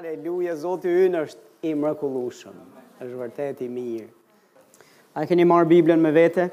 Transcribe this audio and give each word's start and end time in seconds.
Aleluja, 0.00 0.54
Zoti 0.56 0.88
unë 1.04 1.18
është 1.20 1.68
i 1.68 1.74
mrekullueshëm. 1.76 2.54
Është 3.04 3.18
vërtet 3.20 3.58
i 3.66 3.66
mirë. 3.68 4.06
A 5.12 5.26
keni 5.28 5.44
marr 5.44 5.66
Biblën 5.68 6.00
me 6.00 6.08
vete? 6.14 6.46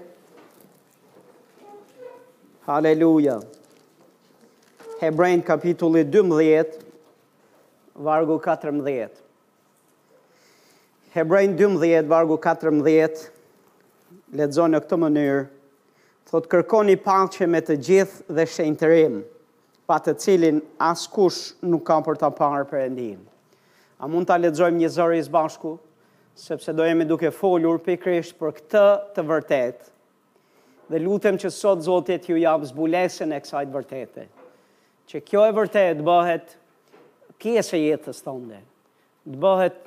Aleluja. 2.75 3.37
Hebrejnë 4.99 5.45
kapitulli 5.47 6.01
12, 6.15 6.73
vargu 8.09 8.35
14. 8.49 9.15
Hebrejnë 11.15 11.55
12, 11.63 12.11
vargu 12.11 12.39
14, 12.47 13.23
ledzonë 14.41 14.75
në 14.75 14.83
këtë 14.83 14.99
mënyrë, 15.05 15.47
thot 16.33 16.51
kërkoni 16.51 16.97
pache 17.07 17.47
me 17.47 17.63
të 17.63 17.79
gjithë 17.87 18.35
dhe 18.41 18.49
shenë 18.57 18.81
të 18.83 18.91
rim, 18.91 19.17
pa 19.87 20.01
të 20.03 20.17
cilin 20.19 20.59
askush 20.91 21.53
nuk 21.63 21.87
ka 21.93 22.01
për 22.09 22.23
të 22.25 22.33
parë 22.43 22.67
për 22.75 22.83
endinë. 22.89 23.25
A 23.97 24.05
mund 24.09 24.27
të 24.29 24.35
aletëzojmë 24.35 24.79
një 24.83 24.89
zërë 24.93 25.15
i 25.19 25.23
zbashku, 25.25 25.71
sepse 26.37 26.73
do 26.77 26.85
jemi 26.85 27.05
duke 27.09 27.31
folur 27.33 27.79
për 27.81 27.95
për 28.39 28.51
këtë 28.57 28.83
të 29.15 29.23
vërtet, 29.25 29.87
dhe 30.91 30.99
lutem 31.01 31.37
që 31.41 31.49
sot 31.51 31.81
zotit 31.87 32.29
ju 32.29 32.37
jam 32.37 32.61
zbulesin 32.69 33.33
e 33.33 33.39
kësajt 33.41 33.71
vërtete, 33.73 34.27
që 35.09 35.21
kjo 35.25 35.45
e 35.45 35.51
vërtet 35.57 36.03
bëhet 36.05 36.53
pjesë 37.41 37.77
e 37.79 37.87
jetës 37.87 38.21
të 38.23 38.35
të 39.33 39.41
bëhet 39.43 39.79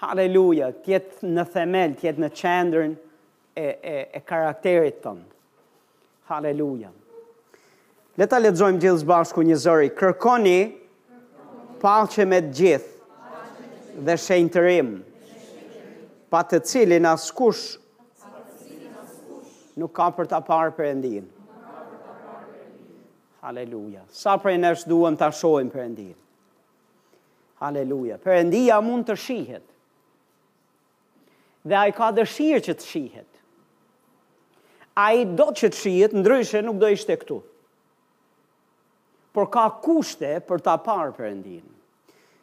haleluja, 0.00 0.72
të 0.82 0.90
jetë 0.96 1.28
në 1.36 1.44
themel, 1.52 1.92
të 2.00 2.06
jetë 2.08 2.20
në 2.24 2.30
qendrën 2.40 2.96
e, 3.54 3.66
e, 3.68 4.08
e 4.16 4.20
karakterit 4.28 5.02
të 5.04 5.14
Haleluja. 6.32 6.88
Leta 8.16 8.38
letëzojmë 8.40 8.78
gjithë 8.80 9.00
zbashku 9.02 9.42
një 9.44 9.56
zëri, 9.58 9.88
kërkoni, 9.98 10.58
kërkoni. 10.72 11.80
pache 11.82 12.24
me 12.30 12.38
gjithë, 12.46 12.91
dhe 14.00 14.16
shenjtërim, 14.16 14.90
pa 16.32 16.40
të 16.48 16.62
cilin 16.64 17.06
as 17.06 17.28
kush 17.36 17.76
nuk 19.76 19.92
ka 19.96 20.06
për 20.16 20.28
të 20.30 20.38
parë 20.46 20.72
për 20.76 20.86
endin. 20.88 21.26
Haleluja. 23.42 24.04
Sa 24.14 24.36
për 24.38 24.54
e 24.54 24.58
nështë 24.62 24.88
duen 24.90 25.16
të 25.18 25.26
ashojmë 25.26 25.72
për 25.72 25.82
endin? 25.82 26.12
Haleluja. 27.62 28.16
Për 28.22 28.36
endia 28.38 28.76
mund 28.84 29.08
të 29.08 29.16
shihet. 29.18 29.64
Dhe 31.64 31.76
a 31.78 31.84
i 31.90 31.94
ka 31.96 32.08
dëshirë 32.16 32.62
që 32.68 32.74
të 32.80 32.86
shihet. 32.86 33.28
A 34.98 35.08
i 35.16 35.24
do 35.24 35.48
që 35.56 35.72
të 35.72 35.78
shihet, 35.78 36.14
ndryshe 36.18 36.62
nuk 36.66 36.78
do 36.82 36.88
ishte 36.90 37.16
këtu. 37.18 37.40
Por 39.32 39.48
ka 39.50 39.66
kushte 39.82 40.36
për 40.46 40.62
të 40.66 40.76
parë 40.84 41.14
për 41.18 41.28
endinë. 41.32 41.70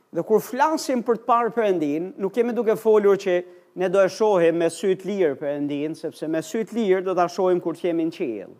Dhe 0.10 0.24
kur 0.26 0.42
flasim 0.42 1.04
për 1.06 1.20
të 1.22 1.28
parë 1.30 1.52
Perëndin, 1.54 2.08
nuk 2.18 2.34
kemi 2.34 2.54
duke 2.58 2.74
folur 2.82 3.18
që 3.22 3.34
ne 3.78 3.90
do 3.94 4.00
e 4.02 4.10
shohim 4.10 4.58
me 4.58 4.70
sy 4.74 4.96
të 4.98 5.06
lirë 5.06 5.36
Perëndin, 5.38 5.94
sepse 6.00 6.26
me 6.28 6.42
sy 6.46 6.64
të 6.66 6.78
lirë 6.80 7.04
do 7.06 7.14
ta 7.20 7.28
shohim 7.30 7.60
kur 7.62 7.78
të 7.78 7.92
jemi 7.92 8.08
në 8.10 8.16
qiell. 8.16 8.56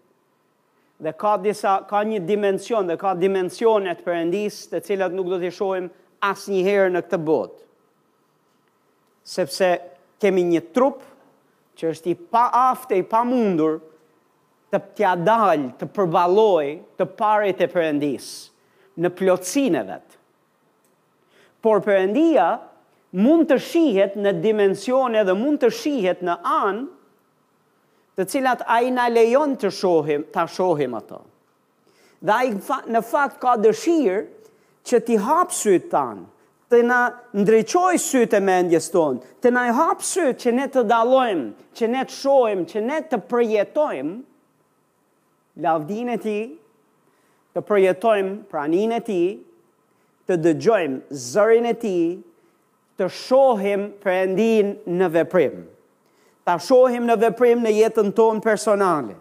Dhe 1.02 1.14
ka 1.18 1.32
disa 1.42 1.72
ka 1.90 2.04
një 2.06 2.20
dimension 2.30 2.86
dhe 2.88 2.98
ka 3.02 3.16
dimensione 3.18 3.96
të 3.98 4.06
Perëndis 4.06 4.60
të 4.70 4.84
cilat 4.92 5.16
nuk 5.18 5.32
do 5.34 5.40
t'i 5.42 5.50
shohim 5.56 5.88
asnjëherë 6.30 6.94
në 6.94 7.02
këtë 7.08 7.20
botë. 7.32 7.66
Sepse 9.34 9.72
kemi 10.22 10.46
një 10.54 10.62
trup 10.78 11.02
që 11.82 11.90
është 11.96 12.14
i 12.14 12.20
pa 12.30 12.46
afte 12.74 13.00
i 13.02 13.08
pa 13.10 13.24
mundur 13.26 13.80
të 14.70 14.84
tja 15.00 15.16
dalë, 15.26 15.72
të 15.80 15.90
përbaloj 15.98 17.02
të 17.02 17.10
parit 17.18 17.66
e 17.66 17.72
përëndis 17.74 18.30
në 19.02 19.16
plotësineve. 19.18 19.98
e 19.98 20.09
por 21.62 21.82
përëndia 21.84 22.48
mund 23.26 23.50
të 23.50 23.58
shihet 23.64 24.18
në 24.22 24.34
dimensione 24.44 25.24
dhe 25.28 25.34
mund 25.40 25.62
të 25.64 25.72
shihet 25.80 26.20
në 26.24 26.36
anë 26.56 26.86
të 28.20 28.28
cilat 28.34 28.64
a 28.76 28.82
i 28.84 28.90
në 28.92 29.08
lejon 29.16 29.56
të 29.62 29.70
shohim, 29.72 30.26
të 30.34 30.44
shohim 30.56 30.96
ato. 30.98 31.22
Dhe 32.20 32.34
a 32.36 32.42
i 32.50 32.52
në 32.94 33.02
fakt 33.08 33.38
ka 33.42 33.54
dëshirë 33.64 34.22
që 34.90 35.00
ti 35.08 35.16
hapë 35.24 35.56
sytë 35.62 35.88
tanë, 35.94 36.26
të 36.70 36.80
na 36.86 36.98
ndryqoj 37.42 37.96
sytë 38.04 38.40
e 38.42 38.44
mendjes 38.46 38.90
tonë, 38.94 39.24
të 39.42 39.54
na 39.56 39.64
hapë 39.76 40.08
sytë 40.10 40.36
që 40.44 40.54
ne 40.60 40.66
të 40.76 40.84
dalojmë, 40.92 41.48
që 41.80 41.90
ne 41.94 42.04
të 42.10 42.16
shohim, 42.20 42.66
që 42.72 42.84
ne 42.90 43.00
të 43.10 43.20
përjetojmë, 43.32 44.16
lavdinë 45.66 46.18
e 46.18 46.22
ti, 46.26 46.38
të 47.56 47.64
përjetojmë 47.72 48.36
praninë 48.52 49.00
e 49.00 49.04
ti, 49.08 49.22
të 50.30 50.38
dëgjojmë 50.46 51.16
zërin 51.26 51.66
e 51.66 51.74
ti, 51.82 51.96
të 53.02 53.08
shohim 53.16 53.88
për 54.04 54.14
endin 54.22 54.74
në 55.00 55.08
veprim. 55.18 55.64
Ta 56.46 56.60
shohim 56.62 57.08
në 57.08 57.16
veprim 57.24 57.64
në 57.66 57.74
jetën 57.80 58.14
tonë 58.18 58.44
personale. 58.46 59.16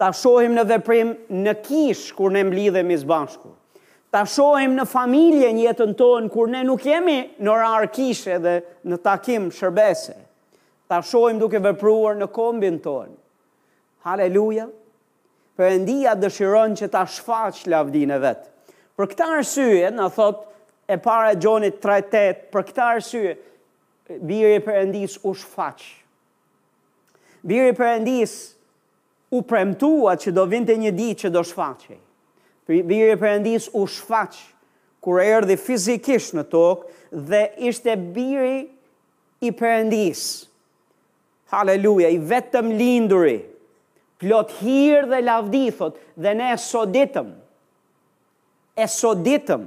Ta 0.00 0.10
shohim 0.18 0.56
në 0.58 0.66
veprim 0.72 1.14
në 1.44 1.52
kish, 1.64 2.08
kur 2.16 2.32
ne 2.34 2.44
mblidhe 2.48 2.82
mizbashku. 2.88 3.52
Ta 4.12 4.26
shohim 4.28 4.74
në 4.76 4.84
familje 4.90 5.48
në 5.56 5.62
jetën 5.68 5.94
tonë 5.96 6.30
kur 6.34 6.50
ne 6.52 6.60
nuk 6.68 6.84
jemi 6.84 7.20
në 7.38 7.48
orar 7.52 7.86
kishë 7.94 8.38
dhe 8.44 8.56
në 8.90 8.98
takim 9.06 9.46
shërbese. 9.54 10.16
Ta 10.90 10.98
shohim 11.08 11.38
duke 11.40 11.62
vepruar 11.64 12.18
në 12.20 12.28
kombin 12.36 12.80
ton. 12.84 13.14
Haleluja. 14.04 14.66
Përëndia 15.56 16.16
dëshiron 16.18 16.76
që 16.80 16.88
ta 16.94 17.06
shfaq 17.08 17.62
lavdine 17.72 18.16
vetë 18.20 18.51
për 19.02 19.10
këtë 19.10 19.28
arsye 19.34 19.88
na 19.90 20.06
thot 20.14 20.42
e 20.86 20.96
para 21.02 21.32
Gjonit 21.34 21.80
3:8 21.82 22.42
për 22.52 22.64
këtë 22.68 22.82
arsye 22.86 23.32
biri 24.28 24.52
i 24.60 24.62
Perëndis 24.62 25.16
u 25.26 25.32
shfaqë. 25.34 25.88
Biri 27.42 27.72
i 27.72 27.74
Perëndis 27.74 28.34
u 29.34 29.40
premtua 29.48 30.14
që 30.20 30.30
do 30.36 30.44
vinte 30.46 30.76
një 30.78 30.92
ditë 30.94 31.24
që 31.26 31.32
do 31.34 31.42
shfaqë. 31.48 31.96
Biri 32.68 33.10
i 33.10 33.18
Perëndis 33.18 33.66
u 33.74 33.82
shfaq 33.90 34.38
kur 35.02 35.18
erdhi 35.24 35.56
fizikisht 35.58 36.36
në 36.38 36.44
tokë 36.52 37.18
dhe 37.32 37.42
ishte 37.72 37.96
biri 38.14 38.68
i 39.42 39.50
Perëndis. 39.50 40.22
Haleluja, 41.52 42.08
i 42.08 42.18
vetëm 42.22 42.70
linduri, 42.78 43.40
plot 44.20 44.52
hirë 44.62 45.08
dhe 45.10 45.22
lavdithot, 45.26 45.98
dhe 46.16 46.32
ne 46.38 46.52
sot 46.56 46.88
ditëm, 46.94 47.34
e 48.74 48.86
soditëm 48.88 49.64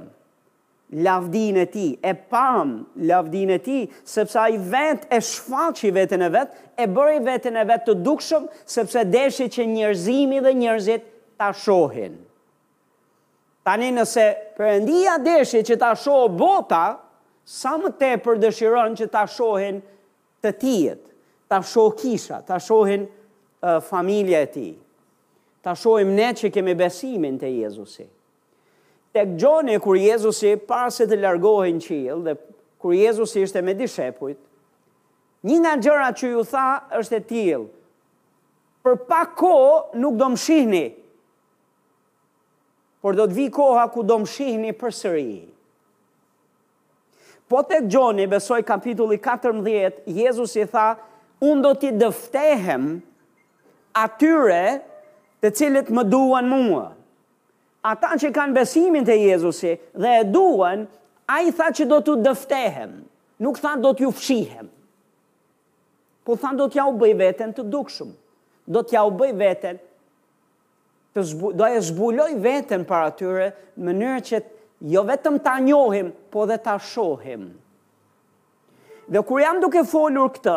lavdin 1.06 1.56
e 1.64 1.64
ti, 1.70 1.86
e 2.00 2.12
pam 2.14 2.78
lavdine 3.08 3.54
e 3.58 3.62
ti, 3.62 3.78
sepse 4.06 4.38
ai 4.38 4.54
vend 4.56 5.02
e 5.10 5.18
shfaqi 5.20 5.90
vetën 5.94 6.22
e 6.22 6.28
vetë, 6.30 6.54
e 6.78 6.86
bëri 6.94 7.20
vetën 7.26 7.58
e 7.58 7.64
vetë 7.66 7.88
të 7.88 7.94
dukshëm, 8.06 8.46
sepse 8.70 9.02
deshi 9.10 9.48
që 9.50 9.66
njerëzimi 9.72 10.38
dhe 10.44 10.52
njërzit 10.54 11.06
ta 11.40 11.50
shohin. 11.58 12.14
Tani 13.66 13.88
nëse 13.96 14.26
përëndia 14.58 15.18
deshi 15.26 15.64
që 15.66 15.78
ta 15.80 15.90
shohë 15.98 16.30
bota, 16.38 16.84
sa 17.42 17.74
më 17.82 17.90
te 17.98 18.12
për 18.22 18.38
dëshiron 18.46 18.94
që 18.98 19.10
ta 19.10 19.26
shohin 19.30 19.82
të 20.42 20.54
tijet, 20.62 21.02
ta 21.50 21.58
shohë 21.66 21.96
kisha, 21.98 22.40
ta 22.46 22.58
shohin 22.62 23.08
uh, 23.10 23.78
familje 23.82 24.38
e 24.38 24.48
ti, 24.54 24.68
ta 25.66 25.74
shohim 25.74 26.14
ne 26.14 26.30
që 26.38 26.50
kemi 26.54 26.74
besimin 26.78 27.38
të 27.42 27.50
Jezusit 27.64 28.12
tek 29.16 29.36
gjoni 29.40 29.78
kur 29.80 29.96
Jezusi 29.96 30.54
parë 30.68 30.92
se 30.92 31.06
të 31.08 31.16
largohi 31.22 31.72
në 31.72 31.84
qilë 31.86 32.16
dhe 32.26 32.34
kur 32.84 32.92
Jezusi 32.92 33.40
ishte 33.46 33.62
me 33.64 33.72
dishepujt, 33.78 34.36
një 35.48 35.56
nga 35.62 35.72
gjëra 35.80 36.10
që 36.18 36.32
ju 36.34 36.42
tha 36.50 36.66
është 36.98 37.16
e 37.16 37.24
tilë, 37.30 37.62
për 38.84 38.96
pa 39.08 39.22
ko 39.40 39.54
nuk 40.02 40.18
do 40.20 40.28
më 40.34 40.40
shihni, 40.44 40.84
por 43.02 43.16
do 43.18 43.24
të 43.30 43.36
vi 43.38 43.46
koha 43.54 43.86
ku 43.94 44.04
do 44.06 44.18
më 44.24 44.28
shihni 44.34 44.74
për 44.80 44.94
sëri. 45.00 45.40
Po 47.46 47.60
tek 47.70 47.86
gjoni, 47.92 48.24
besoj 48.28 48.60
kapitulli 48.66 49.18
14, 49.22 50.02
Jezusi 50.10 50.66
tha, 50.72 50.90
unë 51.40 51.64
do 51.68 51.72
t'i 51.78 51.92
dëftehem 52.00 52.88
atyre 54.00 54.62
të 55.42 55.52
cilët 55.54 55.90
më 55.94 56.04
duan 56.10 56.50
mua 56.50 56.88
ata 57.86 58.16
që 58.18 58.32
kanë 58.34 58.56
besimin 58.56 59.04
të 59.06 59.14
Jezusi 59.20 59.74
dhe 60.00 60.14
e 60.20 60.24
duen, 60.26 60.86
a 61.30 61.40
i 61.44 61.52
tha 61.54 61.68
që 61.74 61.86
do 61.90 62.00
të 62.04 62.16
dëftehem, 62.24 62.94
nuk 63.42 63.58
tha 63.62 63.74
do 63.82 63.92
të 63.94 64.06
ju 64.06 64.12
fshihem, 64.18 64.68
po 66.26 66.36
tha 66.42 66.52
do 66.58 66.66
t'ja 66.72 66.86
u 66.90 66.94
bëj 66.98 67.12
veten 67.20 67.52
të 67.54 67.64
dukshum, 67.70 68.10
do 68.66 68.82
t'ja 68.82 69.04
u 69.06 69.12
bëj 69.20 69.32
veten, 69.38 69.78
të 71.16 71.22
zbu, 71.32 71.52
do 71.56 71.66
e 71.72 71.80
zbuloj 71.88 72.32
veten 72.44 72.82
për 72.88 73.04
atyre, 73.10 73.50
në 73.76 73.94
mënyrë 73.94 74.24
që 74.30 74.40
jo 74.94 75.04
vetëm 75.08 75.38
t'a 75.46 75.54
njohim, 75.64 76.10
po 76.30 76.46
dhe 76.50 76.58
t'a 76.62 76.74
shohim. 76.82 77.46
Dhe 79.06 79.22
kur 79.22 79.40
jam 79.40 79.60
duke 79.62 79.84
folur 79.88 80.28
këtë, 80.34 80.56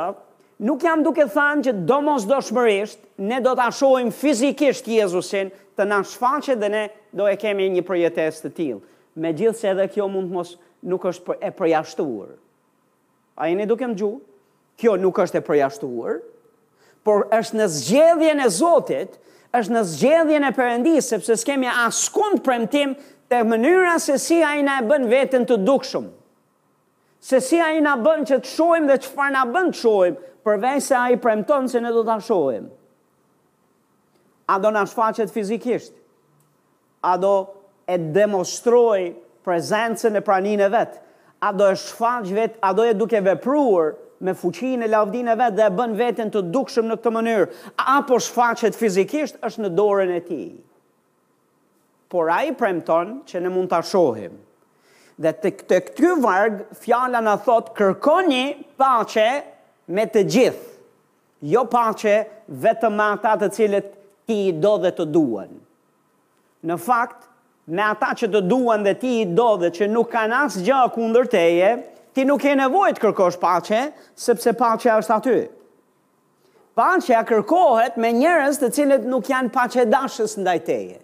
nuk 0.68 0.82
jam 0.84 1.06
duke 1.06 1.28
thanë 1.32 1.68
që 1.70 1.76
do 1.88 2.00
mos 2.06 2.26
do 2.30 2.42
shmërisht, 2.44 3.00
ne 3.30 3.38
do 3.46 3.54
t'a 3.58 3.70
shohim 3.72 4.10
fizikisht 4.12 4.90
Jezusin, 4.92 5.54
të 5.78 5.86
nashfaqe 5.88 6.58
dhe 6.60 6.68
ne 6.74 6.84
do 7.14 7.26
e 7.30 7.38
kemi 7.40 7.70
një 7.74 7.84
përjetes 7.88 8.42
të 8.44 8.52
tilë. 8.58 8.82
Me 9.20 9.34
gjithë 9.34 9.58
se 9.60 9.70
edhe 9.74 9.88
kjo 9.94 10.08
mund 10.12 10.32
mos 10.32 10.56
nuk 10.88 11.04
është 11.10 11.26
për, 11.28 11.38
e 11.50 11.52
përjashtuar. 11.60 12.36
A 13.40 13.50
jeni 13.50 13.66
duke 13.68 13.88
më 13.88 13.98
gjuhë? 14.02 14.20
Kjo 14.80 14.94
nuk 15.00 15.18
është 15.20 15.40
e 15.40 15.44
përjashtuar, 15.44 16.20
por 17.04 17.26
është 17.36 17.58
në 17.60 17.66
zgjedhjen 17.74 18.42
e 18.44 18.48
Zotit, 18.54 19.18
është 19.60 19.76
në 19.76 19.82
zgjedhjen 19.96 20.46
e 20.48 20.52
Perëndis, 20.56 21.10
sepse 21.12 21.36
s'kemi 21.42 21.68
askund 21.72 22.42
premtim 22.46 22.94
të 23.30 23.42
mënyra 23.50 23.98
se 24.00 24.16
si 24.22 24.38
ai 24.44 24.62
na 24.64 24.78
e 24.80 24.86
bën 24.88 25.08
veten 25.12 25.44
të 25.48 25.58
dukshëm. 25.68 26.08
Se 27.20 27.42
si 27.44 27.58
i 27.60 27.82
na 27.84 27.98
bën 28.00 28.24
që 28.24 28.38
të 28.40 28.48
shohim 28.54 28.86
dhe 28.88 28.96
çfarë 29.04 29.34
na 29.36 29.42
bën 29.52 29.74
të 29.74 29.82
shohim, 29.82 30.16
përveç 30.48 30.86
se 30.86 30.96
ai 30.96 31.18
premton 31.20 31.68
se 31.68 31.82
ne 31.84 31.92
do 31.92 32.06
ta 32.08 32.16
shohim. 32.24 32.70
A 34.48 34.56
do 34.60 34.72
na 34.72 34.86
shfaqet 34.88 35.30
fizikisht? 35.32 35.92
a 37.02 37.18
do 37.18 37.48
e 37.88 37.98
demonstroj 37.98 39.14
prezencën 39.44 40.20
e 40.20 40.22
praninë 40.22 40.66
e 40.68 40.70
vetë, 40.74 40.98
a 41.42 41.50
do 41.56 41.70
e 41.72 41.78
shfaqë 41.80 42.34
vetë, 42.36 42.60
a 42.62 42.70
do 42.78 42.84
e 42.86 42.94
duke 43.00 43.18
vepruar 43.26 43.94
me 44.22 44.34
fuqinë 44.38 44.84
e 44.86 44.90
lavdinë 44.92 45.32
e 45.34 45.38
vetë 45.40 45.58
dhe 45.58 45.66
e 45.70 45.76
bën 45.78 45.94
vetën 45.98 46.30
të 46.34 46.42
dukshëm 46.54 46.86
në 46.92 46.98
këtë 47.00 47.14
mënyrë, 47.16 47.46
apo 47.96 48.18
shfaqet 48.26 48.76
fizikisht 48.78 49.40
është 49.48 49.64
në 49.66 49.72
dorën 49.80 50.12
e 50.14 50.20
ti. 50.28 50.42
Por 52.14 52.28
a 52.34 52.42
i 52.50 52.54
premton 52.58 53.22
që 53.30 53.42
ne 53.46 53.52
mund 53.54 53.72
të 53.72 53.80
ashohim. 53.82 54.36
Dhe 55.20 55.32
të, 55.42 55.54
këtë 55.62 55.80
këtë 55.88 56.12
vargë, 56.24 56.68
fjala 56.84 57.24
në 57.26 57.34
thotë 57.48 57.74
kërkoni 57.80 58.44
pache 58.80 59.30
me 59.90 60.06
të 60.06 60.24
gjithë, 60.38 60.70
jo 61.54 61.64
pache 61.72 62.18
vetëm 62.50 63.02
ata 63.08 63.34
të 63.42 63.50
cilët 63.58 63.90
ti 64.30 64.42
do 64.64 64.76
dhe 64.86 64.92
të 65.00 65.08
duenë. 65.14 65.58
Në 66.68 66.76
fakt, 66.84 67.28
me 67.72 67.84
ata 67.86 68.14
që 68.20 68.28
të 68.34 68.42
duan 68.50 68.84
dhe 68.84 68.94
ti 69.00 69.12
i 69.22 69.26
do 69.38 69.54
dhe 69.62 69.70
që 69.76 69.88
nuk 69.92 70.10
kanë 70.12 70.40
asë 70.44 70.64
gjë 70.66 70.80
kundër 70.96 71.28
teje, 71.32 71.70
ti 72.16 72.26
nuk 72.28 72.44
e 72.50 72.56
nevojt 72.60 73.00
kërkosh 73.00 73.38
pache, 73.40 73.84
sepse 74.20 74.54
pache 74.60 74.90
është 74.98 75.16
aty. 75.20 75.36
Pache 76.80 77.16
a 77.18 77.24
kërkohet 77.28 77.98
me 78.02 78.12
njerës 78.18 78.60
të 78.62 78.72
cilët 78.76 79.06
nuk 79.12 79.30
janë 79.30 79.54
pache 79.56 79.86
dashës 79.92 80.36
ndaj 80.40 80.58
teje. 80.68 80.98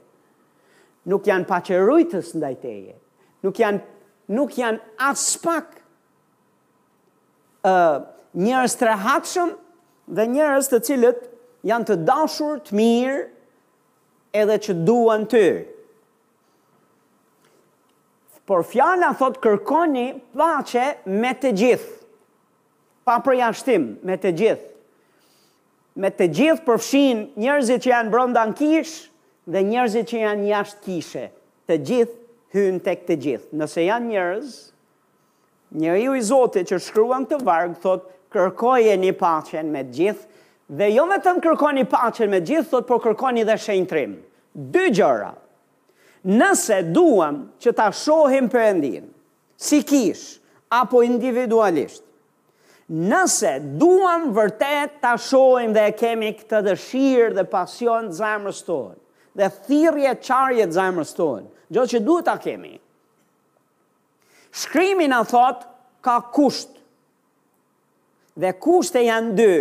Nuk 1.12 1.28
janë 1.30 1.46
pache 1.48 1.80
rujtës 1.86 2.32
ndaj 2.40 2.54
teje. 2.64 2.96
Nuk 3.46 3.60
janë, 3.62 3.80
nuk 4.40 4.56
janë 4.58 4.80
as 5.08 5.26
pak 5.44 5.68
uh, 7.68 8.00
njerës 8.34 8.76
të 8.80 8.88
rehatshëm 8.90 9.54
dhe 10.20 10.28
njerës 10.36 10.72
të 10.72 10.82
cilët 10.90 11.24
janë 11.70 11.90
të 11.92 12.00
dashur, 12.08 12.60
të 12.66 12.78
mirë, 12.80 13.22
edhe 14.36 14.58
që 14.68 14.74
duan 14.88 15.26
ty. 15.32 15.46
Por 18.46 18.62
fjala 18.68 19.10
thot 19.18 19.40
kërkoni 19.42 20.08
paqe 20.38 20.88
me 21.16 21.32
të 21.42 21.52
gjithë. 21.60 21.94
Pa 23.06 23.18
përjashtim 23.26 23.88
me 24.06 24.18
të 24.22 24.32
gjithë. 24.42 24.70
Me 26.02 26.10
të 26.14 26.28
gjithë 26.38 26.66
përfshin 26.68 27.24
njerëzit 27.42 27.84
që 27.86 27.92
janë 27.94 28.14
brenda 28.14 28.42
ankish 28.46 28.96
kishë 28.96 29.54
dhe 29.54 29.62
njerëzit 29.72 30.10
që 30.12 30.22
janë 30.24 30.48
jashtë 30.52 30.84
kishe. 30.86 31.26
Të 31.70 31.76
gjithë 31.90 32.24
hyn 32.56 32.80
tek 32.86 33.04
të 33.08 33.18
gjithë. 33.24 33.52
Nëse 33.62 33.86
janë 33.86 34.10
njerëz, 34.12 34.50
njeriu 35.82 36.16
i 36.18 36.24
Zotit 36.26 36.70
që 36.70 36.80
shkruan 36.82 37.26
të 37.30 37.42
varg 37.46 37.76
thot 37.84 38.10
kërkojeni 38.34 39.14
paqen 39.22 39.70
me 39.74 39.86
të 39.86 39.94
gjithë 40.00 40.35
Dhe 40.66 40.90
jo 40.96 41.04
vetëm 41.06 41.38
kërkoni 41.44 41.84
pacën 41.86 42.30
me 42.32 42.40
gjithë, 42.42 42.70
thot, 42.72 42.88
por 42.90 43.02
kërkoni 43.04 43.44
dhe 43.46 43.54
shenjtrim. 43.62 44.16
Dy 44.56 44.88
gjëra. 44.98 45.36
Nëse 46.26 46.80
duam 46.94 47.44
që 47.62 47.74
ta 47.78 47.92
shohim 47.94 48.48
endin, 48.58 49.06
si 49.62 49.84
kish, 49.86 50.40
apo 50.74 51.04
individualisht, 51.06 52.02
nëse 52.90 53.52
duam 53.82 54.32
vërtet 54.34 54.98
ta 55.06 55.14
shohim 55.22 55.70
dhe 55.76 55.86
kemi 56.00 56.32
këtë 56.40 56.64
dëshirë 56.72 57.36
dhe 57.38 57.46
pasion 57.50 58.10
zemrës 58.14 58.64
tonë, 58.66 58.98
dhe 59.38 59.52
thirje 59.70 60.16
qarje 60.26 60.66
zemrës 60.74 61.14
tonë, 61.18 61.46
gjithë 61.70 61.92
që 61.94 62.02
duhet 62.08 62.26
ta 62.26 62.40
kemi, 62.42 62.74
shkrimin 64.64 65.14
në 65.14 65.22
thot 65.30 65.62
ka 66.06 66.18
kusht, 66.34 66.72
dhe 68.36 68.50
e 68.58 69.06
janë 69.12 69.38
dy, 69.38 69.60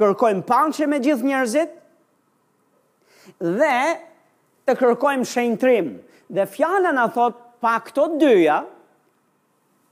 kërkojmë 0.00 0.44
panqe 0.48 0.86
me 0.88 0.98
gjithë 1.04 1.28
njerëzit 1.28 1.74
dhe 3.58 3.76
të 4.68 4.76
kërkojmë 4.80 5.28
shenjtrim. 5.34 5.92
Dhe 6.34 6.46
fjala 6.48 6.92
na 6.96 7.04
thot 7.12 7.36
pa 7.60 7.74
këto 7.84 8.06
dyja 8.22 8.60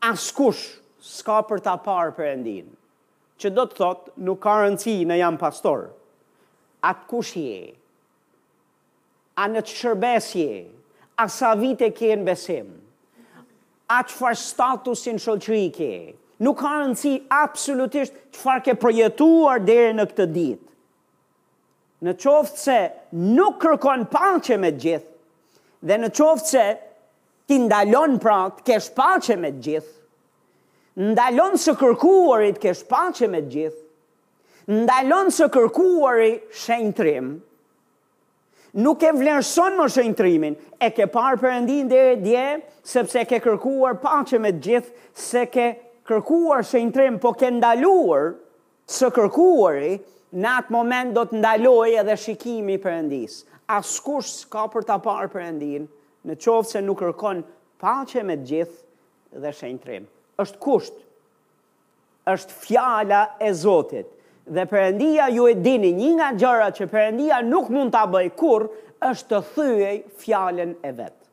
askush 0.08 0.76
s'ka 1.02 1.40
për 1.49 1.62
ta 1.66 1.76
parë 1.84 2.14
Perëndin. 2.16 2.70
Që 3.38 3.52
do 3.55 3.66
të 3.70 3.76
thot 3.78 4.08
nuk 4.26 4.40
ka 4.43 4.56
rëndësi 4.62 4.96
në 5.06 5.19
jam 5.20 5.37
pastor. 5.40 5.88
At 6.88 7.04
kush 7.11 7.34
je? 7.38 7.72
A 9.38 9.46
në 9.52 9.62
të 9.66 9.75
shërbes 9.78 10.31
je? 10.34 10.62
A 11.19 11.26
sa 11.31 11.52
vite 11.58 11.90
ke 11.94 12.12
në 12.16 12.26
besim? 12.26 12.70
A 13.90 14.00
që 14.06 14.14
farë 14.19 14.40
statusin 14.43 15.20
shëllëqëri 15.22 15.64
ke? 15.76 15.93
nuk 16.44 16.58
ka 16.61 16.70
rëndësi 16.81 17.12
absolutisht 17.35 18.14
farë 18.38 18.62
ke 18.69 18.75
projetuar 18.79 19.62
dhere 19.67 19.94
në 19.99 20.05
këtë 20.11 20.26
ditë. 20.35 20.64
Në 22.06 22.12
qoftë 22.23 22.61
se 22.62 22.76
nuk 23.38 23.56
kërkon 23.64 24.05
pache 24.12 24.55
me 24.62 24.70
gjithë, 24.70 25.14
dhe 25.82 25.96
në 25.99 26.11
qoftë 26.14 26.52
se 26.52 26.67
ti 27.49 27.58
ndalon 27.64 28.19
pra 28.23 28.38
të 28.55 28.67
kesh 28.69 28.93
pache 28.94 29.35
me 29.40 29.50
gjithë, 29.56 29.94
ndalon 31.11 31.58
së 31.62 31.75
kërkuarit 31.81 32.61
kesh 32.62 32.85
pache 32.90 33.26
me 33.31 33.43
gjithë, 33.43 33.81
ndalon 34.85 35.35
së 35.35 35.50
kërkuarit 35.55 36.46
shenjë 36.64 37.19
nuk 38.79 39.00
e 39.02 39.11
vlerëson 39.17 39.75
më 39.79 39.85
shenjë 39.90 40.14
trimin, 40.19 40.55
e 40.79 40.90
ke 40.94 41.06
parë 41.11 41.38
përëndin 41.40 41.87
dhe 41.90 42.00
dje, 42.20 42.43
sepse 42.87 43.23
ke 43.26 43.38
kërkuar 43.43 43.96
pache 44.02 44.38
me 44.38 44.52
gjithë, 44.55 44.93
se 45.19 45.46
ke 45.50 45.64
kërkuar 46.08 46.64
shëntrim, 46.64 47.19
po 47.20 47.34
ke 47.37 47.50
ndaluar 47.52 48.31
së 48.88 49.10
kërkuari, 49.16 49.99
në 50.38 50.49
atë 50.62 50.75
moment 50.75 51.14
do 51.16 51.25
të 51.28 51.38
ndaloj 51.40 51.90
edhe 52.02 52.14
shikimi 52.20 52.76
për 52.81 52.96
endis. 53.02 53.43
Askush 53.72 54.31
s'ka 54.44 54.66
për 54.72 54.87
të 54.88 54.96
parë 55.05 55.31
për 55.32 55.44
endin, 55.44 55.87
në 56.28 56.37
qovë 56.40 56.69
se 56.72 56.82
nuk 56.84 57.00
kërkon 57.02 57.43
pache 57.81 58.25
me 58.28 58.37
gjithë 58.49 59.43
dhe 59.44 59.52
shëntrim. 59.60 60.08
është 60.38 60.58
kusht, 60.62 60.94
është 62.31 62.54
fjala 62.62 63.23
e 63.42 63.49
Zotit. 63.52 64.06
Dhe 64.47 64.64
përëndia 64.71 65.25
ju 65.35 65.49
e 65.50 65.54
dini 65.59 65.90
një 65.99 66.11
nga 66.14 66.28
gjëra 66.40 66.68
që 66.76 66.85
përëndia 66.92 67.40
nuk 67.44 67.66
mund 67.75 67.90
të 67.97 68.02
bëj 68.12 68.28
kur, 68.38 68.68
është 69.09 69.28
të 69.28 69.40
thyej 69.54 69.97
fjallën 70.23 70.73
e 70.88 70.92
vetë. 70.99 71.26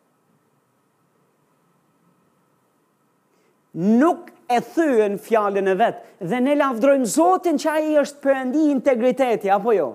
Nuk 4.01 4.33
e 4.47 4.59
thyën 4.61 5.17
fjallën 5.17 5.67
e 5.67 5.75
vetë. 5.79 6.01
Dhe 6.29 6.39
ne 6.45 6.53
lafdrojmë 6.59 7.07
zotin 7.15 7.57
që 7.59 7.71
aji 7.77 7.95
është 8.03 8.21
përëndi 8.25 8.65
integriteti, 8.73 9.49
apo 9.49 9.73
jo? 9.73 9.87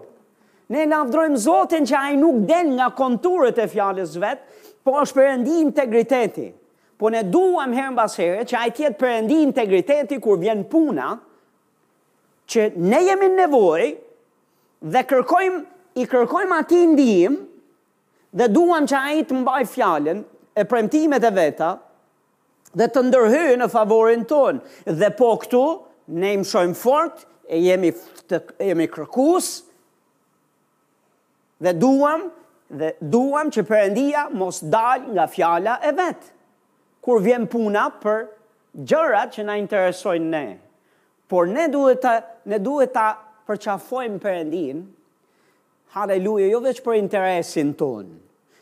Ne 0.74 0.84
lafdrojmë 0.90 1.38
zotin 1.38 1.86
që 1.86 1.98
aji 1.98 2.18
nuk 2.20 2.40
den 2.48 2.72
nga 2.78 2.88
konturët 2.98 3.58
e 3.64 3.68
fjallës 3.70 4.16
vetë, 4.20 4.56
po 4.86 4.96
është 5.02 5.18
përëndi 5.20 5.58
integriteti. 5.64 6.46
Po 7.00 7.08
ne 7.12 7.22
duham 7.32 7.72
herën 7.72 7.96
basere 7.96 8.42
që 8.48 8.56
aji 8.58 8.74
tjetë 8.80 8.98
përëndi 9.00 9.38
integriteti 9.46 10.18
kur 10.20 10.40
vjen 10.42 10.64
puna, 10.72 11.12
që 12.50 12.66
ne 12.76 12.98
jemi 13.06 13.28
nevoj 13.38 13.84
dhe 14.94 15.04
kërkojmë, 15.12 15.60
i 16.00 16.04
kërkojmë 16.06 16.56
ati 16.58 16.80
ndihim 16.90 17.36
dhe 18.38 18.46
duham 18.54 18.86
që 18.90 18.98
aji 19.10 19.24
të 19.30 19.38
mbaj 19.40 19.62
fjallën 19.72 20.20
e 20.60 20.64
përëndimet 20.70 21.24
e 21.26 21.30
veta, 21.38 21.70
dhe 22.78 22.86
të 22.86 23.02
ndërhyjë 23.08 23.56
në 23.60 23.68
favorin 23.72 24.24
ton. 24.30 24.58
Dhe 24.86 25.08
po 25.18 25.32
këtu, 25.42 25.62
ne 26.20 26.32
im 26.38 26.44
shojmë 26.46 26.76
fort, 26.78 27.24
e 27.50 27.58
jemi, 27.64 27.90
të, 28.30 28.38
jemi 28.70 28.86
kërkus, 28.92 29.48
dhe 31.62 31.72
duam, 31.76 32.28
dhe 32.70 32.92
duam 33.12 33.50
që 33.52 33.64
përëndia 33.66 34.28
mos 34.38 34.60
dal 34.70 35.08
nga 35.14 35.26
fjala 35.30 35.78
e 35.82 35.90
vetë, 35.98 36.30
kur 37.02 37.18
vjen 37.24 37.48
puna 37.50 37.88
për 38.02 38.28
gjërat 38.86 39.34
që 39.34 39.48
na 39.48 39.56
interesojnë 39.58 40.30
ne. 40.30 40.46
Por 41.30 41.50
ne 41.50 41.66
duhet 41.70 42.00
ta 42.04 42.14
ne 42.48 42.58
duhet 42.58 42.90
ta 42.94 43.08
përçafojmë 43.46 44.18
Perëndin. 44.22 44.82
Halleluja, 45.94 46.48
jo 46.52 46.60
vetëm 46.62 46.84
për 46.86 46.96
interesin 47.00 47.72
tonë 47.78 48.16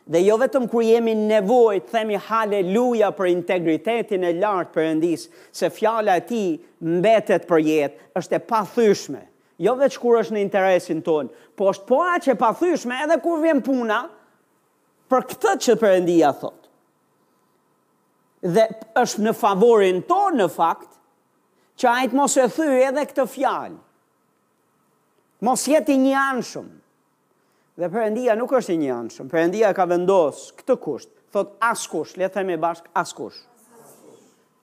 Dhe 0.09 0.23
jo 0.25 0.39
vetëm 0.41 0.65
kër 0.73 0.85
jemi 0.89 1.13
nevojt, 1.19 1.91
themi 1.93 2.17
haleluja 2.31 3.11
për 3.13 3.29
integritetin 3.29 4.23
e 4.25 4.31
lartë 4.41 4.73
për 4.73 4.87
endis, 4.95 5.27
se 5.53 5.69
fjala 5.69 6.15
ti 6.25 6.39
mbetet 6.81 7.45
për 7.51 7.61
jetë, 7.67 8.01
është 8.17 8.39
e 8.39 8.43
pathyshme. 8.53 9.21
Jo 9.61 9.75
vetë 9.77 10.01
kur 10.01 10.17
është 10.23 10.37
në 10.37 10.41
interesin 10.47 11.03
tonë, 11.05 11.29
po 11.59 11.69
është 11.75 11.87
po 11.91 11.99
a 12.07 12.15
që 12.25 12.33
e 12.33 12.39
pathyshme 12.41 13.03
edhe 13.05 13.19
kur 13.21 13.43
vjen 13.45 13.61
puna 13.67 14.01
për 15.13 15.29
këtë 15.35 15.53
që 15.67 15.77
për 15.83 15.99
endia 15.99 16.33
thotë. 16.33 16.65
Dhe 18.57 18.67
është 19.05 19.27
në 19.29 19.37
favorin 19.45 20.01
tonë 20.09 20.41
në 20.41 20.49
fakt, 20.57 20.93
që 21.79 21.93
ajtë 21.93 22.17
mos 22.19 22.39
e 22.43 22.49
thyrë 22.57 22.81
edhe 22.89 23.05
këtë 23.13 23.29
fjalë. 23.37 23.79
Mos 25.45 25.69
jeti 25.71 26.01
një 26.03 26.17
anshumë. 26.31 26.78
Dhe 27.79 27.87
përëndia 27.95 28.35
nuk 28.35 28.51
është 28.59 28.75
një 28.75 28.89
anëshëm, 28.97 29.29
përëndia 29.31 29.69
ka 29.77 29.85
vendosë 29.87 30.47
këtë 30.59 30.75
kusht, 30.83 31.11
thot 31.31 31.53
askush, 31.63 32.17
le 32.19 32.27
themi 32.35 32.57
bashk 32.59 32.89
askush. 32.99 33.37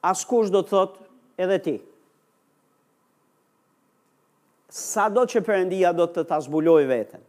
Askush 0.09 0.49
do 0.51 0.59
të 0.65 0.73
thot 0.73 0.97
edhe 1.39 1.59
ti. 1.63 1.75
Sa 4.67 5.05
do 5.15 5.23
që 5.31 5.43
përëndia 5.47 5.93
do 5.95 6.09
të 6.11 6.25
të 6.27 6.41
zbuloj 6.49 6.81
vetën, 6.89 7.23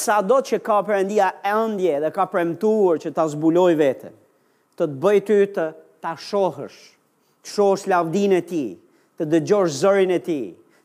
sa 0.00 0.18
do 0.28 0.42
që 0.44 0.60
ka 0.68 0.76
përëndia 0.90 1.30
endje 1.54 1.94
dhe 2.04 2.10
ka 2.18 2.28
premtuar 2.34 3.00
që 3.00 3.14
të 3.16 3.24
zbuloj 3.32 3.72
vetën, 3.80 4.12
të 4.76 4.84
të 4.84 5.02
bëjë 5.06 5.24
ty 5.30 5.38
të 5.56 5.66
të 6.04 6.12
shohësh, 6.26 6.78
të 7.44 7.54
shohësh 7.54 7.88
lavdine 7.94 8.42
e 8.42 8.46
ti, 8.52 8.62
të 9.16 9.24
dëgjosh 9.32 9.74
zërin 9.80 10.12
e 10.18 10.20
ti, 10.28 10.40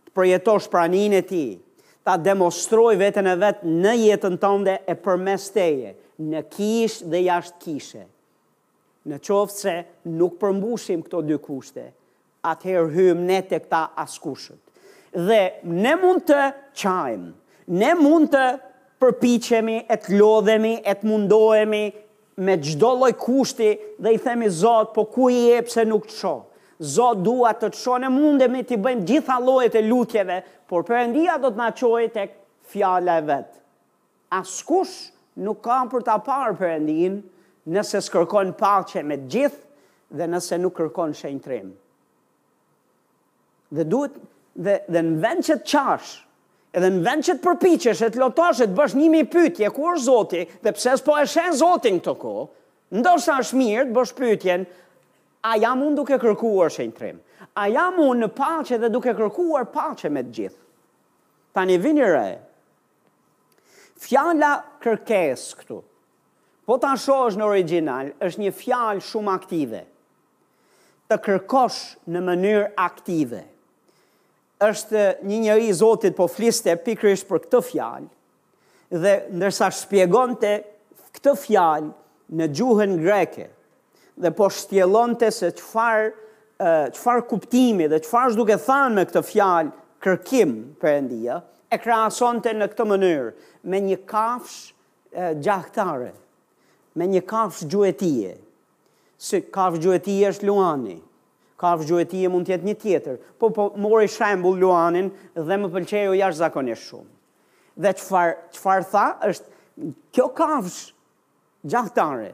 të 0.07 0.15
përjetosh 0.15 0.71
pranin 0.71 1.19
e 1.19 1.23
ti, 1.31 1.45
ta 2.03 2.17
demonstroj 2.19 2.97
vetën 2.99 3.27
e 3.31 3.35
vetë 3.39 3.69
në 3.83 3.91
jetën 4.01 4.35
tënde 4.41 4.75
e 4.91 4.95
përmesteje, 4.99 5.93
teje, 5.93 5.95
në 6.29 6.41
kishë 6.53 7.07
dhe 7.11 7.21
jashtë 7.29 7.59
kishe. 7.63 8.03
Në 9.09 9.19
qoftë 9.23 9.55
se 9.57 9.75
nuk 10.15 10.35
përmbushim 10.39 11.01
këto 11.03 11.23
dy 11.27 11.37
kushte, 11.43 11.87
atëherë 12.47 12.91
hym 12.95 13.23
ne 13.27 13.39
të 13.47 13.59
këta 13.65 13.83
askushët. 14.03 14.59
Dhe 15.27 15.39
ne 15.83 15.95
mund 15.99 16.23
të 16.27 16.43
qajmë, 16.81 17.31
ne 17.79 17.91
mund 17.99 18.31
të 18.33 18.45
përpichemi, 19.03 19.79
e 19.91 19.97
të 19.99 20.15
lodhemi, 20.19 20.75
e 20.87 20.93
të 20.95 21.07
mundohemi 21.09 21.83
me 22.47 22.55
gjdo 22.63 22.93
loj 23.03 23.11
kushti 23.19 23.73
dhe 24.01 24.13
i 24.15 24.19
themi 24.23 24.47
Zotë, 24.49 24.91
po 24.95 25.05
ku 25.11 25.29
i 25.29 25.41
e 25.55 25.59
pëse 25.67 25.83
nuk 25.87 26.07
të 26.09 26.19
shohë. 26.21 26.47
Zot 26.81 27.21
dua 27.21 27.53
të 27.53 27.69
të 27.69 27.77
shonë 27.77 28.09
mundë 28.09 28.47
me 28.49 28.63
të 28.65 28.77
bëjmë 28.81 29.05
gjitha 29.09 29.35
llojet 29.41 29.75
e 29.77 29.81
lutjeve, 29.85 30.37
por 30.67 30.85
Perëndia 30.87 31.35
do 31.41 31.51
të 31.53 31.59
na 31.61 31.67
çojë 31.75 32.09
tek 32.15 32.31
fjala 32.71 33.19
e 33.21 33.25
vet. 33.27 33.51
Askush 34.33 35.11
nuk 35.37 35.61
kam 35.65 35.91
për 35.91 36.05
ta 36.07 36.17
parë 36.25 36.55
Perëndin 36.57 37.19
nëse 37.75 38.01
s'kërkon 38.07 38.55
pache 38.57 39.03
me 39.05 39.19
të 39.21 39.29
gjithë 39.35 40.17
dhe 40.17 40.27
nëse 40.33 40.57
nuk 40.61 40.73
kërkon 40.79 41.13
shenjtrim. 41.17 41.69
Dhe 43.73 43.85
duhet 43.89 44.17
dhe 44.61 44.79
dhe 44.93 45.01
në 45.01 45.19
vend 45.23 45.45
që 45.47 45.59
të 45.61 45.71
çash 45.75 46.19
Edhe 46.73 46.87
në 46.89 47.03
vend 47.05 47.21
që 47.27 47.33
të 47.37 47.41
përpiqesh, 47.43 47.99
të 48.15 48.17
lutosh, 48.17 48.63
të 48.65 48.73
bësh 48.73 48.93
një 48.97 49.19
pyetje, 49.29 49.67
ku 49.75 49.91
është 49.91 50.01
Zoti? 50.05 50.39
Dhe 50.65 50.71
pse 50.73 50.95
s'po 50.97 51.17
e 51.21 51.27
shën 51.29 51.53
Zotin 51.59 51.99
këtu? 52.01 52.31
Ndoshta 52.97 53.35
është 53.43 53.59
mirë 53.59 53.83
të 53.89 53.93
bësh 53.93 54.13
pyetjen, 54.17 54.63
a 55.43 55.55
jam 55.59 55.81
unë 55.85 55.97
duke 55.97 56.17
kërkuar 56.19 56.71
shenjtrim? 56.71 57.17
A 57.59 57.67
jam 57.71 57.97
unë 58.01 58.23
në 58.25 58.31
palqe 58.37 58.77
dhe 58.81 58.89
duke 58.91 59.13
kërkuar 59.15 59.67
palqe 59.73 60.09
me 60.09 60.23
të 60.25 60.35
gjithë? 60.39 60.59
Ta 61.53 61.65
një 61.69 61.75
vini 61.83 62.05
re, 62.07 62.39
fjalla 64.01 64.53
kërkes 64.81 65.43
këtu, 65.59 65.75
po 66.65 66.77
ta 66.81 66.95
shosh 66.97 67.37
në 67.37 67.45
original, 67.51 68.09
është 68.25 68.41
një 68.41 68.53
fjallë 68.61 69.05
shumë 69.05 69.33
aktive, 69.35 69.83
të 71.11 71.19
kërkosh 71.27 71.81
në 72.09 72.23
mënyrë 72.31 72.69
aktive. 72.89 73.49
është 74.63 74.99
një 75.27 75.37
njëri 75.43 75.65
i 75.67 75.73
Zotit 75.73 76.15
po 76.15 76.25
fliste 76.31 76.71
pikrish 76.85 77.25
për 77.27 77.39
këtë 77.43 77.59
fjallë, 77.69 78.09
dhe 79.03 79.13
ndërsa 79.35 79.67
shpjegonte 79.75 80.51
këtë 81.17 81.33
fjallë 81.41 81.89
në 82.37 82.47
gjuhën 82.55 82.93
greke, 83.03 83.49
dhe 84.21 84.31
po 84.35 84.47
të 84.49 85.29
se 85.33 85.51
qëfar, 85.57 86.11
qëfar 86.63 87.21
kuptimi 87.27 87.87
dhe 87.89 87.99
qëfar 88.03 88.29
është 88.29 88.37
duke 88.39 88.57
thanë 88.61 88.93
me 88.95 89.05
këtë 89.09 89.23
fjalë 89.31 89.71
kërkim 90.03 90.53
për 90.81 90.89
endia, 90.99 91.39
e 91.73 91.77
krasonte 91.81 92.51
në 92.53 92.67
këtë 92.73 92.85
mënyrë 92.91 93.29
me 93.71 93.79
një 93.81 93.97
kafsh 94.05 94.73
gjahtare, 95.43 96.11
me 96.97 97.07
një 97.09 97.23
kafsh 97.25 97.65
gjuetie, 97.71 98.35
si 99.17 99.39
kafsh 99.55 99.81
gjuetie 99.81 100.27
është 100.29 100.45
Luani, 100.49 100.99
kafsh 101.63 101.87
gjuetie 101.87 102.29
mund 102.29 102.45
tjetë 102.49 102.67
një 102.67 102.75
tjetër, 102.81 103.17
po, 103.39 103.49
po 103.55 103.69
mori 103.79 104.07
shembul 104.11 104.59
Luanin 104.59 105.09
dhe 105.33 105.57
më 105.61 105.69
pëlqejo 105.73 106.13
jashtë 106.19 106.41
zakonisht 106.43 106.85
shumë. 106.89 107.09
Dhe 107.81 107.91
qëfar, 107.97 108.33
qëfar 108.53 108.83
tha 108.91 109.05
është, 109.29 109.89
kjo 110.13 110.27
kafsh 110.37 110.81
gjahtare, 111.71 112.33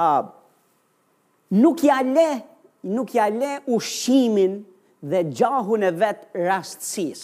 a, 0.00 0.08
uh, 0.08 0.34
nuk 1.56 1.82
ja 1.84 1.98
le, 2.04 2.28
nuk 2.88 3.10
ja 3.14 3.28
le 3.32 3.60
ushimin 3.66 4.60
dhe 5.02 5.22
gjahun 5.36 5.82
e 5.86 5.90
vetë 6.00 6.44
rastësis. 6.48 7.22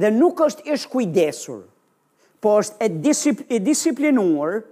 Dhe 0.00 0.10
nuk 0.14 0.40
është 0.40 0.70
ish 0.74 0.86
kujdesur, 0.92 1.64
po 2.40 2.56
është 2.60 2.80
e, 2.80 2.88
disipl 3.04 3.44
e 3.54 3.58
disiplinuar 3.60 4.62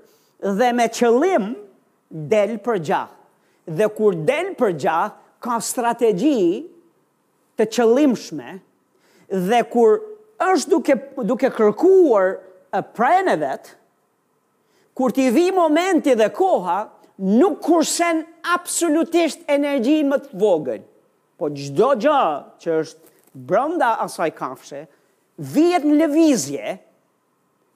dhe 0.58 0.68
me 0.76 0.86
qëllim 0.96 1.44
del 2.32 2.56
për 2.64 2.78
gjah. 2.86 3.08
Dhe 3.78 3.88
kur 3.96 4.14
del 4.28 4.52
për 4.58 4.70
gjah, 4.80 5.08
ka 5.42 5.58
strategji 5.62 6.62
të 7.58 7.64
qëllimshme 7.74 8.52
dhe 9.48 9.58
kur 9.70 9.98
është 10.48 10.70
duke, 10.72 10.94
duke 11.28 11.50
kërkuar 11.50 12.32
prajën 12.94 13.28
e 13.34 13.36
vetë, 13.42 13.74
kur 14.98 15.14
t'i 15.14 15.28
vi 15.34 15.50
momenti 15.54 16.14
dhe 16.18 16.26
koha, 16.34 16.80
nuk 17.18 17.58
kursen 17.62 18.22
absolutisht 18.54 19.42
energji 19.50 20.02
më 20.06 20.18
të 20.22 20.38
vogën, 20.38 20.82
po 21.38 21.50
gjdo 21.50 21.92
gjë 22.04 22.20
që 22.62 22.76
është 22.78 23.42
brënda 23.48 23.92
asaj 24.04 24.30
kafshe, 24.38 24.84
vjet 25.38 25.84
në 25.86 25.96
levizje, 26.02 26.76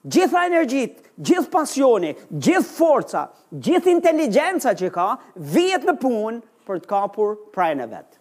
gjitha 0.07 0.45
energjit, 0.47 0.97
gjithë 1.19 1.51
pasioni, 1.53 2.13
gjithë 2.31 2.71
forca, 2.75 3.25
gjithë 3.53 3.91
inteligenca 3.93 4.73
që 4.79 4.89
ka, 4.95 5.09
vjet 5.55 5.85
në 5.87 5.97
punë 6.01 6.41
për 6.67 6.81
të 6.83 6.89
kapur 6.91 7.35
prajnë 7.55 7.83
e 7.83 7.91
vetë. 7.93 8.19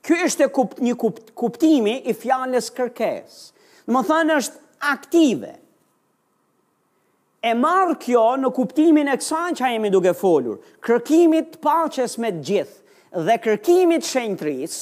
Ky 0.00 0.16
është 0.26 0.46
një 0.80 0.94
kuptimi 1.38 1.98
i 2.10 2.14
fjallës 2.16 2.70
kërkes. 2.72 3.40
Në 3.86 3.94
më 3.94 4.02
thënë 4.08 4.36
është 4.40 4.62
aktive, 4.94 5.50
e 7.40 7.52
marrë 7.56 7.94
kjo 8.02 8.22
në 8.42 8.50
kuptimin 8.54 9.08
e 9.08 9.14
kësan 9.18 9.54
që 9.56 9.64
a 9.64 9.68
jemi 9.74 9.90
duke 9.92 10.12
folur, 10.16 10.58
kërkimit 10.84 11.54
paches 11.64 12.18
me 12.20 12.32
gjithë 12.44 13.22
dhe 13.28 13.36
kërkimit 13.42 14.04
shenjëtris, 14.06 14.74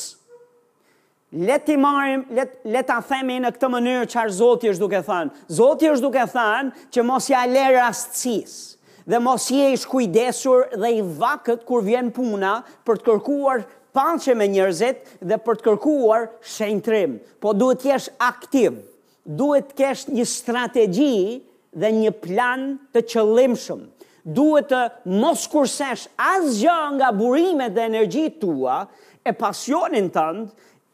leti 1.49 1.77
marim, 1.81 2.25
let, 2.37 2.57
leta 2.67 2.97
themi 3.09 3.37
në 3.45 3.53
këtë 3.55 3.71
mënyrë 3.77 4.09
që 4.11 4.19
arë 4.25 4.35
Zotë 4.41 4.73
është 4.75 4.83
duke 4.85 5.01
thanë. 5.05 5.47
Zotë 5.55 5.93
është 5.95 6.05
duke 6.09 6.27
thanë 6.35 6.83
që 6.97 7.07
mos 7.13 7.31
ja 7.31 7.45
le 7.49 7.63
rastësisë 7.79 8.67
dhe 9.09 9.17
mos 9.25 9.47
je 9.49 9.71
i 9.73 9.77
shkujdesur 9.81 10.67
dhe 10.83 10.89
i 10.99 10.99
vakët 11.23 11.63
kur 11.65 11.81
vjen 11.87 12.11
puna 12.13 12.57
për 12.85 12.99
të 13.01 13.05
kërkuar 13.07 13.63
panqe 13.97 14.35
me 14.37 14.45
njërzit 14.53 15.07
dhe 15.31 15.39
për 15.47 15.57
të 15.57 15.65
kërkuar 15.71 16.27
shenjëtrim. 16.57 17.15
Po 17.41 17.55
duhet 17.57 17.87
jesh 17.89 18.11
aktiv, 18.21 18.77
duhet 19.25 19.71
kesh 19.79 20.11
një 20.13 20.27
strategji, 20.29 21.23
strategi, 21.25 21.45
dhe 21.77 21.91
një 21.93 22.11
plan 22.23 22.71
të 22.95 23.03
qëllimshëm. 23.13 23.83
Duhet 24.29 24.69
të 24.73 24.81
mos 25.23 25.47
kursesh 25.49 26.07
asgjë 26.21 26.79
nga 26.99 27.11
burimet 27.17 27.73
dhe 27.77 27.85
energjitë 27.89 28.41
tua, 28.43 28.81
e 29.25 29.33
pasionin 29.37 30.09
tënd, 30.15 30.49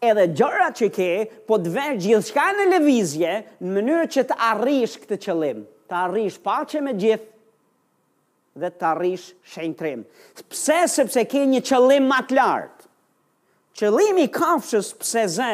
edhe 0.05 0.25
gjëra 0.37 0.69
që 0.77 0.89
ke, 0.93 1.11
po 1.49 1.59
të 1.63 1.89
gjithë 2.03 2.25
shka 2.29 2.47
në 2.59 2.65
lëvizje 2.75 3.37
në 3.65 3.73
mënyrë 3.77 4.09
që 4.15 4.25
të 4.29 4.39
arrish 4.53 4.99
këtë 5.03 5.19
qëllim, 5.25 5.63
të 5.91 5.99
arrish 6.07 6.39
paqe 6.45 6.83
me 6.85 6.93
gjithë 6.99 7.31
dhe 8.63 8.69
të 8.79 8.87
arrish 8.91 9.31
shenjtrim. 9.51 10.03
Pse 10.53 10.77
sepse 10.93 11.25
ke 11.31 11.47
një 11.51 11.63
qëllim 11.67 12.07
më 12.11 12.21
të 12.31 12.39
lartë? 12.39 12.87
Qëllimi 13.75 14.29
i 14.29 14.35
kafshës 14.35 14.93
pse 15.01 15.25
zë, 15.41 15.53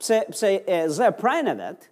pse 0.00 0.22
pse 0.32 0.52
e 0.64 0.78
zë 0.96 1.10
pranëvet 1.18 1.90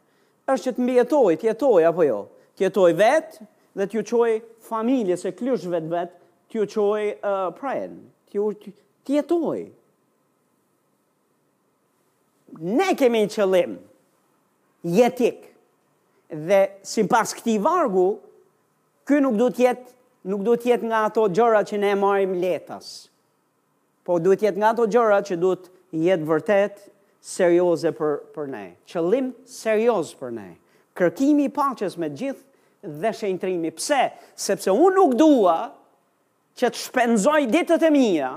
është 0.49 0.65
që 0.71 0.77
të 0.79 0.87
mbijetoj, 0.87 1.33
të 1.43 1.49
jetojë 1.51 1.89
apo 1.91 2.07
jo? 2.09 2.21
tjetoj 2.63 2.93
vet 2.95 3.39
dhe 3.79 3.87
t'ju 3.91 4.03
qoj 4.07 4.33
familje 4.63 5.17
se 5.17 5.33
klysh 5.33 5.67
vet 5.73 5.85
vet, 5.91 6.11
t'ju 6.49 6.67
qoj 6.71 7.03
uh, 7.15 7.49
prajen, 7.59 7.95
t'ju 8.31 8.47
tjetoj. 9.07 9.61
Ne 12.61 12.91
kemi 12.99 13.25
në 13.25 13.31
qëllim 13.33 13.79
jetik 14.93 15.39
dhe 16.29 16.61
si 16.85 17.07
pas 17.09 17.33
këti 17.39 17.57
vargu, 17.65 18.11
kë 19.09 19.23
nuk 19.25 19.39
du 19.41 19.49
jet 19.59 19.89
nuk 20.31 20.45
du 20.47 20.55
t'jet 20.63 20.85
nga 20.87 21.07
ato 21.09 21.25
gjëra 21.35 21.65
që 21.67 21.79
ne 21.83 21.95
marim 21.99 22.37
letas, 22.39 22.93
po 24.07 24.21
du 24.23 24.37
t'jet 24.37 24.55
nga 24.59 24.75
ato 24.77 24.85
gjëra 24.87 25.23
që 25.27 25.37
du 25.43 25.57
t'jet 25.59 25.71
jetë 25.93 26.25
vërtet 26.25 26.79
serioze 27.21 27.91
për, 27.93 28.23
për 28.33 28.47
ne, 28.49 28.63
qëllim 28.89 29.27
serioz 29.45 30.15
për 30.17 30.31
ne. 30.37 30.51
Kërkimi 30.97 31.49
i 31.49 31.53
paches 31.53 31.99
me 32.01 32.09
gjithë 32.09 32.45
dhe 32.83 33.13
shëntrimi. 33.15 33.71
Pse? 33.75 34.03
Sepse 34.35 34.71
unë 34.73 34.95
nuk 34.97 35.15
dua 35.19 35.57
që 36.59 36.69
të 36.73 36.81
shpenzoj 36.83 37.41
ditët 37.51 37.87
e 37.87 37.91
mija, 37.95 38.33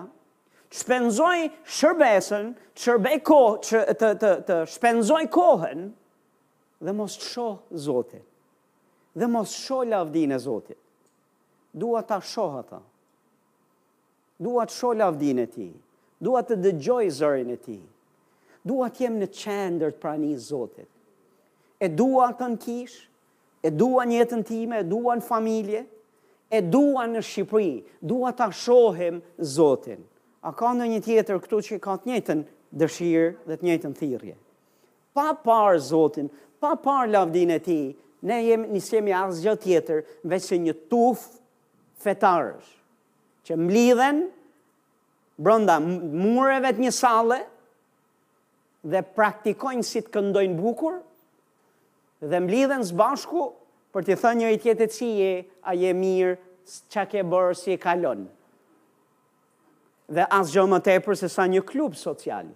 të 0.70 0.80
shpenzoj 0.82 1.38
shërbesën, 1.78 2.50
të 2.76 2.86
shërbej 2.86 3.20
kohë, 3.28 3.62
të, 3.66 3.84
të, 4.00 4.10
të, 4.22 4.32
të 4.48 4.60
shpenzoj 4.76 5.22
kohën, 5.34 5.86
dhe 6.86 6.94
mos 6.96 7.16
të 7.20 7.30
shohë 7.34 7.80
Zotit. 7.86 8.26
Dhe 9.16 9.30
mos 9.32 9.52
të 9.54 9.62
shohë 9.66 9.90
lavdin 9.96 10.34
e 10.36 10.40
Zotit. 10.44 10.78
Dua 11.76 12.02
ta 12.08 12.22
shohë 12.24 12.62
ata. 12.62 12.80
Dua 14.40 14.64
të 14.68 14.76
shohë 14.76 15.00
lavdin 15.02 15.40
e 15.44 15.46
ti. 15.52 15.68
Dua 16.22 16.42
të 16.46 16.58
dëgjoj 16.64 17.06
zërin 17.18 17.52
e 17.52 17.58
ti. 17.66 17.78
Dua 18.66 18.88
të 18.90 19.06
jem 19.06 19.18
në 19.22 19.28
qendër 19.36 19.94
të 19.96 20.02
prani 20.02 20.34
Zotit. 20.40 20.88
E 21.80 21.90
dua 21.92 22.30
të 22.40 22.48
në 22.54 22.60
kishë, 22.64 23.02
e 23.66 23.72
duan 23.80 24.10
jetën 24.14 24.44
time, 24.46 24.78
e 24.80 24.84
duan 24.90 25.22
familje, 25.26 25.82
e 26.54 26.60
duan 26.62 27.16
në 27.16 27.22
Shqipëri, 27.26 27.70
dua 28.06 28.30
ta 28.38 28.46
shohim 28.54 29.18
Zotin. 29.42 30.04
A 30.46 30.52
ka 30.54 30.70
në 30.78 30.86
një 30.92 31.00
tjetër 31.08 31.40
këtu 31.42 31.62
që 31.68 31.80
ka 31.82 31.96
të 31.98 32.12
njëtën 32.12 32.44
dëshirë 32.78 33.32
dhe 33.50 33.58
të 33.58 33.66
njëtën 33.66 33.96
thirje? 33.98 34.36
Pa 35.18 35.32
parë 35.42 35.80
Zotin, 35.88 36.30
pa 36.62 36.76
parë 36.84 37.10
lavdine 37.16 37.58
e 37.58 37.64
ti, 37.66 37.80
ne 38.26 38.38
jemi 38.46 38.70
një 38.76 38.84
semi 38.86 39.16
asgjë 39.24 39.56
tjetër, 39.66 40.06
veçë 40.32 40.62
një 40.68 40.76
tuf 40.92 41.26
fetarës, 42.06 42.68
që 43.50 43.58
mblidhen 43.64 44.22
brënda 45.42 45.80
mureve 45.82 46.76
të 46.78 46.86
një 46.86 46.94
sale, 47.02 47.42
dhe 48.86 49.02
praktikojnë 49.18 49.90
si 49.90 50.06
të 50.06 50.14
këndojnë 50.20 50.62
bukur, 50.62 51.02
dhe 52.30 52.40
mblidhen 52.42 52.84
së 52.88 52.96
bashku 53.00 53.46
për 53.94 54.06
t'i 54.08 54.16
thënë 54.20 54.40
njëri 54.42 54.60
tjetrit 54.64 54.92
si 54.94 55.08
qije 55.08 55.32
a 55.70 55.74
je 55.78 55.92
mirë, 55.96 56.34
çka 56.90 57.04
ke 57.12 57.22
bërë 57.30 57.56
si 57.60 57.76
e 57.76 57.80
kalon. 57.82 58.26
Dhe 60.16 60.26
asgjë 60.40 60.64
më 60.74 60.80
tepër 60.88 61.18
se 61.20 61.30
sa 61.30 61.46
një 61.50 61.62
klub 61.70 61.96
social. 61.98 62.50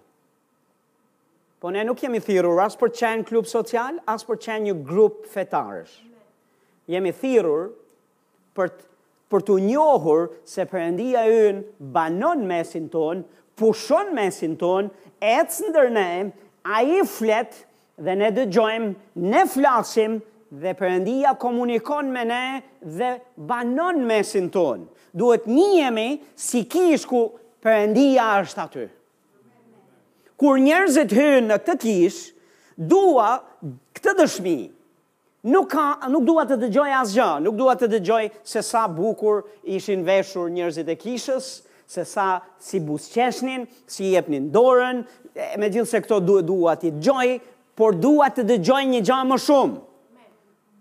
Po 1.60 1.70
ne 1.70 1.82
nuk 1.84 2.02
jemi 2.02 2.20
thirrur 2.24 2.60
as 2.64 2.76
për 2.80 2.92
qenë 2.98 3.24
klub 3.28 3.46
social, 3.48 3.98
as 4.08 4.24
për 4.24 4.40
qenë 4.44 4.68
një 4.68 4.76
grup 4.86 5.24
fetarësh. 5.32 5.94
Jemi 6.90 7.12
thirrur 7.20 7.70
për 8.56 8.74
të 8.76 8.88
për 9.30 9.44
të 9.46 9.54
njohur 9.62 10.24
se 10.42 10.64
përëndia 10.66 11.20
ynë 11.30 11.84
banon 11.94 12.40
mesin 12.50 12.88
ton, 12.90 13.20
pushon 13.54 14.08
mesin 14.16 14.56
ton, 14.58 14.88
etës 15.22 15.60
ndër 15.68 15.92
ne, 15.94 16.06
a 16.66 16.80
i 16.82 16.96
fletë 17.06 17.60
dhe 18.04 18.16
ne 18.18 18.30
dëgjojmë, 18.36 18.92
ne 19.20 19.42
flasim 19.52 20.18
dhe 20.62 20.72
përëndia 20.78 21.34
komunikon 21.38 22.08
me 22.14 22.24
ne 22.26 22.44
dhe 22.82 23.10
banon 23.36 24.00
mesin 24.08 24.48
tonë. 24.50 24.88
Duhet 25.14 25.46
njemi 25.46 26.20
si 26.36 26.64
kish 26.70 27.06
ku 27.06 27.24
përëndia 27.62 28.30
është 28.42 28.64
aty. 28.64 28.86
Kur 30.40 30.58
njerëzit 30.64 31.10
hynë 31.14 31.42
në 31.50 31.56
këtë 31.60 31.78
kish, 31.82 32.20
dua 32.78 33.34
këtë 33.96 34.14
dëshmi. 34.22 34.58
Nuk, 35.52 35.70
ka, 35.72 35.86
nuk 36.12 36.24
dua 36.28 36.42
të 36.48 36.56
dëgjoj 36.66 36.90
asgjë, 37.02 37.28
nuk 37.44 37.56
dua 37.56 37.74
të 37.80 37.86
dëgjoj 37.94 38.24
se 38.44 38.60
sa 38.64 38.86
bukur 38.92 39.42
ishin 39.64 40.02
veshur 40.04 40.50
njerëzit 40.52 40.88
e 40.92 40.96
kishës, 41.00 41.48
se 41.90 42.02
sa 42.06 42.40
si 42.62 42.78
busqeshnin, 42.86 43.64
si 43.90 44.12
jepnin 44.14 44.50
dorën, 44.52 45.00
me 45.58 45.70
gjithë 45.72 45.88
se 45.88 46.00
këto 46.04 46.20
duhet 46.28 46.46
dua 46.48 46.76
të 46.78 46.92
dëgjoj, 46.98 47.38
por 47.80 47.96
dua 47.96 48.26
të 48.34 48.42
dëgjoj 48.50 48.82
një 48.90 48.98
gjë 49.08 49.16
më 49.30 49.36
shumë. 49.46 49.78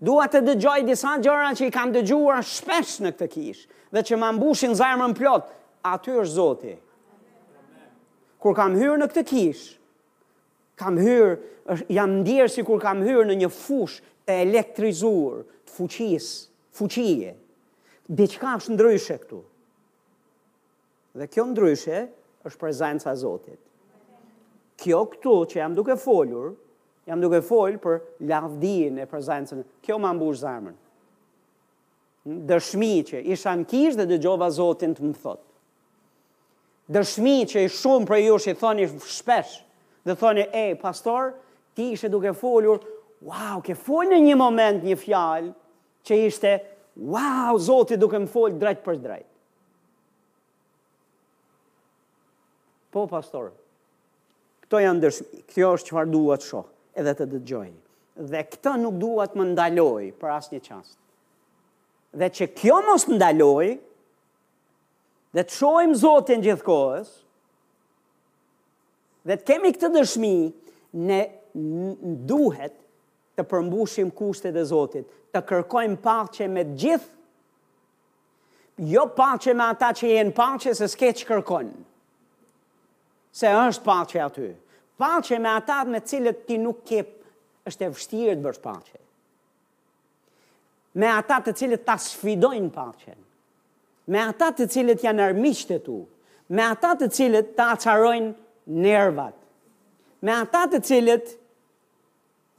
Dua 0.03 0.25
të 0.31 0.41
dëgjoj 0.47 0.81
disa 0.87 1.13
gjëra 1.23 1.53
që 1.55 1.67
i 1.69 1.73
kam 1.75 1.93
dëgjuar 1.95 2.43
shpesh 2.47 2.97
në 3.05 3.13
këtë 3.15 3.27
kishë 3.33 3.81
dhe 3.95 4.01
që 4.09 4.17
më 4.19 4.29
mbushin 4.35 4.75
zemrën 4.79 5.13
plot. 5.15 5.47
Aty 5.87 6.15
është 6.19 6.35
Zoti. 6.35 6.73
Kur 8.43 8.55
kam 8.57 8.75
hyrë 8.79 8.97
në 8.99 9.07
këtë 9.13 9.23
kishë, 9.31 9.67
kam 10.79 10.97
hyrë, 10.99 11.35
jam 11.95 12.17
ndjerë 12.19 12.51
si 12.51 12.63
kur 12.67 12.79
kam 12.83 12.99
hyrë 13.05 13.23
në 13.29 13.37
një 13.45 13.49
fush 13.55 13.99
e 14.27 14.35
elektrizuar, 14.43 15.45
të 15.67 15.75
fuqis, 15.77 16.27
fuqie, 16.81 17.31
Dhe 18.09 18.25
ka 18.41 18.55
është 18.57 18.73
ndryshe 18.73 19.17
këtu? 19.21 19.37
Dhe 21.19 21.27
kjo 21.29 21.43
ndryshe 21.51 21.99
është 22.47 22.57
prezenca 22.59 23.11
Zotit. 23.21 23.59
Kjo 24.81 25.03
këtu 25.11 25.35
që 25.51 25.59
jam 25.61 25.75
duke 25.77 25.93
folur, 26.01 26.55
Jam 27.09 27.21
duke 27.25 27.39
fol 27.41 27.73
për 27.81 28.03
lavdin 28.29 28.99
e 29.01 29.07
prezencën. 29.09 29.63
Kjo 29.81 29.95
më 30.03 30.09
mbush 30.13 30.41
zemrën. 30.43 30.75
Hm? 32.27 32.35
Dëshmi 32.51 32.89
që 33.07 33.23
isha 33.33 33.53
në 33.57 33.65
kish 33.71 33.97
dhe 33.97 34.05
dëgjova 34.11 34.51
Zotin 34.53 34.93
të 34.93 35.07
më 35.09 35.15
thot. 35.23 35.41
Dëshmi 36.93 37.33
që 37.49 37.63
i 37.65 37.71
shumë 37.73 38.05
për 38.09 38.21
ju 38.27 38.35
shi 38.43 38.53
i 38.53 38.59
thoni 38.61 38.85
shpesh 38.87 39.57
dhe 40.05 40.15
thoni, 40.17 40.45
e, 40.53 40.67
pastor, 40.81 41.33
ti 41.77 41.87
ishe 41.95 42.09
duke 42.13 42.33
folur, 42.37 42.79
wow, 43.25 43.57
ke 43.65 43.75
fol 43.77 44.05
në 44.09 44.21
një 44.27 44.37
moment 44.41 44.85
një 44.85 44.97
fjalë 45.01 45.51
që 46.09 46.19
ishte, 46.29 46.53
wow, 47.13 47.57
Zotin 47.61 48.01
duke 48.01 48.21
më 48.21 48.29
fol 48.35 48.57
drejt 48.61 48.85
për 48.85 49.01
drejt. 49.03 49.27
Po, 52.93 53.07
pastor, 53.11 53.49
këto 54.65 54.81
janë 54.85 55.07
dëshmi, 55.07 55.45
këto 55.49 55.73
është 55.77 55.89
që 55.89 55.97
farë 55.99 56.13
duha 56.15 56.37
të 56.41 56.53
shohë 56.53 56.73
edhe 56.99 57.13
të 57.19 57.27
dëgjojnë. 57.33 57.77
Dhe 58.31 58.41
këtë 58.51 58.73
nuk 58.81 58.97
duhet 59.01 59.35
më 59.39 59.45
ndaloj 59.53 60.09
për 60.19 60.33
asë 60.37 60.55
një 60.57 60.61
qastë. 60.67 60.97
Dhe 62.21 62.29
që 62.37 62.47
kjo 62.57 62.79
mos 62.87 63.05
ndaloj, 63.11 63.67
dhe 65.37 65.43
të 65.45 65.57
shojmë 65.59 65.99
Zotin 66.03 66.43
gjithkohës, 66.43 67.11
dhe 69.29 69.37
të 69.37 69.47
kemi 69.51 69.71
këtë 69.75 69.91
dëshmi, 69.93 70.33
ne 71.07 71.19
duhet 72.33 72.75
të 73.37 73.45
përmbushim 73.51 74.09
kushtet 74.17 74.57
e 74.57 74.63
Zotit, 74.71 75.05
të 75.31 75.43
kërkojmë 75.49 75.99
pache 76.03 76.47
me 76.49 76.63
gjithë, 76.81 77.13
jo 78.93 79.05
pache 79.19 79.53
me 79.59 79.67
ata 79.67 79.91
që 79.99 80.09
jenë 80.15 80.33
pache 80.37 80.73
se 80.79 80.87
s'ke 80.87 81.11
që 81.19 81.27
kërkonë, 81.29 81.75
se 83.39 83.51
është 83.61 83.85
pache 83.85 84.21
aty. 84.23 84.49
Paqe 84.99 85.37
me 85.39 85.47
ata 85.49 85.77
me 85.87 85.99
cilët 86.09 86.39
ti 86.45 86.57
nuk 86.59 86.81
ke 86.85 86.99
është 87.69 87.87
e 87.87 87.91
vështirë 87.95 88.33
të 88.35 88.43
bësh 88.43 88.59
paqe. 88.63 88.97
Me 90.99 91.07
ata 91.07 91.37
të 91.45 91.53
cilët 91.55 91.85
ta 91.87 91.95
sfidojnë 92.03 92.71
paqen. 92.75 93.19
Me 94.11 94.19
ata 94.25 94.49
të 94.57 94.65
cilët 94.73 95.03
janë 95.05 95.23
armiqtë 95.29 95.77
tu. 95.85 96.01
Me 96.51 96.65
ata 96.65 96.91
të 96.99 97.07
cilët 97.15 97.53
ta 97.59 97.69
acarojnë 97.77 98.31
nervat. 98.83 99.37
Me 100.25 100.35
ata 100.35 100.65
të 100.73 100.81
cilët 100.89 101.31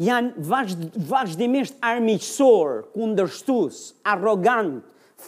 janë 0.06 0.40
vazhd, 0.48 0.86
vazhdimisht 1.12 1.76
armiqësor, 1.92 2.86
kundërshtues, 2.94 3.82
arrogant, 4.14 4.78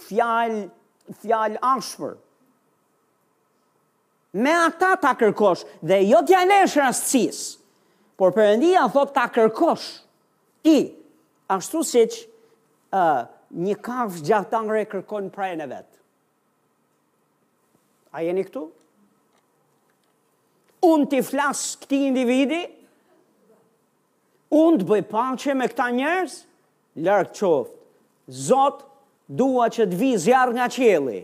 fjalë 0.06 0.64
fjalë 1.20 1.60
ashpër 1.76 2.16
me 4.32 4.50
ata 4.50 4.96
ta 5.00 5.14
kërkosh, 5.14 5.64
dhe 5.84 5.98
jo 6.08 6.20
t'ja 6.26 6.40
nesh 6.48 6.76
rastësis, 6.80 7.40
por 8.16 8.32
përëndia 8.32 8.86
thot 8.92 9.12
ta 9.14 9.26
kërkosh, 9.28 9.86
ti, 10.64 10.76
ashtu 11.52 11.82
si 11.84 12.04
që 12.12 12.24
uh, 12.96 13.24
një 13.52 13.76
kafë 13.84 14.22
gjatangre 14.24 14.84
kërkon 14.88 15.26
prajën 15.34 15.64
e 15.64 15.66
vetë. 15.72 15.96
A 18.12 18.22
jeni 18.24 18.44
këtu? 18.44 18.62
Unë 20.84 21.10
t'i 21.10 21.20
flasë 21.24 21.76
këti 21.82 21.98
individi, 22.08 22.62
unë 24.52 24.80
t'bëj 24.80 24.88
bëj 24.88 25.04
pache 25.12 25.54
me 25.56 25.68
këta 25.70 25.90
njerës, 25.96 26.38
lërë 27.04 27.28
qoftë, 27.36 27.76
zotë, 28.48 28.88
dua 29.32 29.68
që 29.72 29.86
të 29.92 29.96
vi 30.00 30.10
zjarë 30.20 30.56
nga 30.56 30.66
qeli 30.72 31.20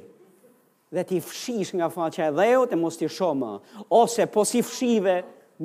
dhe 0.90 1.04
t'i 1.04 1.20
fshish 1.20 1.74
nga 1.76 1.88
faqe 1.92 2.22
e 2.28 2.30
dheu 2.36 2.62
të 2.70 2.78
mos 2.80 2.96
t'i 2.98 3.08
shoma, 3.12 3.52
ose 4.00 4.26
po 4.32 4.44
si 4.48 4.62
fshive 4.64 5.14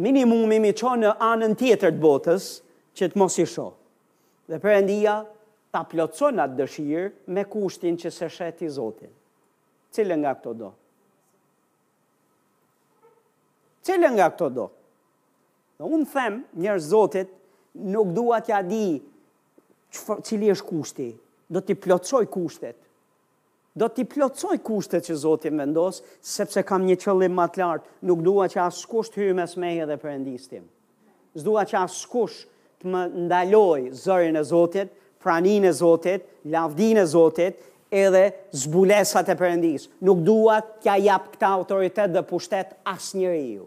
minimumi 0.04 0.58
mi 0.60 0.72
qo 0.80 0.96
në 1.00 1.14
anën 1.32 1.54
tjetër 1.60 1.94
të 1.96 2.02
botës 2.04 2.48
që 2.98 3.10
të 3.12 3.20
mos 3.22 3.36
i 3.40 3.46
sho. 3.48 3.68
Dhe 4.50 4.60
përëndia 4.64 5.16
ta 5.74 5.84
plotëson 5.92 6.42
atë 6.44 6.58
dëshirë 6.60 7.06
me 7.34 7.44
kushtin 7.54 7.96
që 8.02 8.10
se 8.12 8.28
sheti 8.30 8.68
zotin. 8.70 9.12
Cilë 9.94 10.18
nga 10.20 10.34
këto 10.36 10.54
do? 10.60 10.72
Cilë 13.86 14.10
nga 14.18 14.28
këto 14.34 14.48
do? 14.58 14.66
Dhe 15.80 15.88
unë 15.94 16.12
them 16.14 16.42
njërë 16.62 16.84
zotit 16.90 17.30
nuk 17.94 18.12
dua 18.18 18.42
ja 18.48 18.60
di 18.64 18.84
cili 20.26 20.50
është 20.54 20.68
kushti, 20.70 21.08
do 21.54 21.62
t'i 21.62 21.78
plotësoj 21.78 22.26
kushtet, 22.34 22.78
do 23.76 23.90
t'i 23.90 24.06
plotsoj 24.08 24.60
kushtet 24.64 25.06
që 25.08 25.16
Zoti 25.24 25.50
më 25.52 25.64
vendos, 25.66 26.02
sepse 26.22 26.62
kam 26.68 26.84
një 26.86 26.98
qëllim 27.02 27.34
më 27.38 27.46
të 27.56 27.62
lartë, 27.64 27.90
nuk 28.08 28.22
dua 28.26 28.46
që 28.52 28.62
asë 28.68 28.88
kusht 28.92 29.16
hyrë 29.18 29.36
mes 29.40 29.56
me 29.58 29.72
dhe 29.90 29.96
për 29.98 30.20
tim. 30.50 30.66
S'dua 31.36 31.64
që 31.66 31.80
asë 31.86 32.10
kusht 32.12 32.48
të 32.82 32.92
më 32.94 33.02
ndaloj 33.26 33.80
zërin 34.06 34.38
e 34.38 34.44
Zotit, 34.46 34.90
pranin 35.24 35.66
e 35.66 35.72
Zotit, 35.74 36.26
lavdin 36.46 37.00
e 37.02 37.06
Zotit, 37.06 37.58
edhe 37.90 38.24
zbulesat 38.54 39.30
e 39.30 39.36
përëndis. 39.40 39.88
Nuk 40.06 40.22
dua 40.28 40.60
t'ja 40.62 40.98
jap 41.02 41.32
këta 41.34 41.50
autoritet 41.58 42.14
dhe 42.14 42.22
pushtet 42.26 42.74
asë 42.86 43.18
njëri 43.24 43.48
ju. 43.56 43.66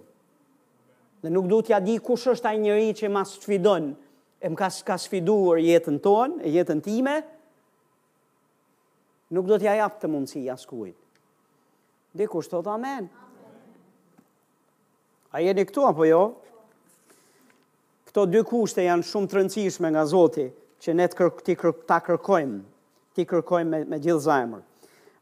Dhe 1.22 1.30
nuk 1.34 1.46
dua 1.50 1.62
t'ja 1.66 1.78
di 1.82 1.98
kush 1.98 2.28
është 2.34 2.50
a 2.52 2.58
njëri 2.60 2.92
që 3.00 3.10
më 3.10 3.22
sfidon, 3.32 3.90
e 4.44 4.50
më 4.50 4.56
ka, 4.60 4.68
ka 4.86 4.98
sfiduar 5.00 5.58
jetën 5.62 5.98
tonë, 6.04 6.44
jetën 6.54 6.82
time, 6.84 7.16
Nuk 9.34 9.46
do 9.50 9.58
t'ja 9.58 9.72
japë 9.80 10.00
të 10.02 10.08
mundësi 10.10 10.42
jaskujt. 10.46 10.96
Dhe 12.16 12.26
kushtë 12.30 12.60
amen. 12.70 13.08
A 15.34 15.40
jeni 15.42 15.64
këtu 15.66 15.82
apo 15.88 16.06
jo? 16.06 16.20
Këto 18.08 18.26
dy 18.30 18.44
kushte 18.46 18.84
janë 18.86 19.02
shumë 19.08 19.28
të 19.32 19.36
rëndësishme 19.40 19.90
nga 19.92 20.04
Zoti 20.08 20.46
që 20.84 20.94
ne 20.94 21.08
të 21.10 21.18
kërk, 21.18 21.40
kërk, 21.48 21.82
ta 21.90 21.98
kërkojmë, 22.06 22.60
ti 23.18 23.26
kërkojmë 23.28 23.70
me, 23.72 23.80
me 23.90 23.98
gjithë 24.04 24.22
zajmër. 24.28 24.62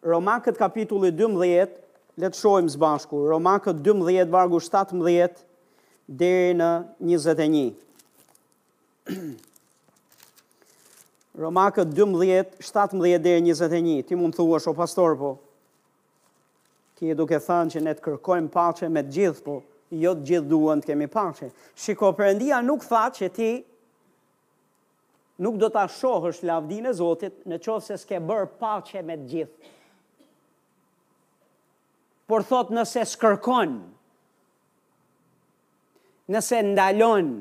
Romakët 0.05 0.61
kapitulli 0.61 1.09
12, 1.17 1.81
le 2.21 2.31
të 2.31 2.39
shojmë 2.39 2.75
së 2.75 2.79
bashku, 2.85 3.23
Romakët 3.31 3.81
12, 3.87 4.29
vargu 4.35 4.61
17, 4.63 5.43
dhe 6.21 6.31
në 6.61 6.69
21. 7.01 7.73
Romakët 11.39 11.89
12, 11.95 12.47
17 12.61 13.19
dhe 13.41 13.41
21, 13.41 14.03
ti 14.07 14.15
mund 14.15 14.35
thua 14.39 14.61
shë 14.63 14.71
o 14.71 14.75
pastor 14.79 15.17
po, 15.19 15.33
ti 16.95 17.09
e 17.11 17.15
duke 17.19 17.41
thënë 17.43 17.73
që 17.75 17.81
ne 17.83 17.95
të 17.99 18.05
kërkojmë 18.05 18.51
pache 18.55 18.89
me 18.95 19.03
gjithë 19.03 19.43
po, 19.43 19.57
jo 19.99 20.13
të 20.15 20.27
gjithë 20.29 20.51
duën 20.53 20.83
të 20.85 20.93
kemi 20.93 21.09
pache. 21.11 21.49
Shiko, 21.75 22.13
përëndia 22.19 22.61
nuk 22.63 22.87
tha 22.87 23.03
që 23.19 23.29
ti 23.35 23.49
nuk 25.43 25.59
do 25.59 25.67
të 25.75 25.81
ashohë 25.83 26.31
lavdin 26.49 26.87
e 26.87 26.95
Zotit 27.01 27.43
në 27.51 27.59
qovë 27.67 27.83
se 27.89 27.99
s'ke 27.99 28.23
bërë 28.29 28.47
pache 28.63 29.03
me 29.03 29.19
gjithë. 29.25 29.73
Por 32.31 32.47
thot 32.53 32.71
nëse 32.73 33.03
s'kërkon, 33.11 33.75
nëse 36.31 36.63
nëse 36.63 36.63
ndalon, 36.71 37.35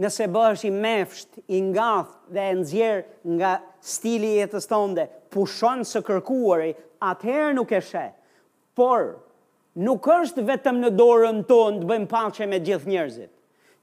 nëse 0.00 0.26
bëhesh 0.32 0.64
i 0.68 0.72
mefsht, 0.72 1.40
i 1.52 1.58
ngath 1.68 2.12
dhe 2.32 2.48
e 2.48 2.92
nga 3.36 3.52
stili 3.80 4.30
i 4.34 4.38
jetës 4.40 4.68
tonde, 4.70 5.04
pushon 5.32 5.84
së 5.84 6.02
kërkuari, 6.06 6.72
atëherë 7.02 7.52
nuk 7.56 7.72
e 7.76 7.80
sheh. 7.80 8.10
Por 8.74 9.18
nuk 9.76 10.06
është 10.14 10.44
vetëm 10.48 10.78
në 10.80 10.90
dorën 10.96 11.42
tonë 11.48 11.82
të 11.82 11.88
bëjmë 11.90 12.08
paqe 12.12 12.46
me 12.50 12.60
gjithë 12.64 12.88
njerëzit. 12.92 13.30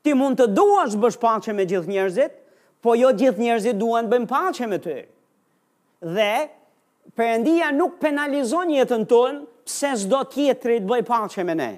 Ti 0.04 0.14
mund 0.16 0.40
të 0.40 0.50
duash 0.56 0.96
bësh 0.98 1.20
paqe 1.22 1.54
me 1.54 1.66
gjithë 1.70 1.92
njerëzit, 1.92 2.34
po 2.82 2.94
jo 2.96 3.10
gjithë 3.20 3.44
njerëzit 3.44 3.78
duan 3.82 4.08
të 4.08 4.14
bëjnë 4.16 4.30
paqe 4.30 4.70
me 4.72 4.80
ty. 4.84 5.02
Dhe 6.16 6.32
Perëndia 7.18 7.72
nuk 7.74 7.96
penalizon 8.00 8.70
jetën 8.70 9.02
tonë 9.10 9.40
pse 9.66 9.96
sdo 9.98 10.20
tjetëri 10.30 10.76
të 10.84 10.88
bëj 10.92 11.06
paqe 11.08 11.44
me 11.48 11.56
ne 11.58 11.70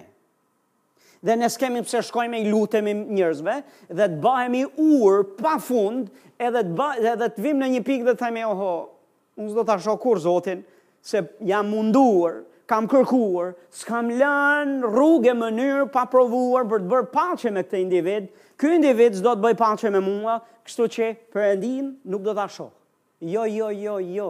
dhe 1.23 1.36
ne 1.38 1.49
s'kemi 1.49 1.81
pse 1.86 2.01
shkojmë 2.10 2.39
i 2.41 2.49
lutemi 2.49 2.93
njerëzve 2.97 3.55
dhe 3.93 4.07
të 4.13 4.19
bëhemi 4.23 4.63
ur 4.99 5.21
pa 5.38 5.55
fund 5.62 6.07
edhe 6.41 6.63
të 6.69 6.73
bëh 6.79 7.03
edhe 7.13 7.27
të 7.36 7.43
vim 7.45 7.60
në 7.62 7.67
një 7.75 7.81
pikë 7.88 8.07
dhe 8.10 8.15
të 8.15 8.23
themi 8.23 8.45
oho 8.47 8.69
unë 9.38 9.53
do 9.60 9.63
ta 9.67 9.75
shoh 9.81 9.99
kur 10.01 10.19
Zotin 10.23 10.63
se 11.01 11.21
jam 11.45 11.69
munduar 11.71 12.41
kam 12.71 12.86
kërkuar, 12.88 13.49
s'kam 13.73 14.07
lënë 14.15 14.88
rrugë 14.93 15.34
e 15.34 15.36
mënyrë 15.36 15.88
pa 15.91 16.05
provuar 16.10 16.63
për 16.71 16.81
të 16.86 16.91
bërë 16.93 17.10
paqe 17.12 17.51
me 17.51 17.63
këtë 17.67 17.81
individ, 17.84 18.29
ky 18.55 18.69
individ 18.77 19.17
s'do 19.19 19.34
të 19.36 19.43
bëj 19.43 19.57
paqe 19.60 19.91
me 19.91 19.99
mua, 20.05 20.38
kështu 20.63 20.88
që 20.95 21.10
Perëndin 21.36 21.89
nuk 22.13 22.23
do 22.23 22.31
ta 22.38 22.45
shoh. 22.47 22.69
Jo, 23.27 23.43
jo, 23.51 23.67
jo, 23.75 23.97
jo. 24.15 24.29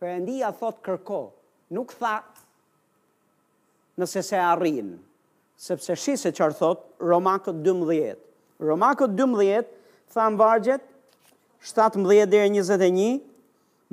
Perëndia 0.00 0.50
thot 0.58 0.80
kërko, 0.82 1.20
nuk 1.78 1.94
tha 2.00 2.16
nëse 4.02 4.24
se 4.32 4.42
arrin 4.48 4.90
sepse 5.60 5.92
shi 6.00 6.14
se 6.16 6.30
qërë 6.32 6.54
thot 6.56 6.78
Romakët 7.04 7.58
12. 7.66 8.14
Romakët 8.64 9.12
12, 9.18 9.66
thamë 10.14 10.38
vargjet, 10.40 10.84
17 11.64 12.28
dhe 12.32 12.40
21, 12.46 13.04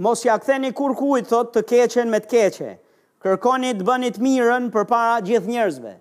mos 0.05 0.21
ja 0.23 0.37
këtheni 0.39 0.69
kur 0.77 0.95
kujt 0.95 1.27
thot 1.31 1.51
të 1.55 1.65
keqen 1.71 2.11
me 2.13 2.21
të 2.23 2.31
keqe, 2.33 2.69
kërkoni 3.25 3.73
të 3.81 3.87
bënit 3.87 4.19
mirën 4.23 4.69
për 4.77 4.87
para 4.93 5.19
gjithë 5.27 5.51
njerëzve. 5.51 5.91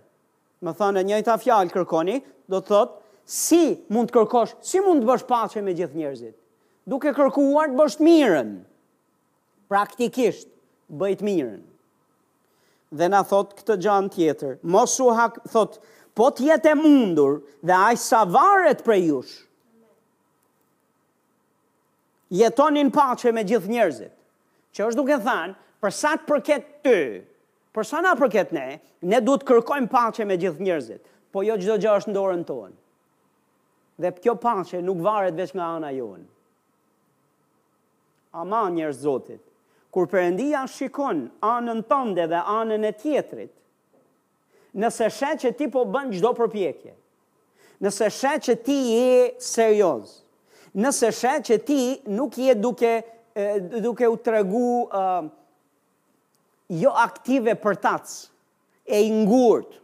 Më 0.65 0.73
thënë 0.79 1.03
e 1.03 1.09
njëjta 1.11 1.39
fjalë 1.43 1.75
kërkoni, 1.75 2.21
do 2.51 2.63
të 2.63 2.69
thot, 2.71 2.95
si 3.27 3.63
mund 3.91 4.11
të 4.13 4.21
kërkosh, 4.21 4.55
si 4.71 4.83
mund 4.87 5.03
të 5.03 5.11
bësh 5.11 5.27
pache 5.33 5.63
me 5.67 5.75
gjithë 5.75 5.99
njerëzit, 5.99 6.37
duke 6.87 7.11
kërkuar 7.19 7.73
të 7.75 7.79
bësh 7.83 7.99
mirën, 8.07 8.53
praktikisht, 9.73 10.47
bëjt 11.03 11.27
mirën 11.27 11.59
dhe 12.97 13.09
na 13.13 13.23
thot 13.31 13.53
këtë 13.59 13.77
gjanë 13.85 14.13
tjetër. 14.15 14.57
Mosu 14.73 15.11
hak 15.17 15.41
thot, 15.53 15.79
po 16.17 16.31
t'jetë 16.35 16.73
e 16.73 16.79
mundur 16.81 17.39
dhe 17.69 17.75
aj 17.91 17.99
sa 18.09 18.23
varet 18.33 18.81
për 18.87 18.97
jush, 19.05 19.35
jetonin 22.33 22.89
paqe 22.95 23.33
me 23.37 23.45
gjithë 23.47 23.71
njerëzit, 23.73 24.15
që 24.75 24.87
është 24.89 25.01
duke 25.01 25.19
thanë, 25.27 25.55
përsa 25.85 26.15
të 26.17 26.29
përket 26.31 26.65
ty, 26.85 27.01
përsa 27.77 28.01
na 28.05 28.15
përket 28.19 28.55
ne, 28.57 28.69
ne 29.13 29.21
du 29.23 29.37
të 29.37 29.47
kërkojmë 29.51 29.93
paqe 29.93 30.25
me 30.27 30.39
gjithë 30.41 30.65
njerëzit, 30.65 31.03
po 31.33 31.45
jo 31.45 31.59
gjithë 31.61 31.79
gjë 31.85 31.95
është 32.01 32.13
ndorën 32.15 32.45
tonë. 32.49 32.75
Dhe 34.03 34.13
kjo 34.23 34.35
paqe 34.43 34.81
nuk 34.85 35.05
varet 35.05 35.37
veç 35.39 35.53
nga 35.57 35.69
ana 35.79 35.93
jonë. 35.97 36.25
Ama 38.37 38.65
njerëz 38.73 38.99
zotit, 39.05 39.46
kur 39.97 40.11
përëndia 40.13 40.61
shikon 40.69 41.23
anën 41.49 41.79
tënde 41.89 42.27
dhe 42.29 42.43
anën 42.53 42.83
e 42.85 42.91
tjetrit, 43.01 43.53
nëse 44.77 45.07
shë 45.17 45.31
që 45.41 45.53
ti 45.57 45.69
po 45.73 45.87
bënë 45.89 46.19
gjdo 46.19 46.33
përpjekje, 46.37 46.93
nëse 47.81 48.11
shë 48.19 48.33
që 48.45 48.57
ti 48.67 48.77
je 48.93 49.23
serios, 49.47 50.19
nëse 50.77 51.09
shë 51.17 51.33
që 51.49 51.57
ti 51.71 51.79
nuk 52.19 52.37
je 52.45 52.59
duke, 52.61 52.93
duke 53.81 54.11
u 54.13 54.19
të 54.21 54.35
regu 54.37 54.67
uh, 54.85 55.25
jo 56.83 56.93
aktive 57.07 57.57
për 57.65 57.81
tatsë, 57.89 58.29
e 58.93 59.01
ingurët, 59.09 59.81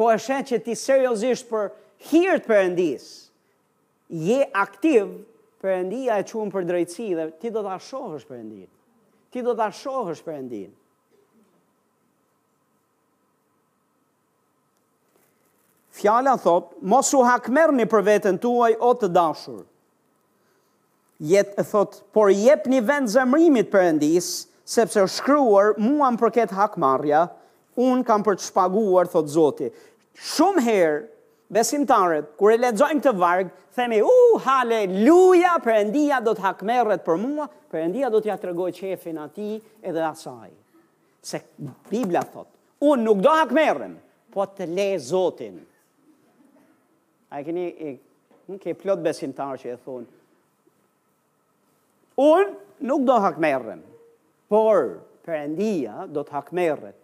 po 0.00 0.08
e 0.08 0.16
shë 0.16 0.40
që 0.48 0.62
ti 0.64 0.72
seriosisht 0.86 1.44
për 1.52 1.68
hirtë 2.08 2.48
përëndisë, 2.54 3.12
je 4.32 4.40
aktiv 4.64 5.12
përëndia 5.60 6.16
e 6.16 6.26
qumë 6.32 6.52
për 6.56 6.70
drejtësi 6.72 7.12
dhe 7.20 7.28
ti 7.40 7.52
do 7.52 7.60
të 7.68 7.76
ashohësh 7.76 8.24
përëndia 8.32 8.68
ti 9.34 9.42
do 9.46 9.54
të 9.54 9.70
shohësh 9.78 10.18
është 10.18 10.68
Fjala 16.00 16.32
thot, 16.40 16.70
mos 16.88 17.10
u 17.12 17.20
hakmer 17.26 17.72
një 17.76 17.86
për 17.92 18.04
vetën 18.06 18.38
tuaj 18.40 18.72
o 18.88 18.92
të 18.96 19.10
dashur. 19.12 19.58
Jet 21.28 21.50
thot, 21.68 21.98
por 22.16 22.30
jep 22.32 22.64
një 22.72 22.78
vend 22.88 23.10
zemrimit 23.12 23.68
për 23.72 23.84
endis, 23.90 24.30
sepse 24.64 25.02
shkryuar 25.18 25.74
muan 25.76 26.16
për 26.16 26.32
ketë 26.38 26.56
hakmarja, 26.56 27.26
unë 27.76 28.06
kam 28.08 28.24
për 28.24 28.38
të 28.38 28.46
shpaguar, 28.48 29.10
thot 29.12 29.28
zoti. 29.28 29.68
Shumë 30.30 30.64
herë, 30.64 31.00
besimtarët, 31.52 32.30
kur 32.38 32.52
e 32.54 32.58
lexojnë 32.62 33.02
këtë 33.02 33.16
varg, 33.18 33.48
themi, 33.74 33.98
"U, 34.02 34.10
uh, 34.10 34.40
haleluja, 34.44 35.56
Perëndia 35.64 36.20
do 36.24 36.32
të 36.34 36.44
hakmerret 36.46 37.04
për 37.04 37.18
mua, 37.20 37.48
Perëndia 37.70 38.10
do 38.10 38.20
t'ia 38.20 38.36
ja 38.36 38.36
tregoj 38.42 38.70
qefin 38.74 39.18
ati 39.24 39.60
edhe 39.82 40.02
asaj." 40.06 40.50
Se 41.22 41.42
Bibla 41.90 42.22
thot, 42.32 42.46
unë 42.82 43.02
nuk 43.04 43.20
do 43.24 43.30
hakmerren, 43.34 43.96
po 44.32 44.42
të 44.46 44.66
le 44.68 44.88
Zotin." 44.98 45.58
A 47.32 47.40
e 47.40 47.44
keni 47.44 47.66
e 47.80 47.98
nuk 48.48 48.64
e 48.66 48.74
plot 48.74 49.02
besimtar 49.04 49.58
që 49.60 49.68
e 49.74 49.76
thon. 49.84 50.06
Unë 52.18 52.54
nuk 52.80 53.02
do 53.04 53.12
hakmerren, 53.20 53.82
por 54.48 55.02
Perëndia 55.26 56.06
do 56.12 56.22
të 56.22 56.30
hakmerret." 56.32 56.99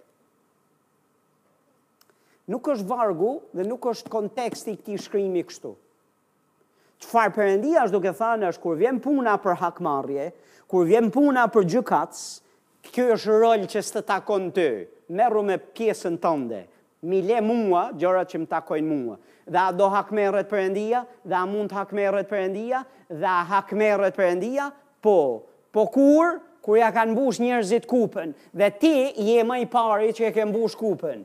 nuk 2.51 2.69
është 2.75 2.89
vargu 2.91 3.31
dhe 3.59 3.65
nuk 3.67 3.87
është 3.93 4.13
konteksti 4.13 4.75
këti 4.79 4.97
shkrimi 5.05 5.43
kështu. 5.49 5.73
Qëfar 7.03 7.33
përëndia 7.37 7.83
është 7.85 7.95
duke 7.97 8.13
thënë 8.19 8.51
është 8.53 8.63
kur 8.63 8.79
vjen 8.81 9.01
puna 9.05 9.35
për 9.45 9.59
hakmarje, 9.61 10.29
kur 10.71 10.87
vjen 10.89 11.11
puna 11.15 11.45
për 11.53 11.67
gjukats, 11.75 12.23
kjo 12.93 13.09
është 13.17 13.37
rol 13.43 13.67
që 13.71 13.83
së 13.83 13.99
të 13.99 14.03
takon 14.09 14.49
të, 14.57 14.69
meru 15.19 15.43
me 15.49 15.59
pjesën 15.75 16.17
tënde, 16.23 16.63
mi 17.11 17.21
le 17.27 17.43
mua 17.45 17.89
gjëra 18.01 18.23
që 18.31 18.41
më 18.45 18.51
takojnë 18.55 18.87
mua. 19.03 19.19
Dhe 19.47 19.61
a 19.61 19.75
do 19.79 19.91
hakmerët 19.93 20.49
përëndia, 20.51 21.03
dhe 21.27 21.37
a 21.39 21.43
mund 21.47 21.75
hakmerët 21.77 22.31
përëndia, 22.31 22.81
dhe 23.11 23.29
a 23.31 23.43
hakmerët 23.53 24.17
përëndia, 24.19 24.71
po, 25.03 25.19
po 25.75 25.85
kur, 25.95 26.39
kur 26.65 26.79
ja 26.81 26.89
kanë 26.97 27.15
bush 27.19 27.43
njerëzit 27.43 27.87
kupën, 27.91 28.33
dhe 28.59 28.73
ti 28.81 28.95
je 29.29 29.43
më 29.47 29.61
i 29.67 29.71
pari 29.77 30.15
që 30.17 30.31
e 30.31 30.35
ke 30.35 30.47
mbush 30.51 30.75
kupën. 30.81 31.23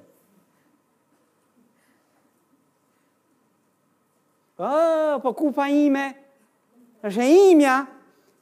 Po, 4.62 5.19
po 5.26 5.34
ku 5.34 5.47
pa 5.58 5.71
ime? 5.74 6.12
Është 7.02 7.26
imja 7.34 7.78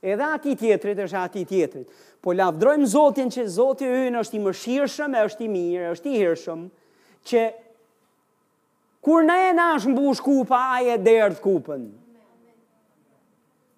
edhe 0.03 0.25
aty 0.35 0.51
tjetrit, 0.59 0.97
është 1.05 1.19
aty 1.21 1.43
tjetrit. 1.47 1.93
Po 2.19 2.33
lavdrojm 2.35 2.83
Zotin 2.91 3.31
që 3.31 3.45
Zoti 3.55 3.87
i 3.87 3.93
Hyjn 3.93 4.17
është 4.19 4.35
i 4.35 4.41
mëshirshëm, 4.43 5.15
është 5.29 5.45
i 5.45 5.47
mirë, 5.53 5.93
është 5.93 6.11
i 6.11 6.17
hirshëm 6.19 6.65
që 7.29 7.45
kur 9.07 9.23
na 9.23 9.37
e 9.45 9.53
na 9.55 9.69
është 9.77 9.93
mbush 9.93 10.19
kupa, 10.25 10.59
ai 10.75 10.91
e 10.91 10.97
derd 11.05 11.39
kupën. 11.39 11.87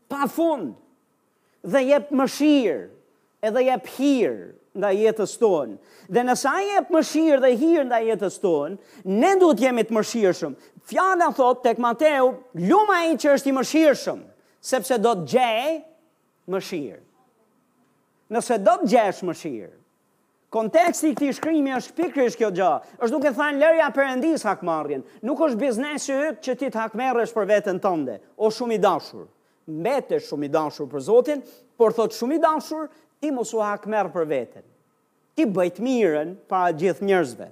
Pa 0.09 0.25
fund. 0.33 0.73
Dhe 1.61 1.83
jep 1.91 2.09
mëshirë, 2.23 2.87
edhe 3.51 3.67
jep 3.69 3.85
hir, 3.99 4.33
nda 4.77 4.91
jetës 4.95 5.33
tonë. 5.41 5.75
Dhe 6.11 6.23
nësë 6.27 6.47
a 6.51 6.61
jep 6.63 6.91
mëshirë 6.95 7.39
dhe 7.43 7.49
hirë 7.59 7.85
nda 7.89 7.97
jetës 8.05 8.37
tonë, 8.43 8.77
ne 9.07 9.31
du 9.41 9.49
të 9.53 9.65
jemi 9.67 9.83
të 9.87 9.95
mëshirë 9.97 10.33
shumë. 10.39 10.69
Fjala 10.91 11.27
thot, 11.37 11.61
tek 11.65 11.79
Mateu, 11.81 12.31
luma 12.57 13.01
i 13.11 13.17
që 13.19 13.35
është 13.35 13.51
i 13.51 13.55
mëshirë 13.57 13.97
shumë, 14.05 14.25
sepse 14.71 14.97
do 15.03 15.11
të 15.19 15.27
gjej 15.33 15.75
mëshirë. 16.51 17.01
Nëse 18.31 18.57
do 18.63 18.77
të 18.85 18.89
më 18.89 19.31
mëshirë, 19.31 19.73
Konteksti 20.51 21.07
i 21.07 21.13
këtij 21.15 21.29
shkrimi 21.37 21.71
është 21.77 21.93
pikërisht 21.95 22.35
kjo 22.35 22.49
gjë. 22.51 22.71
Është 22.97 23.13
duke 23.15 23.29
thënë 23.37 23.61
lërja 23.61 23.85
perëndis 23.95 24.41
hakmarrjen. 24.43 25.05
Nuk 25.23 25.39
është 25.45 25.59
biznesi 25.61 26.11
yt 26.25 26.41
që 26.43 26.55
ti 26.59 26.67
të 26.67 26.75
hakmerresh 26.81 27.31
për 27.31 27.47
veten 27.47 27.79
tënde. 27.79 28.17
O 28.35 28.49
shumë 28.51 28.75
i 28.75 28.79
dashur, 28.83 29.29
mbetesh 29.71 30.27
shumë 30.27 30.49
i 30.49 30.51
dashur 30.51 30.89
për 30.91 31.05
Zotin, 31.07 31.45
por 31.79 31.95
thot 31.95 32.11
shumë 32.17 32.35
i 32.35 32.41
dashur 32.43 32.89
ti 33.21 33.29
mos 33.31 33.53
u 33.53 33.61
hakmer 33.61 34.09
për 34.11 34.27
veten. 34.31 34.63
Ti 35.37 35.45
bëj 35.45 35.69
të 35.77 35.85
mirën 35.85 36.33
para 36.49 36.73
gjithë 36.75 37.05
njerëzve. 37.07 37.47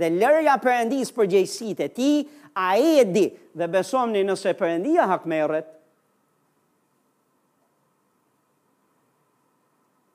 Dhe 0.00 0.08
lërja 0.16 0.56
Perëndis 0.60 1.12
për 1.16 1.28
gjejësitë 1.34 1.84
e 1.86 1.90
ti, 1.96 2.08
ai 2.56 3.04
e 3.04 3.04
di 3.14 3.26
dhe 3.56 3.68
besojmë 3.72 4.24
nëse 4.26 4.52
Perëndia 4.58 5.04
hakmerret. 5.12 5.68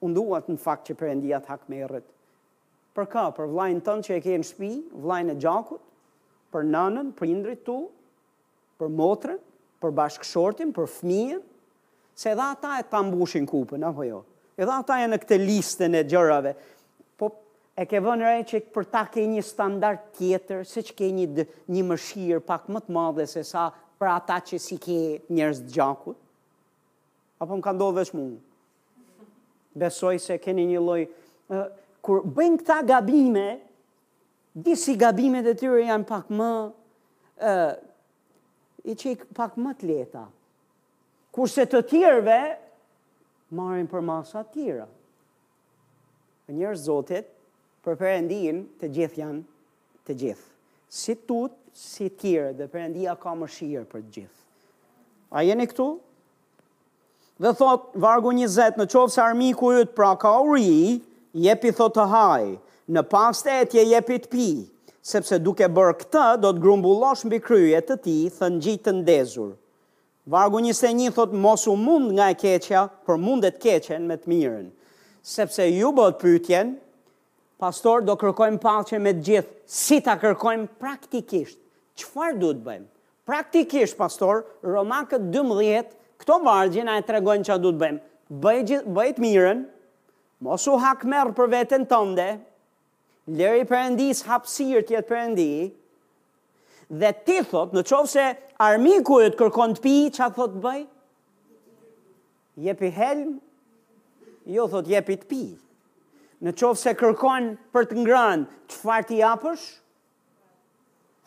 Unë 0.01 0.17
duat 0.17 0.49
në 0.49 0.57
fakt 0.57 0.89
që 0.89 0.95
përëndia 0.97 1.37
të 1.45 1.51
hakmerët. 1.53 2.05
Për 2.97 3.07
ka, 3.13 3.27
për 3.37 3.51
vlajnë 3.53 3.83
tënë 3.85 4.05
që 4.07 4.15
e 4.17 4.21
ke 4.25 4.37
në 4.41 4.47
shpi, 4.49 4.71
vlajnë 5.05 5.35
e 5.35 5.37
gjakut, 5.43 5.81
për 6.51 6.65
nënën, 6.67 7.13
për 7.19 7.29
indrit 7.31 7.61
tu, 7.67 7.77
për 8.81 8.89
motrën, 8.97 9.37
për 9.81 9.93
bashkëshortin, 10.01 10.73
për 10.75 10.89
fëmijën, 10.97 11.45
se 12.17 12.33
dha 12.35 12.49
ata 12.55 12.73
e 12.81 12.87
tambushin 12.89 13.13
mbushin 13.45 13.47
kupën, 13.51 13.85
apo 13.91 14.03
jo? 14.09 14.19
Ja? 14.19 14.25
Edhe 14.61 14.75
ata 14.77 14.99
janë 14.99 15.09
në 15.15 15.17
këtë 15.23 15.37
listën 15.41 15.95
e 15.97 16.03
gjërave. 16.05 16.51
Po 17.17 17.31
e 17.81 17.85
ke 17.89 18.01
vënë 18.05 18.27
re 18.27 18.43
që 18.51 18.59
për 18.75 18.85
ta 18.93 19.01
ke 19.09 19.23
një 19.25 19.41
standard 19.45 20.03
tjetër, 20.19 20.61
se 20.69 20.83
që 20.85 20.93
ke 20.99 21.07
një, 21.17 21.45
një 21.73 21.85
mëshirë 21.89 22.43
pak 22.45 22.67
më 22.69 22.81
të 22.85 22.93
madhe 22.93 23.25
se 23.31 23.41
sa 23.49 23.63
për 23.97 24.11
ata 24.19 24.37
që 24.51 24.59
si 24.61 24.77
ke 24.81 24.99
njërës 25.37 25.63
gjakut, 25.73 26.17
Apo 27.41 27.55
më 27.57 27.63
ka 27.65 27.71
ndohë 27.73 27.95
dhe 27.97 28.01
shmungë. 28.05 28.35
Besoj 29.81 30.19
se 30.21 30.35
keni 30.43 30.61
një 30.69 30.81
lojë. 30.85 31.07
Uh, 31.49 31.63
kur 32.05 32.19
bëjnë 32.37 32.59
këta 32.61 32.75
gabime, 32.91 33.45
disi 34.61 34.93
gabime 35.01 35.41
dhe 35.47 35.55
tyre 35.57 35.79
janë 35.87 36.05
pak 36.11 36.29
më... 36.37 36.49
Uh, 37.41 38.91
i 38.93 38.93
qik 38.97 39.25
pak 39.37 39.57
më 39.61 39.73
të 39.79 39.89
leta. 39.89 40.21
Kurse 41.33 41.65
të 41.69 41.81
tjerve, 41.91 42.37
marrin 43.51 43.87
për 43.91 44.03
masa 44.07 44.41
tjera. 44.53 44.87
Për 46.47 46.55
njerë 46.57 47.21
për 47.81 47.97
përëndin, 47.97 48.63
të 48.79 48.89
gjithë 48.93 49.19
janë 49.21 49.43
të 50.07 50.15
gjithë. 50.21 50.47
Si 50.91 51.15
tutë, 51.25 51.55
si 51.73 52.09
tjere, 52.19 52.51
dhe 52.53 52.67
përëndia 52.69 53.15
ka 53.19 53.31
më 53.37 53.47
shirë 53.49 53.85
për 53.89 54.01
gjithë. 54.13 54.41
A 55.33 55.43
jeni 55.47 55.65
këtu? 55.71 55.87
Dhe 57.41 57.53
thot, 57.57 57.87
vargu 57.95 58.33
20, 58.37 58.77
në 58.77 58.85
qovë 58.91 59.21
armiku 59.23 59.71
jëtë 59.79 59.95
pra 59.97 60.11
ka 60.21 60.35
uri, 60.45 60.99
jepi 61.41 61.71
thot 61.73 61.95
të 61.95 62.05
hajë, 62.13 62.53
në 62.91 63.03
pas 63.13 63.41
të 63.41 63.81
jepi 63.89 64.19
të 64.25 64.29
pi, 64.35 64.47
sepse 65.09 65.39
duke 65.41 65.65
bërë 65.73 65.97
këtë, 66.03 66.27
do 66.43 66.53
të 66.53 66.61
grumbullosh 66.61 67.25
mbi 67.25 67.41
krye 67.41 67.81
të 67.81 67.97
ti, 68.05 68.17
thënë 68.37 68.61
gjitë 68.67 68.85
të 68.89 68.95
ndezurë. 69.01 69.55
Vargu 70.29 70.57
21 70.61 71.09
thot 71.15 71.31
mos 71.33 71.65
u 71.67 71.75
mund 71.75 72.11
nga 72.13 72.29
e 72.29 72.33
keqja, 72.35 72.89
por 73.05 73.17
mundet 73.17 73.57
keqen 73.57 74.05
me 74.05 74.17
të 74.21 74.29
mirën. 74.29 74.67
Sepse 75.25 75.65
ju 75.73 75.89
bëhet 75.97 76.19
pyetjen, 76.21 76.75
pastor 77.57 78.03
do 78.05 78.13
kërkojm 78.21 78.59
paqe 78.61 78.99
me 79.01 79.15
të 79.17 79.25
gjithë, 79.31 79.55
si 79.65 79.97
ta 80.05 80.13
kërkojm 80.21 80.67
praktikisht? 80.77 81.57
Çfarë 81.97 82.37
duhet 82.41 82.61
bëjmë? 82.67 82.85
Praktikisht 83.25 83.97
pastor, 83.97 84.43
Romakët 84.61 85.25
12, 85.33 85.89
këto 86.21 86.37
vargje 86.45 86.85
na 86.85 86.99
e 87.01 87.05
tregojnë 87.09 87.47
çfarë 87.49 87.63
duhet 87.65 87.81
bëjmë. 87.81 87.99
Bëj 88.29 88.63
bëj 88.99 89.09
të 89.17 89.25
mirën. 89.25 89.65
Mos 90.45 90.69
u 90.69 90.77
hakmer 90.81 91.33
për 91.37 91.49
veten 91.57 91.89
tënde. 91.89 92.29
Lëri 93.41 93.65
perëndis 93.69 94.21
hapësirë 94.29 94.85
ti 94.87 95.01
atë 95.01 95.09
perëndi. 95.09 95.49
Ëh, 95.65 95.71
dhe 96.99 97.11
ti 97.25 97.37
thot, 97.49 97.71
në 97.73 97.83
qovë 97.87 98.09
se 98.11 98.25
armiku 98.61 99.21
e 99.23 99.29
të 99.31 99.39
kërkon 99.39 99.77
të 99.77 99.83
pi, 99.83 99.93
që 100.13 100.23
a 100.27 100.29
thot 100.35 100.55
të 100.57 100.63
bëj? 100.65 100.81
Jepi 102.67 102.89
helm, 102.93 103.35
jo 104.57 104.65
thot 104.71 104.87
jepi 104.91 105.15
të 105.21 105.29
pi. 105.31 105.43
Në 106.43 106.53
qovë 106.59 106.79
se 106.81 106.95
kërkon 106.99 107.51
për 107.75 107.87
të 107.91 107.99
ngran, 108.03 108.43
që 108.69 108.99
t'i 109.09 109.21
apësh? 109.23 109.63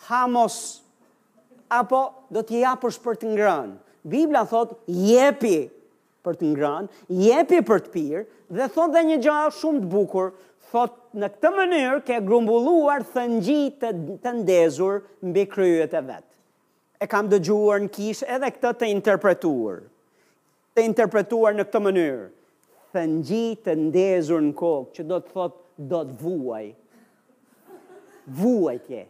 Hamos, 0.09 0.57
apo 1.72 2.00
do 2.35 2.42
t'i 2.44 2.61
apësh 2.68 2.98
për 3.05 3.18
të 3.22 3.33
ngran. 3.33 3.74
Biblia 4.05 4.44
thot 4.44 4.77
jepi 4.92 5.57
për 6.24 6.37
të 6.40 6.50
ngran, 6.53 6.90
jepi 7.09 7.62
për 7.64 7.87
të 7.87 7.94
pirë, 7.96 8.24
dhe 8.53 8.68
thot 8.74 8.92
dhe 8.94 9.00
një 9.09 9.20
gjahë 9.24 9.55
shumë 9.62 9.81
të 9.81 9.88
bukur, 9.94 10.35
thot 10.75 10.95
në 11.15 11.29
këtë 11.37 11.51
mënyrë 11.55 12.01
ke 12.09 12.17
grumbulluar 12.27 13.05
thëngji 13.15 13.59
të 13.79 13.91
të 14.25 14.31
ndezur 14.41 15.05
mbi 15.31 15.45
kryet 15.55 15.95
e 15.95 16.01
vet. 16.09 16.25
E 16.99 17.07
kam 17.11 17.29
dëgjuar 17.31 17.85
në 17.85 17.91
kish 17.95 18.25
edhe 18.27 18.51
këtë 18.57 18.73
të 18.81 18.89
interpretuar. 18.95 19.85
Të 20.75 20.85
interpretuar 20.89 21.55
në 21.55 21.69
këtë 21.69 21.83
mënyrë 21.87 22.31
thëngji 22.97 23.45
të 23.63 23.77
ndezur 23.87 24.43
në 24.49 24.55
kokë 24.59 24.97
që 24.99 25.07
do 25.13 25.21
të 25.23 25.35
thot 25.37 25.55
do 25.95 26.01
të 26.11 26.19
vuaj. 26.25 26.65
Vuaj 28.41 28.77
ke. 28.89 29.05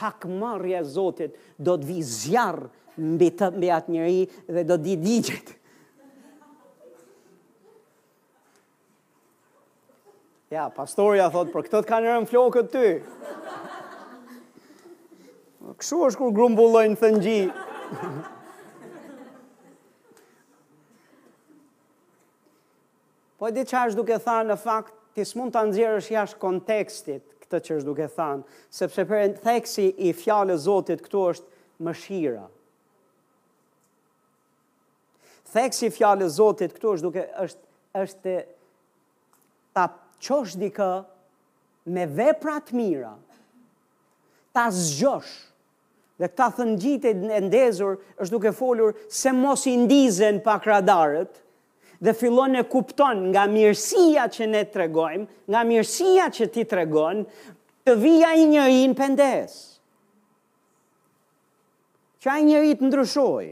Hakmarja 0.00 0.80
e 0.80 0.88
Zotit 0.94 1.36
do 1.60 1.74
të 1.76 1.88
vi 1.90 1.98
zjarr 2.08 2.64
mbi 3.00 3.68
atë 3.76 3.92
njerëj 3.92 4.20
dhe 4.56 4.64
do 4.70 4.80
di 4.86 4.96
digjet. 5.04 5.58
Ja, 10.52 10.66
pastorja 10.74 11.30
thot, 11.32 11.48
për 11.48 11.64
këtët 11.64 11.86
kanë 11.88 12.08
rënë 12.10 12.28
flokët 12.28 12.66
ty. 12.74 12.88
Këshu 15.80 16.00
është 16.04 16.20
kur 16.20 16.34
grumbullojnë 16.36 16.98
thëngji. 17.00 17.46
Po 23.40 23.48
e 23.48 23.54
di 23.56 23.64
që 23.64 23.80
është 23.86 24.00
duke 24.02 24.18
thënë 24.26 24.50
në 24.52 24.58
fakt, 24.66 24.92
ti 25.16 25.24
s'mund 25.30 25.54
të 25.56 25.62
nëzirë 25.70 26.02
është 26.02 26.16
jashtë 26.18 26.42
kontekstit 26.44 27.24
këtë 27.46 27.62
që 27.70 27.78
është 27.78 27.88
duke 27.88 28.10
thënë, 28.18 28.44
sepse 28.80 29.06
për 29.08 29.32
theksi 29.46 29.86
i 30.04 30.12
fjale 30.20 30.58
zotit 30.66 31.00
këtu 31.06 31.24
është 31.32 31.64
mëshira. 31.88 32.44
Theksi 35.54 35.88
i 35.88 35.96
fjale 35.96 36.28
zotit 36.36 36.76
këtu 36.76 36.92
është 36.98 37.08
duke 37.08 37.26
është, 37.48 37.68
është 38.04 38.36
ta 39.80 39.88
qosh 40.22 40.56
dikë 40.62 40.90
me 41.96 42.06
veprat 42.16 42.70
mira, 42.78 43.14
ta 44.54 44.68
zgjosh, 44.72 45.32
dhe 46.20 46.28
ta 46.38 46.46
thëngjit 46.54 47.06
e 47.10 47.40
ndezur, 47.42 47.96
është 48.20 48.30
duke 48.36 48.52
folur 48.54 48.92
se 49.10 49.32
mos 49.34 49.64
i 49.66 49.72
ndizen 49.80 50.38
pakradarët 50.44 51.40
dhe 52.02 52.12
fillon 52.20 52.54
e 52.58 52.62
kupton 52.72 53.24
nga 53.32 53.46
mirësia 53.50 54.28
që 54.34 54.46
ne 54.52 54.62
të 54.70 54.82
regojmë, 54.82 55.26
nga 55.50 55.62
mirësia 55.68 56.28
që 56.34 56.48
ti 56.54 56.64
të 56.68 56.78
regojmë, 56.82 57.26
të 57.86 57.94
vija 58.02 58.32
i 58.38 58.46
njëri 58.52 58.84
në 58.92 58.96
pëndes. 59.00 59.54
Që 62.22 62.30
a 62.30 62.34
i 62.38 62.46
njëri 62.46 62.76
të 62.78 62.86
ndryshoj? 62.86 63.46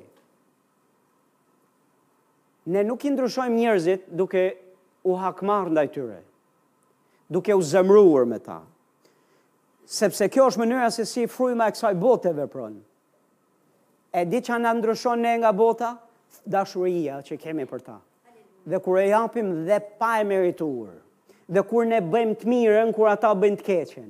Ne 2.74 2.82
nuk 2.86 3.06
i 3.06 3.10
ndryshojmë 3.10 3.56
njërzit 3.58 4.06
duke 4.20 4.44
u 5.10 5.14
hakmar 5.18 5.70
ndaj 5.74 5.86
tyre 5.94 6.18
duke 7.30 7.54
u 7.54 7.62
zemruar 7.62 8.26
me 8.26 8.38
ta. 8.42 8.62
Sepse 9.90 10.28
kjo 10.30 10.44
është 10.50 10.60
mënyra 10.62 10.90
se 10.94 11.04
si 11.08 11.24
frujma 11.30 11.68
e 11.70 11.74
kësaj 11.74 11.94
bote 11.98 12.30
vepron. 12.36 12.76
E 14.14 14.22
di 14.26 14.40
që 14.42 14.58
në 14.62 14.72
ndryshon 14.78 15.22
ne 15.24 15.32
nga 15.40 15.50
bota, 15.54 15.88
dashuria 16.46 17.20
që 17.26 17.38
kemi 17.42 17.64
për 17.70 17.82
ta. 17.86 17.96
Dhe 18.70 18.78
kur 18.84 18.98
e 19.00 19.08
japim 19.10 19.48
dhe 19.66 19.78
pa 19.98 20.12
e 20.20 20.26
merituar. 20.28 20.94
Dhe 21.50 21.62
kur 21.66 21.86
ne 21.90 21.98
bëjmë 22.06 22.36
të 22.40 22.46
mirën, 22.50 22.92
kur 22.94 23.10
ata 23.10 23.30
bëjmë 23.34 23.60
të 23.60 23.66
keqen. 23.66 24.08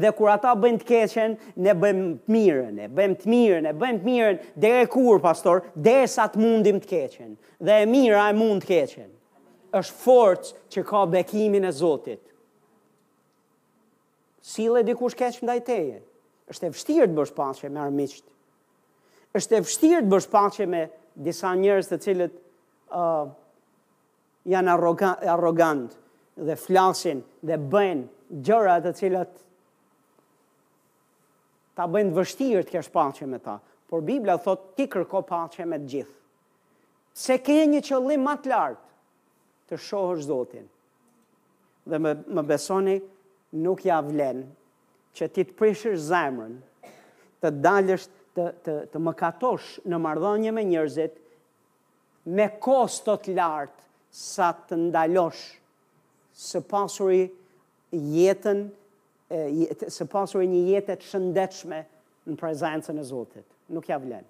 Dhe 0.00 0.08
kur 0.16 0.28
ata 0.34 0.52
bëjmë 0.56 0.80
të 0.82 0.88
keqen, 0.88 1.38
ne 1.64 1.74
bëjmë 1.80 2.08
të 2.24 2.32
mirën, 2.34 2.74
ne 2.80 2.88
bëjmë 2.96 3.16
të 3.22 3.30
mirën, 3.32 3.66
ne 3.68 3.72
bëjmë 3.80 4.00
të 4.02 4.08
mirën, 4.10 4.40
dhe 4.64 4.74
e 4.82 4.86
kur, 4.92 5.20
pastor, 5.24 5.62
dhe 5.84 5.96
sa 6.12 6.28
të 6.28 6.40
mundim 6.40 6.80
të 6.80 6.90
keqen. 6.92 7.36
Dhe 7.60 7.80
e 7.84 7.88
mira 7.88 8.28
e 8.32 8.36
mund 8.42 8.64
të 8.64 8.72
keqen. 8.76 9.08
është 9.72 9.94
forcë 10.04 10.50
që 10.72 10.80
ka 10.88 11.06
bekimin 11.14 11.64
e 11.64 11.72
Zotit 11.72 12.20
sile 14.42 14.82
dikush 14.86 15.14
keq 15.18 15.40
ndaj 15.46 15.62
teje. 15.70 16.00
Është 16.50 16.66
e 16.68 16.72
vështirë 16.74 17.08
të 17.12 17.16
bësh 17.16 17.32
paqe 17.38 17.68
me 17.70 17.80
armiqt. 17.80 18.24
Është 19.38 19.56
e 19.56 19.62
vështirë 19.64 20.00
të 20.02 20.10
bësh 20.12 20.26
paqe 20.32 20.66
me 20.68 20.80
disa 21.24 21.52
njerëz 21.56 21.88
të 21.88 21.98
cilët 22.04 22.34
ë 22.34 23.02
uh, 23.06 23.30
janë 24.52 24.72
arrogant, 24.74 25.22
arrogant 25.32 25.94
dhe 26.48 26.56
flasin 26.58 27.22
dhe 27.46 27.56
bëjnë 27.72 28.42
gjëra 28.44 28.74
të 28.84 28.92
cilat 28.98 29.34
ta 31.78 31.86
bëjnë 31.88 32.10
të 32.12 32.18
vështirë 32.18 32.64
të 32.66 32.74
kesh 32.74 32.90
paqe 32.92 33.28
me 33.30 33.38
ta. 33.44 33.56
Por 33.88 34.02
Bibla 34.02 34.36
thot 34.40 34.72
ti 34.76 34.88
kërko 34.88 35.22
paqe 35.28 35.64
me 35.68 35.78
të 35.84 35.88
gjithë. 35.94 36.18
Se 37.14 37.38
ke 37.44 37.60
një 37.68 37.82
qëllim 37.84 38.22
më 38.26 38.36
të 38.44 38.50
lartë 38.50 38.86
të 39.70 39.78
shohësh 39.86 40.26
Zotin. 40.28 40.64
Dhe 41.84 41.98
më, 42.00 42.12
më 42.32 42.42
besoni, 42.48 42.94
nuk 43.52 43.84
ja 43.84 44.00
vlen 44.06 44.44
që 45.16 45.28
ti 45.34 45.44
të 45.44 45.56
prishësh 45.58 46.06
zemrën, 46.08 46.54
të 47.42 47.50
dalësh 47.62 48.08
të 48.36 48.44
të 48.64 48.74
të 48.92 49.00
mëkatosh 49.04 49.74
në 49.92 49.98
marrëdhënie 50.00 50.52
me 50.56 50.62
njerëzit 50.64 51.18
me 52.32 52.46
kosto 52.64 53.18
të 53.20 53.34
lartë 53.36 53.82
sa 54.16 54.46
të 54.56 54.78
ndalosh 54.86 55.42
së 56.34 56.62
pasuri 56.68 57.26
jetën 57.92 58.62
e, 59.28 59.74
së 59.92 60.06
pasuri 60.08 60.48
një 60.48 60.62
jetë 60.70 60.96
të 61.02 61.10
shëndetshme 61.10 61.80
në 62.30 62.38
prezencën 62.40 62.98
e 62.98 63.04
Zotit. 63.04 63.44
Nuk 63.68 63.88
ja 63.90 63.98
vlen. 64.00 64.24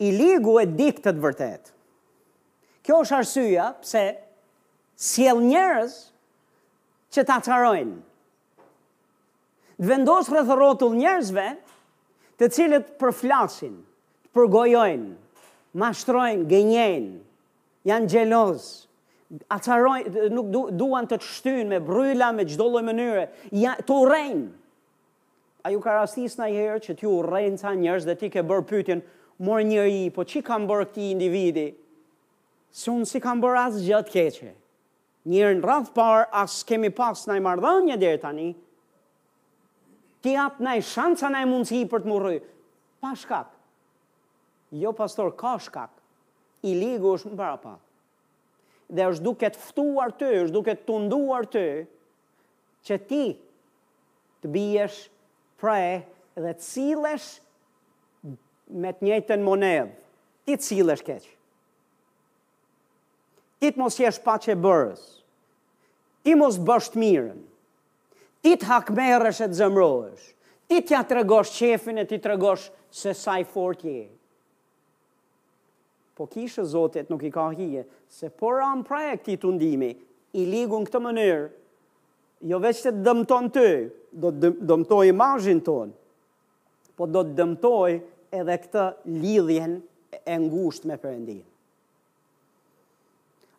I 0.00 0.12
ligu 0.16 0.56
e 0.60 0.64
dik 0.66 1.02
të 1.04 1.12
vërtet. 1.20 1.72
Kjo 2.86 3.02
është 3.04 3.16
arsyja 3.18 3.68
pse 3.82 4.06
sjell 5.12 5.42
njerëz 5.44 5.98
që 7.12 7.24
ta 7.28 7.36
qarojnë. 7.44 7.98
Dë 9.82 9.88
vendosë 9.90 10.32
rrëthërotull 10.36 10.96
njërzve 10.98 11.46
të 12.40 12.48
cilët 12.54 12.92
përflasin, 13.00 13.74
përgojojnë, 14.36 15.10
mashtrojnë, 15.82 16.46
gënjenë, 16.52 17.12
janë 17.90 18.10
gjelozë, 18.14 18.70
atarojnë, 19.56 20.26
nuk 20.36 20.48
du, 20.54 20.62
duan 20.76 21.08
të 21.10 21.18
të 21.20 21.30
shtynë 21.34 21.68
me 21.72 21.82
bryla, 21.84 22.30
me 22.36 22.46
gjdolloj 22.48 22.82
mënyre, 22.88 23.26
ja, 23.58 23.74
të 23.80 23.98
urejnë. 24.06 24.48
A 25.66 25.70
ju 25.72 25.82
ka 25.84 25.94
rastis 25.98 26.38
në 26.40 26.48
herë 26.56 26.80
që 26.88 26.96
t'ju 26.98 27.12
urejnë 27.20 27.60
ca 27.60 27.74
njërzë 27.78 28.10
dhe 28.10 28.18
ti 28.22 28.32
ke 28.34 28.42
bërë 28.48 28.68
pytjen, 28.72 29.04
mor 29.46 29.62
njëri, 29.66 30.08
po 30.14 30.22
që 30.26 30.42
kam 30.48 30.68
bërë 30.70 30.88
këti 30.92 31.10
individi? 31.16 31.68
unë 32.88 33.04
si 33.10 33.18
kam 33.20 33.40
bërë 33.42 33.58
asë 33.66 33.82
gjatë 33.90 34.10
keqe 34.14 34.52
njërë 35.30 35.58
në 35.58 35.62
rrath 35.66 35.92
parë, 35.94 36.24
asë 36.42 36.64
kemi 36.70 36.90
pas 36.94 37.22
në 37.28 37.36
i 37.38 37.42
mardhënje 37.44 37.96
dhe 38.00 38.12
tani, 38.22 38.48
ti 40.22 40.32
atë 40.38 40.62
në 40.66 40.76
i 40.80 40.84
shansa 40.86 41.30
në 41.30 41.44
i 41.44 41.48
mundësi 41.50 41.82
për 41.90 42.02
të 42.04 42.10
murë, 42.10 42.34
pa 43.02 43.12
shkak, 43.18 43.52
jo 44.82 44.92
pastor, 44.98 45.32
ka 45.38 45.56
shkak, 45.62 45.92
i 46.66 46.74
ligu 46.78 47.14
është 47.16 47.32
më 47.32 47.38
para 47.38 47.58
pa, 47.62 47.74
dhe 48.92 49.06
është 49.12 49.26
duke 49.26 49.50
të 49.54 49.62
fëtuar 49.68 50.14
të, 50.18 50.30
është 50.46 50.56
duke 50.56 50.74
të 50.78 50.86
tunduar 50.90 51.46
të, 51.50 51.64
që 52.86 52.98
ti 53.08 53.22
të 54.42 54.50
biesh 54.50 55.04
prej 55.62 56.00
dhe 56.34 56.50
të 56.50 56.66
cilesh 56.66 57.28
me 58.82 58.90
të 58.96 59.06
njëtën 59.06 59.46
monedë, 59.46 59.86
ti 60.48 60.58
të 60.58 60.66
cilesh 60.72 61.04
keqë 61.06 61.30
ti 63.62 63.70
të 63.70 63.78
mos 63.78 63.94
jesh 63.94 64.18
pa 64.26 64.34
që 64.42 64.56
bërës, 64.58 65.02
ti 66.26 66.34
mos 66.34 66.56
të 66.58 66.98
mirën, 66.98 67.42
ti 68.42 68.56
të 68.58 68.66
hakmerësh 68.66 69.42
e 69.44 69.48
të 69.52 69.58
zëmrojësh, 69.60 70.24
ti 70.66 70.80
të 70.82 70.96
ja 70.96 71.02
të 71.06 71.20
regosh 71.20 71.52
qefin 71.54 72.02
e 72.02 72.04
ti 72.10 72.18
të 72.18 72.32
regosh 72.32 72.64
se 72.98 73.14
sa 73.14 73.36
i 73.38 73.44
fort 73.46 73.84
je. 73.86 74.08
Po 76.18 76.26
kishë 76.28 76.64
zotet 76.74 77.08
nuk 77.10 77.22
i 77.22 77.30
ka 77.34 77.46
hije, 77.56 77.84
se 78.12 78.32
por 78.38 78.58
am 78.66 78.82
praj 78.84 79.12
e 79.14 79.20
këti 79.22 79.38
të 79.40 79.52
ndimi, 79.54 79.92
i 80.34 80.48
ligu 80.50 80.80
në 80.82 80.90
këtë 80.90 81.02
mënyrë, 81.06 81.46
jo 82.50 82.58
veç 82.58 82.82
të 82.88 82.94
dëmton 83.06 83.48
të, 83.54 83.66
do 84.22 84.34
të 84.40 84.50
dëmtoj 84.68 85.08
imajin 85.12 85.62
ton, 85.66 85.94
po 86.98 87.06
do 87.14 87.22
të 87.28 87.38
dëmtoj 87.38 87.94
edhe 88.42 88.58
këtë 88.66 88.88
lidhjen 89.22 89.78
e 90.10 90.38
ngusht 90.50 90.90
me 90.90 90.98
përëndinë 91.00 91.48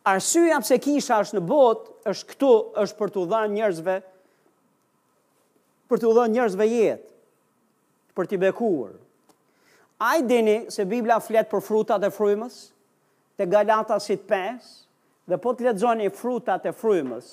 arsyeja 0.07 0.59
pse 0.63 0.77
kisha 0.83 1.19
është 1.23 1.37
në 1.39 1.43
botë 1.47 2.09
është 2.13 2.27
këtu 2.33 2.47
është 2.83 2.99
për 2.99 3.11
t'u 3.15 3.23
dhënë 3.33 3.55
njerëzve 3.57 3.93
për 5.91 6.01
t'u 6.03 6.11
dhënë 6.17 6.35
njerëzve 6.35 6.67
jetë 6.67 7.09
për 8.17 8.27
t'i 8.29 8.39
bekuar. 8.43 8.97
A 10.03 10.17
i 10.19 10.25
dini 10.27 10.57
se 10.73 10.83
Biblia 10.89 11.17
flet 11.23 11.47
për 11.51 11.63
frutat 11.63 12.03
e 12.03 12.09
frymës 12.13 12.57
te 13.39 13.47
Galata 13.49 13.97
si 14.03 14.17
5 14.19 14.67
dhe 15.31 15.39
po 15.39 15.53
të 15.55 15.69
lexoni 15.69 16.09
frutat 16.11 16.65
e 16.69 16.73
frymës 16.75 17.29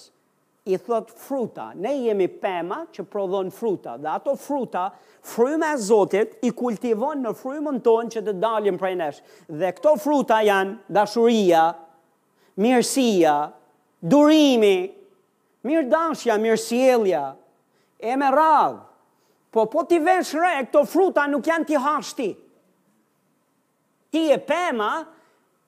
i 0.71 0.77
thot 0.79 1.09
fruta, 1.17 1.71
ne 1.75 1.91
jemi 2.05 2.27
pema 2.39 2.83
që 2.95 3.03
prodhon 3.11 3.49
fruta, 3.51 3.97
dhe 3.99 4.11
ato 4.13 4.35
fruta, 4.37 4.85
fryma 5.33 5.73
e 5.75 5.81
Zotit 5.81 6.37
i 6.47 6.53
kultivon 6.55 7.25
në 7.25 7.33
frymën 7.41 7.81
tonë 7.83 8.15
që 8.15 8.23
të 8.29 8.35
dalim 8.43 8.79
prej 8.79 8.93
nesh. 9.01 9.23
Dhe 9.49 9.73
këto 9.79 9.97
fruta 10.05 10.43
janë 10.47 10.77
dashuria, 10.93 11.65
mirësia, 12.59 13.37
durimi, 14.03 14.91
mirë 15.67 15.87
dashja, 15.93 16.39
mirë 16.41 16.59
sielja, 16.59 17.25
e 18.01 18.17
me 18.19 18.31
radhë. 18.35 18.81
Po, 19.51 19.65
po 19.67 19.83
t'i 19.85 19.99
ven 19.99 20.23
e 20.23 20.61
këto 20.63 20.85
fruta 20.87 21.27
nuk 21.27 21.47
janë 21.47 21.67
t'i 21.67 21.77
hashti. 21.83 22.29
Ti 24.11 24.21
e 24.35 24.39
pema, 24.39 25.05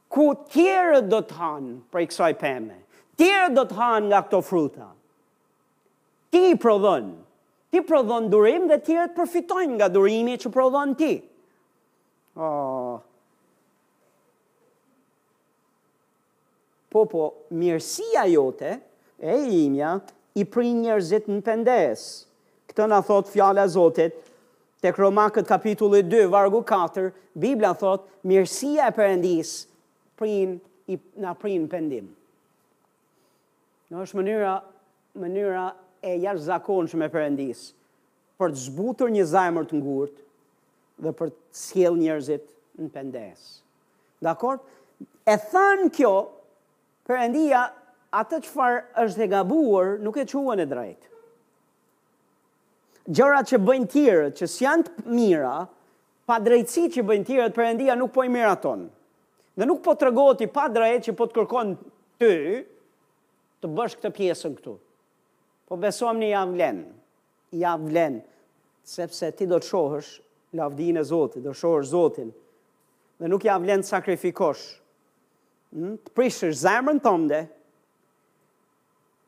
ku 0.09 0.35
tjere 0.51 1.01
do 1.09 1.21
t'hanë, 1.23 1.77
për 1.91 2.01
i 2.03 2.07
kësoj 2.11 2.33
peme, 2.41 2.77
tjere 3.17 3.51
do 3.55 3.65
t'hanë 3.67 4.09
nga 4.11 4.23
këto 4.23 4.41
fruta. 4.47 4.89
Ti 6.33 6.45
i 6.53 6.57
prodhën, 6.57 7.11
ti 7.75 7.81
prodhën 7.83 8.29
durim 8.33 8.69
dhe 8.71 8.79
tjere 8.87 9.11
përfitojnë 9.17 9.77
nga 9.81 9.89
durimi 9.91 10.39
që 10.41 10.53
prodhën 10.55 10.95
ti. 11.01 11.13
Oh, 12.41 12.97
po 16.93 17.07
po 17.09 17.23
mirësia 17.57 18.27
jote 18.37 18.75
e 19.17 19.39
imja 19.63 19.95
i 20.37 20.45
prin 20.45 20.77
njerëzit 20.85 21.27
në 21.33 21.41
pendes. 21.47 22.05
Këtë 22.69 22.87
na 22.93 23.01
thot 23.05 23.31
fjale 23.33 23.65
e 23.65 23.71
Zotit 23.73 24.19
tek 24.85 24.97
Romakët 25.01 25.49
kapitulli 25.49 26.03
2 26.09 26.29
vargu 26.33 26.61
4, 26.69 27.09
Bibla 27.41 27.73
thot 27.81 28.05
mirësia 28.29 28.91
e 28.91 28.95
Perëndis 28.97 29.55
prin 30.21 30.55
i 30.91 30.97
na 31.23 31.33
prin 31.39 31.65
pendim. 31.71 32.09
Në 33.93 34.05
është 34.07 34.21
mënyra 34.21 34.53
mënyra 35.23 35.65
e 36.13 36.17
jashtëzakonshme 36.25 37.09
e 37.09 37.13
Perëndis 37.13 37.65
për 38.41 38.53
të 38.57 38.65
zbutur 38.67 39.13
një 39.15 39.25
zajmër 39.33 39.69
të 39.71 39.81
ngurt 39.81 40.17
dhe 41.03 41.13
për 41.19 41.33
të 41.33 41.57
sjell 41.65 41.97
njerëzit 42.01 42.47
në 42.81 42.89
pendes. 42.95 43.45
Dakor? 44.23 44.61
E 45.29 45.37
thanë 45.53 45.89
kjo 45.95 46.15
Perëndia 47.03 47.63
atë 48.15 48.43
çfarë 48.47 48.83
është 49.03 49.25
e 49.25 49.31
gabuar 49.33 49.97
nuk 50.05 50.19
e 50.23 50.27
quan 50.31 50.61
e 50.63 50.67
drejtë. 50.71 51.09
Gjërat 53.11 53.49
që 53.51 53.59
bëjnë 53.67 53.89
tjere, 53.91 54.27
që 54.39 54.47
s'janë 54.47 54.85
të 54.87 55.05
mira, 55.17 55.55
pa 56.29 56.37
drejtësi 56.39 56.85
që 56.95 57.03
bëjnë 57.09 57.27
tjerë, 57.31 57.49
Perëndia 57.57 57.97
nuk 57.99 58.13
po 58.15 58.23
i 58.27 58.31
merr 58.31 58.55
Dhe 59.53 59.67
nuk 59.69 59.83
po 59.85 59.93
tregohet 60.01 60.41
i 60.47 60.49
pa 60.49 60.69
drejtë 60.73 61.11
që 61.11 61.13
po 61.19 61.27
të 61.29 61.35
kërkon 61.37 61.73
ty 62.23 62.29
të 63.61 63.69
bësh 63.69 63.97
këtë 63.99 64.11
pjesën 64.17 64.55
këtu. 64.57 64.73
Po 65.69 65.77
besojmë 65.77 66.23
një 66.23 66.29
jam 66.31 66.55
vlen. 66.57 66.79
Ja 67.53 67.75
vlen 67.77 68.17
sepse 68.89 69.29
ti 69.37 69.45
do 69.51 69.59
të 69.61 69.69
shohësh 69.69 70.13
lavdinë 70.57 71.03
e 71.05 71.05
Zotit, 71.05 71.43
do 71.45 71.53
shohësh 71.53 71.91
Zotin. 71.91 72.33
Dhe 73.21 73.29
nuk 73.29 73.45
jam 73.45 73.61
vlen 73.67 73.85
të 73.85 73.91
sakrifikosh 73.93 74.65
të 75.73 76.13
prishësh 76.17 76.57
zemrën 76.67 76.99
tënde, 77.03 77.43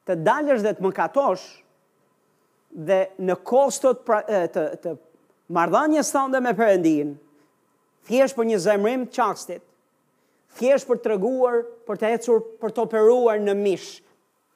të 0.05 0.17
dalësh 0.21 0.61
dhe 0.67 0.75
të 0.77 0.85
mëkatosh 0.85 1.45
dhe 2.85 2.99
në 3.25 3.37
kostot 3.47 4.03
pra, 4.05 4.19
të, 4.27 4.51
të, 4.53 4.65
të 4.85 4.93
mardhanjës 5.57 6.11
tënde 6.13 6.41
me 6.45 6.53
përëndin, 6.59 7.15
thjesht 8.09 8.37
për 8.37 8.49
një 8.51 8.59
zemrim 8.61 9.07
qastit, 9.15 9.63
thjesht 10.59 10.89
për 10.91 11.01
të 11.05 11.15
reguar, 11.15 11.63
për 11.89 12.01
të 12.03 12.11
ecur, 12.19 12.43
për 12.61 12.75
të 12.77 12.85
operuar 12.89 13.41
në 13.41 13.55
mish, 13.63 13.89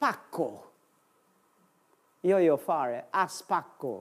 pak 0.03 0.26
ko. 0.36 0.49
Jo, 2.26 2.43
jo, 2.43 2.59
fare, 2.59 3.05
as 3.14 3.39
pak 3.49 3.72
ko. 3.80 3.95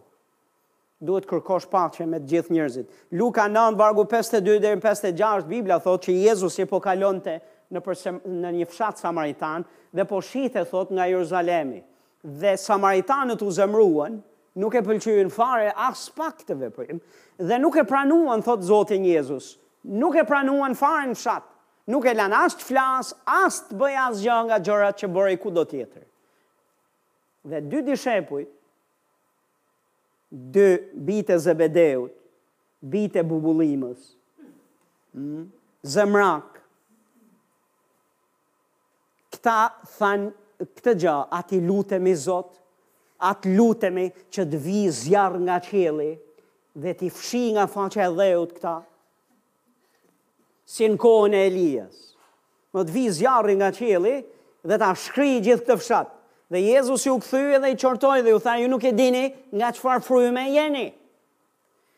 Duhet 1.00 1.28
kërkosh 1.30 1.68
pache 1.70 2.08
me 2.10 2.18
të 2.18 2.32
gjithë 2.32 2.54
njërzit. 2.56 2.88
Luka 3.20 3.44
9, 3.46 3.76
vargu 3.78 4.08
52 4.10 4.58
56, 4.80 5.46
Biblia 5.46 5.78
thot 5.80 6.08
që 6.08 6.16
Jezus 6.26 6.58
i 6.58 6.66
po 6.66 6.80
kalonte 6.82 7.38
të 7.40 7.56
në 7.76 7.82
përse, 7.84 8.14
në 8.44 8.52
një 8.62 8.68
fshat 8.72 9.02
samaritan 9.02 9.66
dhe 9.96 10.06
po 10.08 10.22
shite 10.24 10.64
thot 10.70 10.92
nga 10.96 11.08
Jeruzalemi. 11.10 11.82
Dhe 12.24 12.56
samaritanët 12.60 13.44
u 13.46 13.52
zemruan, 13.54 14.20
nuk 14.58 14.76
e 14.76 14.82
pëlqyen 14.88 15.32
fare 15.34 15.72
as 15.76 16.08
pak 16.18 16.42
të 16.48 16.58
veprim 16.62 17.00
dhe 17.38 17.60
nuk 17.62 17.78
e 17.78 17.86
pranuan 17.88 18.42
thot 18.46 18.64
Zoti 18.68 18.98
i 18.98 19.14
Jezus. 19.14 19.56
Nuk 19.88 20.16
e 20.20 20.26
pranuan 20.28 20.74
fare 20.76 21.06
në 21.12 21.16
fshat. 21.20 21.46
Nuk 21.94 22.06
e 22.12 22.16
lan 22.18 22.34
as 22.36 22.58
të 22.60 22.66
flas, 22.72 23.14
as 23.32 23.62
të 23.70 23.78
bëj 23.80 23.94
as 24.06 24.18
gjë 24.26 24.38
nga 24.50 24.58
gjërat 24.60 25.00
që 25.02 25.12
bëri 25.16 25.38
kudo 25.40 25.64
tjetër. 25.72 26.04
Dhe 27.48 27.62
dy 27.72 27.80
dishepuj, 27.88 28.42
dy 30.52 30.66
bite 31.08 31.38
zebedeut, 31.40 32.12
bite 32.82 33.24
bubulimës, 33.24 34.16
mm, 35.16 35.46
Zemrak 35.88 36.57
këta 39.38 39.86
than 40.00 40.30
këtë 40.60 40.94
gjë, 41.04 41.18
atë 41.38 41.60
lutemi 41.66 42.14
Zot, 42.18 42.54
atë 43.30 43.54
lutemi 43.58 44.10
që 44.34 44.46
të 44.52 44.60
vi 44.62 44.80
zjarr 44.98 45.38
nga 45.46 45.60
qielli 45.66 46.12
dhe 46.78 46.94
të 47.00 47.10
fshi 47.14 47.44
nga 47.56 47.66
faqe 47.70 48.04
e 48.06 48.12
dheut 48.20 48.52
këta. 48.58 48.76
Si 50.68 50.86
në 50.92 51.00
kohën 51.00 51.34
e 51.40 51.46
Elias. 51.50 51.96
Më 52.76 52.84
të 52.86 52.94
vi 52.98 53.06
zjarri 53.18 53.56
nga 53.58 53.72
qeli 53.74 54.16
dhe 54.68 54.78
ta 54.82 54.92
shkri 55.04 55.38
gjithë 55.46 55.64
këtë 55.66 55.80
fshat. 55.82 56.12
Dhe 56.54 56.62
Jezus 56.64 57.04
ju 57.06 57.14
këthy 57.20 57.60
dhe 57.60 57.74
i 57.74 57.78
qortoj 57.82 58.22
dhe 58.24 58.32
ju 58.34 58.40
tha 58.44 58.54
ju 58.60 58.70
nuk 58.72 58.84
e 58.90 58.94
dini 58.96 59.26
nga 59.58 59.70
qëfar 59.76 60.04
fru 60.06 60.26
me 60.32 60.46
jeni. 60.54 60.88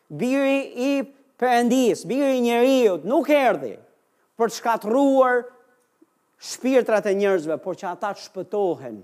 Biri 0.08 0.58
i 0.74 0.92
përëndis, 1.40 2.02
biri 2.10 2.32
i 2.38 2.42
njeriut, 2.44 3.04
nuk 3.06 3.28
erdi 3.30 3.76
për 4.36 4.50
të 4.50 4.56
shkatruar 4.56 5.44
shpirtrat 6.40 7.06
e 7.06 7.14
njerëzve, 7.14 7.58
por 7.60 7.76
që 7.76 7.90
ata 7.92 8.10
të 8.16 8.24
shpëtohen. 8.24 9.00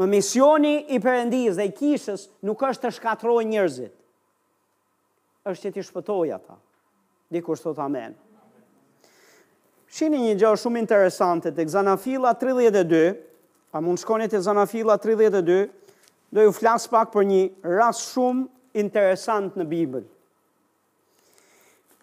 Më 0.00 0.06
misioni 0.10 0.74
i 0.94 0.98
Perëndisë 1.04 1.56
dhe 1.60 1.66
i 1.68 1.72
Kishës 1.76 2.26
nuk 2.48 2.62
është 2.64 2.88
të 2.88 2.94
shkatërrojë 2.98 3.48
njerëzit. 3.52 3.92
Është 5.46 5.72
ti 5.78 5.82
shpëtoj 5.84 6.32
ata. 6.34 6.56
së 7.32 7.62
thot 7.62 7.78
amen. 7.78 8.14
Shini 9.92 10.18
një 10.24 10.34
gjë 10.40 10.52
shumë 10.56 10.78
interesante 10.80 11.52
tek 11.52 11.68
Zanafilla 11.68 12.32
32, 12.34 13.16
a 13.72 13.80
mund 13.80 13.98
shkoni 14.00 14.28
te 14.28 14.40
Zanafilla 14.40 14.96
32, 14.98 15.68
do 16.32 16.40
ju 16.42 16.52
flas 16.52 16.86
pak 16.88 17.12
për 17.12 17.26
një 17.28 17.42
rast 17.62 18.14
shumë 18.16 18.46
interesant 18.74 19.54
në 19.56 19.66
Bibël. 19.68 20.02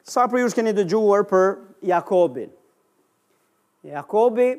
Sa 0.04 0.28
për 0.28 0.40
ju 0.44 0.50
shkeni 0.54 0.76
dëgjuar 0.78 1.26
për 1.26 1.56
Jakobin. 1.86 2.54
Jakobi 3.84 4.58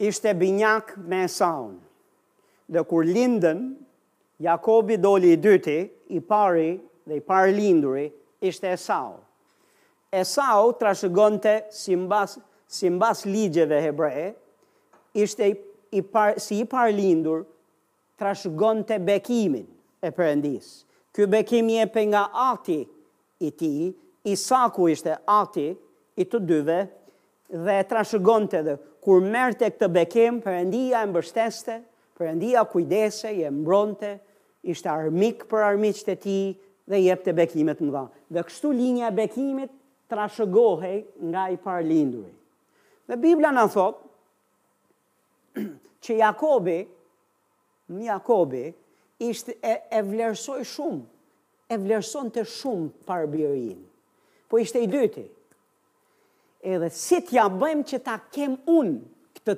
ishte 0.00 0.34
binjak 0.34 0.96
me 1.06 1.24
Esaun. 1.24 1.78
Dhe 2.68 2.82
kur 2.84 3.04
lindën, 3.04 3.76
Jakobi 4.42 4.96
doli 4.98 5.30
i 5.32 5.36
dyti, 5.38 5.78
i 6.10 6.18
pari 6.20 6.80
dhe 7.06 7.20
i 7.20 7.20
pari 7.20 7.54
linduri, 7.54 8.08
ishte 8.42 8.66
Esau. 8.72 9.20
Esau 10.12 10.72
trashëgonte 10.80 11.64
si 11.70 11.96
mbas, 11.96 12.38
si 12.66 12.90
mbas 12.90 13.22
ligjeve 13.24 13.78
hebreje, 13.82 14.34
ishte 15.14 15.52
i 15.92 16.02
par, 16.02 16.34
si 16.40 16.58
i 16.64 16.66
par 16.66 16.90
lindur, 16.92 17.44
trashëgonte 18.18 18.98
bekimin 19.06 19.66
e 20.02 20.08
përëndis. 20.16 20.66
Ky 21.14 21.22
bekim 21.32 21.68
për 21.94 22.04
nga 22.12 22.26
ati 22.50 22.80
i 23.40 23.48
ti, 23.50 23.74
Isaku 24.26 24.88
ishte 24.90 25.14
ati 25.38 25.68
i 26.20 26.24
të 26.26 26.38
dyve 26.50 26.80
dhe 27.48 27.78
e 27.78 27.84
trashëgonte 27.86 28.60
dhe 28.66 28.74
kur 29.06 29.20
merte 29.22 29.68
këtë 29.70 29.88
bekim, 29.94 30.40
përëndia 30.42 31.02
e 31.06 31.10
mbështeste, 31.10 31.76
përëndia 32.18 32.62
kujdese, 32.72 33.30
e 33.44 33.50
mbronte, 33.52 34.16
ishte 34.66 34.90
armik 34.90 35.44
për 35.50 35.62
armik 35.68 35.98
të 36.02 36.14
ti 36.22 36.36
dhe 36.90 37.00
jep 37.04 37.22
të 37.26 37.34
bekimet 37.38 37.80
më 37.82 37.92
dha. 37.94 38.04
Dhe 38.34 38.42
kështu 38.48 38.72
linja 38.74 39.12
e 39.12 39.14
bekimit 39.14 39.70
trashëgohej 40.10 40.98
nga 41.30 41.44
i 41.54 41.58
par 41.62 41.84
linduri. 41.86 42.34
Dhe 43.06 43.18
Biblia 43.22 43.52
në 43.54 43.64
thotë 43.70 44.04
që 46.06 46.18
Jakobi, 46.18 46.80
në 47.94 48.08
Jakobi, 48.08 48.64
ishte 49.22 49.54
e, 49.62 49.76
e 49.86 50.02
vlerësoj 50.02 50.64
shumë, 50.66 51.04
e 51.70 51.78
vlerëson 51.82 52.28
të 52.34 52.42
shumë 52.46 52.90
parbirin. 53.06 53.78
Po 54.46 54.58
ishte 54.62 54.82
i 54.82 54.90
dyti, 54.90 55.22
edhe 56.66 56.88
si 56.90 57.18
t'ja 57.28 57.44
bëjmë 57.60 57.84
që 57.88 58.00
ta 58.06 58.16
kem 58.34 58.56
unë 58.66 59.38
këtë, 59.38 59.54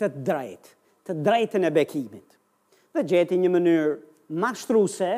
këtë 0.00 0.22
drejtë, 0.28 0.72
të 1.06 1.16
drejtën 1.26 1.68
e 1.68 1.72
bekimit. 1.76 2.36
Dhe 2.96 3.04
gjeti 3.10 3.38
një 3.42 3.50
mënyrë 3.52 3.96
mashtruse 4.42 5.10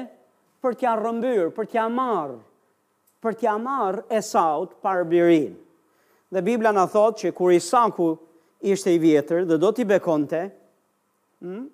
për 0.65 0.77
t'ja 0.81 0.97
rëmbyrë, 0.99 1.53
për 1.59 1.69
t'ja 1.73 1.85
marë, 1.95 2.39
për 3.23 3.37
t'ja 3.41 3.55
marë 3.63 4.03
e 4.11 4.21
saut 4.27 4.75
parë 4.83 5.07
birin. 5.13 5.55
Dhe 6.35 6.43
Biblia 6.45 6.75
në 6.75 6.87
thotë 6.93 7.23
që 7.25 7.35
kur 7.39 7.55
Isaku 7.55 8.11
ishte 8.69 8.93
i 8.93 8.99
vjetër 9.05 9.47
dhe 9.49 9.59
do 9.63 9.71
t'i 9.73 9.87
bekonte, 9.89 10.43
hmm, 11.41 11.67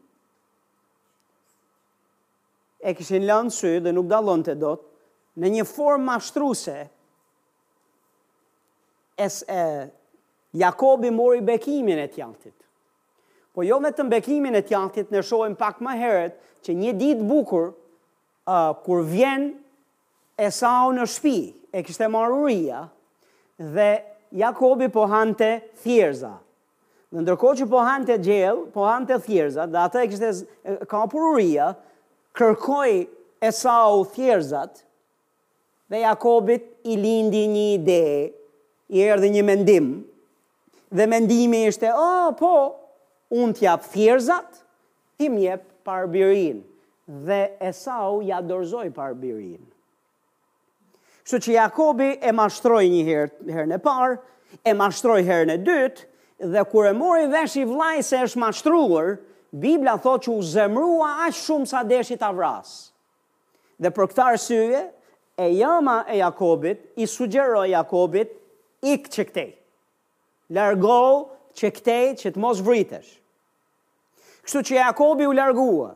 e 2.85 2.93
në 2.93 3.23
lënë 3.31 3.53
sy 3.57 3.79
dhe 3.81 3.93
nuk 3.97 4.07
dalon 4.12 4.43
të 4.45 4.59
dot, 4.61 4.83
në 5.41 5.51
një 5.57 5.65
formë 5.67 6.05
mashtruse, 6.12 6.77
es 9.19 9.45
e 9.49 9.91
Jakobi 10.53 11.11
mori 11.11 11.41
bekimin 11.43 11.99
e 11.99 12.09
tjantit. 12.09 12.55
Po 13.55 13.62
jo 13.62 13.81
me 13.81 13.91
të 13.95 14.07
bekimin 14.11 14.55
e 14.59 14.62
tjantit, 14.67 15.11
në 15.15 15.23
shohim 15.23 15.55
pak 15.59 15.81
më 15.83 15.97
heret, 16.01 16.39
që 16.65 16.75
një 16.79 16.95
ditë 16.99 17.27
bukur 17.29 17.69
uh, 17.73 18.73
kur 18.87 19.03
vjen 19.07 19.53
Esau 20.39 20.89
në 20.97 21.05
shtëpi, 21.11 21.41
e 21.75 21.83
kishte 21.87 22.09
marruria 22.11 22.81
dhe 23.71 23.93
Jakobi 24.35 24.89
po 24.95 25.05
hante 25.11 25.51
thjerza. 25.83 26.33
Dhe 27.15 27.23
ndërkohë 27.23 27.59
që 27.61 27.69
po 27.71 27.83
hante 27.87 28.17
gjell, 28.23 28.65
po 28.75 28.87
hante 28.89 29.19
thjerza, 29.27 29.69
dhe 29.71 29.79
atë 29.87 30.03
e 30.03 30.09
kishte 30.11 30.31
ka 30.91 31.03
pururia, 31.11 31.69
kërkoi 32.35 33.05
Esau 33.47 34.03
thjerzat 34.15 34.83
dhe 35.91 36.03
Jakobit 36.07 36.67
i 36.91 36.97
lindi 36.99 37.45
një 37.55 37.65
ide 37.77 38.03
i 38.93 39.05
erdhë 39.09 39.30
një 39.32 39.43
mendim, 39.47 39.87
dhe 40.95 41.07
mendimi 41.11 41.64
ishte, 41.68 41.89
a, 41.91 41.97
oh, 41.97 42.32
po, 42.37 43.30
unë 43.35 43.57
t'jap 43.59 43.85
thjerzat, 43.93 44.62
ti 45.18 45.28
m'jep 45.30 45.64
parbirin, 45.87 46.62
dhe 47.09 47.41
Esau 47.64 48.20
ja 48.24 48.41
dorzoj 48.45 48.91
parbirin. 48.97 49.62
Shë 51.24 51.41
që 51.41 51.53
Jakobi 51.55 52.11
e 52.20 52.32
mashtroi 52.37 52.89
një 52.93 53.05
herë 53.07 53.55
herën 53.55 53.72
e 53.76 53.80
parë, 53.82 54.16
e 54.61 54.72
mashtroi 54.76 55.22
herën 55.24 55.55
e 55.55 55.59
dytë 55.66 56.05
dhe 56.53 56.64
kur 56.68 56.91
e 56.91 56.93
mori 56.95 57.24
vesh 57.32 57.55
i 57.62 58.03
se 58.03 58.22
është 58.28 58.39
mashtruar, 58.41 59.16
Bibla 59.55 59.93
thotë 60.03 60.26
që 60.26 60.32
u 60.35 60.43
zemrua 60.43 61.09
aq 61.28 61.37
shumë 61.39 61.68
sa 61.70 61.85
deshit 61.87 62.22
avras. 62.26 62.91
Dhe 63.78 63.91
për 63.95 64.09
këtë 64.11 64.22
arsye, 64.24 64.78
e 65.39 65.47
jama 65.59 66.05
e 66.11 66.16
Jakobit 66.18 66.80
i 66.99 67.07
sugjeroj 67.07 67.68
Jakobit 67.70 68.32
ikë 68.93 69.11
që 69.14 69.24
këtej. 69.30 69.51
Largohë 70.55 71.55
që 71.57 71.70
këtej 71.76 72.09
që 72.20 72.35
të 72.35 72.43
mos 72.43 72.61
vritesh. 72.66 73.09
Kështu 74.45 74.62
që 74.68 74.76
Jakobi 74.82 75.26
u 75.30 75.35
largua. 75.37 75.93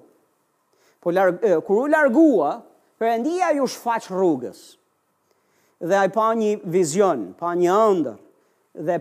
Po 1.03 1.13
larg, 1.13 1.43
e, 1.45 1.59
u 1.61 1.87
largua, 1.93 2.55
për 2.99 3.23
ju 3.59 3.67
shfaqë 3.71 4.11
rrugës. 4.11 4.61
Dhe 5.87 5.95
a 6.01 6.07
i 6.07 6.11
pa 6.17 6.33
një 6.35 6.57
vizion, 6.75 7.21
pa 7.39 7.53
një 7.55 7.71
andër. 7.91 8.17
Dhe 8.87 8.97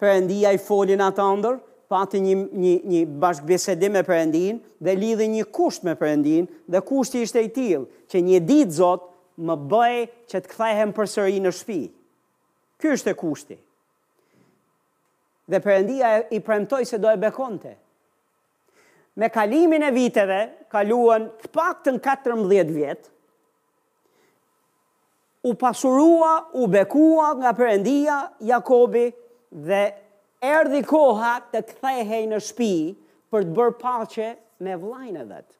për 0.00 0.26
i 0.30 0.58
folin 0.68 1.00
atë 1.08 1.22
andër, 1.32 1.60
pa 1.90 2.02
të 2.06 2.18
një, 2.24 2.34
një, 2.62 2.74
një 2.92 3.02
bashkë 3.22 3.46
besedim 3.48 3.94
e 3.96 4.02
për 4.08 4.16
endin, 4.24 4.58
dhe 4.84 4.92
lidhë 5.02 5.28
një 5.36 5.44
kusht 5.56 5.84
me 5.86 5.94
për 6.00 6.08
endin, 6.16 6.44
dhe 6.72 6.80
kushti 6.90 7.22
ishte 7.24 7.40
i 7.40 7.48
tilë, 7.58 7.84
që 8.10 8.16
një 8.28 8.40
ditë 8.50 8.72
zotë, 8.80 9.06
më 9.46 9.54
bëj 9.70 9.98
që 10.30 10.36
të 10.42 10.48
kthehem 10.50 10.90
përsëri 10.98 11.38
në 11.44 11.52
shtëpi. 11.54 11.86
Ky 12.78 12.92
është 12.94 13.10
e 13.10 13.16
kushti. 13.18 13.56
Dhe 15.50 15.58
përëndia 15.64 16.10
i 16.36 16.40
premtoj 16.46 16.84
se 16.90 16.98
do 17.02 17.10
e 17.10 17.16
bekonte. 17.18 17.72
Me 19.18 19.30
kalimin 19.34 19.82
e 19.82 19.90
viteve, 19.90 20.38
kaluan 20.70 21.24
të 21.40 21.50
pak 21.56 21.80
të 21.82 21.94
në 21.96 22.02
14 22.04 22.74
vjetë, 22.76 23.10
u 25.48 25.54
pasurua, 25.58 26.36
u 26.60 26.68
bekua 26.70 27.32
nga 27.40 27.50
përëndia 27.58 28.18
Jakobi 28.46 29.08
dhe 29.66 29.80
erdi 30.44 30.82
koha 30.86 31.32
të 31.50 31.64
kthehej 31.70 32.28
në 32.30 32.38
shpi 32.50 32.72
për 33.32 33.46
të 33.48 33.56
bërë 33.58 33.76
pache 33.80 34.28
me 34.66 34.76
vlajnë 34.84 35.22
edhe 35.24 35.40
të. 35.42 35.56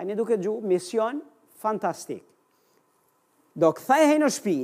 A 0.00 0.04
një 0.08 0.16
duke 0.20 0.38
gjuhë, 0.42 0.64
mision 0.72 1.20
fantastik. 1.64 2.22
Do 3.54 3.72
kthehej 3.80 4.20
në 4.24 4.32
shpi, 4.38 4.56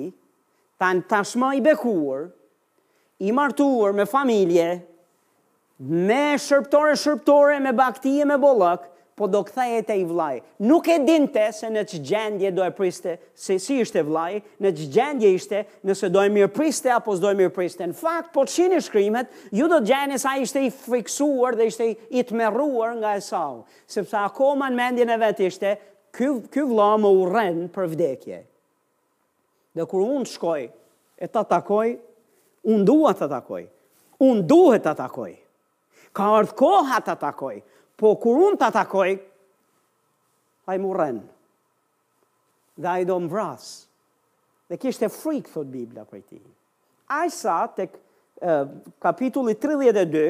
Ta 0.81 0.95
në 0.97 1.03
tashma 1.13 1.51
i 1.59 1.61
bekuar, 1.61 2.31
i 3.21 3.35
martuar 3.37 3.93
me 3.93 4.07
familje, 4.09 4.79
me 5.77 6.39
shërptore, 6.41 6.95
shërptore, 7.01 7.59
me 7.61 7.75
baktije, 7.77 8.25
me 8.29 8.39
bolëk, 8.41 8.87
po 9.19 9.27
do 9.29 9.43
këtha 9.45 9.83
te 9.85 9.99
i 10.01 10.07
vlaj. 10.09 10.39
Nuk 10.65 10.89
e 10.89 10.97
dinte 11.05 11.43
se 11.53 11.69
në 11.75 11.83
që 11.91 12.01
gjendje 12.09 12.53
do 12.57 12.65
e 12.65 12.71
priste, 12.73 13.19
se 13.37 13.59
si 13.61 13.77
ishte 13.85 14.01
vlaj, 14.09 14.39
në 14.65 14.73
që 14.79 14.89
gjendje 14.95 15.35
ishte, 15.37 15.61
nëse 15.91 16.09
do 16.15 16.23
e 16.25 16.33
mirë 16.33 16.49
priste, 16.57 16.89
apo 16.97 17.13
së 17.19 17.27
do 17.27 17.29
e 17.35 17.39
mirë 17.43 17.53
priste. 17.59 17.85
Në 17.91 17.99
fakt, 18.01 18.33
po 18.33 18.47
qini 18.49 18.81
shkrimet, 18.81 19.29
ju 19.53 19.69
do 19.69 19.83
të 19.85 19.91
gjeni 19.93 20.21
sa 20.25 20.39
ishte 20.41 20.65
i 20.65 20.73
friksuar 20.81 21.61
dhe 21.61 21.69
ishte 21.69 21.91
i 22.09 22.25
të 22.25 22.41
merruar 22.41 22.97
nga 23.03 23.19
e 23.21 23.21
sepse 23.29 24.17
akoma 24.25 24.73
në 24.73 24.81
mendjen 24.81 25.13
e 25.13 25.21
vetë 25.27 25.49
ishte, 25.53 25.77
ky 26.17 26.65
vla 26.73 26.95
më 27.05 27.13
uren 27.27 27.67
për 27.77 27.93
vdekje. 27.93 28.47
Dhe 29.81 29.87
kur 29.89 30.03
unë 30.05 30.29
shkoj 30.29 30.63
e 31.17 31.27
ta 31.33 31.41
takoj, 31.49 31.89
unë 32.69 32.85
duhet 32.85 33.17
të 33.23 33.27
takoj. 33.33 33.63
Unë 34.21 34.43
duhet 34.51 34.83
të 34.85 34.93
takoj. 34.99 35.31
Ka 36.17 36.27
ardhë 36.37 36.57
koha 36.59 36.99
të 37.07 37.15
takoj. 37.23 37.55
Po 37.97 38.11
kur 38.21 38.43
unë 38.49 38.59
të 38.61 38.67
takoj, 38.77 39.13
a 40.69 40.77
i 40.77 40.81
mu 40.81 40.91
rënë. 40.97 41.23
Dhe 42.81 42.91
a 42.93 42.97
i 43.01 43.07
do 43.09 43.17
më 43.25 43.31
vrasë. 43.33 43.71
Dhe 44.69 44.79
kështë 44.83 45.09
e 45.09 45.13
frikë, 45.15 45.53
thot 45.55 45.69
Biblia 45.73 46.05
për 46.11 46.21
ti. 46.29 46.41
A 47.17 47.23
i 47.25 47.31
sa, 47.33 47.63
të 47.73 47.89
kapitulli 49.05 49.57
32, 49.61 50.27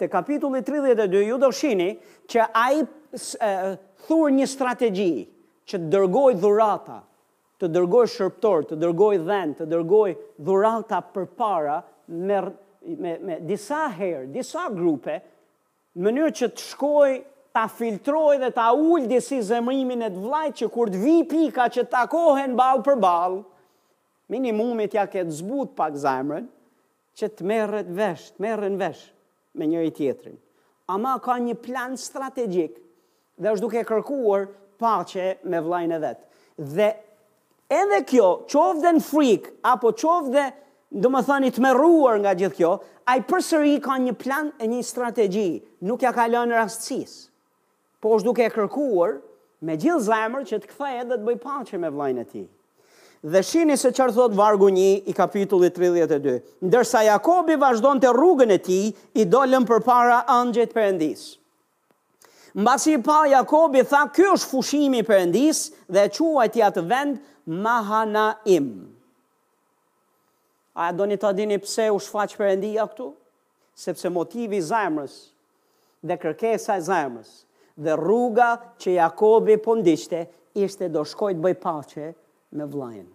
të 0.00 0.08
kapitulli 0.12 0.60
32, 0.66 1.24
ju 1.30 1.40
do 1.46 1.50
shini 1.56 1.94
që 2.28 2.44
a 2.44 2.68
i 2.76 2.84
thurë 4.04 4.36
një 4.36 4.50
strategji 4.52 5.12
që 5.72 5.80
dërgoj 5.96 6.34
dhurata, 6.42 7.00
të 7.62 7.68
dërgoj 7.70 8.08
shërptor, 8.10 8.64
të 8.72 8.78
dërgoj 8.82 9.20
dhen, 9.22 9.52
të 9.54 9.68
dërgoj 9.70 10.12
dhurata 10.42 10.98
për 11.14 11.28
para, 11.38 11.78
me, 12.10 12.40
me, 12.82 13.12
me 13.22 13.36
disa 13.46 13.84
herë, 13.94 14.26
disa 14.34 14.66
grupe, 14.74 15.20
në 15.94 16.06
mënyrë 16.08 16.34
që 16.40 16.48
të 16.56 16.66
shkoj, 16.72 17.12
të 17.54 17.62
filtroj 17.76 18.40
dhe 18.42 18.48
të 18.56 18.62
aullë 18.64 19.10
disi 19.12 19.38
zemrimin 19.46 20.02
e 20.02 20.08
të 20.14 20.22
vlajt, 20.24 20.56
që 20.62 20.68
kur 20.74 20.90
të 20.94 21.02
vi 21.04 21.16
pika 21.30 21.66
që 21.74 21.86
të 21.90 22.00
akohen 22.08 22.54
balë 22.58 22.82
për 22.88 22.98
balë, 23.04 23.42
minimumit 24.34 24.96
ja 24.98 25.06
këtë 25.12 25.38
zbut 25.42 25.74
pak 25.78 25.94
zemrën, 26.02 26.46
që 27.14 27.28
të 27.36 27.46
merët 27.50 27.90
vesh, 27.94 28.26
të 28.34 28.46
merën 28.46 28.78
vesh 28.80 29.04
me 29.60 29.66
njëri 29.68 29.90
tjetërin. 29.98 30.36
Ama 30.96 31.14
ka 31.22 31.38
një 31.44 31.54
plan 31.62 31.94
strategik 32.00 32.80
dhe 33.38 33.52
është 33.54 33.62
duke 33.66 33.82
kërkuar 33.86 34.48
pache 34.82 35.34
me 35.44 35.60
vlajnë 35.64 35.98
e 36.00 36.02
vetë. 36.06 36.26
Dhe 36.76 36.88
Edhe 37.72 38.02
kjo, 38.04 38.26
qovë 38.52 38.82
dhe 38.84 38.90
në 38.98 39.00
frik, 39.06 39.46
apo 39.70 39.94
qovë 39.96 40.32
dhe, 40.34 40.42
do 40.92 41.08
më 41.08 41.22
thani, 41.24 41.48
të 41.48 41.62
meruar 41.64 42.18
nga 42.20 42.34
gjithë 42.36 42.56
kjo, 42.58 42.72
a 43.08 43.14
i 43.16 43.22
përsëri 43.30 43.78
ka 43.84 43.94
një 44.02 44.16
plan 44.20 44.50
e 44.60 44.68
një 44.68 44.80
strategi, 44.84 45.46
nuk 45.88 46.04
ja 46.04 46.10
ka 46.12 46.26
lënë 46.28 46.58
rastësis, 46.58 47.14
po 48.02 48.12
është 48.18 48.28
duke 48.28 48.44
e 48.44 48.50
kërkuar 48.52 49.14
me 49.64 49.78
gjithë 49.80 50.04
zemër 50.10 50.44
që 50.50 50.60
të 50.66 50.70
këthe 50.74 51.06
dhe 51.08 51.16
të 51.22 51.26
bëj 51.30 51.38
pache 51.46 51.80
me 51.84 51.90
vlajnë 51.96 52.20
e 52.26 52.30
ti. 52.34 52.44
Dhe 53.32 53.40
shini 53.46 53.76
se 53.78 53.92
qërë 53.94 54.16
thotë 54.18 54.36
vargu 54.38 54.68
një 54.74 54.88
i 55.08 55.14
kapitullit 55.16 55.72
32, 55.78 56.36
ndërsa 56.66 57.04
Jakobi 57.08 57.56
vazhdojnë 57.62 58.02
të 58.04 58.12
rrugën 58.18 58.50
e 58.52 58.60
ti, 58.68 58.80
i 59.14 59.24
dollën 59.30 59.64
për 59.68 59.84
para 59.86 60.20
angjet 60.42 60.74
për 60.74 60.88
endisë. 60.90 61.36
Mbasi 62.58 62.98
pa 63.00 63.20
Jakobi 63.30 63.80
tha, 63.88 64.02
kjo 64.12 64.34
është 64.34 64.48
fushimi 64.50 65.04
përëndis 65.08 65.68
dhe 65.88 66.02
e 66.04 66.70
të 66.76 66.82
vend, 66.90 67.20
Mahanaim. 67.46 68.38
im. 68.46 68.88
A 70.72 70.88
do 70.96 71.04
një 71.04 71.16
të 71.20 71.26
adini 71.34 71.58
pse 71.60 71.90
u 71.92 71.98
shfaq 72.00 72.36
për 72.38 72.56
këtu? 72.80 73.06
Sepse 73.76 74.08
motivi 74.14 74.60
zajmës 74.64 75.16
dhe 76.06 76.16
kërkesa 76.22 76.76
zajmës 76.86 77.32
dhe 77.76 77.96
rruga 77.98 78.48
që 78.80 78.90
Jakobi 78.94 79.56
pëndishte 79.64 80.20
po 80.26 80.30
ishte 80.64 80.88
do 80.94 81.04
shkojt 81.04 81.36
bëj 81.44 81.54
pache 81.62 82.06
me 82.56 82.64
vlajnë. 82.72 83.10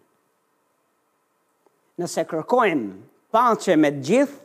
Nëse 1.97 2.23
kërkojnë 2.29 2.93
pache 3.33 3.75
me 3.77 3.91
gjithë, 3.91 4.39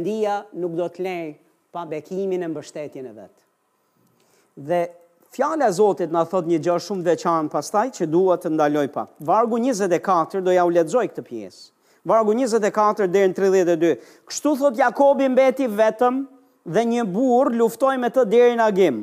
nuk 0.60 0.72
do 0.82 0.86
të 0.88 1.02
lejë 1.06 1.32
pa 1.72 1.86
bekimin 1.86 2.42
e 2.42 2.48
mbështetjen 2.48 3.06
e 3.06 3.12
vetë 3.20 3.49
dhe 4.68 4.82
fjale 5.34 5.64
e 5.68 5.72
Zotit 5.76 6.12
në 6.12 6.24
thot 6.30 6.48
një 6.50 6.58
gjë 6.64 6.76
shumë 6.86 7.06
veçanë 7.10 7.52
pastaj 7.52 7.86
që 7.96 8.08
duhet 8.12 8.44
të 8.44 8.52
ndaloj 8.54 8.86
pa. 8.94 9.06
Vargu 9.28 9.58
24 9.62 10.42
do 10.46 10.54
ja 10.54 10.66
u 10.68 10.72
ledzoj 10.74 11.06
këtë 11.12 11.24
pjesë. 11.28 11.62
Vargu 12.08 12.32
24 12.36 13.08
dhe 13.12 13.26
në 13.30 13.36
32. 13.36 13.94
Kështu 14.30 14.52
thot 14.60 14.78
Jakobi 14.80 15.26
mbeti 15.30 15.66
vetëm 15.76 16.22
dhe 16.72 16.84
një 16.92 17.04
bur 17.12 17.50
luftoj 17.60 17.96
me 18.00 18.08
të 18.12 18.24
dheri 18.32 18.56
në 18.58 18.66
agim. 18.70 19.00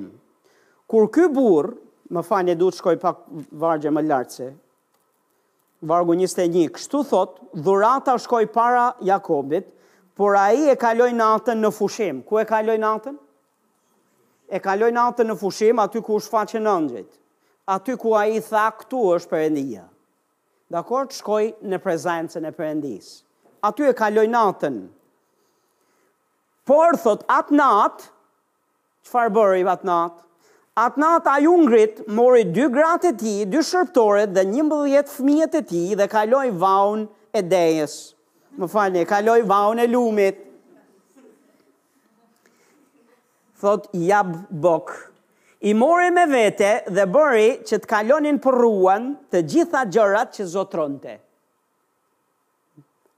Kur 0.90 1.10
ky 1.14 1.28
bur, 1.36 1.72
më 2.16 2.24
fanje 2.24 2.56
du 2.56 2.70
të 2.72 2.80
shkoj 2.80 2.96
pak 3.02 3.22
vargje 3.60 3.92
më 3.92 4.02
lartë 4.08 4.36
se, 4.40 4.46
vargu 5.84 6.16
21, 6.18 6.70
kështu 6.78 7.02
thot, 7.10 7.36
dhurata 7.54 8.16
shkoj 8.24 8.46
para 8.56 8.86
Jakobit, 9.06 9.66
por 10.18 10.38
a 10.40 10.48
i 10.56 10.70
e 10.72 10.76
kaloj 10.80 11.12
natën 11.14 11.60
në 11.62 11.72
fushim. 11.76 12.22
Ku 12.26 12.40
e 12.42 12.46
kaloj 12.50 12.78
natën? 12.82 13.18
e 14.56 14.60
kaloj 14.64 14.90
natën 14.96 15.28
në 15.28 15.36
fushim 15.42 15.80
aty 15.84 16.00
ku 16.02 16.18
është 16.22 16.34
faqe 16.34 16.60
në 16.64 17.04
aty 17.76 17.96
ku 18.00 18.14
a 18.16 18.24
i 18.32 18.40
tha 18.40 18.68
këtu 18.80 19.02
është 19.18 19.32
përëndia. 19.34 19.86
Dakor, 20.72 21.08
të 21.08 21.18
shkoj 21.20 21.44
në 21.72 21.80
prezencën 21.84 22.44
e 22.48 22.52
përëndis. 22.56 23.10
Aty 23.68 23.88
e 23.92 23.94
kaloj 23.96 24.28
natën. 24.28 24.78
Por, 26.68 26.96
thot, 27.00 27.24
atë 27.32 27.56
natë, 27.60 28.08
që 29.08 29.12
farë 29.14 29.36
bërë 29.38 29.60
i 29.64 29.68
atë 29.76 29.90
natë, 29.92 30.24
Atë 30.78 31.00
natë 31.02 31.30
a 31.34 31.40
jungrit 31.42 32.02
mori 32.14 32.44
dy 32.54 32.68
gratë 32.70 33.10
e 33.10 33.14
ti, 33.18 33.32
dy 33.50 33.64
shërptoret 33.66 34.30
dhe 34.36 34.44
një 34.46 34.66
mbëdhjet 34.68 35.08
fëmijet 35.10 35.56
e 35.58 35.62
ti 35.66 35.80
dhe 35.98 36.06
kaloi 36.12 36.52
vaun 36.62 37.08
e 37.34 37.42
dejes. 37.42 37.96
Më 38.62 38.68
falni, 38.70 39.02
kaloi 39.10 39.40
vaun 39.50 39.82
e 39.82 39.88
lumit. 39.90 40.44
thot 43.62 43.88
jab 43.94 44.36
bok. 44.50 45.12
I 45.62 45.74
mori 45.74 46.12
me 46.12 46.26
vete 46.28 46.84
dhe 46.94 47.06
bëri 47.14 47.48
që 47.66 47.80
të 47.82 47.90
kalonin 47.90 48.38
për 48.44 48.58
ruan 48.62 49.12
të 49.34 49.42
gjitha 49.52 49.86
gjërat 49.90 50.36
që 50.38 50.46
zotronte. 50.54 51.16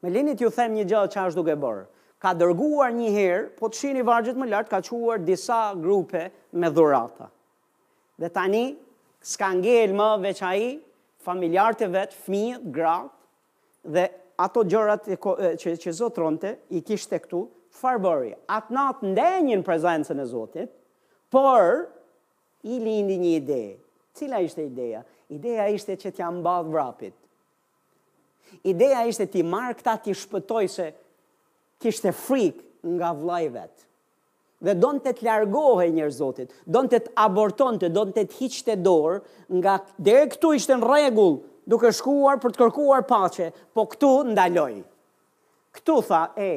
Me 0.02 0.10
linit 0.16 0.40
ju 0.40 0.48
them 0.56 0.78
një 0.80 0.86
gjallë 0.88 1.12
që 1.14 1.24
është 1.28 1.40
duke 1.42 1.58
bërë. 1.60 1.82
Ka 2.24 2.32
dërguar 2.36 2.94
një 2.96 3.10
herë, 3.16 3.44
po 3.60 3.68
të 3.72 3.80
shini 3.80 4.04
vargjët 4.08 4.40
më 4.40 4.48
lartë, 4.54 4.72
ka 4.72 4.80
quar 4.88 5.20
disa 5.28 5.58
grupe 5.76 6.26
me 6.52 6.70
dhurata. 6.72 7.30
Dhe 8.20 8.30
tani, 8.36 8.64
s'ka 9.24 9.54
ngell 9.60 9.94
më 9.96 10.08
veç 10.24 10.42
a 10.44 10.52
i, 10.60 10.72
familjarët 11.24 11.84
e 11.84 11.90
vetë, 11.96 12.18
fmi, 12.26 12.44
gratë, 12.76 13.14
dhe 13.96 14.04
ato 14.40 14.66
gjërat 14.68 15.10
që, 15.60 15.76
që 15.84 15.96
zotronte, 16.00 16.58
i 16.76 16.84
kishte 16.88 17.20
këtu, 17.24 17.46
farë 17.76 18.02
bëri? 18.04 18.32
Atë 18.52 18.76
natë 18.76 19.12
ndenjën 19.14 19.64
prezencën 19.66 20.20
e 20.24 20.28
Zotit, 20.30 20.72
por 21.32 21.86
i 22.68 22.80
lindi 22.82 23.18
një 23.22 23.34
ide. 23.40 23.62
Cila 24.18 24.42
ishte 24.44 24.66
ideja? 24.66 25.04
Ideja 25.30 25.68
ishte 25.72 25.98
që 26.02 26.14
t'ja 26.18 26.30
mbalë 26.40 26.72
vrapit. 26.74 27.16
Ideja 28.66 29.04
ishte 29.08 29.28
ti 29.30 29.44
marë 29.46 29.78
këta 29.80 29.94
ti 30.08 30.16
shpëtoj 30.18 30.66
se 30.74 30.88
kishte 31.82 32.12
frik 32.18 32.60
nga 32.98 33.12
vlajvet. 33.16 33.86
Dhe 34.66 34.74
donë 34.76 35.04
të 35.06 35.14
t'largohë 35.22 35.86
e 35.86 35.92
njërë 35.96 36.16
Zotit, 36.18 36.50
donë 36.68 36.90
të 36.92 37.00
t'aborton 37.06 37.78
të, 37.80 37.94
donë 37.96 38.16
të 38.18 38.26
t'hiqë 38.34 38.66
të 38.72 38.76
dorë, 38.84 39.22
nga 39.62 39.78
dhe 40.04 40.16
këtu 40.34 40.50
ishte 40.58 40.76
në 40.82 40.90
regullë, 40.90 41.38
duke 41.70 41.94
shkuar 41.96 42.42
për 42.44 42.56
të 42.56 42.60
kërkuar 42.66 43.06
pace, 43.08 43.52
po 43.78 43.86
këtu 43.92 44.10
ndaloj. 44.34 44.74
Këtu 45.78 45.96
tha, 46.10 46.22
e, 46.36 46.50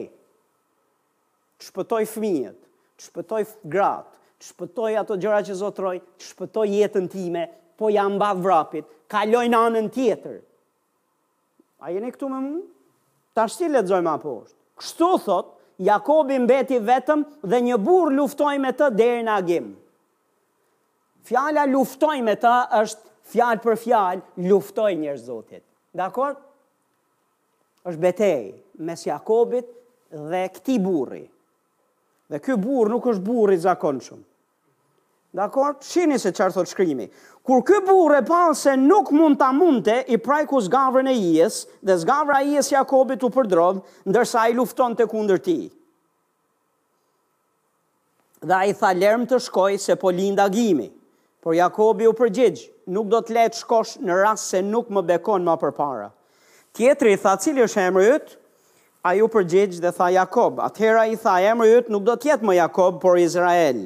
të 1.63 1.69
shpëtoj 1.71 2.05
fëmijët, 2.11 2.61
të 2.99 3.05
shpëtoj 3.07 3.43
gratë, 3.71 4.11
të 4.43 4.47
shpëtoj 4.51 4.93
ato 5.03 5.17
gjëra 5.23 5.41
që 5.47 5.55
zotroj, 5.61 5.97
të 6.19 6.27
shpëtoj 6.27 6.67
jetën 6.75 7.07
time, 7.13 7.45
po 7.79 7.91
jam 7.95 8.17
mbath 8.19 8.43
vrapit, 8.45 8.85
kaloj 9.13 9.45
në 9.53 9.59
anën 9.69 9.87
tjetër. 9.95 10.41
A 11.83 11.93
jeni 11.95 12.11
këtu 12.15 12.29
me 12.31 12.41
mu? 12.43 12.63
Ta 13.35 13.47
shti 13.49 13.71
ledzoj 13.71 14.03
ma 14.07 14.17
poshtë. 14.23 14.59
Kështu 14.83 15.09
thot, 15.27 15.53
Jakobi 15.83 16.37
mbeti 16.43 16.77
vetëm 16.85 17.23
dhe 17.51 17.59
një 17.67 17.79
bur 17.83 18.11
luftoj 18.15 18.59
me 18.61 18.71
të 18.77 18.91
deri 18.99 19.23
në 19.27 19.37
agim. 19.39 19.67
Fjala 21.27 21.65
luftoj 21.71 22.19
me 22.27 22.35
të 22.43 22.53
është 22.83 23.13
fjalë 23.33 23.63
për 23.65 23.79
fjalë, 23.87 24.25
luftoj 24.51 24.91
njërë 25.05 25.23
zotit. 25.29 25.63
Dakor? 26.01 26.35
është 27.83 27.99
betej 27.99 28.43
mes 28.87 29.01
Jakobit 29.09 29.67
dhe 30.31 30.43
këti 30.55 30.77
burri. 30.85 31.23
Dhe 32.33 32.39
ky 32.41 32.55
burr 32.57 32.89
nuk 32.89 33.05
është 33.13 33.25
burr 33.27 33.51
i 33.53 33.59
zakonshëm. 33.61 34.23
Dakor, 35.37 35.75
shihni 35.85 36.17
se 36.21 36.31
çfarë 36.33 36.55
thot 36.55 36.71
shkrimi. 36.71 37.11
Kur 37.45 37.61
ky 37.69 37.83
burr 37.85 38.15
e 38.23 38.23
pa 38.25 38.55
se 38.57 38.73
nuk 38.81 39.11
mund 39.13 39.37
ta 39.41 39.51
mundte 39.53 39.99
i 40.09 40.17
prajku 40.17 40.63
zgavrën 40.65 41.11
e 41.13 41.13
Ijes 41.27 41.59
dhe 41.85 41.99
zgavra 42.01 42.39
e 42.41 42.49
Ijes 42.55 42.71
Jakobit 42.73 43.21
u 43.21 43.29
përdrodh, 43.35 43.83
ndërsa 44.09 44.47
ai 44.49 44.57
luftonte 44.57 45.05
kundër 45.13 45.43
tij. 45.45 45.67
Dhe 48.49 48.57
ai 48.63 48.73
tha 48.81 48.95
lërm 48.97 49.29
të 49.29 49.37
shkoj 49.51 49.77
se 49.85 49.99
po 50.01 50.09
lind 50.17 50.41
agimi. 50.47 50.89
Por 51.45 51.53
Jakobi 51.59 52.09
u 52.09 52.17
përgjigj, 52.17 52.65
nuk 52.97 53.13
do 53.13 53.21
të 53.27 53.37
lej 53.37 53.49
të 53.53 53.61
shkosh 53.61 53.99
në 54.09 54.21
rast 54.25 54.49
se 54.55 54.65
nuk 54.65 54.89
më 54.89 55.05
bekon 55.13 55.45
më 55.45 55.61
përpara. 55.67 56.09
Tjetri 56.77 57.19
tha, 57.21 57.37
cili 57.37 57.69
është 57.69 57.85
emri 57.91 58.09
yt? 58.17 58.39
a 59.03 59.17
ju 59.19 59.27
përgjegjë 59.35 59.81
dhe 59.83 59.91
tha 59.97 60.07
Jakob. 60.15 60.61
Atëhera 60.63 61.09
i 61.11 61.17
tha 61.19 61.33
emrë 61.43 61.69
jëtë 61.73 61.91
nuk 61.95 62.05
do 62.07 62.15
tjetë 62.23 62.47
më 62.47 62.55
Jakob, 62.61 63.01
por 63.03 63.19
Izrael, 63.19 63.81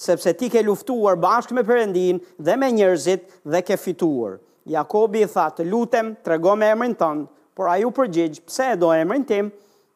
sepse 0.00 0.32
ti 0.38 0.48
ke 0.52 0.62
luftuar 0.64 1.18
bashkë 1.20 1.52
me 1.58 1.64
përëndin 1.68 2.20
dhe 2.40 2.54
me 2.56 2.70
njerëzit 2.72 3.26
dhe 3.52 3.60
ke 3.62 3.76
fituar. 3.76 4.38
Jakobi 4.64 5.22
i 5.22 5.28
tha 5.28 5.50
të 5.52 5.66
lutem, 5.68 6.14
të 6.24 6.32
rego 6.34 6.54
me 6.56 6.70
emrin 6.72 6.94
tonë, 6.96 7.26
por 7.54 7.68
a 7.68 7.76
ju 7.82 7.90
përgjegjë 7.98 8.40
pse 8.48 8.70
e 8.72 8.78
do 8.80 8.88
emrin 8.96 9.24
tim 9.28 9.50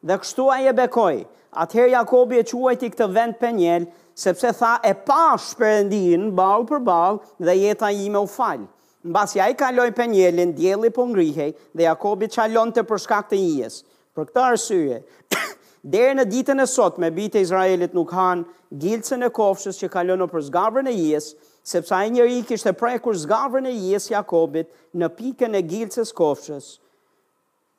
dhe 0.05 0.17
kështu 0.21 0.45
a 0.53 0.59
je 0.67 0.75
bekoj. 0.77 1.23
Atëherë 1.63 1.95
Jakobi 1.97 2.37
e 2.37 2.45
quajti 2.51 2.91
këtë 2.93 3.09
vend 3.17 3.41
njëllë, 3.55 3.89
sepse 4.13 4.53
tha 4.53 4.75
e 4.85 4.93
pash 5.09 5.49
përëndin 5.57 6.29
balë 6.37 6.69
për 6.69 6.83
balë 6.91 7.39
dhe 7.49 7.57
jeta 7.63 7.89
i 7.89 8.05
me 8.13 8.21
u 8.21 8.29
falë. 8.29 8.67
Në 9.01 9.15
basja 9.17 9.49
i 9.49 9.55
kaloj 9.57 9.89
njëllën, 9.97 10.53
djeli 10.53 10.91
po 10.93 11.07
ngrihej 11.09 11.55
dhe 11.73 11.83
Jakobi 11.89 12.27
qalon 12.29 12.69
të 12.71 12.83
përshkak 12.91 13.31
të 13.33 13.37
ijesë. 13.49 13.88
Për 14.17 14.25
këtë 14.31 14.41
arsye, 14.43 14.97
deri 15.95 16.15
në 16.19 16.25
ditën 16.31 16.61
e 16.61 16.65
sotme 16.69 17.11
bitë 17.13 17.39
e 17.41 17.45
Izraelit 17.45 17.93
nuk 17.97 18.09
hanë 18.15 18.79
gilcën 18.81 19.25
e 19.25 19.29
kofshës 19.33 19.79
që 19.83 19.89
kalonë 19.93 20.27
për 20.31 20.45
zgavrën 20.49 20.89
e 20.89 20.93
Ijes, 21.01 21.31
sepse 21.69 21.93
ai 21.97 22.09
njeri 22.13 22.39
i 22.41 22.45
kishte 22.49 22.73
prekur 22.79 23.17
zgavrën 23.21 23.67
e 23.69 23.73
Ijes 23.77 24.09
Jakobit 24.11 24.71
në 24.97 25.11
pikën 25.17 25.57
e 25.57 25.61
gilcës 25.73 26.13
kofshës. 26.17 26.71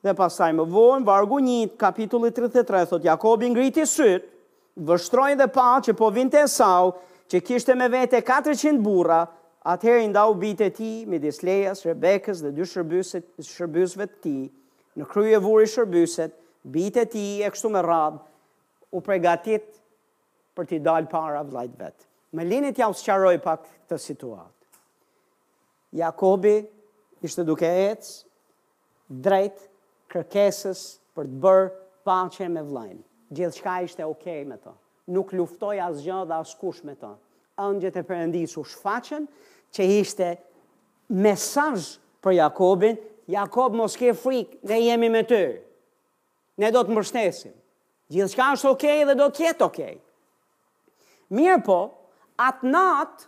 Dhe 0.06 0.14
pasaj 0.16 0.52
më 0.56 0.64
vonë 0.72 1.04
vargu 1.08 1.40
1 1.42 1.74
kapitulli 1.82 2.30
33 2.36 2.86
thot 2.92 3.04
Jakobi 3.04 3.50
ngriti 3.52 3.84
syt, 3.86 4.22
vështroi 4.88 5.34
dhe 5.40 5.50
pa 5.52 5.66
që 5.86 5.94
po 5.98 6.08
vinte 6.14 6.44
sau, 6.48 6.94
që 7.30 7.42
kishte 7.46 7.74
me 7.76 7.90
vete 7.92 8.22
400 8.24 8.78
burra, 8.86 9.18
atëherë 9.74 10.06
i 10.06 10.14
ndau 10.14 10.32
bitë 10.40 10.70
e 10.70 10.74
ti, 10.78 10.92
midis 11.10 11.42
lejas, 11.44 11.84
rebekës 11.90 12.40
dhe 12.46 12.54
dy 12.56 12.66
shërbysit, 12.70 13.28
shërbysve 13.50 14.06
të 14.14 14.22
ti, 14.24 14.38
në 15.00 15.06
krye 15.08 15.38
vuri 15.40 15.68
shërbyset, 15.70 16.34
bitë 16.70 17.04
e 17.04 17.08
ti 17.08 17.24
e 17.42 17.48
kështu 17.50 17.70
me 17.72 17.82
radhë, 17.84 18.20
u 18.92 18.98
pregatit 19.06 19.78
për 20.58 20.66
t'i 20.68 20.80
dalë 20.82 21.08
para 21.12 21.42
vlajt 21.46 21.76
betë. 21.78 22.06
Me 22.36 22.44
linit 22.46 22.78
ja 22.78 22.88
usë 22.92 23.38
pak 23.42 23.68
të 23.90 23.96
situatë. 23.98 24.56
Jakobi 25.98 26.56
ishte 27.26 27.42
duke 27.46 27.66
ecë 27.66 28.10
drejt 29.10 29.62
kërkesës 30.12 30.82
për 31.16 31.26
të 31.26 31.40
bërë 31.46 31.68
pache 32.06 32.46
me 32.48 32.62
vlajnë. 32.66 33.00
Gjithë 33.30 33.56
shka 33.58 33.74
ishte 33.86 34.04
okej 34.06 34.40
okay 34.42 34.44
me 34.50 34.58
të. 34.62 34.74
Nuk 35.14 35.32
luftoj 35.34 35.76
asgjë 35.88 36.06
gjë 36.10 36.28
dhe 36.30 36.38
as 36.42 36.52
kush 36.58 36.84
me 36.86 36.94
të. 36.98 37.10
Ângjët 37.62 37.98
e 38.00 38.04
përëndisë 38.06 38.60
u 38.60 38.64
shfaqen 38.66 39.26
që 39.74 39.86
ishte 40.02 40.28
mesajë 41.22 41.86
për 42.22 42.34
Jakobin, 42.36 42.98
Jakob 43.30 43.74
mos 43.78 43.94
ke 43.98 44.10
frikë, 44.16 44.58
ne 44.66 44.80
jemi 44.86 45.10
me 45.14 45.22
ty. 45.30 45.42
Ne 46.60 46.70
do 46.74 46.82
të 46.84 46.94
mbështesim. 46.96 47.54
Gjithë 48.10 48.32
shka 48.32 48.46
është 48.56 48.70
okej 48.74 48.90
okay 48.94 49.06
dhe 49.10 49.16
do 49.20 49.28
të 49.36 49.44
jetë 49.46 49.66
okej. 49.68 49.92
Okay. 49.98 50.04
Mirë 51.38 51.60
po, 51.68 51.80
atë 52.46 52.70
natë, 52.72 53.26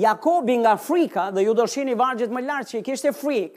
Jakobi 0.00 0.54
nga 0.62 0.76
frika, 0.78 1.24
dhe 1.34 1.42
ju 1.42 1.54
do 1.58 1.64
shini 1.66 1.96
vargjit 1.98 2.30
më 2.30 2.44
lartë 2.46 2.68
që 2.72 2.78
i 2.78 2.82
kishte 2.86 3.10
frik, 3.16 3.56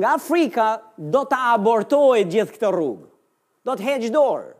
nga 0.00 0.14
frika 0.24 0.68
do 1.12 1.26
të 1.28 1.40
abortoj 1.50 2.22
gjithë 2.32 2.54
këtë 2.54 2.70
rrugë. 2.72 3.04
Do 3.66 3.74
të 3.76 3.88
heqë 3.88 4.10
dorë. 4.14 4.54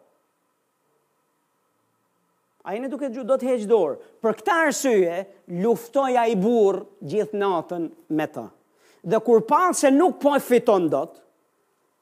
A 2.68 2.74
i 2.76 2.82
në 2.82 2.90
duke 2.92 3.08
gjithë 3.10 3.28
do 3.30 3.38
të 3.40 3.48
heqë 3.54 3.70
dorë. 3.72 3.96
Për 4.22 4.36
këta 4.42 4.58
arsye, 4.66 5.16
luftoja 5.64 6.26
i 6.28 6.36
burë 6.44 6.84
gjithë 7.14 7.40
natën 7.40 7.88
me 8.20 8.28
të 8.34 8.44
dhe 9.04 9.18
kur 9.20 9.40
pa 9.40 9.72
se 9.74 9.90
nuk 9.90 10.20
po 10.22 10.34
e 10.36 10.40
fiton 10.40 10.88
do 10.92 11.02
të, 11.10 11.20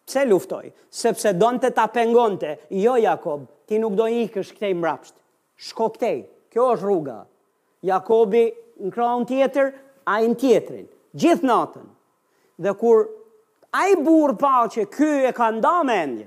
pse 0.06 0.24
luftoj? 0.28 0.66
Sepse 0.92 1.32
donte 1.38 1.70
të 1.70 1.74
ta 1.76 1.86
pengonte, 1.94 2.56
jo 2.70 2.96
Jakob, 3.00 3.46
ti 3.66 3.78
nuk 3.78 3.96
do 3.96 4.08
ikësh 4.10 4.52
këtej 4.56 4.74
mrapsht, 4.76 5.14
shko 5.68 5.86
këtej, 5.96 6.22
kjo 6.52 6.66
është 6.74 6.84
rruga. 6.86 7.18
Jakobi 7.86 8.44
në 8.84 8.92
kraun 8.92 9.24
tjetër, 9.28 9.72
a 10.10 10.16
në 10.24 10.34
tjetërin, 10.40 10.86
gjithë 11.14 11.46
natën. 11.46 11.84
Dhe 12.64 12.72
kur 12.80 13.02
a 13.78 13.84
i 13.92 13.96
burë 14.00 14.34
pa 14.40 14.54
që 14.72 14.86
ky 14.92 15.10
e 15.30 15.32
ka 15.36 15.48
nda 15.54 15.80
mendje, 15.86 16.26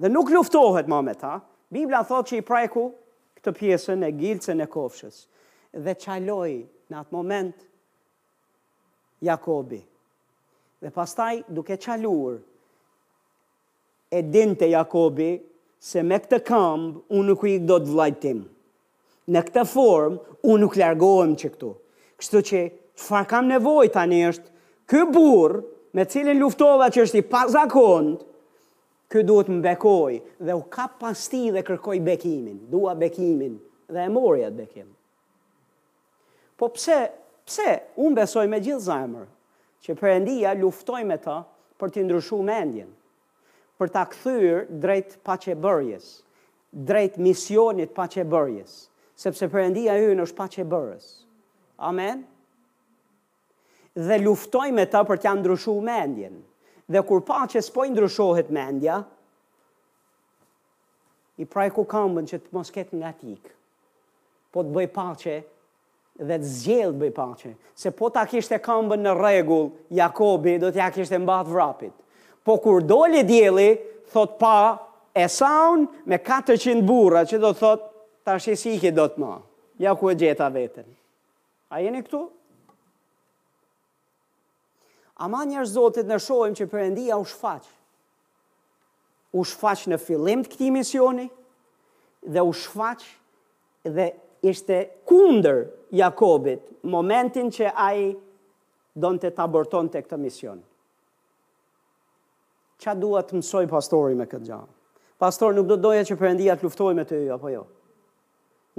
dhe 0.00 0.08
nuk 0.10 0.30
luftohet 0.34 0.86
ma 0.90 0.98
me 1.04 1.12
ta, 1.14 1.38
Biblia 1.70 2.00
thot 2.04 2.26
që 2.28 2.38
i 2.38 2.42
prajku 2.44 2.82
këtë 3.38 3.52
pjesën 3.56 4.04
e 4.04 4.08
gilëcën 4.18 4.62
e 4.64 4.66
kofshës, 4.68 5.16
dhe 5.84 5.94
qaloi 6.02 6.52
në 6.92 7.00
atë 7.02 7.14
moment, 7.16 7.56
Jakobi. 9.22 9.80
Dhe 10.82 10.90
pastaj 10.90 11.42
duke 11.48 11.76
qalur, 11.76 12.38
e 14.10 14.22
dinte 14.22 14.68
Jakobi 14.70 15.30
se 15.88 16.02
me 16.02 16.16
këtë 16.18 16.38
këmbë 16.48 17.16
unë 17.18 17.26
nuk 17.32 17.44
i 17.50 17.54
do 17.68 17.76
të 17.80 17.92
vlajtim. 17.92 18.40
Në 19.30 19.42
këtë 19.48 19.64
formë 19.68 20.36
unë 20.50 20.62
nuk 20.64 20.78
largohem 20.80 21.34
që 21.40 21.50
këtu. 21.54 21.72
Kështu 22.20 22.42
që 22.50 22.62
farë 23.06 23.28
kam 23.30 23.46
nevoj 23.52 23.86
tani 23.94 24.22
është, 24.30 24.48
kë 24.90 25.04
burë 25.14 25.60
me 25.96 26.04
cilin 26.08 26.40
luftova 26.40 26.88
që 26.94 27.04
është 27.04 27.20
i 27.20 27.26
pazakonët, 27.30 28.26
kë 29.10 29.24
duhet 29.26 29.48
më 29.52 29.60
bekoj 29.64 30.18
dhe 30.46 30.54
u 30.54 30.64
ka 30.74 30.84
pasti 31.00 31.44
dhe 31.54 31.62
kërkoj 31.66 32.00
bekimin, 32.06 32.58
dua 32.72 32.92
bekimin 32.96 33.56
dhe 33.94 34.04
e 34.06 34.10
mori 34.16 34.44
atë 34.46 34.56
bekim. 34.62 34.86
Po 36.60 36.68
pse 36.74 36.98
pse 37.46 37.68
unë 38.00 38.18
besoj 38.22 38.46
me 38.50 38.58
gjithë 38.62 38.84
zemër 38.88 39.28
që 39.84 39.96
endia 40.14 40.54
luftoj 40.58 41.00
me 41.08 41.16
ta 41.22 41.38
për 41.80 41.90
të 41.94 42.02
ndryshu 42.06 42.40
mendjen, 42.44 42.90
për 43.80 43.92
ta 43.94 44.02
këthyr 44.12 44.66
drejt 44.82 45.14
pacebërjes, 45.24 46.10
drejt 46.90 47.16
misionit 47.24 47.94
pacebërjes, 47.96 48.74
sepse 49.16 49.48
përëndia 49.52 49.94
ju 50.02 50.10
në 50.18 50.26
është 50.28 50.64
bërës. 50.68 51.06
Amen? 51.80 52.26
Dhe 53.96 54.18
luftoj 54.20 54.68
me 54.76 54.84
ta 54.92 55.00
për 55.08 55.18
të 55.24 55.32
ndryshu 55.40 55.78
mendjen. 55.84 56.36
Dhe 56.90 57.02
kur 57.08 57.22
pacës 57.22 57.70
po 57.70 57.86
ndryshohet 57.86 58.50
mendja, 58.52 59.00
i 61.40 61.44
praj 61.48 61.70
ku 61.72 61.86
kambën 61.88 62.26
që 62.28 62.36
të 62.44 62.50
mos 62.52 62.68
ketë 62.74 62.96
nga 63.00 63.14
tikë, 63.16 63.52
po 64.52 64.60
të 64.60 64.74
bëj 64.76 64.88
pacë 64.92 65.36
dhe 66.20 66.36
të 66.40 66.48
zgjellë 66.52 66.98
bëj 67.00 67.12
pache, 67.16 67.50
se 67.76 67.92
po 67.96 68.10
ta 68.12 68.26
kishte 68.28 68.58
këmbën 68.60 69.04
në 69.06 69.14
regull, 69.16 69.70
Jakobi 69.96 70.58
do 70.60 70.68
t'ja 70.74 70.90
kishte 70.92 71.18
mbath 71.22 71.48
vrapit. 71.48 71.94
Po 72.44 72.58
kur 72.60 72.82
doli 72.84 73.22
djeli, 73.26 73.70
thot 74.12 74.36
pa, 74.40 74.56
e 75.16 75.26
saun 75.28 75.86
me 76.06 76.18
400 76.20 76.82
burra, 76.86 77.24
që 77.24 77.40
do 77.40 77.54
thot, 77.56 77.86
ta 78.24 78.36
shesiki 78.38 78.92
do 78.92 79.08
t'ma, 79.14 79.38
ja 79.80 79.94
ku 79.96 80.10
e 80.12 80.16
gjeta 80.16 80.48
vetën. 80.52 80.88
A 81.72 81.80
jeni 81.80 82.02
këtu? 82.04 82.20
A 85.20 85.28
ma 85.28 85.42
njërë 85.44 85.68
zotit 85.68 86.08
në 86.08 86.18
shojmë 86.24 86.56
që 86.60 86.68
përëndia 86.72 87.18
u 87.20 87.26
shfaq. 87.28 87.64
U 89.36 89.44
shfaq 89.46 89.86
në 89.92 89.98
fillim 90.00 90.44
të 90.44 90.52
këti 90.52 90.70
misioni, 90.74 91.28
dhe 92.26 92.42
u 92.44 92.52
shfaq 92.56 93.04
dhe 93.94 94.10
ishte 94.42 94.88
kunder 95.04 95.66
Jakobit 95.92 96.60
momentin 96.84 97.50
që 97.52 97.70
ai 97.74 98.12
do 98.94 99.10
në 99.14 99.20
të 99.24 99.30
të 99.36 99.42
aborton 99.44 99.88
të 99.92 100.00
këtë 100.04 100.18
mision. 100.20 100.60
Qa 102.80 102.94
duat 102.96 103.28
të 103.30 103.36
mësoj 103.40 103.64
pastori 103.70 104.16
me 104.16 104.24
këtë 104.26 104.48
gjahë? 104.48 104.68
Pastor, 105.20 105.52
nuk 105.54 105.66
do 105.68 105.76
doje 105.76 106.06
që 106.08 106.16
përëndia 106.16 106.54
të 106.56 106.64
luftoj 106.64 106.94
me 106.96 107.04
të 107.04 107.18
ju, 107.26 107.32
apo 107.34 107.50
jo? 107.52 107.64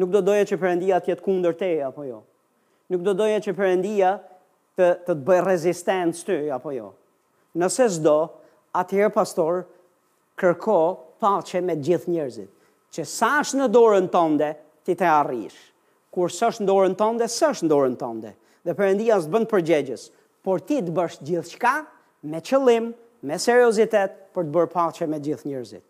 Nuk 0.01 0.09
do 0.09 0.21
doje 0.25 0.47
që 0.49 0.57
përëndia 0.61 0.97
të 1.03 1.11
jetë 1.13 1.25
kunder 1.25 1.53
te, 1.59 1.69
apo 1.85 2.05
jo? 2.07 2.21
Nuk 2.91 3.03
do 3.05 3.13
doje 3.13 3.37
që 3.45 3.53
përëndia 3.57 4.15
të 4.17 4.29
të 4.81 4.85
të 5.05 5.13
bëjë 5.27 5.41
rezistencë 5.43 6.23
të 6.25 6.37
ju, 6.45 6.49
apo 6.55 6.71
jo? 6.73 6.87
Nëse 7.59 7.89
zdo, 7.99 8.15
atëherë 8.79 9.11
pastor 9.17 9.59
kërko 10.39 10.77
paqe 11.21 11.59
me 11.61 11.75
gjithë 11.75 12.09
njerëzit, 12.13 12.49
që 12.95 13.03
sash 13.11 13.51
në 13.59 13.67
dorën 13.75 14.07
tënde, 14.13 14.53
ti 14.85 14.95
të 14.97 15.07
arrish. 15.09 15.57
Kur 16.11 16.29
sështë 16.31 16.47
është 16.55 16.65
ndorën 16.65 16.95
tënde, 16.99 17.27
sështë 17.29 17.69
dorën 17.71 17.93
ndorën 17.95 17.95
tënde. 18.01 18.31
Dhe 18.67 18.75
përëndia 18.77 19.19
së 19.23 19.31
bëndë 19.33 19.49
përgjegjës, 19.53 20.03
por 20.45 20.61
ti 20.67 20.81
të 20.83 20.93
bësh 20.97 21.19
gjithë 21.27 21.53
shka 21.55 21.73
me 22.31 22.41
qëllim, 22.45 22.89
me 23.29 23.37
seriositet, 23.39 24.17
për 24.35 24.47
të 24.49 24.55
bërë 24.57 24.71
pache 24.73 25.07
me 25.11 25.19
gjithë 25.23 25.47
njërzit. 25.51 25.85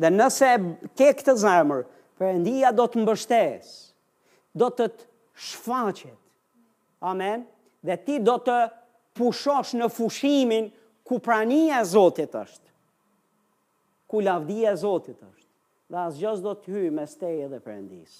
Dhe 0.00 0.10
nëse 0.10 0.50
ke 0.98 1.10
këtë 1.20 1.34
zarmër, 1.42 1.84
përëndia 2.20 2.72
do 2.76 2.88
të 2.90 3.02
mbështes, 3.02 3.70
do 4.62 4.68
të 4.70 4.86
të 4.96 5.08
shfaqet. 5.48 6.18
Amen? 7.12 7.46
Dhe 7.86 7.96
ti 8.06 8.18
do 8.22 8.36
të 8.46 8.58
pushosh 9.18 9.76
në 9.78 9.88
fushimin 9.92 10.70
ku 11.06 11.18
prania 11.20 11.80
e 11.82 11.88
Zotit 11.92 12.32
është, 12.42 12.68
ku 14.08 14.20
lavdia 14.20 14.70
e 14.74 14.78
Zotit 14.84 15.18
është 15.28 15.41
dhe 15.92 16.00
asë 16.08 16.20
gjësë 16.22 16.42
do 16.48 16.52
të 16.56 16.72
hyjë 16.72 16.92
me 16.96 17.04
steje 17.08 17.46
dhe 17.52 17.58
përëndis. 17.60 18.12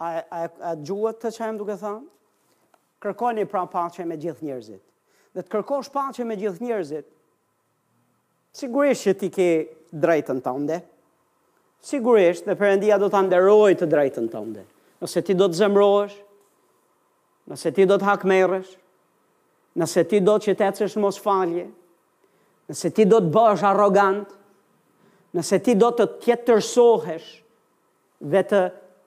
A, 0.00 0.12
a, 0.22 0.44
a 0.72 0.72
gjuhet 0.80 1.18
të 1.22 1.34
qëmë 1.36 1.60
duke 1.60 1.76
thënë? 1.76 2.04
Kërkoni 3.04 3.44
pra 3.50 3.66
pache 3.68 4.04
me 4.08 4.16
gjithë 4.16 4.46
njerëzit. 4.48 4.82
Dhe 5.36 5.42
të 5.44 5.50
kërkosh 5.56 5.90
pache 5.92 6.24
me 6.24 6.36
gjithë 6.40 6.64
njerëzit, 6.64 7.06
sigurisht 8.56 9.04
që 9.08 9.14
ti 9.20 9.28
ke 9.34 9.48
drejtën 9.98 10.40
të 10.44 10.54
ndë, 10.62 10.78
sigurisht 11.84 12.48
dhe 12.48 12.56
përëndia 12.56 12.96
do 13.02 13.10
të 13.12 13.22
nderoj 13.26 13.74
të 13.82 13.88
drejtën 13.96 14.30
të 14.32 14.42
ndë. 14.52 14.64
Nëse 15.04 15.24
ti 15.26 15.36
do 15.36 15.48
të 15.50 15.58
zemrojsh, 15.58 16.14
nëse 17.52 17.74
ti 17.76 17.84
do 17.90 17.98
të 18.00 18.08
hakmerësh, 18.08 18.70
nëse 19.82 20.06
ti 20.08 20.22
do 20.24 20.38
të 20.40 20.54
që 20.56 20.72
të 20.72 20.88
mos 21.02 21.18
falje, 21.20 21.66
nëse 22.72 22.92
ti 22.96 23.04
do 23.10 23.20
të 23.20 23.34
bësh 23.36 23.66
arrogantë, 23.68 24.40
nëse 25.34 25.58
ti 25.66 25.74
do 25.78 25.88
të 25.92 26.06
tjetërsohesh 26.24 27.30
dhe 28.32 28.42
të 28.52 28.62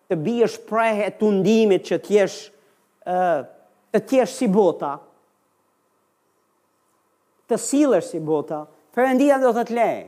të 0.08 0.16
biesh 0.24 0.54
prehe 0.70 1.04
e 1.04 1.12
tundimit 1.20 1.82
që 1.90 1.98
t'jesh 2.04 2.36
jesh 2.48 3.08
ë 3.08 4.00
të 4.08 4.20
jesh 4.22 4.36
si 4.40 4.48
bota 4.54 4.94
të 7.50 7.58
sillesh 7.60 8.14
si 8.14 8.22
bota 8.30 8.62
perëndia 8.96 9.36
do 9.44 9.52
të 9.58 9.66
të 9.70 9.76
lejë 9.82 10.06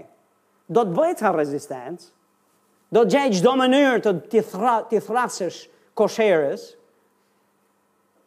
do 0.78 0.86
të 0.88 0.96
bëjtë 1.00 1.20
ca 1.26 1.34
rezistencë 1.36 2.08
do 2.96 3.04
të 3.04 3.12
gjejë 3.16 3.34
gjdo 3.36 3.54
mënyrë 3.64 4.00
të 4.06 4.16
ti 4.32 4.46
thra 4.54 4.78
ti 4.90 5.02
thrasësh 5.04 5.60
kosherës 6.00 6.66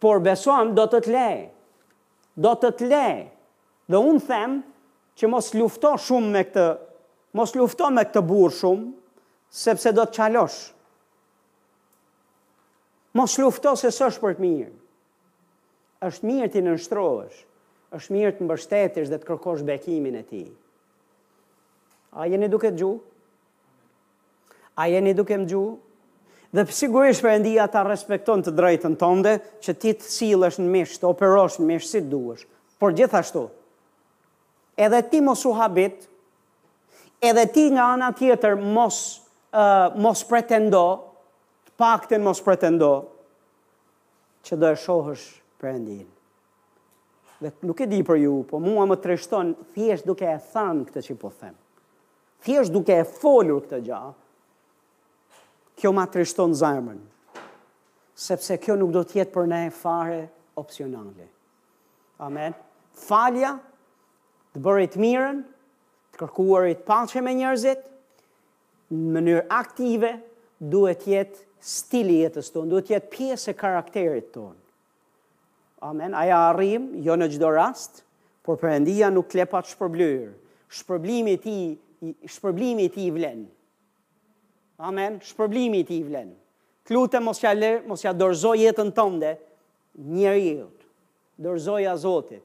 por 0.03 0.20
besoam 0.26 0.74
do 0.76 0.84
të 0.93 1.03
të 1.07 1.14
lejë 1.16 1.43
do 2.47 2.53
të 2.61 2.74
të 2.82 2.90
lejë 2.93 3.24
dhe 3.95 4.05
un 4.12 4.20
them 4.28 4.61
që 5.20 5.28
mos 5.32 5.53
lufto 5.57 5.97
shumë 6.05 6.36
me 6.36 6.45
këtë 6.51 6.68
mos 7.32 7.54
lufto 7.56 7.88
me 7.90 8.04
këtë 8.06 8.22
burë 8.28 8.56
shumë, 8.60 8.90
sepse 9.52 9.92
do 9.96 10.04
të 10.04 10.16
qalosh. 10.16 10.58
Mos 13.16 13.34
lufto 13.40 13.74
se 13.76 13.90
së 13.92 14.06
është 14.12 14.24
për 14.26 14.38
të 14.38 14.46
mirë. 14.46 14.72
është 16.02 16.26
mirë 16.26 16.48
ti 16.52 16.60
nështrosh, 16.66 17.36
është 17.94 18.12
mirë 18.16 18.32
të 18.36 18.42
mbështetish 18.44 19.08
dhe 19.12 19.18
të 19.20 19.26
kërkosh 19.28 19.60
bekimin 19.68 20.16
e 20.18 20.22
ti. 20.26 20.40
A 22.18 22.26
jeni 22.26 22.48
duke 22.50 22.70
të 22.74 22.88
A 24.82 24.88
jeni 24.88 25.12
duke 25.14 25.36
më 25.38 25.46
gjuhë? 25.52 25.76
Dhe 26.52 26.64
sigurisht 26.72 27.22
për 27.24 27.36
endia 27.36 27.66
ta 27.72 27.82
respekton 27.86 28.42
të 28.44 28.50
drejtën 28.56 28.96
tënde, 29.00 29.36
që 29.62 29.72
ti 29.80 29.92
të 29.94 30.02
silësh 30.16 30.58
në 30.60 30.68
mishë, 30.74 30.98
të 31.00 31.08
operosh 31.08 31.58
në 31.60 31.66
mishë 31.70 31.88
si 31.92 32.00
të 32.02 32.08
duesh. 32.10 32.44
Por 32.80 32.92
gjithashtu, 32.96 33.46
edhe 34.76 35.00
ti 35.10 35.20
mos 35.20 35.44
u 35.48 35.52
habitë, 35.56 36.08
edhe 37.22 37.46
ti 37.48 37.70
nga 37.70 37.84
ana 37.94 38.10
tjetër 38.12 38.54
mos 38.56 38.98
uh, 39.54 39.94
mos 40.02 40.24
pretendo, 40.26 40.82
të 42.08 42.18
mos 42.22 42.42
pretendo 42.44 42.88
që 44.44 44.58
do 44.60 44.72
e 44.74 44.78
shohësh 44.78 45.28
Perëndin. 45.62 46.08
Dhe 47.42 47.50
nuk 47.62 47.80
e 47.82 47.86
di 47.86 48.00
për 48.06 48.16
ju, 48.24 48.32
po 48.50 48.58
mua 48.62 48.82
më 48.90 48.96
trishton 49.04 49.52
thjesht 49.76 50.06
duke 50.08 50.26
e 50.26 50.38
thanë 50.52 50.88
këtë 50.88 51.02
që 51.06 51.14
po 51.20 51.30
them. 51.38 51.54
Thjesht 52.42 52.72
duke 52.74 52.96
e 52.96 53.04
folur 53.06 53.60
këtë 53.62 53.78
gjë. 53.88 54.00
Kjo 55.78 55.92
më 55.94 56.06
trishton 56.16 56.54
zemrën. 56.58 56.98
Sepse 58.18 58.58
kjo 58.62 58.74
nuk 58.80 58.90
do 58.96 59.04
të 59.06 59.20
jetë 59.20 59.34
për 59.36 59.46
ne 59.52 59.60
fare 59.70 60.18
opsionale. 60.58 61.28
Amen. 62.26 62.58
Falja 63.06 63.54
të 64.52 64.62
bërit 64.66 64.98
mirën, 64.98 65.42
të 66.12 66.20
kërkuarit 66.20 66.82
palqe 66.88 67.22
me 67.24 67.32
njerëzit, 67.36 67.86
në 68.92 69.12
mënyrë 69.16 69.44
aktive, 69.56 70.10
duhet 70.60 71.06
jetë 71.08 71.46
stili 71.64 72.18
jetës 72.20 72.52
tonë, 72.52 72.70
duhet 72.72 72.90
jetë 72.92 73.10
pjesë 73.14 73.52
e 73.52 73.56
karakterit 73.62 74.28
tonë. 74.34 74.58
Amen, 75.88 76.14
aja 76.14 76.42
arrim, 76.52 76.90
jo 77.02 77.16
në 77.18 77.30
gjdo 77.32 77.50
rast, 77.56 78.02
por 78.46 78.60
përëndia 78.60 79.08
nuk 79.10 79.30
klepa 79.32 79.60
të 79.64 79.72
shpërblyrë. 79.72 80.28
Shpërblimi 80.82 81.34
ti, 81.42 81.54
shpërblimi 82.36 82.86
ti 82.94 83.08
vlenë. 83.14 83.48
Amen, 84.88 85.18
shpërblimi 85.28 85.82
ti 85.88 85.98
vlenë. 86.06 86.36
Klute 86.88 87.20
mos 87.22 87.40
ja, 87.44 87.52
lër, 87.54 87.82
mos 87.86 88.02
ja 88.06 88.12
dorzoj 88.16 88.56
jetën 88.64 88.92
tënde, 88.96 89.34
njeri 90.16 90.48
jutë, 90.58 90.80
Dorzoja 91.42 91.94
a 91.94 91.96
Zotit. 92.02 92.44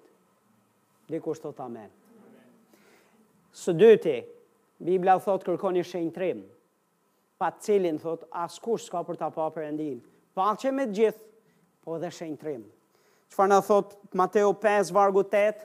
Dhe 1.10 1.20
kushtot 1.24 1.58
amen. 1.64 1.90
Së 3.58 3.74
dyti, 3.74 4.12
Biblia 4.86 5.16
thot 5.18 5.42
kërko 5.46 5.72
një 5.74 5.82
shenjë 5.90 6.12
trim, 6.14 6.42
pa 7.42 7.48
të 7.50 7.64
cilin 7.66 7.96
thot 7.98 8.28
askush 8.44 8.84
s'ka 8.86 9.00
për 9.08 9.18
ta 9.18 9.32
pa 9.34 9.48
për 9.56 9.66
endin, 9.72 9.96
pa 10.38 10.52
që 10.62 10.70
me 10.78 10.86
gjithë, 10.94 11.24
po 11.82 11.98
dhe 12.04 12.12
shenjë 12.14 12.38
trim. 12.44 12.60
Qëfar 13.34 13.50
në 13.50 13.58
thot 13.66 13.96
Mateo 14.20 14.52
5, 14.66 14.92
vargu 14.94 15.24
8, 15.26 15.64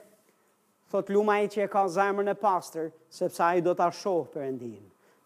thot 0.93 1.11
luma 1.13 1.37
i 1.45 1.51
që 1.53 1.67
e 1.67 1.67
ka 1.69 1.83
zemër 1.99 2.25
në 2.31 2.35
pastor, 2.41 2.89
sepse 3.13 3.43
a 3.45 3.51
i 3.59 3.61
do 3.69 3.75
të 3.77 3.91
shohë 4.01 4.25
për 4.33 4.47
endin. 4.47 4.79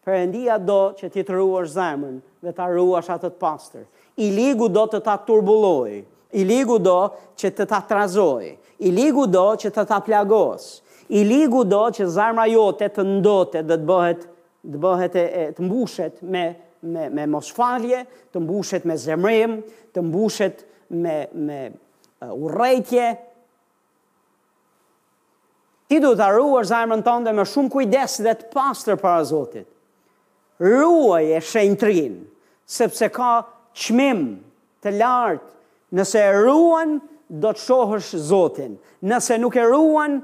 Për 0.04 0.18
endia 0.20 0.58
do 0.60 0.78
që 1.00 1.08
ti 1.16 1.24
të 1.28 1.38
ruash 1.40 1.72
zemër 1.72 2.18
dhe 2.44 2.52
të 2.58 2.66
ruash 2.74 3.08
atët 3.16 3.38
pastor. 3.42 3.86
I 4.20 4.28
ligu 4.36 4.68
do 4.76 4.84
të 4.92 5.00
ta 5.08 5.16
turbuloj, 5.30 6.02
i 6.36 6.44
ligu 6.44 6.76
do 6.84 6.98
që 7.40 7.48
të 7.56 7.68
ta 7.72 7.80
trazoj, 7.90 8.52
i 8.86 8.92
ligu 9.00 9.24
do 9.26 9.46
që 9.64 9.72
të 9.72 9.86
ta 9.90 9.98
plagosë, 10.08 10.76
i 11.08 11.24
ligu 11.24 11.62
do 11.64 11.84
që 11.92 12.04
zarma 12.12 12.46
jote 12.50 12.88
të 12.92 13.04
ndote 13.06 13.62
dhe 13.64 13.76
të 13.80 13.86
bëhet, 13.88 14.22
të, 14.64 14.80
bëhet 14.82 15.16
e, 15.16 15.24
e, 15.24 15.46
të 15.56 15.64
mbushet 15.64 16.20
me, 16.22 16.44
me, 16.82 17.08
me 17.10 17.26
mosfalje, 17.30 18.02
të 18.32 18.42
mbushet 18.44 18.86
me 18.88 18.96
zemrim, 19.00 19.56
të 19.94 20.04
mbushet 20.04 20.64
me, 20.90 21.16
me 21.32 21.58
uh, 21.70 22.34
urejtje. 22.44 23.06
Ti 25.88 26.00
du 26.04 26.12
të 26.18 26.26
arruar 26.28 26.68
zarmën 26.68 27.04
tënde 27.06 27.32
me 27.38 27.46
shumë 27.48 27.72
kujdes 27.72 28.18
dhe 28.26 28.36
të 28.42 28.50
pastër 28.52 29.00
para 29.00 29.24
Zotit. 29.24 29.68
Ruaj 30.60 31.24
e 31.32 31.38
shenjtrin, 31.46 32.16
sepse 32.68 33.08
ka 33.14 33.38
qmim 33.78 34.22
të 34.84 34.92
lartë, 34.98 35.54
nëse 35.96 36.20
e 36.20 36.36
ruan, 36.42 36.98
do 37.28 37.50
të 37.52 37.60
shohësh 37.64 38.14
Zotin. 38.28 38.76
Nëse 39.04 39.36
nuk 39.40 39.56
e 39.60 39.64
ruan, 39.68 40.16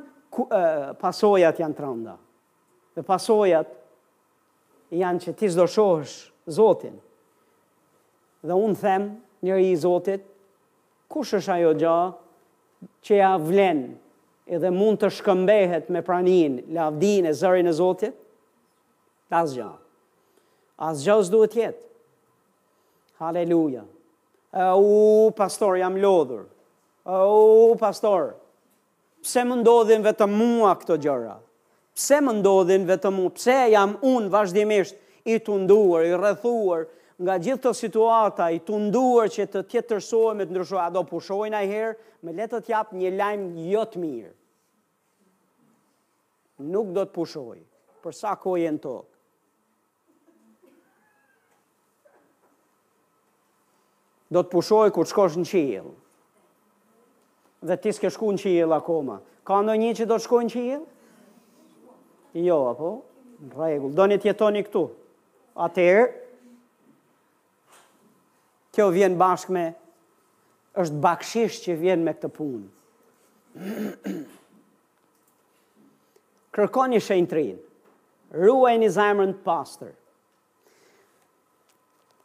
pasojat 1.01 1.59
janë 1.61 1.75
të 1.79 1.85
rënda. 1.85 2.15
Dhe 2.95 3.03
pasojat 3.07 3.71
janë 4.95 5.21
që 5.25 5.35
ti 5.39 5.49
s'do 5.51 5.67
shohësh 5.67 6.17
Zotin. 6.53 6.99
Dhe 8.45 8.53
unë 8.53 8.81
them, 8.81 9.07
njëri 9.47 9.71
i 9.73 9.77
Zotit, 9.81 10.23
kush 11.09 11.35
është 11.39 11.53
ajo 11.55 11.71
gjë 11.81 12.01
që 13.07 13.17
ja 13.19 13.31
vlen 13.41 13.81
edhe 14.53 14.71
mund 14.77 15.01
të 15.01 15.09
shkëmbehet 15.19 15.89
me 15.93 16.03
pranin, 16.05 16.59
lavdinë 16.77 17.31
e 17.31 17.35
zërin 17.41 17.69
e 17.69 17.73
Zotit? 17.73 18.15
Tas 19.33 19.55
gja. 19.57 19.71
As 20.77 21.03
është 21.09 21.33
duhet 21.33 21.57
jetë. 21.57 21.89
Haleluja. 23.23 23.85
Uh, 24.55 24.71
u, 24.79 25.31
pastor, 25.39 25.79
jam 25.81 25.97
lodhur. 26.03 26.45
Uh, 27.05 27.23
u, 27.71 27.75
pastor, 27.81 28.33
Pse 29.25 29.41
më 29.49 29.57
ndodhin 29.63 30.03
vetëm 30.05 30.35
mua 30.37 30.75
këto 30.77 30.99
gjëra? 31.01 31.39
Pse 31.97 32.17
më 32.27 32.33
ndodhin 32.43 32.85
vetëm 32.89 33.15
mua? 33.17 33.31
Pse 33.33 33.55
jam 33.73 33.95
unë 34.05 34.29
vazhdimisht 34.35 34.99
i 35.33 35.39
tunduar, 35.41 36.05
i 36.05 36.13
rrethuar 36.13 36.83
nga 37.23 37.39
gjithë 37.41 37.63
këto 37.63 37.73
situata, 37.79 38.51
i 38.53 38.61
tunduar 38.67 39.31
që 39.33 39.47
të 39.53 39.63
tjetërsohem 39.71 40.43
me 40.45 40.49
ndryshoj, 40.51 40.81
a 40.83 40.91
do 40.93 41.05
pushoj 41.09 41.47
ndaj 41.55 41.65
herë, 41.71 41.97
më 42.27 42.35
le 42.37 42.49
të 42.53 42.61
jap 42.69 42.93
një 42.99 43.15
lajm 43.17 43.45
jo 43.71 43.85
të 43.95 44.03
mirë. 44.05 44.35
Nuk 46.75 46.93
do 46.97 47.07
të 47.09 47.15
pushoj 47.17 47.57
për 48.05 48.13
sa 48.19 48.35
kohë 48.39 48.61
jeni 48.67 48.83
tokë. 48.85 49.13
Do 54.37 54.43
të 54.45 54.53
pushoj 54.53 54.87
kur 54.93 55.07
shkosh 55.09 55.41
në 55.41 55.49
qiell 55.49 55.93
dhe 57.65 57.77
ti 57.81 57.89
s'ke 57.97 58.11
shku 58.13 58.33
në 58.35 58.43
qijel 58.43 58.73
akoma. 58.77 59.19
Ka 59.49 59.63
ndo 59.65 59.75
një 59.77 59.91
që 60.01 60.05
do 60.09 60.17
të 60.19 60.23
shku 60.27 60.39
në 60.45 60.51
qijel? 60.53 60.83
Jo, 62.45 62.59
apo? 62.75 62.91
Në 63.45 63.53
regull, 63.61 63.93
do 63.97 64.05
një 64.11 64.17
të 64.23 64.27
jetoni 64.33 64.63
këtu. 64.67 64.85
tërë, 65.79 66.05
kjo 68.75 68.87
vjen 68.91 69.15
bashkë 69.21 69.53
me, 69.55 69.67
është 70.81 71.01
bakshish 71.05 71.59
që 71.65 71.77
vjen 71.81 72.01
me 72.05 72.13
këtë 72.17 72.29
punë. 72.37 72.69
Kërkoni 76.55 77.01
shenë 77.03 77.29
të 77.31 77.35
rinë, 77.39 77.63
ruaj 78.41 78.75
një 78.79 78.91
zajmërën 78.97 79.33
të 79.37 79.45
pastër. 79.47 79.93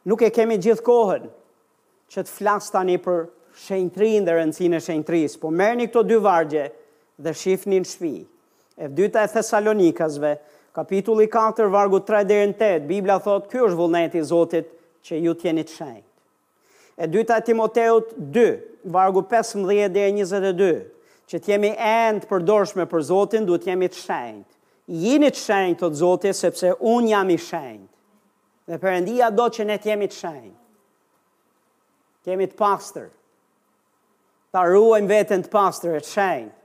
Nuk 0.08 0.20
e 0.26 0.30
kemi 0.34 0.58
gjithë 0.62 0.86
kohën 0.86 1.26
që 2.10 2.18
të 2.24 2.34
flasë 2.38 2.70
tani 2.74 2.96
për 3.04 3.18
shenjtrin 3.66 4.24
dhe 4.24 4.34
rëndësin 4.38 4.76
e 4.76 4.82
shenjtris, 4.84 5.34
po 5.42 5.50
merë 5.52 5.80
një 5.82 5.88
këto 5.90 6.02
dy 6.08 6.18
vargje 6.24 6.66
dhe 7.26 7.32
shifni 7.36 7.80
në 7.82 7.90
shpi. 7.90 8.14
E 8.80 8.88
dyta 8.96 9.24
e 9.26 9.30
Thessalonikasve, 9.34 10.34
kapitulli 10.76 11.26
4, 11.30 11.66
vargu 11.74 12.00
3 12.08 12.22
dhe 12.30 12.38
në 12.52 12.56
8, 12.62 12.86
Biblia 12.88 13.18
thotë, 13.24 13.50
kjo 13.52 13.66
është 13.68 13.80
vullneti 13.82 14.22
Zotit 14.24 14.70
që 15.06 15.20
ju 15.26 15.34
tjenit 15.42 15.74
shenjt. 15.74 16.06
E 17.00 17.08
dyta 17.08 17.36
e 17.40 17.44
Timoteut 17.50 18.14
2, 18.32 18.46
vargu 18.94 19.22
15 19.28 19.68
dhe 19.68 19.90
22, 20.08 20.70
që 21.30 21.38
t'jemi 21.44 21.74
endë 21.76 22.26
përdorshme 22.30 22.88
për 22.90 23.04
Zotin, 23.12 23.44
du 23.46 23.58
t'jemi 23.62 23.90
të 23.92 24.00
shenjt. 24.06 24.48
Jini 24.90 25.28
të 25.30 25.42
shenjt, 25.44 25.84
të 25.84 25.92
Zotit, 26.00 26.36
sepse 26.40 26.72
unë 26.94 27.12
jam 27.12 27.30
i 27.30 27.36
shenjt. 27.38 27.86
Dhe 28.70 28.78
përëndia 28.82 29.28
do 29.34 29.46
që 29.54 29.66
ne 29.68 29.76
t'jemi 29.82 30.08
të 30.10 30.16
shenjt. 30.24 30.56
T'jemi 32.24 32.46
të 32.52 32.56
pastërë 32.58 33.08
ta 34.54 34.62
ruajmë 34.66 35.10
veten 35.10 35.44
të 35.44 35.50
pastër 35.52 35.96
e 35.96 36.04
të 36.04 36.10
shenjtë. 36.14 36.56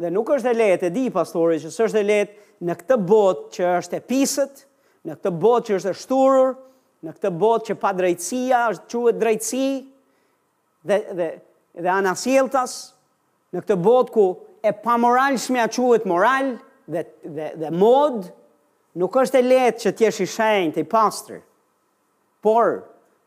Dhe 0.00 0.08
nuk 0.12 0.30
është 0.32 0.48
e 0.48 0.56
lehtë, 0.56 0.88
e 0.90 0.94
di 0.94 1.06
pastori 1.12 1.58
që 1.60 1.70
s'është 1.74 2.00
e 2.00 2.06
lehtë 2.08 2.64
në 2.64 2.76
këtë 2.80 2.96
botë 3.04 3.54
që 3.56 3.70
është 3.80 3.98
e 3.98 4.04
pisët, 4.08 4.62
në 5.08 5.16
këtë 5.18 5.32
botë 5.42 5.66
që 5.68 5.76
është 5.80 5.92
e 5.94 5.98
shturur, 6.00 6.54
në 7.04 7.12
këtë 7.16 7.32
botë 7.42 7.68
që 7.68 7.76
pa 7.82 7.92
drejtësia, 7.96 8.62
është 8.74 8.90
quhet 8.98 9.20
drejtësi 9.22 9.70
dhe 10.88 11.00
dhe 11.18 11.30
dhe 11.80 11.90
anasjelltas, 11.92 12.72
në 13.54 13.60
këtë 13.62 13.76
botë 13.86 14.12
ku 14.14 14.24
e 14.66 14.72
pamoralshme 14.84 15.60
ja 15.60 15.68
quhet 15.72 16.06
moral 16.08 16.54
dhe 16.90 17.04
dhe 17.36 17.50
dhe 17.62 17.70
mod, 17.72 18.24
nuk 19.00 19.16
është 19.22 19.40
e 19.40 19.46
lehtë 19.52 19.82
që 19.84 19.92
të 19.94 20.06
jesh 20.06 20.22
i 20.24 20.28
shenjtë 20.34 20.82
i 20.84 20.88
pastër. 20.90 21.42
Por 22.42 22.78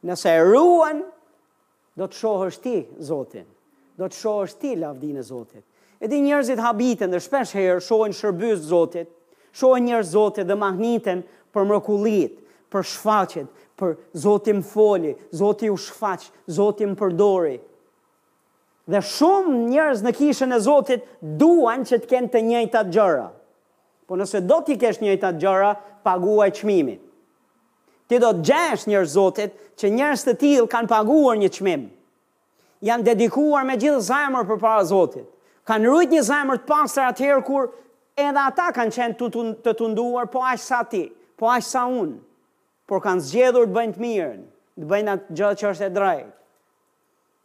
nëse 0.09 0.29
e 0.35 0.41
ruan 0.49 1.05
do 1.97 2.07
të 2.09 2.17
shohësh 2.21 2.57
ti 2.63 2.75
Zotin. 3.05 3.45
Do 3.97 4.07
të 4.09 4.17
shohësh 4.17 4.55
ti 4.59 4.71
Zotit. 4.77 5.15
e 5.15 5.23
Zotit. 5.23 5.63
njerëzit 6.23 6.59
habiten 6.59 7.11
dhe 7.11 7.19
shpesh 7.19 7.51
herë 7.53 7.79
shohin 7.81 8.13
shërbys 8.13 8.57
Zotit, 8.71 9.07
shohin 9.53 9.85
njerëz 9.87 10.03
Zotit 10.13 10.47
dhe 10.47 10.55
mahnitën 10.55 11.23
për 11.53 11.63
mrekullitë, 11.69 12.39
për 12.71 12.81
shfaqjet, 12.83 13.47
për 13.77 13.95
Zotin 14.13 14.63
foli, 14.63 15.11
Zoti 15.31 15.69
u 15.69 15.77
shfaq, 15.77 16.21
Zoti 16.57 16.85
më 16.85 16.95
përdori. 17.01 17.57
Dhe 18.91 18.99
shumë 19.13 19.53
njerëz 19.69 20.01
në 20.03 20.11
kishën 20.17 20.51
e 20.55 20.59
Zotit 20.59 21.01
duan 21.39 21.85
që 21.87 21.95
të 22.01 22.07
kenë 22.11 22.31
të 22.33 22.39
njëjtat 22.49 22.89
gjëra. 22.95 23.29
Po 24.07 24.15
nëse 24.17 24.41
do 24.49 24.57
t'i 24.65 24.75
kesh 24.77 24.99
njëjtat 25.01 25.37
gjëra, 25.41 25.71
paguaj 26.03 26.49
çmimin. 26.59 26.99
Ti 28.07 28.19
do 28.19 28.33
të 28.35 28.43
gjesh 28.49 28.87
njerëz 28.89 29.13
Zotit 29.15 29.51
që 29.81 29.89
njerëz 29.93 30.23
të 30.27 30.33
tillë 30.41 30.67
kanë 30.69 30.89
paguar 30.91 31.37
një 31.41 31.49
çmim. 31.57 31.83
janë 32.89 33.03
dedikuar 33.05 33.63
me 33.65 33.75
gjithë 33.77 34.01
zajmër 34.09 34.43
për 34.47 34.57
para 34.59 34.83
Zotit, 34.83 35.27
kanë 35.67 35.87
rrujt 35.87 36.11
një 36.11 36.21
zajmër 36.31 36.57
të 36.59 36.67
pasër 36.67 37.03
atëherë 37.09 37.43
kur 37.47 37.63
edhe 38.25 38.39
ata 38.47 38.67
kanë 38.75 38.95
qenë 38.97 39.15
të, 39.63 39.73
tunduar, 39.79 40.25
po 40.33 40.39
ashtë 40.51 40.65
sa 40.67 40.83
ti, 40.83 41.03
po 41.39 41.47
ashtë 41.55 41.69
sa 41.71 41.85
unë, 41.87 42.17
por 42.87 42.99
kanë 43.05 43.23
zgjedhur 43.29 43.65
të 43.69 43.73
bëjnë 43.77 43.93
të 43.95 44.01
mirën, 44.05 44.41
të 44.79 44.83
bëjnë 44.91 45.11
atë 45.13 45.37
gjithë 45.37 45.59
që 45.61 45.69
është 45.71 45.87
e 45.87 45.93
drejtë. 45.99 46.33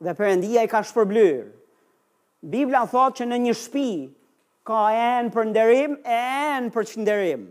Dhe 0.05 0.13
Perëndia 0.19 0.65
i 0.67 0.71
ka 0.73 0.83
shpërblyrë. 0.89 1.47
Biblia 2.55 2.83
thotë 2.93 3.17
që 3.23 3.29
në 3.31 3.39
një 3.47 3.55
shpi, 3.63 3.89
ka 4.67 4.81
enë 5.17 5.31
për 5.35 5.47
nderim, 5.53 5.95
enë 6.03 6.75
për 6.75 6.91
që 6.91 6.97
nderim. 7.05 7.47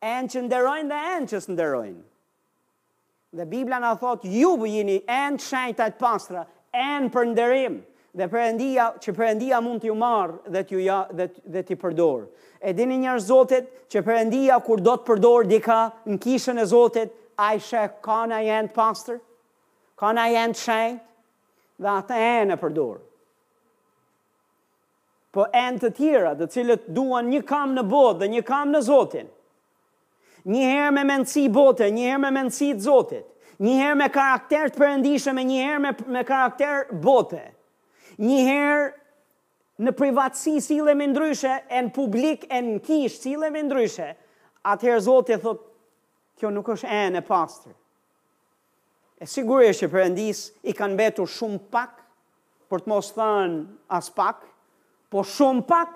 Enë 0.00 0.46
dhe 0.48 0.64
enë 0.64 1.28
që 1.30 1.38
Dhe 3.34 3.48
Biblia 3.50 3.80
në 3.82 3.88
thot, 3.98 4.22
ju 4.30 4.52
bëjini 4.60 5.00
enë 5.10 5.72
të 5.78 5.86
pastra, 5.98 6.44
enë 6.70 7.08
përnderim, 7.16 7.80
dhe 8.14 8.28
përëndia, 8.30 8.84
që 9.02 9.10
përëndia 9.16 9.58
mund 9.64 9.82
t'ju 9.82 9.94
marë 9.98 10.50
dhe 10.54 10.62
t'ju 10.68 10.80
ja, 10.84 10.98
dhe, 11.18 11.26
dhe 11.54 11.62
t'i 11.66 11.74
përdorë. 11.82 12.28
E 12.62 12.72
dini 12.78 13.00
njërë 13.02 13.24
zotit 13.26 13.64
që 13.90 14.04
përëndia 14.06 14.60
kur 14.68 14.78
do 14.86 14.94
të 14.96 15.06
përdorë 15.10 15.50
dika 15.50 15.80
në 16.06 16.20
kishën 16.22 16.62
e 16.62 16.68
zotit, 16.76 17.10
a 17.34 17.48
i 17.58 17.58
shë 17.66 17.82
ka 18.06 18.20
në 18.30 18.38
jenë 18.48 18.74
pastor, 18.76 19.18
ka 19.98 20.12
në 20.14 20.28
jenë 20.36 20.60
qenjë, 20.62 20.98
dhe 21.82 21.92
atë 21.98 22.20
e 22.30 22.38
në 22.52 22.60
përdorë. 22.62 23.02
Po 25.34 25.48
e 25.50 25.66
të 25.82 25.90
tjera, 25.98 26.36
dhe 26.38 26.46
cilët 26.54 26.86
duan 26.94 27.26
një 27.34 27.42
kam 27.50 27.74
në 27.74 27.82
botë 27.90 28.20
dhe 28.22 28.30
një 28.36 28.42
kam 28.52 28.70
në 28.70 28.84
zotin, 28.92 29.26
një 30.48 30.64
herë 30.68 30.90
me 30.92 31.04
mendsi 31.08 31.46
botë, 31.52 31.86
një 31.94 32.08
herë 32.08 32.20
me 32.26 32.30
mendsi 32.36 32.72
të 32.76 32.82
Zotit, 32.84 33.26
një 33.64 33.74
herë 33.80 33.96
me 33.98 34.08
karakter 34.12 34.72
të 34.72 34.80
perëndishëm, 34.80 35.40
një 35.48 35.60
herë 35.64 35.80
me, 35.84 35.92
me 36.16 36.24
karakter 36.28 36.88
botë, 37.04 37.44
një 38.20 38.40
herë 38.48 38.82
në 39.84 39.94
privatësi 39.98 40.58
si 40.62 40.76
le 40.84 40.92
ndryshe, 41.00 41.54
e 41.68 41.78
në 41.82 41.92
publik 41.96 42.44
e 42.52 42.60
në 42.62 42.76
kishë 42.86 43.16
si 43.24 43.32
le 43.40 43.48
ndryshe, 43.56 44.10
atëherë 44.70 45.04
Zotit 45.06 45.42
thot, 45.42 45.64
kjo 46.38 46.50
nuk 46.52 46.68
është 46.76 46.90
e 46.92 47.04
në 47.14 47.22
pastër. 47.26 47.72
E 49.22 49.26
sigurisht 49.30 49.80
që 49.82 49.88
përëndis 49.92 50.40
i 50.68 50.74
kanë 50.76 50.98
betur 50.98 51.28
shumë 51.30 51.60
pak, 51.72 51.92
për 52.68 52.82
të 52.84 52.90
mos 52.90 53.12
thënë 53.14 53.94
as 53.96 54.08
pak, 54.14 54.42
po 55.10 55.22
shumë 55.30 55.64
pak, 55.70 55.94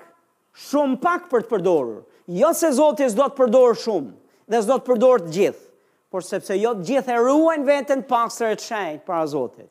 shumë 0.71 0.99
pak 1.03 1.27
për 1.31 1.43
të 1.47 1.51
përdorur. 1.53 2.01
Jo 2.39 2.53
se 2.57 2.71
Zotit 2.79 3.11
s'do 3.15 3.27
të 3.29 3.37
përdorë 3.41 3.77
shumë, 3.83 4.13
dhe 4.49 4.61
s'do 4.63 4.79
të 4.81 4.87
përdor 4.89 5.25
të 5.27 5.35
gjithë. 5.37 5.65
Por 6.09 6.25
sepse 6.25 6.57
jo 6.57 6.71
të 6.79 6.87
gjithë 6.89 7.13
e 7.13 7.21
ruajnë 7.21 7.67
veten 7.69 8.03
pastër 8.09 8.55
të 8.57 8.65
shenjtë 8.65 9.05
para 9.05 9.27
Zotit. 9.29 9.69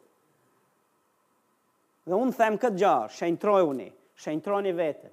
Dhe 2.07 2.13
unë 2.21 2.35
them 2.37 2.59
këtë 2.61 2.77
gjë, 2.77 2.91
shenjtroj 3.17 3.61
uni, 3.71 3.87
shenjtroni 4.21 4.73
veten. 4.77 5.09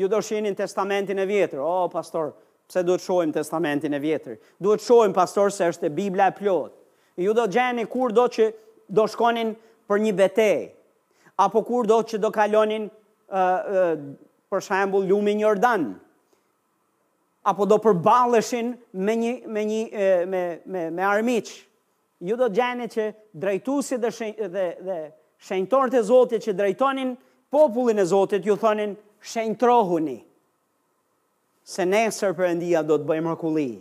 Ju 0.00 0.08
do 0.10 0.22
shihni 0.24 0.54
testamentin 0.58 1.20
e 1.22 1.26
vjetër. 1.28 1.60
O 1.62 1.66
oh, 1.84 1.90
pastor, 1.92 2.32
pse 2.66 2.82
duhet 2.82 3.04
shohim 3.04 3.32
testamentin 3.36 3.94
e 3.94 4.00
vjetër? 4.02 4.38
Duhet 4.58 4.82
shohim 4.82 5.12
pastor 5.14 5.52
se 5.54 5.68
është 5.70 5.90
e 5.90 5.92
Bibla 5.94 6.30
e 6.32 6.36
plotë, 6.40 6.80
Ju 7.22 7.30
do 7.30 7.44
gjeni 7.46 7.84
kur 7.86 8.10
do 8.10 8.24
që 8.26 8.48
do 8.90 9.04
shkonin 9.06 9.52
për 9.86 10.00
një 10.02 10.12
betejë 10.18 10.64
apo 11.44 11.60
kur 11.66 11.86
do 11.86 12.00
që 12.02 12.18
do 12.20 12.32
kalonin 12.34 12.88
uh, 12.88 13.38
uh, 13.38 13.92
për 14.50 14.62
shembull 14.66 15.06
lumin 15.06 15.38
Jordan 15.44 15.92
apo 17.44 17.66
do 17.68 17.76
përballeshin 17.78 18.70
me 18.96 19.14
një 19.20 19.32
me 19.52 19.64
një 19.68 19.80
me 20.32 20.42
me 20.72 20.84
me 20.90 21.04
armiq. 21.04 21.50
Ju 22.24 22.36
do 22.40 22.46
të 22.48 22.56
gjeni 22.56 22.86
që 22.88 23.06
drejtuesit 23.38 24.00
dhe 24.00 24.30
dhe 24.54 24.66
dhe 24.86 24.98
shenjtorët 25.44 25.96
e 25.98 26.04
Zotit 26.08 26.44
që 26.46 26.54
drejtonin 26.58 27.16
popullin 27.52 28.00
e 28.00 28.06
Zotit 28.08 28.46
ju 28.46 28.56
thonin 28.56 28.96
shenjtrohuni. 29.20 30.18
Se 31.64 31.84
ne 31.86 32.06
Perëndia 32.10 32.82
do 32.82 32.96
të 32.98 33.08
bëjmë 33.08 33.28
mrekulli. 33.28 33.72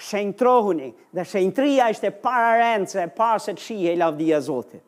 Shenjtrohuni, 0.00 0.94
dhe 1.12 1.24
shenjtria 1.24 1.90
është 1.92 2.06
e 2.06 2.10
pararendse 2.22 3.02
e 3.02 3.08
pa 3.16 3.38
se 3.38 3.52
çihej 3.54 3.98
lavdia 3.98 4.36
e 4.36 4.40
Zotit. 4.40 4.84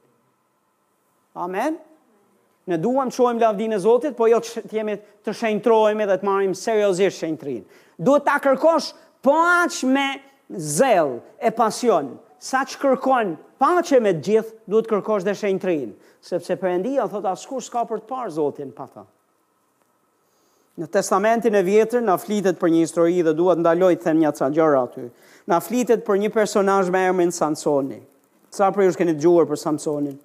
Amen. 1.34 1.78
Ne 2.66 2.78
duam 2.78 3.08
të 3.10 3.14
shohim 3.14 3.38
lavdinë 3.42 3.74
e 3.74 3.78
Zotit, 3.82 4.16
po 4.16 4.26
jo 4.30 4.38
të 4.38 4.62
jemi 4.72 4.96
të 5.24 5.34
shenjtrohemi 5.34 6.06
dhe 6.06 6.16
të 6.18 6.24
marrim 6.28 6.54
seriozisht 6.54 7.18
shenjtrinë 7.18 7.66
duhet 8.04 8.26
ta 8.26 8.36
kërkosh 8.42 8.92
aq 9.30 9.82
me 9.86 10.06
zell 10.58 11.16
e 11.38 11.50
pasion. 11.54 12.16
Sa 12.42 12.64
që 12.66 12.78
kërkon 12.82 13.36
paç 13.62 13.92
me 14.02 14.12
të 14.18 14.24
gjithë, 14.26 14.54
duhet 14.66 14.88
kërkosh 14.90 15.24
dhe 15.26 15.34
shenjtrin, 15.38 15.92
sepse 16.26 16.56
Perëndia 16.58 17.04
thot 17.10 17.24
askush 17.30 17.68
s'ka 17.68 17.84
për 17.86 18.02
të 18.02 18.08
parë 18.10 18.30
Zotin 18.34 18.72
pa 18.74 18.86
ta. 18.90 19.04
Në 20.80 20.88
testamentin 20.88 21.54
e 21.54 21.60
vjetër 21.66 22.00
na 22.02 22.14
flitet 22.16 22.56
për 22.58 22.70
një 22.72 22.80
histori 22.82 23.20
dhe 23.22 23.34
duhet 23.36 23.60
ndaloj 23.60 23.92
të 24.00 24.06
them 24.08 24.22
një 24.22 24.30
ca 24.38 24.48
gjëra 24.56 24.80
aty. 24.86 25.06
Na 25.46 25.60
flitet 25.60 26.02
për 26.06 26.18
një 26.22 26.30
personazh 26.32 26.90
me 26.94 27.04
emrin 27.10 27.30
Samsoni. 27.34 28.00
Sa 28.52 28.70
për 28.72 28.86
ju 28.86 28.94
që 28.94 29.00
keni 29.02 29.14
dëgjuar 29.18 29.46
për 29.50 29.60
Samsonin. 29.60 30.16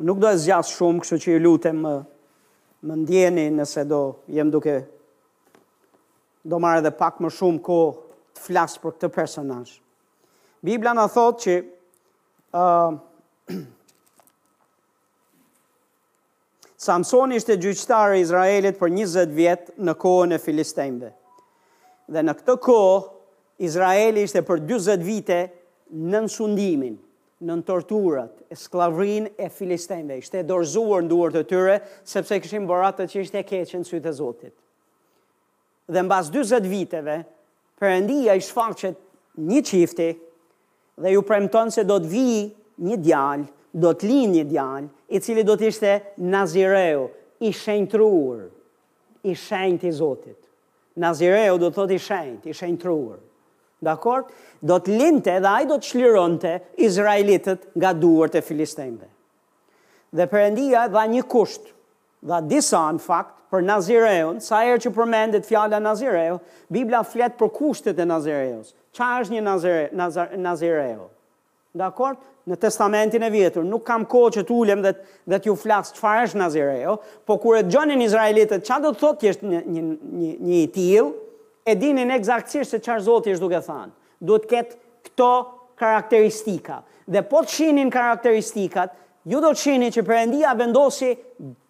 Nuk 0.00 0.18
do 0.22 0.30
e 0.30 0.38
zgjas 0.40 0.70
shumë, 0.72 1.02
kështu 1.04 1.18
që 1.26 1.34
ju 1.34 1.42
lutem 1.44 1.82
më 1.84 2.96
ndjeni 3.02 3.46
nëse 3.58 3.84
do 3.88 4.00
jam 4.32 4.48
duke 4.50 4.78
do 6.44 6.58
marrë 6.62 6.80
edhe 6.80 6.92
pak 6.96 7.18
më 7.20 7.30
shumë 7.36 7.60
kohë 7.64 8.14
të 8.38 8.44
flasë 8.46 8.80
për 8.82 8.94
këtë 8.96 9.10
personash. 9.14 9.74
Biblia 10.64 10.92
në 10.96 11.04
thotë 11.12 11.40
që 11.44 11.56
uh, 12.56 13.56
Samson 16.88 17.34
ishte 17.36 17.58
gjyqtarë 17.60 18.18
i 18.20 18.24
Izraelit 18.24 18.78
për 18.80 18.92
20 18.96 19.34
vjetë 19.36 19.74
në 19.84 19.96
kohën 20.00 20.36
e 20.36 20.40
Filistejnëve. 20.40 21.12
Dhe 22.10 22.22
në 22.24 22.36
këtë 22.40 22.54
kohë, 22.64 23.02
Izraeli 23.68 24.22
ishte 24.24 24.40
për 24.48 24.62
20 24.64 25.04
vite 25.04 25.36
në 25.92 26.22
nësundimin, 26.24 26.94
në 27.44 27.56
në 27.60 27.66
torturat, 27.68 28.32
e 28.48 28.56
sklavrin 28.56 29.26
e 29.36 29.50
Filistejnëve. 29.52 30.22
Ishte 30.24 30.40
dorzuar 30.48 31.04
në 31.04 31.12
duart 31.12 31.36
e 31.36 31.44
tyre, 31.50 31.76
sepse 32.08 32.40
këshim 32.40 32.64
borat 32.70 32.96
të 33.02 33.08
që 33.12 33.26
ishte 33.26 33.44
keqen 33.52 33.84
sytë 33.84 34.08
e 34.08 34.16
Zotit 34.16 34.54
dhe 35.90 36.02
mbas 36.06 36.30
20 36.30 36.66
viteve, 36.70 37.18
përëndia 37.80 38.34
i 38.36 38.42
shfaqet 38.44 38.98
një 39.50 39.60
qifti 39.66 40.10
dhe 41.00 41.12
ju 41.14 41.22
premton 41.26 41.70
se 41.72 41.84
do 41.88 41.96
të 42.02 42.10
vi 42.12 42.26
një 42.88 42.98
djalë, 43.06 43.46
do 43.82 43.92
të 43.94 44.10
linë 44.10 44.34
një 44.34 44.44
djalë, 44.50 44.88
i 45.16 45.20
cili 45.22 45.44
do 45.46 45.54
të 45.56 45.70
ishte 45.72 45.92
nazireu, 46.32 47.06
i 47.46 47.50
shenjtruur, 47.56 48.38
i 49.30 49.34
shenjt 49.36 49.84
i 49.88 49.92
Zotit. 49.96 50.38
Nazireu 51.00 51.58
do 51.58 51.70
të 51.70 51.76
thot 51.78 51.92
i 51.94 51.98
shenjt, 52.02 52.46
i 52.50 52.54
shenjtruur. 52.54 53.16
Dakor? 53.80 54.26
Do 54.60 54.76
të 54.78 54.92
linte 55.00 55.36
dhe 55.40 55.48
ai 55.56 55.64
do 55.70 55.78
të 55.80 55.86
çlironte 55.94 56.52
izraelitët 56.84 57.70
nga 57.80 57.94
duart 57.96 58.36
e 58.36 58.42
Filistende. 58.44 59.08
Dhe 60.12 60.26
Perëndia 60.28 60.84
dha 60.92 61.06
një 61.08 61.22
kusht, 61.32 61.70
dha 62.28 62.42
disa 62.44 62.82
në 62.92 63.00
fakt 63.00 63.39
për 63.50 63.64
Nazireun, 63.66 64.38
sa 64.42 64.60
herë 64.64 64.80
që 64.84 64.90
përmendet 64.94 65.46
fjala 65.48 65.80
Nazireu, 65.82 66.36
Bibla 66.70 67.00
flet 67.02 67.34
për 67.38 67.50
kushtet 67.56 67.98
e 68.00 68.06
Nazireus. 68.06 68.72
Çfarë 68.94 69.24
është 69.24 69.36
një 69.36 69.42
Nazire, 69.46 69.88
Nazar, 69.98 70.32
Nazireu? 70.42 71.08
Dakor, 71.78 72.16
në 72.50 72.56
Testamentin 72.62 73.22
e 73.22 73.28
Vjetër 73.30 73.66
nuk 73.66 73.84
kam 73.86 74.02
kohë 74.10 74.32
që 74.38 74.42
të 74.48 74.54
ulem 74.58 74.80
dhe 74.82 74.92
dhe 75.30 75.38
t'ju 75.42 75.54
flas 75.62 75.90
çfarë 75.94 76.28
është 76.28 76.40
Nazireu, 76.40 76.96
por 77.26 77.38
kur 77.42 77.58
e 77.60 77.64
dëgjonin 77.66 78.02
izraelitët, 78.06 78.64
çfarë 78.66 78.86
do 78.88 78.92
të 78.96 79.02
thotë 79.04 79.20
që 79.26 79.32
është 79.34 79.50
një 79.52 79.60
një 79.66 79.84
një 79.90 80.30
një 80.50 80.60
i 80.64 80.70
till, 80.76 81.12
e 81.70 81.76
dinin 81.78 82.10
eksaktësisht 82.14 82.74
se 82.76 82.82
çfarë 82.82 83.06
Zoti 83.06 83.34
është 83.36 83.44
duke 83.46 83.62
thënë. 83.68 83.94
Duhet 84.20 84.46
të 84.46 84.50
ketë 84.50 84.80
këto 85.08 85.30
karakteristika. 85.80 86.80
Dhe 87.10 87.22
po 87.30 87.42
të 87.46 87.54
shihnin 87.54 87.90
karakteristikat, 87.94 88.94
ju 89.30 89.40
do 89.42 89.54
të 89.54 89.62
shihni 89.62 89.88
që 89.94 90.02
Perëndia 90.06 90.50
vendosi 90.58 91.14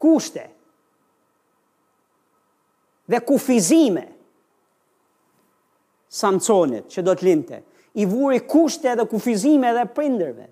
kushte, 0.03 0.49
dhe 3.11 3.19
kufizime 3.27 4.07
Samsonit 6.21 6.87
që 6.93 7.03
do 7.07 7.13
të 7.15 7.27
linte. 7.27 7.61
I 7.99 8.05
vuri 8.07 8.41
kushte 8.51 8.93
dhe 8.99 9.05
kufizime 9.11 9.71
dhe 9.75 9.85
prinderve. 9.95 10.49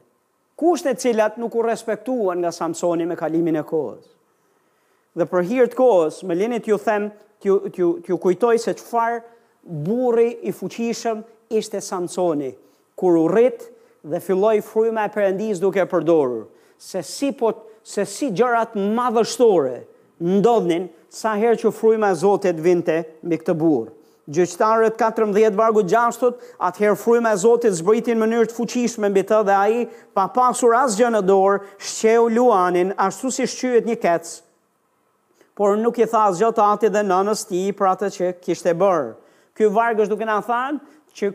Kushte 0.59 0.93
cilat 0.99 1.37
nuk 1.39 1.57
u 1.61 1.65
respektuan 1.67 2.39
nga 2.43 2.51
Samsoni 2.55 3.07
me 3.07 3.17
kalimin 3.19 3.59
e 3.61 3.65
kohës. 3.67 4.07
Dhe 5.19 5.27
për 5.31 5.47
hirtë 5.51 5.79
kohës, 5.79 6.21
me 6.27 6.35
linit 6.39 6.67
ju 6.69 6.79
them, 6.83 7.09
t'ju, 7.43 7.57
ju, 7.75 7.89
ju 8.09 8.17
kujtoj 8.23 8.59
se 8.59 8.75
që 8.79 8.87
farë 8.91 9.21
buri 9.87 10.29
i 10.47 10.53
fuqishëm 10.55 11.25
ishte 11.59 11.81
Samsoni, 11.83 12.53
kur 12.99 13.19
u 13.19 13.27
rritë 13.31 13.67
dhe 14.13 14.21
filloj 14.27 14.61
frujme 14.67 15.05
e 15.07 15.15
përëndis 15.15 15.63
duke 15.63 15.87
përdorur, 15.91 16.47
se 16.79 17.03
si, 17.03 17.33
po, 17.39 17.53
se 17.83 18.07
si 18.07 18.31
gjërat 18.31 18.77
madhështore, 18.99 19.79
dhe 19.83 19.97
ndodhnin 20.21 20.89
sa 21.13 21.35
herë 21.39 21.59
që 21.63 21.73
frujma 21.75 22.11
e 22.13 22.19
Zotit 22.21 22.59
vinte 22.61 22.99
mbi 23.23 23.39
këtë 23.41 23.55
burr. 23.61 23.93
Gjyqtarët 24.29 24.99
14 25.01 25.55
vargu 25.57 25.81
6, 25.89 26.27
atëherë 26.67 26.99
frujma 27.01 27.31
e 27.33 27.39
Zotit 27.41 27.77
zbritin 27.79 28.19
në 28.21 28.25
mënyrë 28.27 28.51
të 28.51 28.57
fuqishme 28.59 29.09
mbi 29.09 29.23
të 29.31 29.39
dhe 29.49 29.55
ai 29.57 29.79
pa 30.17 30.27
pasur 30.37 30.75
asgjë 30.77 31.13
në 31.15 31.23
dorë, 31.31 31.63
shqeu 31.81 32.29
Luanin 32.35 32.91
ashtu 33.01 33.31
si 33.33 33.47
shqyhet 33.49 33.89
një 33.89 33.97
kec. 34.03 34.29
Por 35.59 35.79
nuk 35.81 35.99
i 35.99 36.07
tha 36.07 36.27
asgjë 36.29 36.53
të 36.55 36.67
atit 36.75 36.93
dhe 36.95 37.05
nënës 37.09 37.47
tij 37.49 37.73
për 37.79 37.91
atë 37.95 38.13
që 38.19 38.29
kishte 38.45 38.75
bër. 38.79 39.15
Ky 39.57 39.71
varg 39.75 40.05
është 40.05 40.13
duke 40.13 40.27
na 40.29 40.37
thënë 40.45 40.79
që 41.19 41.33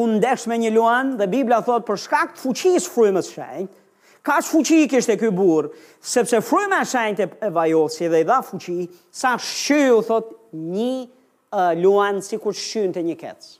u 0.00 0.06
ndesh 0.16 0.46
me 0.50 0.56
një 0.62 0.72
Luan 0.74 1.12
dhe 1.20 1.26
Bibla 1.30 1.60
thot 1.66 1.84
për 1.86 2.00
shkak 2.06 2.32
të 2.34 2.44
fuqisë 2.46 2.90
frymës 2.94 3.28
së 3.30 3.36
shenjtë, 3.36 3.79
Ka 4.26 4.40
që 4.44 4.50
fuqi 4.52 4.78
i 4.84 4.88
kështë 4.90 5.14
e 5.14 5.18
këj 5.20 5.28
burë, 5.32 5.68
sepse 6.04 6.40
frujme 6.44 6.76
a 6.76 6.84
shajnë 6.84 7.16
të 7.16 7.26
e 7.46 7.48
vajosi 7.56 8.08
dhe 8.12 8.18
i 8.20 8.26
dha 8.28 8.40
fuqi, 8.44 8.82
sa 9.16 9.34
shëju, 9.40 10.02
thot, 10.04 10.34
një 10.52 10.92
uh, 11.06 11.70
luan 11.80 12.20
si 12.22 12.36
kur 12.42 12.52
shënë 12.56 12.98
të 12.98 13.04
një 13.06 13.16
kecë. 13.22 13.52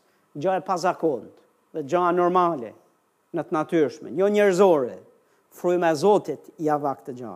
Gja 0.43 0.59
e 0.61 0.65
pazakonët 0.67 1.33
dhe 1.77 1.85
gja 1.89 2.03
e 2.11 2.17
normale 2.19 2.75
në 3.39 3.47
të 3.47 3.57
natyrshme, 3.57 4.11
një 4.13 4.21
jo 4.21 4.29
njërzore, 4.37 4.99
frujme 5.61 5.89
a 5.89 5.97
zotit 5.99 6.53
i 6.61 6.69
avak 6.75 7.07
të 7.07 7.17
gja. 7.23 7.35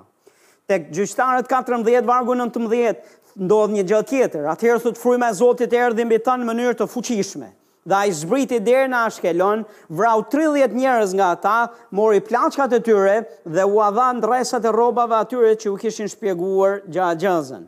Tek 0.71 0.91
gjyqtarët 0.97 1.49
14, 1.51 2.05
vargu 2.09 2.37
19, 2.37 3.03
ndodhë 3.45 3.79
një 3.79 3.87
gjë 3.89 4.03
tjetër. 4.13 4.47
Atëherë 4.53 4.81
thot 4.87 5.01
frujme 5.01 5.27
e 5.29 5.37
Zotit 5.37 5.73
erdhi 5.77 6.07
mbi 6.09 6.21
tan 6.25 6.41
në 6.41 6.47
mënyrë 6.49 6.77
të 6.79 6.87
fuqishme 6.89 7.51
dhe 7.85 8.01
i 8.09 8.13
zbriti 8.17 8.59
deri 8.65 8.89
në 8.89 9.01
Ashkelon, 9.09 9.65
vrau 9.93 10.23
30 10.33 10.75
njerëz 10.79 11.13
nga 11.19 11.31
ata, 11.37 11.57
mori 11.95 12.23
plaçkat 12.25 12.73
e 12.73 12.81
tyre 12.87 13.17
dhe 13.45 13.65
u 13.69 13.83
dha 13.97 14.09
ndresat 14.17 14.65
e 14.65 14.73
rrobave 14.73 15.19
atyre 15.19 15.55
që 15.61 15.73
u 15.73 15.77
kishin 15.83 16.09
shpjeguar 16.09 16.81
gjatë 16.89 17.21
gjazën. 17.25 17.67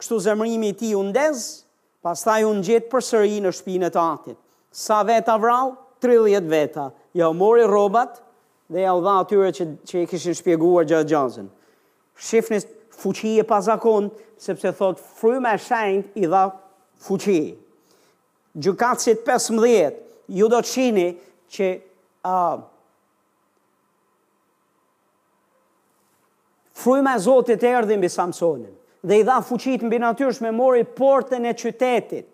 Kështu 0.00 0.20
zemrimi 0.26 0.72
i 0.72 0.76
tij 0.78 0.94
u 0.96 1.02
ndez, 1.10 1.42
pastaj 2.02 2.46
u 2.48 2.52
ngjet 2.60 2.88
përsëri 2.92 3.40
në 3.44 3.52
shtëpinë 3.56 3.88
e 3.90 3.92
tatit. 3.98 4.38
Sa 4.70 5.02
veta 5.08 5.36
vrau? 5.42 5.74
30 6.00 6.46
veta. 6.48 6.90
Ja 7.18 7.28
u 7.28 7.34
mori 7.36 7.64
rrobat 7.66 8.20
dhe 8.72 8.84
ja 8.86 8.92
u 8.94 9.02
dha 9.04 9.16
atyre 9.24 9.50
që 9.56 9.64
që 9.88 10.04
i 10.06 10.08
kishin 10.08 10.36
shpjeguar 10.40 10.86
gjatë 10.88 11.10
gjazën. 11.12 11.50
Shifni 12.16 12.60
fuqie 13.02 13.36
e 13.42 14.10
sepse 14.38 14.72
thot 14.72 15.00
fryma 15.20 15.52
e 15.54 15.58
shend 15.58 16.04
i 16.14 16.26
dha 16.26 16.44
fuqie 17.06 17.56
gjukacit 18.60 19.18
15, 19.26 19.90
ju 20.28 20.48
do 20.50 20.58
të 20.62 20.66
shini 20.72 21.06
që 21.54 21.68
uh, 22.28 22.60
frujma 26.78 27.14
e 27.16 27.22
Zotit 27.22 27.62
erdi 27.64 27.96
mbi 27.98 28.10
Samsonin 28.10 28.72
dhe 29.06 29.20
i 29.22 29.26
dha 29.26 29.38
fuqit 29.48 29.82
mbi 29.86 29.94
binatyrsh 29.96 30.42
me 30.42 30.50
mori 30.52 30.82
portën 30.98 31.46
e 31.50 31.54
qytetit 31.60 32.26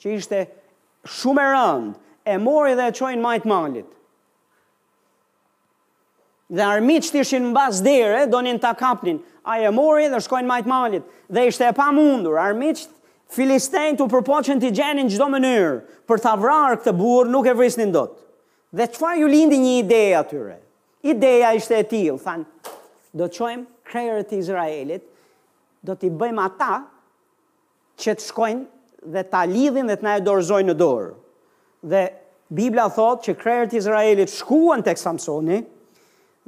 që 0.00 0.14
ishte 0.16 0.40
shumë 1.18 1.44
e 1.44 1.52
rëndë 1.52 1.92
e 2.34 2.38
mori 2.40 2.72
dhe 2.78 2.88
e 2.90 2.96
qojnë 2.96 3.24
majtë 3.26 3.50
malit 3.52 3.92
dhe 6.54 6.64
armiq 6.72 7.06
të 7.12 7.20
ishin 7.24 7.50
në 7.50 7.54
bas 7.56 7.82
donin 8.32 8.58
të 8.60 8.70
kapnin, 8.78 9.20
a 9.44 9.58
e 9.64 9.70
mori 9.74 10.08
dhe 10.12 10.20
shkojnë 10.20 10.48
majtë 10.50 10.68
malit, 10.70 11.02
dhe 11.28 11.46
ishte 11.48 11.64
e 11.66 11.72
pa 11.74 11.88
mundur, 11.92 12.36
armiq 12.38 12.84
Filistejnë 13.32 13.96
të 13.98 14.06
përpoqen 14.12 14.60
të 14.60 14.70
gjenin 14.76 15.08
gjdo 15.10 15.28
mënyrë 15.32 15.76
për 16.08 16.20
të 16.22 16.30
avrarë 16.36 16.78
këtë 16.82 16.92
burë 16.98 17.32
nuk 17.32 17.48
e 17.50 17.54
vrisnin 17.56 17.92
do 17.94 18.04
të. 18.08 18.18
Dhe 18.74 18.88
qëfar 18.90 19.18
ju 19.20 19.28
lindi 19.30 19.58
një 19.62 19.72
ideja 19.80 20.20
atyre? 20.24 20.56
Ideja 21.06 21.52
ishte 21.56 21.78
e 21.78 21.86
tilë, 21.90 22.18
thanë, 22.24 22.72
do 23.18 23.28
të 23.28 23.38
qojmë 23.38 23.66
krejërët 23.90 24.32
i 24.32 24.38
Izraelit, 24.42 25.04
do 25.84 25.94
t'i 26.00 26.10
bëjmë 26.10 26.42
ata 26.44 26.72
që 28.00 28.14
të 28.18 28.24
shkojnë 28.28 29.12
dhe 29.14 29.22
ta 29.30 29.42
lidhin 29.46 29.90
dhe 29.90 29.98
të 30.00 30.06
na 30.06 30.14
e 30.18 30.22
dorëzojnë 30.26 30.72
në 30.72 30.76
dorë. 30.80 31.10
Dhe 31.92 32.02
Biblia 32.54 32.86
thotë 32.96 33.28
që 33.28 33.34
krejërët 33.42 33.76
i 33.76 33.80
Izraelit 33.82 34.32
shkuan 34.32 34.82
të 34.86 34.94
Samsoni 35.00 35.60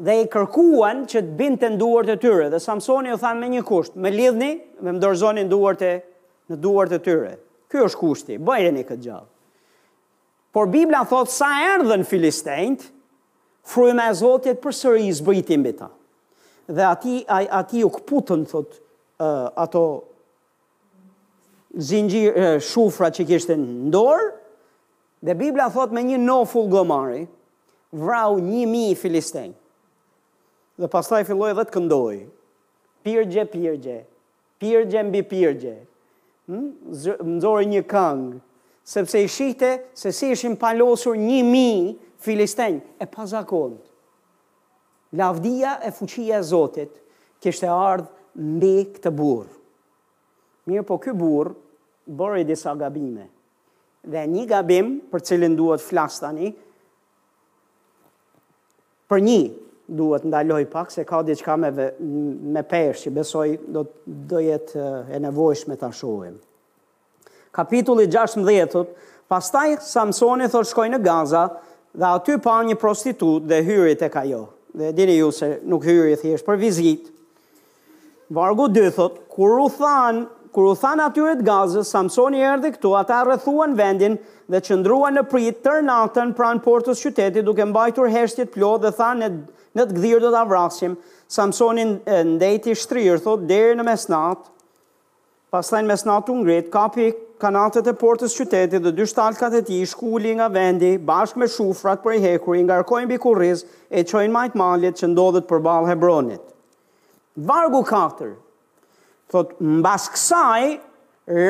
dhe 0.06 0.18
i 0.22 0.26
kërkuan 0.32 1.04
që 1.08 1.22
të 1.24 1.36
bindë 1.38 1.60
të 1.62 1.68
nduar 1.76 2.08
të 2.08 2.18
tyre. 2.24 2.48
Dhe 2.52 2.60
Samsoni 2.60 3.14
u 3.14 3.20
thanë 3.22 3.40
me 3.44 3.52
një 3.54 3.62
kusht, 3.68 3.94
me 4.06 4.10
lidhni, 4.12 4.50
më 4.82 4.96
dorëzojnë 5.04 5.46
nduar 5.50 5.78
të 5.80 5.92
në 6.50 6.58
duart 6.62 6.92
e 6.96 7.00
tyre. 7.02 7.32
Ky 7.70 7.80
është 7.88 7.98
kushti, 8.00 8.36
bëjeni 8.38 8.84
këtë 8.86 9.04
gjallë. 9.08 9.30
Por 10.54 10.70
Biblia 10.72 11.02
thot 11.04 11.28
thotë, 11.28 11.34
sa 11.36 11.48
erdhën 11.74 12.04
filistejt, 12.08 12.84
në 12.86 12.90
Filistejnët, 13.66 13.92
me 13.98 14.04
Zotit 14.14 14.60
për 14.62 14.74
sëri 14.80 15.08
i 15.08 15.12
zbëjtim 15.18 15.64
bita. 15.66 15.88
Dhe 16.68 16.84
ati, 16.86 17.14
ai 17.34 17.48
ati 17.60 17.80
u 17.84 17.88
këputën, 17.90 18.44
thot, 18.50 18.76
uh, 19.18 19.48
ato 19.58 19.82
zingjirë, 21.90 22.46
uh, 22.54 22.60
shufra 22.62 23.10
që 23.12 23.26
kishtë 23.28 23.56
në 23.58 23.74
ndorë, 23.90 24.30
dhe 25.26 25.34
Biblia 25.40 25.66
thot 25.68 25.80
thotë, 25.90 25.96
me 25.98 26.04
një 26.12 26.20
noful 26.22 26.70
gomari 26.70 27.24
gëmari, 27.26 27.26
vrau 28.06 28.38
një 28.42 28.64
mi 28.70 28.84
Filistejnë. 28.98 29.56
Dhe 30.78 30.88
pas 30.92 31.06
filloi 31.08 31.22
i 31.22 31.26
filloj 31.28 31.52
dhe 31.58 31.64
të 31.66 31.74
këndoi. 31.76 32.16
Pirgje, 33.06 33.44
pirgje, 33.52 33.98
pirgje 34.60 35.02
mbi 35.08 35.22
pirgje, 35.24 35.76
Hm? 36.46 36.66
nëzori 37.26 37.66
një 37.68 37.80
këngë, 37.90 38.36
sepse 38.86 39.18
i 39.18 39.26
shite 39.36 39.70
se 39.98 40.12
si 40.14 40.28
ishin 40.36 40.54
palosur 40.56 41.16
një 41.18 41.40
mi 41.44 41.72
filistenjë, 42.22 42.82
e 43.02 43.06
pazakonë. 43.10 43.78
Lavdia 45.18 45.72
e 45.86 45.90
fuqia 45.96 46.38
Zotit 46.46 46.92
kështë 47.42 47.66
e 47.66 47.72
ardhë 47.72 48.48
mbi 48.54 48.72
këtë 48.94 49.12
burë. 49.18 49.54
Mirë 50.70 50.86
po 50.86 50.98
ky 51.02 51.14
burë 51.18 51.54
bërë 52.20 52.40
i 52.42 52.46
disa 52.48 52.74
gabime. 52.78 53.26
Dhe 54.06 54.22
një 54.30 54.46
gabim 54.50 54.92
për 55.10 55.26
cilën 55.30 55.54
duhet 55.58 55.82
flastani, 55.82 56.50
për 59.10 59.22
një, 59.26 59.40
duhet 59.88 60.24
ndaloj 60.24 60.64
pak, 60.70 60.90
se 60.90 61.04
ka 61.04 61.22
diçka 61.22 61.56
me, 61.56 61.70
me 62.00 62.62
përsh, 62.66 63.06
që 63.06 63.12
besoj 63.16 63.46
do, 63.72 63.86
do 64.06 64.40
jetë 64.42 64.78
eh, 64.78 65.16
e 65.16 65.20
nevojshme 65.26 65.76
të 65.78 65.90
shohim. 65.94 66.36
Kapitulli 67.56 68.08
16, 68.12 68.82
pastaj 69.32 69.78
Samsoni 69.86 70.50
thot 70.52 70.68
shkoj 70.68 70.90
në 70.92 71.02
Gaza 71.06 71.46
dhe 71.96 72.08
aty 72.12 72.38
pa 72.44 72.58
një 72.68 72.76
prostitut 72.80 73.46
dhe 73.48 73.62
hyri 73.64 73.94
tek 73.96 74.16
ajo. 74.22 74.42
Dhe 74.76 74.90
dini 74.92 75.14
ju 75.22 75.30
se 75.32 75.60
nuk 75.64 75.86
hyri 75.88 76.18
thjesht 76.20 76.44
për 76.46 76.58
vizit. 76.60 77.06
Vargu 78.34 78.66
2 78.74 78.90
thot, 78.98 79.22
kur 79.32 79.54
u 79.62 79.70
than, 79.78 80.26
kur 80.52 80.66
u 80.68 80.74
than 80.76 81.00
atyre 81.00 81.38
Gazës, 81.46 81.88
Samsoni 81.94 82.42
erdhi 82.44 82.74
këtu, 82.74 82.90
ata 82.98 83.22
rrethuan 83.24 83.76
vendin 83.78 84.18
dhe 84.52 84.60
qëndruan 84.66 85.14
në 85.16 85.24
prit 85.30 85.62
tërnatën 85.62 86.26
natën 86.26 86.36
pranë 86.36 86.64
portës 86.66 87.00
qytetit 87.06 87.46
duke 87.46 87.64
mbajtur 87.70 88.10
heshtjet 88.12 88.50
plot 88.54 88.82
dhe 88.84 88.92
than 88.98 89.24
në 89.76 89.84
të 89.90 89.96
gdhirë 89.98 90.20
do 90.24 90.30
të 90.32 90.38
avrasim, 90.40 90.94
Samsonin 91.30 91.96
ndeti 92.36 92.74
shtrirë, 92.78 93.20
thot, 93.24 93.44
deri 93.50 93.76
në 93.76 93.84
mesnat, 93.86 94.46
pas 95.52 95.68
thajnë 95.72 95.90
mesnat 95.90 96.30
unë 96.32 96.44
ngrit, 96.44 96.70
kapi 96.72 97.10
kanatët 97.42 97.90
e 97.92 97.96
portës 98.00 98.34
qytetit 98.38 98.84
dhe 98.84 98.94
dy 98.96 99.06
shtalkat 99.08 99.54
e 99.58 99.62
ti 99.68 99.80
shkulli 99.86 100.34
nga 100.38 100.48
vendi, 100.54 100.94
bashkë 101.08 101.40
me 101.42 101.48
shufrat 101.52 102.00
për 102.04 102.16
i 102.18 102.22
hekuri, 102.24 102.62
nga 102.66 102.80
rkojnë 102.80 103.10
bikurriz 103.12 103.64
e 104.00 104.04
qojnë 104.08 104.32
majt 104.34 104.56
malit 104.60 104.98
që 105.02 105.10
ndodhët 105.12 105.46
për 105.50 105.62
balë 105.68 105.90
Hebronit. 105.92 106.42
Vargu 107.48 107.82
4, 107.88 108.32
thot, 109.32 109.54
mbas 109.82 110.08
kësaj, 110.14 110.70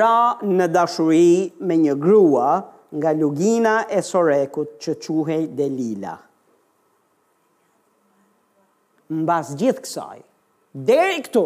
ra 0.01 0.17
në 0.47 0.71
dashuri 0.75 1.27
me 1.69 1.77
një 1.83 1.95
grua 2.03 2.49
nga 2.97 3.13
lugina 3.21 3.81
e 3.93 4.01
sorekut 4.09 4.79
që 4.83 4.99
quhej 5.05 5.43
Delila 5.59 6.17
në 9.13 9.25
bas 9.29 9.53
gjithë 9.59 9.85
kësaj. 9.85 10.17
Deri 10.89 11.23
këtu, 11.27 11.45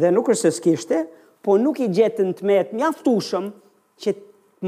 Dhe 0.00 0.10
nuk 0.12 0.28
është 0.34 0.50
së 0.50 0.56
skishte, 0.58 0.98
po 1.40 1.54
nuk 1.60 1.78
i 1.80 1.88
gjetën 1.96 2.28
të 2.36 2.44
metë 2.50 2.76
mjaftushëm 2.76 3.46
që 4.02 4.12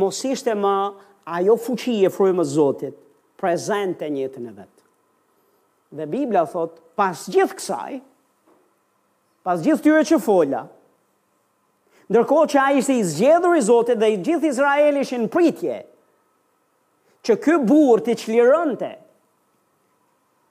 mos 0.00 0.22
ishte 0.30 0.54
ma 0.56 0.72
ajo 1.36 1.58
fuqi 1.66 1.98
e 2.08 2.12
frujme 2.14 2.46
zotit 2.48 2.96
prezente 3.40 4.06
e 4.08 4.12
njëtën 4.14 4.46
e 4.48 4.52
vetë. 4.56 4.82
Dhe 5.98 6.08
Biblia 6.10 6.46
thot, 6.48 6.78
pas 6.96 7.26
gjithë 7.28 7.58
kësaj, 7.60 7.98
pas 9.44 9.60
gjithë 9.66 9.84
tyre 9.84 10.04
që 10.08 10.18
folla, 10.24 10.62
ndërko 12.08 12.38
që 12.54 12.60
a 12.62 12.68
ishte 12.80 12.96
i 12.96 13.04
zgjedhur 13.10 13.58
i 13.60 13.66
zotit 13.68 14.00
dhe 14.00 14.12
i 14.14 14.16
gjithë 14.26 14.48
Izraelishin 14.54 15.26
ishin 15.26 15.28
pritje, 15.34 15.82
që 17.24 17.38
ky 17.40 17.54
burr 17.64 18.02
ti 18.04 18.14
çlironte. 18.20 18.90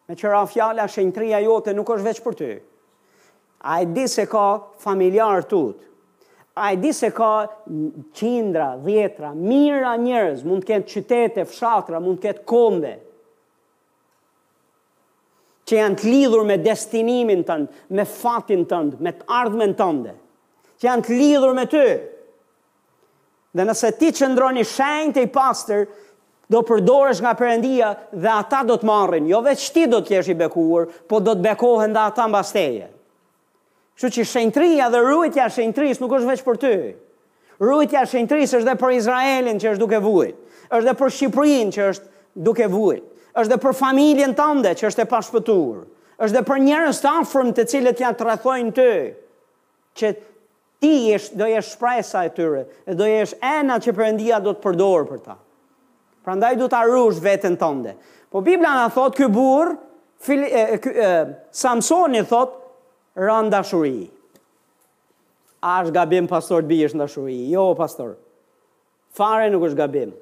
Me 0.10 0.16
qëra 0.18 0.42
fjala 0.50 0.88
shenjtria 0.90 1.40
jote 1.46 1.74
nuk 1.78 1.90
është 1.94 2.08
vetëm 2.10 2.26
për 2.26 2.38
ty. 2.42 2.50
A 3.70 3.78
e 3.84 3.88
di 3.96 4.06
se 4.12 4.26
ka 4.28 4.46
familjar 4.84 5.46
tut? 5.48 5.80
A 6.60 6.72
e 6.74 6.80
di 6.82 6.92
se 6.94 7.12
ka 7.16 7.30
qindra, 8.18 8.72
dhjetra, 8.84 9.32
mira 9.34 9.94
njerëz, 9.98 10.42
mund 10.46 10.66
të 10.66 10.70
kenë 10.74 10.90
qytete, 10.92 11.46
fshatra, 11.50 12.02
mund 12.04 12.20
të 12.22 12.28
ketë 12.32 12.48
kombe. 12.50 12.96
që 15.64 15.76
janë 15.78 15.96
të 15.96 16.10
lidhur 16.12 16.42
me 16.44 16.58
destinimin 16.60 17.44
tënd, 17.48 17.68
me 17.96 18.04
fatin 18.06 18.66
tënd, 18.68 18.98
me 19.00 19.12
të 19.16 19.24
ardhmen 19.32 19.72
tënde. 19.80 20.12
Që 20.78 20.84
janë 20.90 21.04
të 21.06 21.12
lidhur 21.20 21.54
me 21.56 21.64
ty. 21.72 21.86
Dhe 23.56 23.64
nëse 23.70 23.94
ti 23.98 24.10
qëndroni 24.12 24.66
shenjt 24.68 25.18
e 25.18 25.24
i 25.24 25.32
pastor, 25.32 25.86
do 26.54 26.62
përdoresh 26.70 27.22
nga 27.26 27.32
Perëndia 27.38 27.90
dhe 28.14 28.30
ata 28.38 28.60
do 28.68 28.76
të 28.78 28.86
marrin, 28.86 29.26
jo 29.30 29.42
vetë 29.46 29.72
ti 29.74 29.86
do 29.90 30.04
të 30.06 30.20
jesh 30.20 30.30
i 30.34 30.40
bekuar, 30.44 30.86
po 31.10 31.18
do 31.26 31.34
të 31.36 31.42
bekohen 31.48 31.96
dhe 31.96 32.04
ata 32.06 32.28
mba 32.30 32.44
steje. 32.46 32.90
Kështu 33.98 34.12
që 34.16 34.26
shenjtëria 34.30 34.90
dhe 34.94 35.02
rujtja 35.06 35.50
e 35.50 35.94
nuk 36.02 36.14
është 36.18 36.30
veç 36.30 36.44
për 36.46 36.60
ty. 36.64 36.74
Rujtja 37.62 38.00
e 38.02 38.06
është 38.46 38.60
edhe 38.64 38.76
për 38.82 38.92
Izraelin 39.00 39.60
që 39.62 39.74
është 39.74 39.82
duke 39.84 40.00
vujt. 40.02 40.38
Është 40.74 40.82
edhe 40.88 40.94
për 41.00 41.10
Shqipërinë 41.16 41.74
që 41.76 41.82
është 41.90 42.06
duke 42.48 42.68
vujt. 42.74 43.04
Është 43.34 43.50
edhe 43.52 43.64
për 43.66 43.74
familjen 43.78 44.34
tënde 44.38 44.74
që 44.78 44.90
është 44.90 45.04
e 45.06 45.10
pashpëtuar. 45.12 45.80
Është 46.22 46.32
edhe 46.36 46.46
për 46.50 46.60
njerëz 46.66 47.00
të 47.04 47.14
afërm 47.22 47.54
të 47.58 47.64
cilët 47.72 48.02
janë 48.04 48.20
tradhojnë 48.22 48.76
ty 48.78 48.90
që 50.00 50.14
ti 50.84 50.92
jesh, 51.14 51.30
do 51.38 51.46
jesh 51.50 51.72
shpresa 51.76 52.26
e 52.28 52.34
tyre, 52.36 52.66
do 52.98 53.06
jesh 53.10 53.38
ena 53.40 53.78
që 53.82 53.94
Perëndia 53.98 54.42
do 54.46 54.54
të 54.58 54.64
përdor 54.66 55.08
për 55.10 55.24
ta. 55.30 55.38
Pra 56.24 56.38
ndaj 56.40 56.56
du 56.56 56.70
të 56.72 56.78
arrush 56.86 57.20
vetën 57.24 57.56
tënde. 57.60 57.98
Po 58.32 58.42
Biblia 58.42 58.72
në 58.78 58.90
thot, 58.96 59.16
kë 59.20 59.28
bur, 59.36 59.74
fili, 60.26 60.48
e, 60.48 60.80
kë, 60.82 60.94
e, 61.08 61.10
Samsoni 61.60 62.22
thot, 62.30 62.56
rënë 63.20 63.52
dashuri. 63.54 64.06
A 65.64 65.78
është 65.84 65.94
gabim 65.96 66.28
pastor 66.32 66.64
të 66.64 66.72
bijë 66.72 66.94
në 66.96 67.04
dashuri? 67.04 67.36
Jo, 67.52 67.66
pastor. 67.78 68.16
Fare 69.20 69.52
nuk 69.54 69.68
është 69.70 69.80
gabim. 69.84 70.14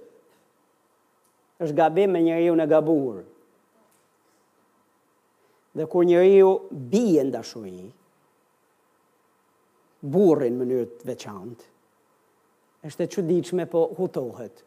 është 1.62 1.76
gabim 1.78 2.10
me 2.12 2.20
njëri 2.24 2.46
ju 2.48 2.54
në 2.58 2.66
gabur. 2.72 3.20
Dhe 5.78 5.86
kur 5.92 6.06
njëri 6.10 6.32
ju 6.40 6.48
në 6.74 7.30
dashuri, 7.36 7.84
burin 10.02 10.58
mënyrët 10.58 11.06
veçantë, 11.06 11.64
është 12.90 13.04
e 13.04 13.08
që 13.14 13.22
diqme 13.30 13.66
po 13.70 13.86
hutohet 14.00 14.64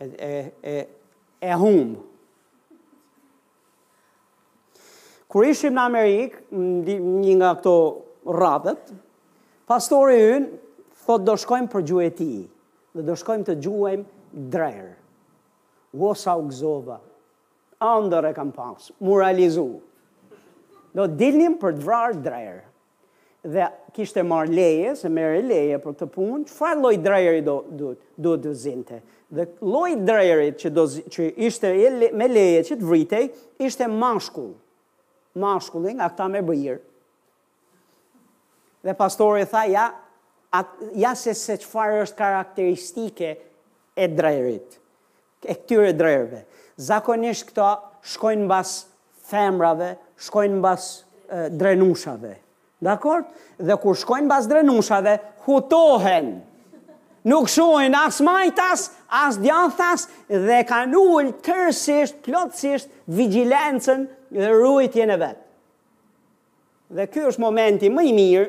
e, 0.00 0.04
e, 0.04 0.52
e, 0.62 0.88
e 1.42 1.54
hum. 1.58 1.96
Kur 5.28 5.44
ishim 5.44 5.74
në 5.76 5.82
Amerikë, 5.84 6.44
një 7.26 7.34
nga 7.40 7.50
këto 7.58 7.74
rratët, 8.32 8.94
pastori 9.68 10.16
ynë 10.36 10.46
thot 11.04 11.26
do 11.26 11.34
shkojmë 11.36 11.68
për 11.74 11.84
gjuhë 11.90 12.06
e 12.06 12.12
ti, 12.16 12.30
dhe 12.96 13.04
do 13.10 13.16
shkojmë 13.18 13.48
të 13.50 13.56
gjuhem 13.66 14.06
drerë. 14.54 14.94
Vosa 16.00 16.36
u 16.40 16.46
gzova, 16.48 16.98
andër 17.84 18.30
e 18.30 18.32
kam 18.36 18.54
pasë, 18.56 18.94
muralizu. 19.04 19.66
Do 20.96 21.04
dilnim 21.12 21.58
për 21.60 21.76
të 21.76 21.84
vrarë 21.84 22.56
dhe 23.52 23.68
kishte 23.94 24.22
marrë 24.24 24.52
leje, 24.52 24.92
se 25.02 25.10
mere 25.12 25.40
leje 25.44 25.78
për 25.82 25.94
këtë 25.96 26.08
punë, 26.14 26.44
çfarë 26.50 26.80
lloj 26.82 26.96
drejeri 27.04 27.44
do 27.44 27.56
duhet 27.78 28.02
do 28.18 28.32
të 28.42 28.52
zinte. 28.62 28.98
Dhe 29.32 29.44
lloji 29.64 29.98
drejerit 30.08 30.58
që 30.62 30.72
do 30.74 30.84
që 31.14 31.28
ishte 31.48 31.70
me 32.20 32.26
leje 32.32 32.62
që 32.70 32.78
të 32.80 32.88
vritej, 32.88 33.28
ishte 33.68 33.88
mashkull. 33.92 34.54
Mashkulli 35.38 35.92
nga 35.96 36.08
këta 36.10 36.26
me 36.32 36.40
bëjir. 36.44 36.80
Dhe 38.86 38.94
pastori 38.98 39.44
tha 39.50 39.64
ja, 39.70 39.86
ja 41.02 41.12
se 41.18 41.34
se 41.36 41.58
çfarë 41.62 42.02
është 42.06 42.18
karakteristike 42.18 43.32
e 43.98 44.06
drejerit 44.08 44.78
e 45.46 45.54
këtyre 45.54 45.92
drejerve. 45.94 46.42
Zakonisht 46.88 47.46
këta 47.52 47.68
shkojnë 48.12 48.46
mbas 48.48 48.72
femrave, 49.30 49.92
shkojnë 50.24 50.58
mbas 50.58 50.88
drenushave. 51.54 52.40
Dakor? 52.82 53.24
Dhe 53.58 53.74
kur 53.82 53.96
shkojnë 53.98 54.28
bas 54.30 54.46
drenushave, 54.46 55.16
hutohen. 55.46 56.28
Nuk 57.28 57.48
shuajnë 57.50 57.98
as 58.06 58.20
majtas, 58.24 58.84
as 59.10 59.38
djathas 59.42 60.04
dhe 60.30 60.60
kanë 60.68 61.00
ul 61.16 61.32
tërësisht, 61.44 62.20
plotësisht 62.24 62.92
vigjilencën 63.18 64.04
dhe 64.36 64.50
ruajtjen 64.54 65.10
e 65.10 65.16
vet. 65.20 65.40
Dhe 66.94 67.08
ky 67.12 67.26
është 67.28 67.42
momenti 67.42 67.90
më 67.92 68.06
i 68.06 68.14
mirë 68.16 68.46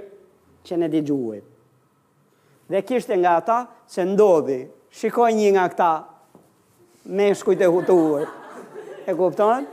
që 0.70 0.78
ne 0.80 0.90
dëgjuam. 0.94 1.42
Dhe 2.70 2.82
kishte 2.86 3.18
nga 3.18 3.34
ata 3.42 3.58
se 3.90 4.06
ndodhi. 4.06 4.62
Shikoi 4.94 5.34
një 5.38 5.50
nga 5.56 5.64
këta 5.74 5.92
me 7.18 7.32
shkujt 7.36 7.64
e 7.66 7.68
hutuar. 7.74 8.30
E 9.10 9.14
kupton? 9.18 9.66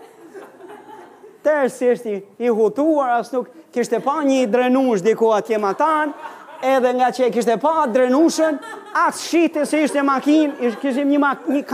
si 1.69 2.11
i, 2.13 2.23
i 2.47 2.49
hutuar, 2.53 3.13
asë 3.21 3.37
nuk 3.37 3.49
kishte 3.75 4.01
pa 4.03 4.21
një 4.25 4.47
drenush 4.51 5.03
diku 5.05 5.31
atje 5.37 5.59
ma 5.63 5.73
tanë, 5.79 6.13
edhe 6.65 6.93
nga 6.99 7.11
që 7.15 7.27
e 7.29 7.33
kishte 7.35 7.57
pa 7.63 7.87
drenushën, 7.93 8.59
asë 8.97 9.21
shite 9.27 9.67
se 9.69 9.83
ishte 9.87 10.03
makinë, 10.03 10.57
kështë 10.63 10.81
kishim 10.83 11.11
një, 11.13 11.21
mak, 11.23 11.45
një 11.53 11.65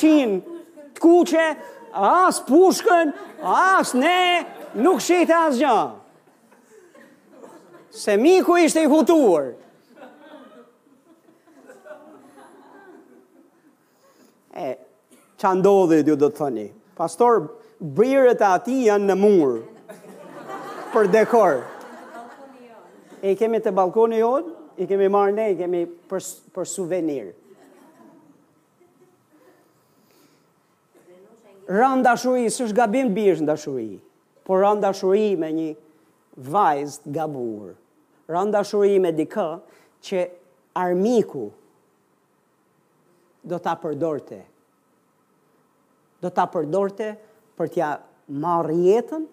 qinë 0.00 0.40
të 0.94 1.00
kuqe, 1.02 1.46
asë 1.96 2.44
pushkën, 2.48 3.14
asë 3.46 3.98
ne, 3.98 4.44
nuk 4.84 5.00
shite 5.02 5.32
asë 5.36 5.60
gjë. 5.62 5.80
Se 7.92 8.14
miku 8.16 8.56
ishte 8.62 8.84
i 8.84 8.88
hutuar. 8.88 9.50
E, 14.52 14.66
që 15.40 15.54
ndodhe, 15.58 16.02
dhjo 16.04 16.16
do 16.20 16.28
të 16.28 16.36
thëni. 16.38 16.66
Pastor, 16.96 17.46
brirët 17.82 18.40
e 18.40 18.46
ati 18.54 18.76
janë 18.86 19.08
në 19.10 19.16
murë, 19.18 19.62
për 20.94 21.08
dekor. 21.12 21.62
E 23.22 23.34
kemi 23.38 23.60
të 23.62 23.72
balkoni 23.74 24.20
jodë, 24.22 24.54
i 24.82 24.86
kemi 24.88 25.08
marë 25.12 25.34
ne, 25.34 25.46
i 25.52 25.56
kemi 25.58 25.82
për, 26.10 26.22
për 26.56 26.68
suvenir. 26.70 27.28
Rënë 31.72 32.04
dashuri, 32.06 32.48
së 32.50 32.68
është 32.68 32.76
gabim 32.78 33.10
bish 33.14 33.42
në 33.42 33.50
dashuri, 33.52 33.92
por 34.46 34.62
rënë 34.64 34.82
dashuri 34.82 35.26
me 35.40 35.50
një 35.56 35.68
vajzë 36.52 37.02
të 37.04 37.12
gabur. 37.16 37.74
Rënë 38.32 38.54
dashuri 38.54 38.96
me 39.04 39.12
dikë 39.14 39.48
që 40.06 40.24
armiku 40.82 41.46
do 43.46 43.58
të 43.58 43.70
apërdorte. 43.76 44.40
Do 46.22 46.30
të 46.30 46.44
apërdorte, 46.46 47.12
për 47.62 47.70
t'ja 47.70 47.90
marrë 48.42 48.74
jetën 48.90 49.24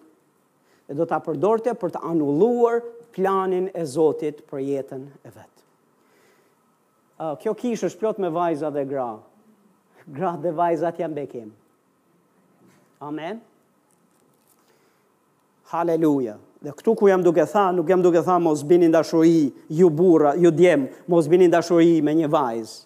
dhe 0.88 0.96
do 0.98 1.06
t'a 1.08 1.18
përdorte 1.24 1.74
për 1.78 1.94
t'anulluar 1.96 2.80
planin 3.14 3.66
e 3.80 3.84
Zotit 3.90 4.44
për 4.50 4.62
jetën 4.62 5.02
e 5.26 5.30
vetë. 5.30 5.48
Kjo 7.42 7.52
kishë 7.60 7.88
është 7.90 8.00
plot 8.00 8.20
me 8.22 8.30
vajza 8.32 8.70
dhe 8.72 8.86
gra. 8.88 9.08
Gra 10.16 10.34
dhe 10.42 10.54
vajzat 10.56 11.02
janë 11.02 11.18
bekim. 11.18 11.50
Amen. 13.04 13.40
Haleluja. 15.72 16.38
Dhe 16.60 16.72
këtu 16.76 16.94
ku 16.98 17.08
jam 17.08 17.22
duke 17.24 17.44
tha, 17.48 17.66
nuk 17.72 17.88
jam 17.88 18.02
duke 18.04 18.22
tha 18.26 18.38
mos 18.38 18.62
bini 18.68 18.88
dashuri 18.92 19.50
ju 19.68 19.90
burra, 19.90 20.34
ju 20.36 20.50
djem, 20.52 20.88
mos 21.08 21.28
bini 21.28 21.48
dashuri 21.48 22.02
me 22.04 22.12
një 22.18 22.28
vajzë. 22.32 22.82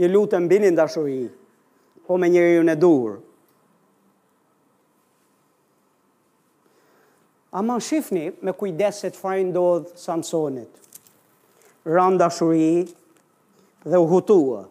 Ju 0.00 0.08
lutem 0.08 0.46
bini 0.48 0.70
dashuri, 0.72 1.26
po 2.06 2.16
me 2.16 2.30
njëri 2.32 2.54
ju 2.58 2.62
në 2.68 2.78
durë. 2.80 3.16
A 7.52 7.62
ma 7.62 7.76
shifni 7.84 8.30
me 8.40 8.52
kujdeset 8.56 9.14
fajnë 9.20 9.52
dodhë 9.52 9.98
Samsonit. 10.00 10.70
Randa 11.84 12.30
shuri 12.32 12.86
dhe 13.92 14.00
u 14.00 14.06
hutua. 14.08 14.62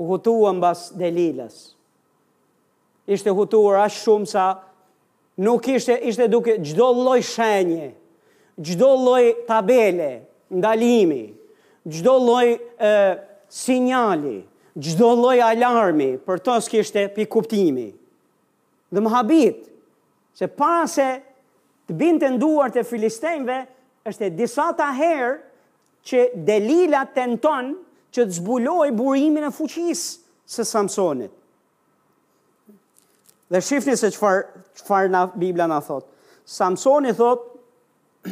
U 0.00 0.06
hutua 0.08 0.54
në 0.56 0.62
bas 0.62 0.86
delilës. 0.96 1.58
Ishte 3.12 3.34
hutua 3.36 3.82
ashtë 3.84 4.04
shumë 4.06 4.30
sa 4.32 4.46
nuk 5.44 5.68
ishte, 5.74 5.98
ishte 6.08 6.30
duke 6.32 6.56
gjdo 6.64 6.88
loj 7.04 7.20
shenje, 7.28 7.90
gjdo 8.56 8.88
loj 9.04 9.26
tabele, 9.48 10.08
ndalimi, 10.48 11.26
gjdo 11.84 12.16
loj 12.24 12.54
e, 12.56 12.94
sinjali, 13.60 14.38
gjdo 14.78 15.12
loj 15.26 15.42
alarmi, 15.50 16.14
për 16.24 16.40
tësë 16.48 16.72
kishte 16.78 17.04
pikuptimi. 17.20 17.90
Dhe 18.90 19.02
më 19.04 19.18
habit, 19.20 19.66
Se 20.40 20.46
pa 20.46 20.84
se 20.88 21.04
të 21.90 21.96
bindë 21.98 22.22
të 22.22 22.28
nduar 22.36 22.70
të 22.70 22.84
filistejnve, 22.86 23.56
është 24.06 24.28
e 24.28 24.34
disata 24.38 24.86
herë 24.94 25.34
që 26.08 26.22
Delila 26.46 27.02
tenton 27.14 27.72
që 28.14 28.24
të 28.28 28.36
zbuloj 28.38 28.92
burimin 28.96 29.48
e 29.50 29.52
fuqisë 29.54 30.46
së 30.54 30.64
Samsonit. 30.66 31.34
Dhe 33.50 33.58
shifni 33.66 33.96
se 33.98 34.12
qëfar, 34.14 34.44
qëfar 34.78 35.08
na, 35.10 35.24
Biblia 35.34 35.66
na 35.66 35.80
thot. 35.82 36.06
Samsoni 36.46 37.10
thot, 37.18 37.48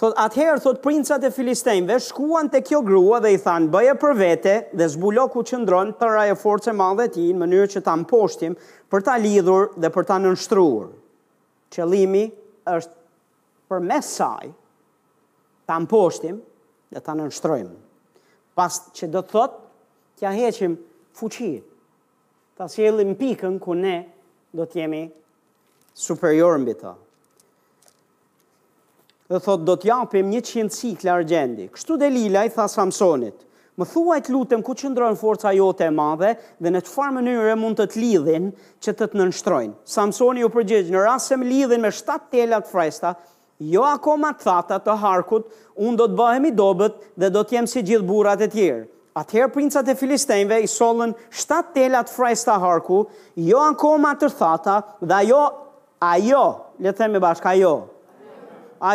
thot 0.00 0.16
atëherë 0.24 0.62
thotë, 0.64 0.80
princat 0.84 1.26
e 1.28 1.32
filistejnve 1.32 1.98
shkuan 2.08 2.48
të 2.52 2.62
kjo 2.70 2.80
grua 2.86 3.20
dhe 3.24 3.34
i 3.36 3.40
than 3.44 3.68
bëje 3.72 3.98
për 4.00 4.16
vete 4.22 4.56
dhe 4.72 4.88
zbulo 4.96 5.28
ku 5.32 5.44
qëndron 5.48 5.92
për 6.00 6.16
forcë 6.22 6.40
force 6.44 6.72
madhe 6.80 7.10
ti 7.16 7.28
në 7.34 7.42
mënyrë 7.44 7.74
që 7.74 7.84
ta 7.88 7.96
mposhtim 8.00 8.56
për 8.92 9.04
ta 9.08 9.20
lidhur 9.20 9.74
dhe 9.76 9.92
për 9.96 10.08
ta 10.08 10.16
nënshtruar 10.24 10.88
qëllimi 11.74 12.24
është 12.76 13.70
për 13.70 13.82
mes 13.82 14.10
saj 14.18 14.52
ta 15.66 15.78
dhe 16.94 17.00
ta 17.02 17.14
nënshtrojmë. 17.18 17.76
Pas 18.54 18.74
që 18.94 19.06
do 19.10 19.18
të 19.26 19.32
thot, 19.32 19.52
t'ja 20.18 20.30
heqim 20.32 20.76
fuqi, 21.18 21.54
ta 22.56 22.68
e 22.70 23.14
pikën 23.22 23.58
ku 23.60 23.74
ne 23.74 23.96
do 24.54 24.62
të 24.64 24.78
jemi 24.80 25.02
superior 25.92 26.58
mbi 26.58 26.72
bita. 26.72 26.92
Dhe 29.28 29.38
thot, 29.42 29.64
do 29.66 29.76
t'japim 29.76 30.30
një 30.30 30.40
qindësi 30.46 31.08
argjendi. 31.10 31.66
Kështu 31.74 31.96
delilaj, 31.98 32.46
i 32.46 32.54
tha 32.54 32.68
Samsonit, 32.70 33.42
më 33.76 33.84
thuaj 33.92 34.16
të 34.24 34.32
lutem 34.32 34.62
ku 34.64 34.72
qëndron 34.76 35.16
forca 35.20 35.50
jote 35.54 35.84
e 35.84 35.92
madhe 35.92 36.30
dhe 36.64 36.70
në 36.72 36.80
çfarë 36.86 37.14
mënyre 37.18 37.56
mund 37.60 37.76
të 37.80 37.86
të 37.92 38.00
lidhin 38.00 38.46
që 38.84 38.94
të 38.96 39.08
të 39.12 39.18
nënshtrojnë. 39.20 39.74
Samsoni 39.94 40.44
u 40.46 40.50
përgjigj 40.54 40.92
në 40.94 41.02
rast 41.04 41.28
se 41.30 41.36
më 41.40 41.48
lidhin 41.50 41.84
me 41.84 41.90
7 41.92 42.30
tela 42.32 42.60
të 42.64 42.72
freskëta, 42.72 43.10
jo 43.74 43.84
akoma 43.90 44.30
të 44.32 44.44
thata 44.46 44.78
të 44.86 44.94
harkut, 45.02 45.48
un 45.76 45.96
do 46.00 46.08
të 46.08 46.16
bëhem 46.20 46.48
i 46.50 46.54
dobët 46.56 46.96
dhe 47.20 47.30
do 47.36 47.44
të 47.44 47.58
jem 47.58 47.68
si 47.68 47.82
gjithë 47.88 48.08
burrat 48.08 48.40
e 48.40 48.48
tjerë. 48.54 48.86
Atëherë 49.16 49.52
princat 49.54 49.88
e 49.88 49.94
filistejnëve 49.96 50.60
i 50.64 50.68
solën 50.68 51.12
7 51.32 51.74
tela 51.76 52.02
të 52.04 52.12
freskëta 52.16 52.56
harku, 52.64 53.02
jo 53.48 53.60
akoma 53.64 54.14
të 54.20 54.32
thata, 54.40 54.78
dhe 55.00 55.20
ajo 55.20 55.44
ajo, 56.12 56.44
le 56.84 56.92
të 56.92 56.98
themi 57.02 57.20
bashkë 57.24 57.52
ajo. 57.52 57.74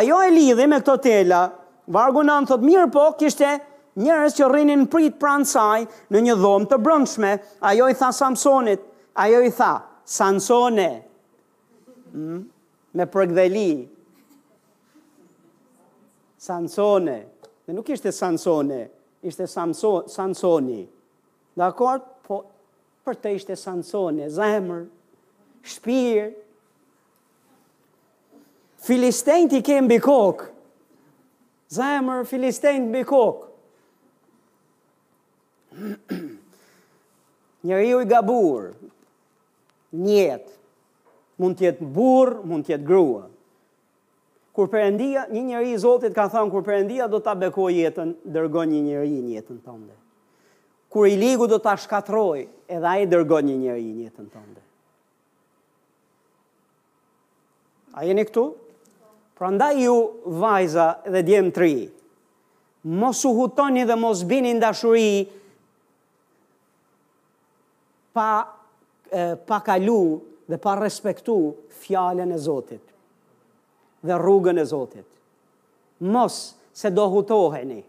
Ajo 0.00 0.20
e 0.26 0.30
lidhi 0.34 0.66
me 0.70 0.82
këto 0.82 0.98
tela 1.06 1.44
Vargunan 1.92 2.46
thot 2.46 2.62
mirë 2.62 2.86
po 2.94 3.02
kishte 3.18 3.48
njërës 4.00 4.36
që 4.38 4.46
rrinin 4.48 4.84
prit 4.90 5.16
pranë 5.20 5.46
saj 5.48 5.82
në 6.12 6.22
një 6.28 6.36
dhomë 6.40 6.68
të 6.70 6.78
brëndshme, 6.80 7.32
ajo 7.68 7.88
i 7.92 7.96
tha 7.98 8.10
Samsonit, 8.16 8.84
ajo 9.20 9.42
i 9.44 9.50
tha, 9.52 9.72
Sansone, 10.12 10.88
hmm? 12.12 12.38
me 12.98 13.04
përgdheli, 13.06 13.84
Sansone, 16.42 17.18
dhe 17.68 17.76
nuk 17.76 17.88
ishte 17.94 18.10
Sansone, 18.12 18.80
ishte 19.22 19.46
Samso, 19.46 20.02
Sansoni, 20.10 20.82
dhe 21.54 21.64
akord, 21.68 22.02
po 22.26 22.40
për 23.06 23.18
të 23.22 23.34
ishte 23.36 23.56
Sansone, 23.56 24.26
zemër, 24.30 24.82
shpirë, 25.74 26.30
Filistejnë 28.82 29.46
t'i 29.52 29.60
kemë 29.62 29.92
bikok, 29.92 30.40
zemër, 31.78 32.24
filistejnë 32.26 32.80
t'i 32.80 32.88
kemë 32.90 32.96
bikok, 32.98 33.48
Njëri 37.64 37.94
u 37.94 38.00
i 38.02 38.06
gabur, 38.06 38.72
njët, 39.92 40.44
mund 41.38 41.58
tjetë 41.60 41.86
bur, 41.86 42.32
mund 42.46 42.66
tjetë 42.66 42.86
grua. 42.86 43.28
Kur 44.52 44.68
përëndia, 44.72 45.26
një 45.32 45.42
njëri 45.48 45.70
i 45.76 45.80
Zotit 45.80 46.14
ka 46.14 46.26
thënë, 46.30 46.50
kur 46.52 46.64
përëndia 46.66 47.06
do 47.10 47.22
të 47.24 47.30
abeko 47.36 47.70
jetën, 47.72 48.16
dërgon 48.34 48.72
një 48.74 48.80
njëri 48.88 49.14
i 49.20 49.36
jetën 49.36 49.60
të 49.64 49.78
Kur 50.92 51.06
i 51.08 51.14
ligu 51.16 51.46
do 51.48 51.56
të 51.56 51.70
ashkatroj, 51.72 52.42
edhe 52.68 52.88
a 52.90 52.98
i 53.00 53.06
dërgon 53.08 53.46
një 53.48 53.56
njëri 53.62 53.86
i 53.88 54.02
jetën 54.04 54.26
të 54.28 54.40
ndër. 54.44 54.66
A 57.96 58.04
jeni 58.04 58.24
këtu? 58.28 58.44
Pra 59.38 59.48
nda 59.50 59.70
ju 59.72 59.94
vajza 60.26 60.90
dhe 61.10 61.22
djemë 61.24 61.50
tri, 61.56 61.72
mos 62.84 63.24
u 63.24 63.32
hutoni 63.36 63.86
dhe 63.88 63.96
mos 63.96 64.20
bini 64.28 64.52
ndashurii, 64.54 65.24
pa, 68.12 68.58
e, 69.10 69.36
pa 69.46 69.60
kalu 69.64 70.00
dhe 70.48 70.56
pa 70.64 70.72
respektu 70.84 71.36
fjalën 71.82 72.30
e 72.32 72.38
Zotit 72.46 72.84
dhe 74.06 74.12
rrugën 74.22 74.58
e 74.60 74.64
Zotit. 74.66 75.06
Mos 76.00 76.54
se 76.72 76.90
do 76.90 77.04
hutoheni, 77.12 77.80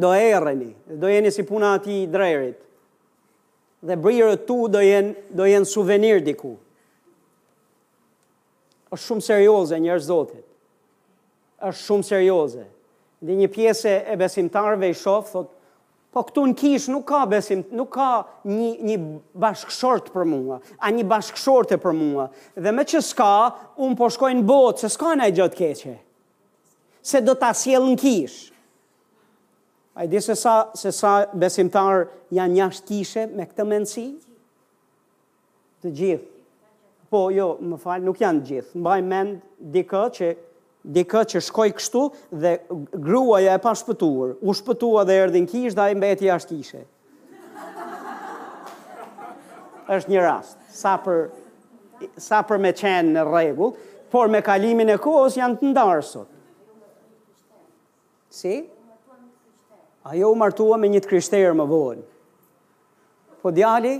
do 0.00 0.10
erreni, 0.14 0.74
do 1.00 1.06
jeni 1.08 1.30
si 1.32 1.42
puna 1.42 1.72
ati 1.76 2.02
i 2.02 2.06
drejrit, 2.12 2.58
dhe 3.86 3.96
brirë 3.96 4.38
tu 4.46 4.66
do 4.68 4.78
jenë 4.78 5.32
do 5.36 5.44
jen 5.46 5.64
suvenir 5.66 6.20
diku. 6.26 6.54
është 8.94 9.06
shumë 9.06 9.20
serioze 9.26 9.76
njërë 9.82 10.00
Zotit. 10.06 10.44
është 11.68 11.82
shumë 11.86 12.04
serioze. 12.06 12.64
Dhe 13.24 13.32
një 13.34 13.48
pjese 13.54 13.92
e 14.06 14.14
besimtarve 14.16 14.88
i 14.88 14.94
shofë, 14.94 15.28
thot, 15.32 15.55
po 16.16 16.22
këtu 16.24 16.46
në 16.48 16.54
kish 16.56 16.86
nuk 16.88 17.02
ka 17.10 17.18
besim, 17.28 17.60
nuk 17.76 17.90
ka 17.92 18.04
një, 18.48 18.70
një 18.88 18.94
bashkëshort 19.42 20.06
për 20.14 20.24
mua, 20.24 20.56
a 20.80 20.88
një 20.88 21.02
bashkëshortë 21.10 21.76
për 21.82 21.92
mua, 21.96 22.30
dhe 22.56 22.72
me 22.72 22.84
që 22.88 23.02
s'ka, 23.04 23.32
unë 23.84 23.98
po 23.98 24.08
shkojnë 24.14 24.44
botë, 24.48 24.80
se 24.80 24.88
s'ka 24.94 25.12
në 25.20 25.26
e 25.28 25.34
gjatë 25.36 25.58
keqe, 25.58 25.92
se 27.06 27.20
do 27.20 27.34
t'a 27.36 27.50
siel 27.54 27.84
në 27.90 27.98
kish. 28.00 28.38
A 29.96 30.06
i 30.06 30.08
di 30.12 30.20
se 30.24 30.36
sa, 30.40 30.54
se 30.76 30.88
sa 30.92 31.12
besimtar 31.36 32.06
janë 32.36 32.54
një 32.56 32.64
ashtë 32.64 32.88
kishe 32.94 33.26
me 33.36 33.44
këtë 33.50 33.66
menësi? 33.74 34.06
Të 35.84 35.92
gjithë. 36.00 36.30
Po, 37.12 37.26
jo, 37.32 37.50
më 37.60 37.76
falë, 37.80 38.04
nuk 38.08 38.20
janë 38.24 38.44
gjithë. 38.48 38.80
Mbaj 38.80 38.98
mend 39.06 39.36
dikë 39.72 40.02
që 40.16 40.32
dikë 40.94 41.22
që 41.32 41.40
shkoj 41.42 41.68
kështu 41.78 42.02
dhe 42.38 42.52
gruaja 43.06 43.56
e 43.58 43.62
pa 43.62 43.72
shpëtuar, 43.76 44.36
u 44.42 44.54
shpëtua 44.54 45.04
dhe 45.08 45.16
erdhin 45.24 45.48
kishë 45.50 45.74
dhe 45.76 45.82
ai 45.86 45.96
mbeti 45.98 46.28
jashtë 46.30 46.58
kishe. 46.60 46.84
Është 49.90 50.10
një 50.10 50.22
rast, 50.24 50.58
sa 50.74 50.96
për 51.02 51.28
sa 52.20 52.42
për 52.44 52.60
me 52.60 52.70
qenë 52.76 53.12
në 53.16 53.22
rregull, 53.24 53.70
por 54.12 54.28
me 54.28 54.42
kalimin 54.44 54.90
e 54.92 54.98
kohës 55.00 55.38
janë 55.38 55.56
të 55.62 55.70
ndarë 55.70 56.02
sot. 56.04 56.28
Si? 58.36 58.52
Ajo 60.06 60.28
u 60.34 60.36
martua 60.36 60.76
me 60.78 60.90
një 60.92 61.00
të 61.02 61.10
krishterë 61.10 61.54
më 61.56 61.64
vonë. 61.70 62.04
Po 63.40 63.52
djali, 63.56 63.94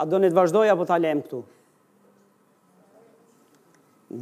A 0.00 0.06
do 0.08 0.16
në 0.16 0.30
të 0.32 0.36
vazhdoj 0.38 0.68
apo 0.72 0.86
të 0.88 0.94
alem 0.96 1.18
këtu? 1.20 1.38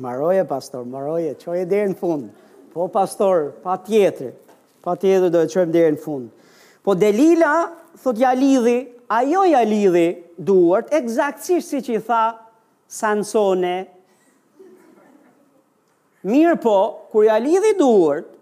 Maroje, 0.03 0.43
pastor, 0.51 0.85
maroje, 0.91 1.37
që 1.39 1.55
e 1.61 1.67
dhe 1.71 1.83
në 1.93 1.97
fund. 2.01 2.27
Po, 2.75 2.89
pastor, 2.93 3.53
pa 3.63 3.77
tjetër, 3.87 4.33
pa 4.85 4.97
tjetër 5.01 5.31
do 5.33 5.43
e 5.45 5.49
qërëm 5.53 5.71
dhe 5.77 5.85
në 5.95 6.01
fund. 6.03 6.33
Po, 6.83 6.97
Delila, 6.99 7.53
thot 8.03 8.19
ja 8.21 8.33
lidhi, 8.37 8.75
ajo 9.21 9.45
ja 9.53 9.63
lidhi 9.71 10.09
duart, 10.37 10.91
egzaktësisht 10.99 11.75
si 11.77 11.81
që 11.87 11.97
i 12.01 12.03
tha 12.09 12.23
Sansone. 12.99 13.77
Mirë 16.27 16.57
po, 16.67 16.77
kur 17.15 17.29
ja 17.31 17.39
lidhi 17.39 17.77
duart, 17.79 18.35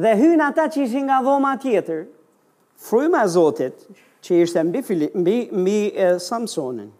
dhe 0.00 0.14
hynë 0.22 0.48
ata 0.48 0.70
që 0.72 0.80
ishin 0.88 1.04
nga 1.10 1.20
dhoma 1.28 1.52
tjetër, 1.60 2.06
fryma 2.88 3.26
zotit, 3.28 3.84
që 4.24 4.38
ishte 4.44 4.62
mbi 4.66 4.80
Filip, 4.86 5.14
mbi 5.18 5.36
mbi 5.62 5.76
Samsonin. 6.22 6.90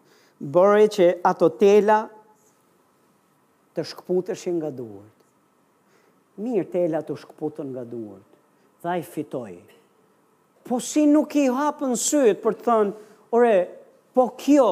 bërë 0.54 0.86
që 0.94 1.06
ato 1.30 1.46
tela 1.54 2.00
të 3.76 3.82
shkputëshin 3.90 4.56
nga 4.58 4.70
duart. 4.74 5.12
Mirë 6.42 6.66
tela 6.72 7.00
të 7.06 7.14
shkputën 7.20 7.68
nga 7.74 7.84
duart. 7.92 8.26
Tha 8.82 8.96
i 8.98 9.04
fitoi. 9.12 9.60
Po 10.66 10.80
si 10.88 11.04
nuk 11.06 11.36
i 11.42 11.46
hapën 11.58 11.92
syt 12.06 12.42
për 12.42 12.52
të 12.58 12.64
thënë, 12.66 12.92
"Ore, 13.38 13.56
po 14.14 14.24
kjo 14.40 14.70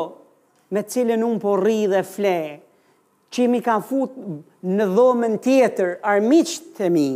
me 0.72 0.82
cilën 0.90 1.22
un 1.28 1.38
po 1.42 1.50
rri 1.62 1.80
dhe 1.92 2.02
fle, 2.14 2.40
që 3.32 3.46
mi 3.52 3.60
ka 3.66 3.76
fut 3.88 4.10
në 4.76 4.84
dhomën 4.96 5.34
tjetër 5.44 5.88
armiqtë 6.12 6.80
e 6.80 6.88
mi." 6.98 7.10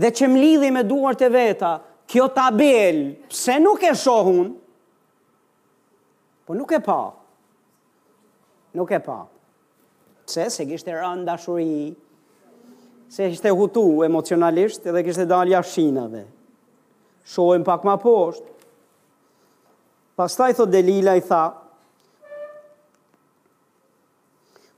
Dhe 0.00 0.08
që 0.16 0.24
më 0.30 0.38
lidhi 0.44 0.70
me 0.76 0.82
duart 0.92 1.20
e 1.22 1.28
veta, 1.28 1.72
Kjo 2.08 2.28
tabel, 2.32 2.98
pse 3.28 3.58
nuk 3.60 3.82
e 3.84 3.92
shohun, 4.02 4.48
po 6.48 6.52
nuk 6.56 6.72
e 6.72 6.80
pa. 6.80 7.00
Nuk 8.78 8.90
e 8.96 9.00
pa. 9.06 9.18
Se, 10.28 10.48
se 10.48 10.64
kishte 10.70 10.94
rënda 10.96 11.34
shuri, 11.40 11.92
se 13.12 13.28
kishte 13.28 13.52
hutu 13.52 14.00
emocionalisht, 14.08 14.88
edhe 14.88 15.02
kishte 15.04 15.26
dalja 15.28 15.60
shina 15.60 16.06
dhe. 16.12 16.24
Shohen 17.28 17.64
pak 17.64 17.84
ma 17.84 17.98
poshtë. 18.00 18.54
Pastaj, 20.18 20.56
thot 20.58 20.70
Delila 20.72 21.12
i 21.14 21.22
tha, 21.22 21.42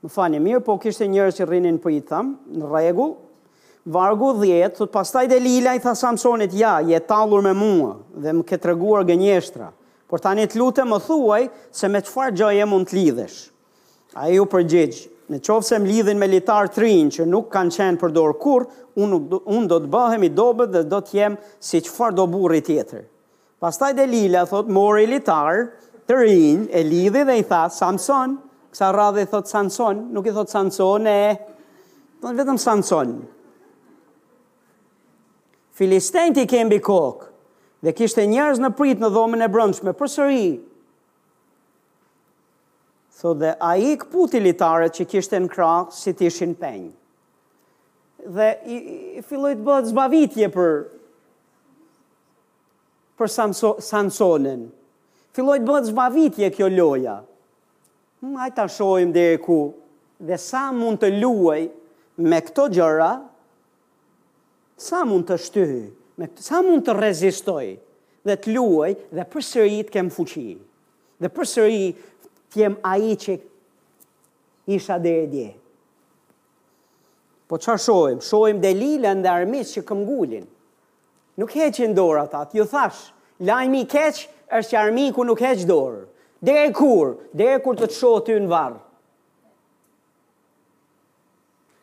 më 0.04 0.10
fani 0.12 0.40
mirë, 0.42 0.60
po 0.66 0.74
kishte 0.82 1.06
njërë 1.08 1.32
që 1.38 1.46
rrinin 1.46 1.78
për 1.78 1.86
po 1.86 1.92
i 1.94 2.02
thamë, 2.10 2.56
në 2.60 2.72
regu, 2.74 3.06
vargu 3.84 4.32
10, 4.32 4.68
thot 4.76 4.90
pastaj 4.92 5.26
Delila 5.28 5.74
i 5.74 5.78
tha 5.82 5.94
Samsonit, 5.96 6.52
ja, 6.56 6.78
je 6.84 6.98
tallur 7.06 7.42
me 7.44 7.52
mua 7.56 7.94
dhe 8.20 8.34
më 8.36 8.44
ke 8.48 8.58
treguar 8.60 9.06
gënjeshtra. 9.08 9.72
Por 10.10 10.18
tani 10.20 10.46
të 10.50 10.58
lutem 10.58 10.88
më 10.90 10.98
thuaj 11.06 11.42
se 11.72 11.88
me 11.88 12.00
çfarë 12.02 12.34
gjëje 12.40 12.66
mund 12.66 12.88
të 12.90 12.96
lidhesh. 12.96 13.38
Ai 14.18 14.40
u 14.42 14.46
përgjigj, 14.50 15.04
në 15.30 15.38
qovë 15.46 15.66
se 15.68 15.78
më 15.78 15.86
lidhin 15.88 16.18
me 16.18 16.26
litar 16.26 16.68
trin 16.74 17.12
që 17.14 17.26
nuk 17.30 17.46
kanë 17.54 17.76
qenë 17.76 18.00
për 18.00 18.12
dorë 18.16 18.38
kur, 18.42 18.64
unë, 18.98 19.20
unë 19.54 19.68
do 19.70 19.78
të 19.84 19.92
bëhem 19.92 20.24
i 20.26 20.32
dobet 20.34 20.72
dhe 20.74 20.82
do 20.90 20.98
të 21.00 21.16
jem 21.20 21.38
si 21.62 21.80
çfarë 21.86 22.18
do 22.18 22.26
burri 22.26 22.58
tjetër. 22.66 23.04
Pastaj 23.62 23.94
Delila 23.98 24.42
thot, 24.50 24.68
mori 24.68 25.06
litar 25.06 25.68
të 26.10 26.18
rinë, 26.20 26.66
e 26.74 26.82
lidhi 26.82 27.22
dhe 27.28 27.38
i 27.38 27.46
tha, 27.46 27.68
Samson, 27.70 28.34
kësa 28.74 28.90
radhe 28.96 29.22
i 29.22 29.28
thot 29.30 29.46
Samson, 29.50 30.08
nuk 30.10 30.26
i 30.26 30.34
thot 30.34 30.50
Samson, 30.50 31.06
e, 31.06 31.20
vetëm 32.24 32.58
Samson, 32.58 33.14
Filistejnë 35.78 36.34
t'i 36.38 36.44
kembi 36.50 36.80
kokë, 36.82 37.26
dhe 37.86 37.92
kishte 37.96 38.24
njerëz 38.28 38.58
në 38.62 38.72
prit 38.76 39.00
në 39.00 39.10
dhomën 39.14 39.46
e 39.46 39.50
brëndshme, 39.54 39.94
për 40.00 40.10
sëri, 40.16 40.42
Tho 43.20 43.34
dhe 43.36 43.50
a 43.60 43.74
i 43.76 43.90
këputi 44.00 44.38
litarët 44.40 44.94
që 44.96 45.04
kishte 45.10 45.36
në 45.44 45.48
krakë, 45.52 45.92
si 45.92 46.14
t'ishin 46.16 46.54
penjë. 46.56 46.86
Dhe 48.32 48.46
i, 48.72 48.76
i 49.20 49.24
filloj 49.28 49.50
të 49.58 49.66
bëhet 49.66 49.90
zbavitje 49.90 50.48
për, 50.54 50.70
për 53.20 53.28
Samso, 53.34 53.74
Sansonin. 53.84 54.62
Filloj 55.36 55.58
të 55.60 55.68
bëhet 55.68 55.90
zbavitje 55.90 56.48
kjo 56.56 56.70
loja. 56.72 57.18
Ma 58.24 58.30
hmm, 58.30 58.48
i 58.48 58.56
ta 58.56 58.64
shojmë 58.72 59.12
dhe 59.18 59.26
ku, 59.44 59.58
dhe 60.30 60.40
sa 60.40 60.70
mund 60.72 61.04
të 61.04 61.12
luaj 61.20 61.60
me 62.24 62.40
këto 62.48 62.70
gjëra, 62.78 63.12
sa 64.80 65.04
mund 65.04 65.28
të 65.28 65.36
shtyhë, 65.44 65.80
me 66.18 66.26
sa 66.40 66.62
mund 66.64 66.86
të 66.86 66.94
rezistoj 66.98 67.64
dhe 68.26 68.36
të 68.42 68.54
luaj 68.56 68.94
dhe 69.12 69.26
për 69.28 69.44
sëri 69.46 69.80
të 69.86 69.92
kem 69.96 70.08
fuqi. 70.12 70.54
Dhe 71.20 71.28
për 71.28 71.48
sëri 71.50 71.82
të 72.50 72.62
jem 72.62 72.76
aji 72.92 73.16
që 73.26 73.34
isha 74.76 74.96
dhe 75.04 75.12
e 75.20 75.26
dje. 75.32 75.48
Po 77.50 77.58
shojmë, 77.60 78.20
shojmë 78.22 78.60
dhe 78.62 78.70
Delilën 78.74 79.20
dhe 79.24 79.30
Armis 79.32 79.72
që 79.74 79.82
këmgullin. 79.88 80.44
Nuk 81.40 81.52
heqin 81.58 81.92
dorë 81.96 82.24
atat, 82.26 82.54
ju 82.56 82.64
thash, 82.68 83.10
lajmi 83.48 83.82
i 83.84 83.88
keq 83.90 84.24
është 84.58 84.70
që 84.72 84.78
armiku 84.80 85.24
nuk 85.26 85.40
heq 85.44 85.64
dorë. 85.68 86.06
Dhe 86.46 86.54
e 86.64 86.68
kur? 86.76 87.16
Dhe 87.36 87.50
e 87.56 87.58
kur 87.62 87.76
të 87.76 87.88
të 87.90 87.96
shohë 88.00 88.22
ty 88.26 88.36
në 88.40 88.48
varë. 88.50 88.78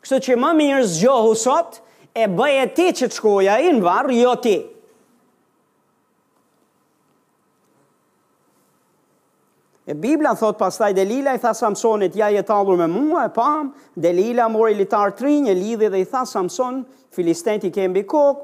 Kështë 0.03 0.21
që 0.25 0.37
më 0.41 0.53
mirë 0.61 0.85
zgjohu 0.95 1.35
sotë, 1.37 1.83
e 2.17 2.25
bëj 2.33 2.55
e 2.63 2.65
ti 2.73 2.87
që 2.97 3.07
të 3.09 3.13
shkoja 3.19 3.59
i 3.61 3.71
në 3.75 3.83
varë, 3.85 4.15
jo 4.17 4.31
ti. 4.41 4.55
E 9.87 9.95
Biblia 9.95 10.33
thot 10.35 10.57
pas 10.59 10.77
Delila 10.97 11.35
i 11.35 11.39
tha 11.39 11.53
Samsonit, 11.55 12.15
ja 12.17 12.29
je 12.33 12.41
me 12.77 12.87
mua, 12.91 13.25
e 13.25 13.29
pam, 13.35 13.69
Delila 13.95 14.47
mori 14.51 14.73
litarë 14.75 15.15
tri, 15.15 15.35
e 15.47 15.53
lidhi 15.53 15.89
dhe 15.93 15.99
i 16.01 16.05
tha 16.05 16.25
Samson, 16.25 16.81
Filistenti 17.13 17.67
i 17.67 17.71
kembi 17.71 18.03
kokë, 18.03 18.41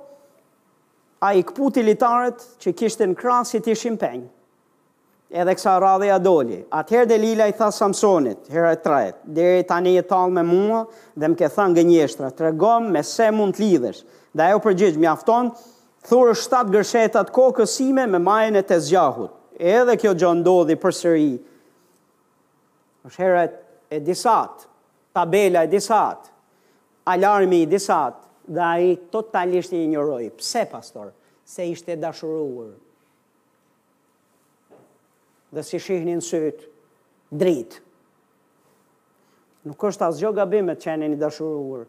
a 1.22 1.34
i 1.34 1.44
këputi 1.44 1.84
litarët 1.84 2.46
që 2.62 2.74
kishtë 2.80 3.08
në 3.10 3.16
krasit 3.20 3.68
ishim 3.68 3.98
penjë 3.98 4.30
edhe 5.42 5.56
kësa 5.58 5.80
radhe 5.82 6.12
a 6.14 6.20
doli. 6.22 6.60
Atëherë 6.78 7.10
Delila 7.10 7.48
i 7.50 7.54
tha 7.58 7.70
Samsonit, 7.74 8.46
herë 8.54 8.72
e 8.76 8.80
trajet, 8.84 9.20
dhe 9.34 9.48
tani 9.68 9.96
e 9.98 10.04
talë 10.06 10.36
me 10.36 10.44
mua 10.46 10.84
dhe 11.20 11.30
më 11.34 11.40
ke 11.40 11.50
thënë 11.56 11.74
nga 11.74 11.86
njështra, 11.90 12.30
të 12.30 12.46
regom 12.52 12.92
me 12.94 13.02
se 13.04 13.30
mund 13.34 13.56
të 13.58 13.64
lidhësh. 13.66 14.04
Dhe 14.38 14.46
ajo 14.50 14.60
përgjith, 14.68 15.00
mi 15.02 15.10
afton, 15.10 15.50
thurë 16.10 16.36
shtatë 16.44 16.76
gërshetat 16.76 17.34
kokësime 17.34 18.06
me 18.14 18.22
majën 18.28 18.60
e 18.62 18.64
të 18.70 18.80
zjahut. 18.92 19.34
Edhe 19.58 19.98
kjo 20.02 20.14
gjë 20.22 20.36
ndodhi 20.44 20.78
për 20.84 20.98
sëri. 21.02 21.32
është 23.08 23.20
herë 23.24 23.44
e 23.90 24.00
disat, 24.00 24.68
tabela 25.14 25.64
e 25.64 25.68
disat, 25.68 26.30
alarmi 27.12 27.60
i 27.62 27.66
disat, 27.74 28.22
dhe 28.56 28.62
a 28.62 28.80
i 28.80 28.92
totalisht 29.12 29.74
i 29.74 29.82
njëroj. 29.88 30.30
Pse, 30.38 30.62
pastor? 30.72 31.12
Se 31.46 31.66
ishte 31.68 31.96
dashuruar 32.00 32.72
dhe 35.54 35.62
si 35.70 35.80
shihni 35.84 36.16
në 36.18 36.24
sytë 36.26 36.70
dritë. 37.42 37.82
Nuk 39.70 39.84
është 39.86 40.08
asgjë 40.10 40.34
gabimet 40.42 40.82
që 40.82 40.94
jeni 40.98 41.12
i 41.14 41.20
dashuruar, 41.22 41.86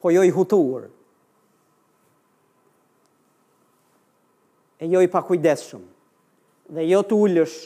po 0.00 0.12
jo 0.14 0.22
i 0.28 0.32
hutuar. 0.32 0.86
E 4.82 4.88
jo 4.92 5.02
i 5.04 5.10
pakujdesshëm. 5.12 5.82
Dhe 6.76 6.86
jo 6.88 7.02
të 7.04 7.18
ulësh 7.26 7.58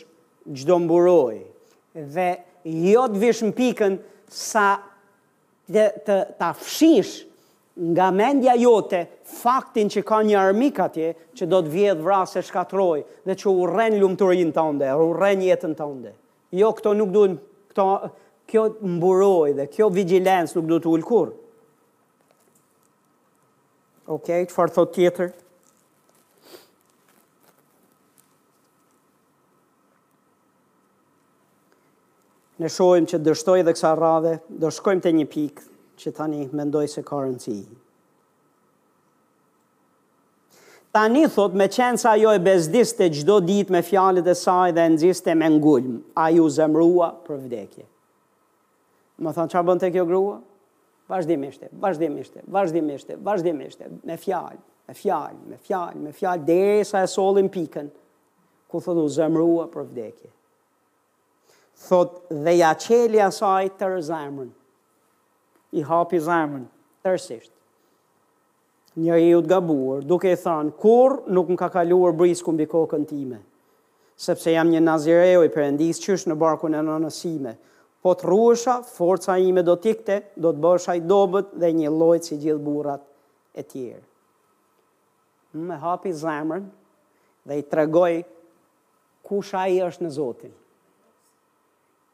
çdo 0.58 0.78
mburoj 0.82 1.36
dhe 2.14 2.28
jo 2.90 3.02
të 3.12 3.20
vish 3.22 3.46
pikën 3.58 3.98
sa 4.48 4.70
të 5.68 5.84
të 6.06 6.16
ta 6.38 6.50
fshish 6.62 7.20
nga 7.78 8.10
mendja 8.10 8.54
jote 8.58 9.04
faktin 9.22 9.86
që 9.92 10.02
ka 10.06 10.18
një 10.26 10.38
armik 10.40 10.78
atje 10.82 11.10
që 11.38 11.46
do 11.46 11.60
të 11.62 11.70
vjedh 11.74 12.02
vrasë 12.02 12.40
e 12.40 12.46
shkatroj 12.48 13.00
dhe 13.28 13.36
që 13.38 13.50
urren 13.52 13.98
lumëturin 14.02 14.50
të 14.54 14.64
ndë, 14.78 14.92
urren 15.08 15.44
jetën 15.46 15.76
të 15.78 15.88
ndë. 15.92 16.12
Jo, 16.58 16.72
këto 16.74 16.94
nuk 16.98 17.12
duhet, 17.14 17.36
këto, 17.70 17.86
kjo 18.50 18.64
mburoj 18.98 19.52
dhe 19.60 19.68
kjo 19.70 19.88
vigilens 19.94 20.56
nuk 20.58 20.66
du 20.70 20.80
të 20.82 20.94
ulkur. 20.96 21.30
Ok, 24.10 24.26
që 24.26 24.50
farë 24.56 24.74
thot 24.78 24.94
tjetër? 24.96 25.30
Ne 32.58 32.66
shojmë 32.72 33.12
që 33.12 33.18
dështoj 33.22 33.60
dhe 33.68 33.72
kësa 33.76 33.92
rave, 33.94 34.38
dëshkojmë 34.64 35.04
të 35.04 35.10
një 35.14 35.26
pikë, 35.30 35.68
që 36.00 36.12
tani 36.16 36.44
mendoj 36.56 36.86
se 36.94 37.02
ka 37.06 37.18
rëndësi. 37.24 37.60
Tani 40.94 41.26
thot 41.30 41.54
me 41.60 41.66
qenë 41.70 42.00
sa 42.00 42.14
jo 42.18 42.30
e 42.32 42.40
bezdiste 42.42 43.10
gjdo 43.12 43.40
dit 43.44 43.68
me 43.70 43.82
fjalit 43.84 44.26
e 44.26 44.34
saj 44.38 44.72
dhe 44.78 44.86
nëziste 44.94 45.34
me 45.36 45.50
ngullm, 45.58 45.98
a 46.24 46.30
ju 46.32 46.46
zemrua 46.50 47.10
për 47.26 47.42
vdekje. 47.44 47.84
Më 49.22 49.34
thonë, 49.36 49.50
qa 49.52 49.62
bënd 49.66 49.82
të 49.82 49.90
kjo 49.96 50.06
grua? 50.08 50.38
Vazhdimishte, 51.08 51.68
vazhdimishte, 51.80 52.42
vazhdimishte, 52.52 53.16
vazhdimishte, 53.24 53.86
me 54.08 54.16
fjalë, 54.20 54.58
me 54.88 54.94
fjalë, 54.98 55.38
me 55.52 55.60
fjalë, 55.64 56.02
me 56.08 56.12
fjalë, 56.16 56.44
dhe 56.48 56.58
e 56.78 56.82
sa 56.86 57.00
e 57.02 57.08
solin 57.08 57.48
pikën, 57.52 57.88
ku 58.68 58.80
u 58.92 59.06
zemrua 59.08 59.64
për 59.72 59.86
vdekje. 59.92 60.30
Thot, 61.88 62.18
dhe 62.44 62.56
ja 62.58 62.74
qelja 62.74 63.30
saj 63.32 63.70
të 63.78 63.88
rëzemrën, 63.94 64.50
i 65.76 65.82
hapi 65.84 66.20
zemrën, 66.20 66.64
tërsisht. 67.04 67.52
Një 68.98 69.14
e 69.14 69.28
ju 69.28 69.40
të 69.44 69.50
gabuar, 69.52 70.00
duke 70.10 70.32
i 70.32 70.38
thanë, 70.40 70.72
kur 70.80 71.18
nuk 71.30 71.50
më 71.52 71.56
ka 71.60 71.68
kaluar 71.76 72.14
brisë 72.18 72.42
kumbi 72.46 72.66
kokën 72.70 73.04
time, 73.06 73.38
sepse 74.18 74.50
jam 74.54 74.70
një 74.72 74.80
nazireo 74.82 75.44
i 75.46 75.52
përendis 75.54 76.00
qysh 76.02 76.24
në 76.28 76.36
barkun 76.40 76.74
e 76.74 76.80
nënësime, 76.82 77.52
po 78.02 78.12
të 78.16 78.26
ruësha, 78.30 78.78
forca 78.96 79.36
ime 79.42 79.62
do 79.66 79.74
t'ikte, 79.78 80.20
do 80.36 80.52
të 80.54 80.62
bësha 80.64 80.94
i 80.98 81.02
dobet 81.04 81.52
dhe 81.58 81.70
një 81.76 81.92
lojtë 81.94 82.28
si 82.30 82.40
gjithë 82.44 82.64
burat 82.68 83.04
e 83.54 83.62
tjerë. 83.72 84.04
me 85.66 85.74
hapi 85.80 86.10
zemrën 86.12 86.64
dhe 87.48 87.54
i 87.58 87.62
tregoj 87.72 88.20
kusha 89.26 89.62
i 89.68 89.78
është 89.82 90.02
në 90.04 90.10
Zotin. 90.18 90.52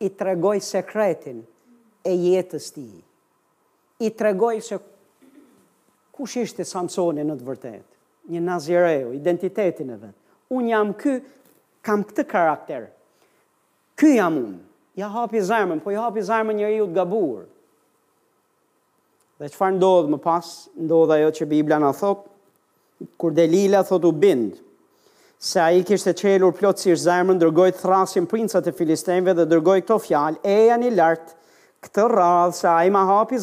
I 0.00 0.08
tregoj 0.08 0.60
sekretin 0.62 1.42
e 2.04 2.12
jetës 2.14 2.70
tijë 2.74 3.03
i 3.98 4.10
tregoj 4.14 4.60
se 4.60 4.78
kush 6.12 6.36
ishte 6.40 6.64
Samsoni 6.64 7.24
në 7.26 7.36
të 7.40 7.46
vërtet, 7.48 7.84
një 8.30 8.40
nazireu, 8.42 9.12
identitetin 9.16 9.90
e 9.94 9.98
vetë. 9.98 10.18
Unë 10.54 10.70
jam 10.70 10.90
ky, 10.98 11.14
kam 11.84 12.04
këtë 12.06 12.24
karakter, 12.30 12.86
ky 13.98 14.16
jam 14.18 14.38
unë, 14.40 14.58
ja 15.00 15.08
hapi 15.12 15.42
zarmën, 15.42 15.80
po 15.82 15.92
ja 15.94 16.04
hapi 16.06 16.22
zarmën 16.22 16.60
një 16.62 16.72
të 16.76 16.92
gabur. 16.96 17.44
Dhe 19.40 19.48
qëfar 19.50 19.72
ndodhë 19.74 20.12
më 20.14 20.20
pas, 20.22 20.50
ndodhë 20.78 21.16
ajo 21.18 21.30
që 21.40 21.48
Biblia 21.50 21.80
në 21.82 21.90
thotë, 21.98 22.28
kur 23.18 23.34
Delila 23.34 23.80
thotë 23.84 24.06
u 24.06 24.14
bindë, 24.22 24.60
se 25.44 25.60
a 25.60 25.68
i 25.76 25.82
kishtë 25.84 26.12
e 26.14 26.18
qelur 26.20 26.54
plotë 26.56 26.94
zarmën, 26.96 27.40
dërgojt 27.42 27.82
thrasin 27.82 28.26
princat 28.30 28.66
e 28.66 28.72
filistenve 28.72 29.34
dhe 29.34 29.48
dërgojt 29.50 29.84
këto 29.86 29.98
fjalë, 30.00 30.38
e 30.46 30.60
janë 30.70 30.88
i 30.88 30.94
lartë, 30.94 31.34
këtë 31.84 32.04
radhë 32.10 32.52
se 32.56 32.68
a 32.72 32.78
i 32.86 32.90
ma 32.92 33.02
hapi 33.04 33.36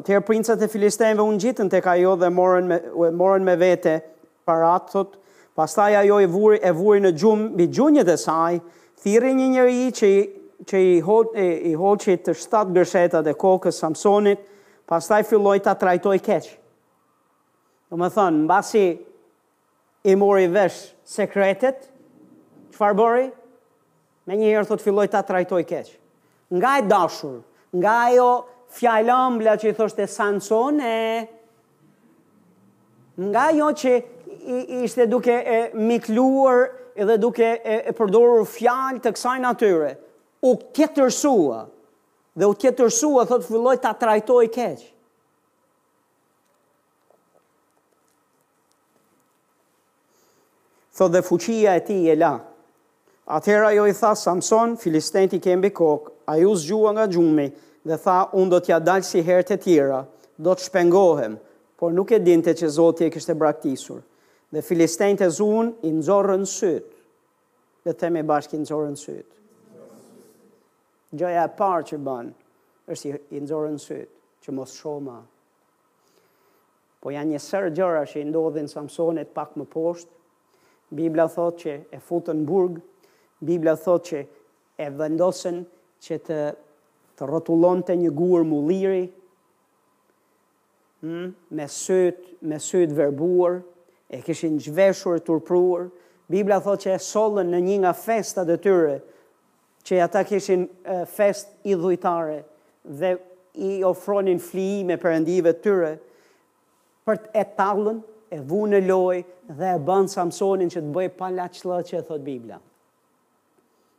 atëherë 0.00 0.24
princët 0.24 0.62
e 0.64 0.70
filistenve 0.72 1.20
unë 1.28 1.38
gjitën 1.42 1.68
të 1.68 1.80
ka 1.84 1.96
jo 2.00 2.14
dhe 2.16 2.30
morën 2.32 2.64
me, 2.70 2.78
morën 3.12 3.44
me 3.44 3.56
vete 3.60 3.98
për 4.44 5.12
pastaj 5.58 5.96
ajo 5.98 6.16
e 6.20 6.26
vuri, 6.32 6.56
e 6.64 6.70
vuri 6.72 7.00
në 7.04 7.10
gjumë, 7.20 7.50
bi 7.58 7.66
gjunjët 7.76 8.08
e 8.08 8.14
saj, 8.16 8.54
thiri 9.04 9.34
një 9.36 9.50
njëri 9.52 9.82
që, 9.98 10.10
që 10.70 10.80
i, 10.94 10.96
hot, 11.04 11.34
i, 11.36 11.44
i 11.70 11.74
hoqit 11.76 12.22
të 12.24 12.32
shtatë 12.40 12.72
gërshetat 12.78 13.28
e 13.28 13.34
kokës 13.36 13.82
Samsonit, 13.84 14.40
pastaj 14.88 15.20
filloj 15.28 15.58
të 15.60 15.74
trajtoj 15.84 16.16
keqë. 16.24 16.54
Në 17.92 18.00
më 18.00 18.12
thënë, 18.16 18.40
në 18.42 18.48
basi 18.48 18.86
i 20.08 20.16
mori 20.22 20.48
vesh 20.56 20.86
sekretet, 21.04 21.90
që 22.72 22.78
farë 22.80 23.20
Me 24.22 24.36
një 24.38 24.52
herë 24.52 24.68
thot 24.68 24.78
filloj 24.84 25.08
të 25.10 25.18
trajtoj 25.26 25.64
keqë 25.66 25.96
nga 26.52 26.78
e 26.78 26.82
dashur, 26.86 27.40
nga 27.80 27.92
ajo 28.10 28.30
fjallambla 28.76 29.54
që 29.60 29.70
i 29.72 29.76
thosht 29.78 30.00
e 30.00 30.06
Sanson 30.08 30.80
e 30.84 30.96
nga 33.28 33.46
jo 33.56 33.70
që 33.80 33.92
i, 33.96 34.58
ishte 34.84 35.06
duke 35.08 35.32
e 35.54 35.58
mikluar 35.74 36.66
edhe 36.96 37.16
duke 37.20 37.48
e, 37.56 37.76
e 37.88 37.92
përdorur 37.96 38.44
fjallë 38.48 39.00
të 39.04 39.12
kësaj 39.16 39.38
natyre, 39.44 39.94
u 40.44 40.54
kjetërsua, 40.76 41.60
dhe 42.36 42.48
u 42.48 42.56
kjetërsua, 42.60 43.26
thot 43.30 43.44
filloj 43.48 43.76
të 43.80 43.90
atrajtoj 43.94 44.46
keqë. 44.56 44.88
Thot 50.96 51.12
dhe 51.14 51.22
fuqia 51.24 51.78
e 51.78 51.84
ti 51.86 52.02
e 52.12 52.16
la. 52.20 52.34
Atëhera 53.32 53.70
jo 53.72 53.86
i 53.88 53.94
tha, 53.96 54.10
Samson, 54.18 54.74
filistenti 54.80 55.38
kembi 55.40 55.70
kokë, 55.72 56.11
a 56.24 56.36
ju 56.36 56.54
zgjua 56.56 56.92
nga 56.92 57.06
gjumi 57.06 57.50
dhe 57.84 57.96
tha, 57.98 58.30
unë 58.32 58.50
do 58.52 58.60
t'ja 58.62 58.78
dalë 58.80 59.06
si 59.06 59.22
herë 59.26 59.46
të 59.48 59.56
tjera, 59.64 60.02
do 60.36 60.52
të 60.54 60.66
shpengohem, 60.68 61.34
por 61.78 61.90
nuk 61.92 62.12
e 62.14 62.20
dinte 62.22 62.54
që 62.54 62.68
Zotje 62.76 63.08
kështë 63.10 63.34
e 63.34 63.38
braktisur. 63.40 64.00
Dhe 64.52 64.62
Filistejnë 64.62 65.20
të 65.22 65.28
zunë, 65.38 65.72
i 65.88 65.90
nëzorën 65.96 66.44
sëtë. 66.54 66.92
Dhe 67.82 67.94
teme 67.98 68.22
bashkë 68.28 68.56
i 68.56 68.60
nëzorën 68.62 68.96
sëtë. 69.00 69.28
Gjoja 71.18 71.42
e 71.48 71.52
parë 71.58 71.86
që 71.90 71.98
banë, 72.06 72.32
është 72.92 73.14
i 73.34 73.42
nëzorën 73.42 73.78
sëtë, 73.86 74.10
që 74.46 74.54
mos 74.54 74.76
shoma. 74.78 75.18
Po 77.02 77.10
janë 77.10 77.32
një 77.34 77.40
sërë 77.42 77.72
gjëra 77.74 78.04
që 78.06 78.22
i 78.22 78.28
ndodhin 78.28 78.68
samsonit 78.70 79.32
pak 79.34 79.56
më 79.58 79.66
poshtë, 79.72 80.12
Biblia 80.92 81.24
thot 81.32 81.56
që 81.62 81.72
e 81.90 81.98
futën 82.04 82.42
burg, 82.44 82.76
Biblia 83.40 83.72
thot 83.80 84.04
që 84.10 84.18
e 84.78 84.88
vendosën 84.92 85.62
që 86.02 86.16
të 86.28 86.38
të 87.18 87.26
rrotullon 87.28 87.82
të 87.84 87.94
një 88.00 88.10
gurë 88.16 88.46
më 88.50 88.58
liri, 88.66 89.02
hmm? 91.04 91.26
me 91.54 91.66
sëtë, 91.70 92.36
me 92.50 92.56
sëtë 92.64 92.96
verbuar, 92.96 93.58
e 94.08 94.16
këshin 94.24 94.56
gjveshur 94.60 95.18
e 95.18 95.22
turpruar. 95.26 95.90
Biblia 96.32 96.56
thot 96.64 96.80
që 96.86 96.94
e 96.94 97.02
solën 97.04 97.50
në 97.52 97.60
një 97.66 97.76
nga 97.84 97.92
festat 98.00 98.48
e 98.48 98.56
tyre, 98.64 98.94
që 99.84 100.00
ata 100.06 100.24
këshin 100.30 100.64
fest 101.14 101.52
i 101.68 101.76
dhujtare, 101.82 102.38
dhe 103.00 103.12
i 103.68 103.72
ofronin 103.84 104.40
fli 104.40 104.70
me 104.88 104.96
përëndive 105.02 105.52
të 105.52 105.64
tyre, 105.68 105.92
për 107.06 107.20
të 107.28 107.32
e 107.42 107.48
talën, 107.60 108.00
e 108.32 108.40
vu 108.48 108.62
në 108.72 108.82
loj, 108.88 109.20
dhe 109.58 109.74
e 109.76 109.84
bënë 109.90 110.14
samsonin 110.16 110.72
që 110.72 110.80
të 110.86 110.94
bëjë 110.96 111.14
pala 111.20 111.50
qëllë 111.52 111.82
që 111.92 112.00
e 112.00 112.06
thot 112.10 112.22
Biblia. 112.24 112.62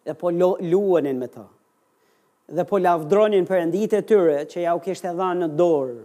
Dhe 0.08 0.16
po 0.18 0.34
luënin 0.34 1.22
me 1.22 1.30
ta 1.38 1.46
dhe 2.52 2.64
po 2.68 2.78
lavdronin 2.80 3.46
për 3.48 3.62
endit 3.62 3.94
e 3.96 4.02
tyre 4.04 4.42
që 4.50 4.64
ja 4.66 4.74
u 4.76 4.82
kishtë 4.84 5.12
edha 5.14 5.30
në 5.38 5.48
dorë 5.56 6.02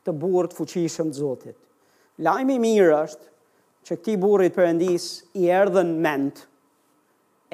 këtë 0.00 0.14
burë 0.22 0.50
të 0.52 0.58
fuqishëm 0.58 1.10
të 1.10 1.18
zotit. 1.18 1.56
Lajmi 2.22 2.56
mirë 2.62 2.98
është 3.04 3.30
që 3.86 3.96
këti 3.98 4.16
burit 4.22 4.54
për 4.56 4.66
endis 4.72 5.06
i 5.38 5.46
erdhen 5.54 5.94
mentë, 6.02 6.44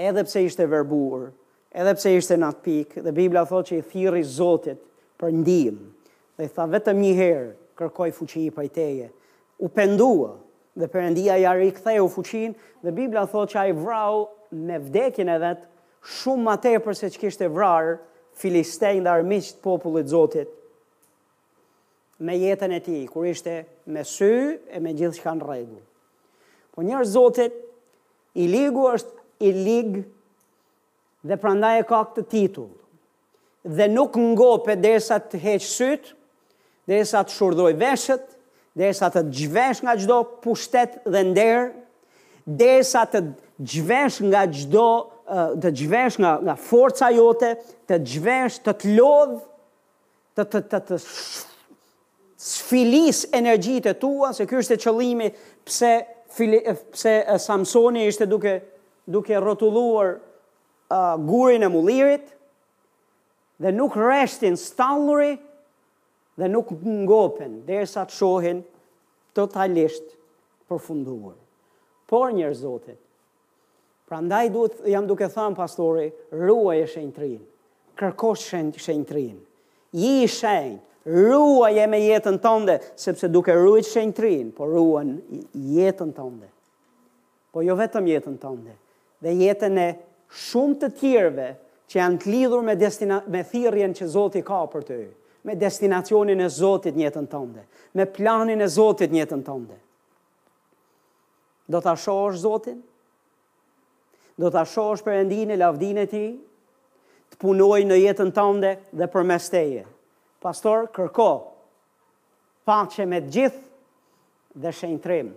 edhe 0.01 0.24
pse 0.24 0.43
ishte 0.47 0.66
verbur, 0.72 1.30
edhe 1.74 1.94
pse 1.97 2.12
ishte 2.16 2.36
në 2.40 2.48
atë 2.48 2.62
pikë, 2.64 3.02
dhe 3.06 3.12
Biblia 3.16 3.44
thot 3.48 3.68
që 3.70 3.78
i 3.80 3.84
thiri 3.93 4.22
Zotit 4.24 4.80
për 5.20 5.32
ndim, 5.40 5.76
dhe 6.39 6.47
i 6.48 6.52
tha 6.52 6.64
vetëm 6.72 7.01
një 7.05 7.12
herë, 7.18 7.51
kërkoj 7.80 8.09
fuqi 8.16 8.47
i 8.47 8.55
pajteje, 8.56 9.09
u 9.64 9.68
pendua, 9.68 10.34
dhe 10.78 10.89
për 10.89 11.05
endia 11.10 11.36
jari 11.43 11.68
i 11.72 12.01
u 12.05 12.09
fuqin, 12.09 12.55
dhe 12.84 12.93
Biblia 12.97 13.24
thot 13.28 13.52
që 13.52 13.60
a 13.62 13.66
i 13.72 13.76
vrau 13.76 14.24
me 14.52 14.78
vdekin 14.80 15.28
e 15.32 15.39
vetë 15.43 15.72
shumë 16.03 16.43
ma 16.43 16.55
tepër 16.61 16.97
se 16.99 17.11
që 17.15 17.31
e 17.47 17.51
vrarë 17.55 17.95
filistejn 18.43 19.05
dhe 19.05 19.12
armisht 19.12 19.59
popullit 19.62 20.09
Zotit 20.11 20.49
me 22.23 22.37
jetën 22.39 22.70
e 22.70 22.79
ti, 22.83 22.97
kur 23.11 23.27
ishte 23.27 23.65
me 23.91 24.05
sy 24.07 24.35
e 24.70 24.79
me 24.79 24.93
gjithë 24.95 25.16
shkanë 25.20 25.43
regu. 25.49 25.81
Po 26.73 26.85
njërë 26.87 27.09
Zotit, 27.11 27.55
i 28.39 28.45
ligu 28.49 28.85
është 28.87 29.24
i 29.43 29.51
lig 29.53 29.97
dhe 31.27 31.37
prandaj 31.43 31.81
e 31.81 31.87
ka 31.89 31.99
këtë 32.12 32.23
titull. 32.31 32.69
Dhe 33.77 33.89
nuk 33.91 34.15
ngopet 34.19 34.79
derisa 34.83 35.19
të 35.20 35.41
heqë 35.45 35.66
sytë, 35.66 36.15
derisa 36.89 37.24
të 37.27 37.35
shurdoj 37.35 37.73
veshët, 37.81 38.23
derisa 38.79 39.11
të 39.12 39.24
gjvesh 39.35 39.83
nga 39.85 39.97
gjdo 40.01 40.20
pushtet 40.47 41.01
dhe 41.11 41.24
nderë, 41.27 41.66
derisa 42.47 43.03
të 43.12 43.24
gjvesh 43.74 44.20
nga 44.31 44.47
gjdo 44.55 44.87
të 45.62 45.70
gjvesh 45.78 46.16
nga, 46.20 46.32
nga 46.44 46.57
forca 46.59 47.11
jote, 47.15 47.53
të 47.86 47.99
gjvesh 48.09 48.57
të 48.65 48.73
të 48.81 48.94
lodh, 48.99 49.36
të 50.36 50.44
të, 50.53 50.61
të, 50.73 50.81
të 50.89 50.99
sfilis 52.43 53.24
energjit 53.36 53.86
e 53.86 53.94
tua, 54.03 54.32
se 54.35 54.47
kjo 54.49 54.59
është 54.62 54.74
e 54.74 54.81
qëlimi 54.82 55.28
pse, 55.66 55.93
fili, 56.32 56.62
pse 56.94 57.15
Samsoni 57.44 58.07
ishte 58.11 58.27
duke, 58.27 58.57
duke 59.07 59.39
rotulluar 59.44 60.16
uh, 60.19 61.15
gurin 61.23 61.62
e 61.62 61.69
mulirit, 61.70 62.32
dhe 63.62 63.70
nuk 63.73 63.94
reshtin 64.01 64.57
stalluri 64.59 65.36
dhe 66.40 66.49
nuk 66.49 66.70
ngopen, 67.05 67.61
dhe 67.69 67.82
e 67.85 67.86
sa 67.86 68.07
të 68.09 68.16
shohin 68.16 68.62
totalisht 69.36 70.15
përfunduar. 70.69 71.36
Por 72.09 72.32
njërë 72.36 72.57
zotit, 72.59 72.97
Pra 74.09 74.20
ndaj 74.20 74.49
duhet, 74.53 74.81
jam 74.89 75.07
duke 75.09 75.29
thënë, 75.31 75.57
pastori, 75.57 76.09
ruaj 76.35 76.79
e 76.81 76.87
shenjë 76.95 77.12
trinë, 77.19 77.45
kërkosh 78.01 78.49
shenjë 78.53 78.83
shenj 78.83 79.35
ji 79.93 80.15
shenjë, 80.33 80.79
ruaj 81.12 81.77
e 81.83 81.87
me 81.93 81.99
jetën 82.01 82.39
tënde, 82.41 82.79
sepse 82.99 83.29
duke 83.29 83.53
ruaj 83.59 83.83
shenjë 83.91 84.15
trinë, 84.16 84.53
po 84.57 84.66
ruajn 84.70 85.15
jetën 85.77 86.12
tënde. 86.16 86.49
Po 87.53 87.61
jo 87.61 87.74
vetëm 87.77 88.07
jetën 88.09 88.39
tënde, 88.41 88.73
dhe 89.20 89.35
jetën 89.45 89.77
e 89.83 89.87
shumë 90.47 90.79
të 90.81 90.91
tjerve 91.03 91.51
që 91.93 91.99
janë 92.01 92.20
të 92.23 92.31
lidhur 92.33 92.62
me, 92.65 92.77
me 93.35 93.43
thirjen 93.53 93.93
që 93.99 94.09
Zoti 94.15 94.41
ka 94.49 94.62
për 94.73 94.87
të 94.89 95.01
me 95.49 95.57
destinacionin 95.59 96.39
e 96.41 96.49
Zotit 96.55 96.97
njëtën 96.97 97.27
tënde, 97.33 97.66
me 97.99 98.07
planin 98.16 98.62
e 98.65 98.69
Zotit 98.73 99.12
njëtën 99.12 99.41
tënde. 99.45 99.77
Do 101.73 101.81
të 101.83 101.91
ashoj 101.93 102.31
është 102.31 102.43
Zotin? 102.47 102.81
do 104.41 104.49
të 104.51 104.63
asho 104.65 104.85
është 104.97 105.09
për 105.09 105.19
endin 105.23 105.53
e 105.55 105.59
lavdin 105.61 105.99
e 106.03 106.07
ti, 106.09 106.25
të 107.33 107.41
punoj 107.43 107.81
në 107.89 107.99
jetën 108.03 108.33
tënde 108.37 108.75
dhe 108.97 109.09
për 109.13 109.27
mesteje. 109.29 109.85
Pastor, 110.43 110.87
kërko, 110.95 111.29
pa 112.67 112.81
që 112.91 113.07
me 113.11 113.23
gjithë 113.27 114.63
dhe 114.63 114.73
shenjë 114.77 115.03
trim, 115.05 115.31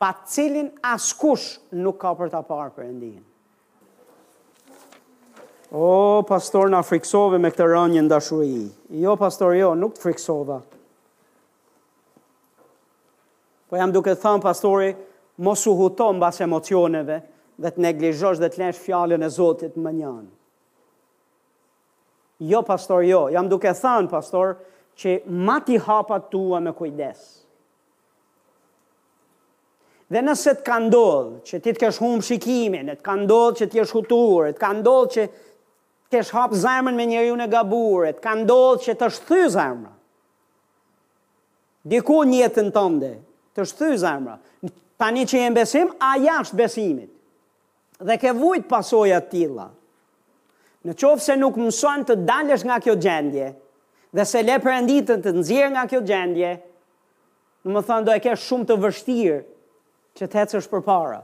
pa 0.00 0.10
cilin 0.28 0.70
askush 0.92 1.56
nuk 1.80 1.98
ka 2.02 2.12
për 2.18 2.30
të 2.34 2.44
parë 2.48 2.74
për 2.76 2.86
endin. 2.90 3.22
O, 5.66 5.82
oh, 5.82 6.20
pastor, 6.28 6.68
në 6.70 6.78
friksove 6.86 7.40
me 7.42 7.50
këtë 7.50 7.64
rënjë 7.72 8.02
në 8.04 8.10
dashu 8.12 8.36
i. 8.46 8.60
Jo, 9.02 9.16
pastor, 9.18 9.56
jo, 9.58 9.72
nuk 9.76 9.96
të 9.96 10.04
friksova. 10.06 10.60
Po 13.66 13.74
jam 13.80 13.90
duke 13.90 14.14
të 14.14 14.36
pastori, 14.44 14.92
mos 15.42 15.64
u 15.68 15.74
huton 15.76 16.20
mbas 16.20 16.38
emocioneve, 16.46 17.18
dhe 17.56 17.70
të 17.72 17.80
neglizhosh 17.84 18.40
dhe 18.40 18.50
të 18.52 18.60
lesh 18.64 18.80
fjallën 18.84 19.22
e 19.24 19.28
Zotit 19.32 19.76
më 19.80 19.92
njënë. 20.02 20.30
Jo, 22.50 22.60
pastor, 22.68 23.02
jo. 23.08 23.22
Jam 23.32 23.48
duke 23.48 23.72
thënë, 23.72 24.10
pastor, 24.12 24.58
që 24.96 25.14
ma 25.46 25.56
ti 25.64 25.78
hapa 25.86 26.18
tua 26.32 26.58
me 26.60 26.72
kujdes. 26.76 27.22
Dhe 30.12 30.20
nëse 30.22 30.52
të 30.58 30.62
ka 30.68 30.76
ndodhë 30.84 31.40
që 31.48 31.60
ti 31.64 31.72
të 31.74 31.80
kesh 31.82 31.98
humë 32.04 32.26
shikimin, 32.28 32.92
të 33.00 33.02
ka 33.02 33.16
ndodhë 33.18 33.58
që 33.62 33.70
ti 33.72 33.80
është 33.82 33.96
hutur, 33.96 34.52
të 34.52 34.60
ka 34.62 34.70
ndodhë 34.78 35.12
që 35.16 35.24
të 35.32 36.14
kesh 36.14 36.34
hapë 36.36 36.60
zemën 36.62 36.94
me 36.94 37.06
njeriu 37.10 37.34
në 37.40 37.48
gabuar, 37.50 38.04
gaburë, 38.04 38.12
të 38.14 38.22
ka 38.26 38.36
ndodhë 38.44 38.84
që 38.84 38.96
të 39.00 39.08
shthy 39.16 39.50
zemëra. 39.56 39.92
Diku 41.86 42.20
njëtën 42.28 42.70
tënde, 42.74 43.10
të 43.56 43.66
shthy 43.72 43.96
zemëra. 44.04 44.38
Tani 45.00 45.26
që 45.28 45.42
jenë 45.42 45.56
besim, 45.58 45.90
a 45.98 46.12
jashtë 46.22 46.56
besimit 46.62 47.10
dhe 47.98 48.16
ke 48.18 48.32
vujt 48.34 48.68
pasoja 48.68 49.20
tila. 49.30 49.70
Në 50.86 50.94
qofë 50.94 51.24
se 51.24 51.36
nuk 51.40 51.56
mësën 51.58 52.04
të 52.06 52.14
dalësh 52.28 52.66
nga 52.68 52.76
kjo 52.84 52.94
gjendje, 53.02 53.48
dhe 54.16 54.24
se 54.26 54.42
le 54.46 54.54
përënditën 54.62 55.24
të 55.24 55.32
nëzirë 55.34 55.70
nga 55.74 55.86
kjo 55.90 56.00
gjendje, 56.06 56.52
në 57.66 57.72
më 57.74 57.82
thënë 57.88 58.06
do 58.06 58.14
e 58.14 58.22
kesh 58.22 58.44
shumë 58.46 58.68
të 58.68 58.76
vështirë 58.84 59.38
që 60.18 60.28
të 60.30 60.38
hecësh 60.42 60.68
për 60.70 60.84
para. 60.86 61.22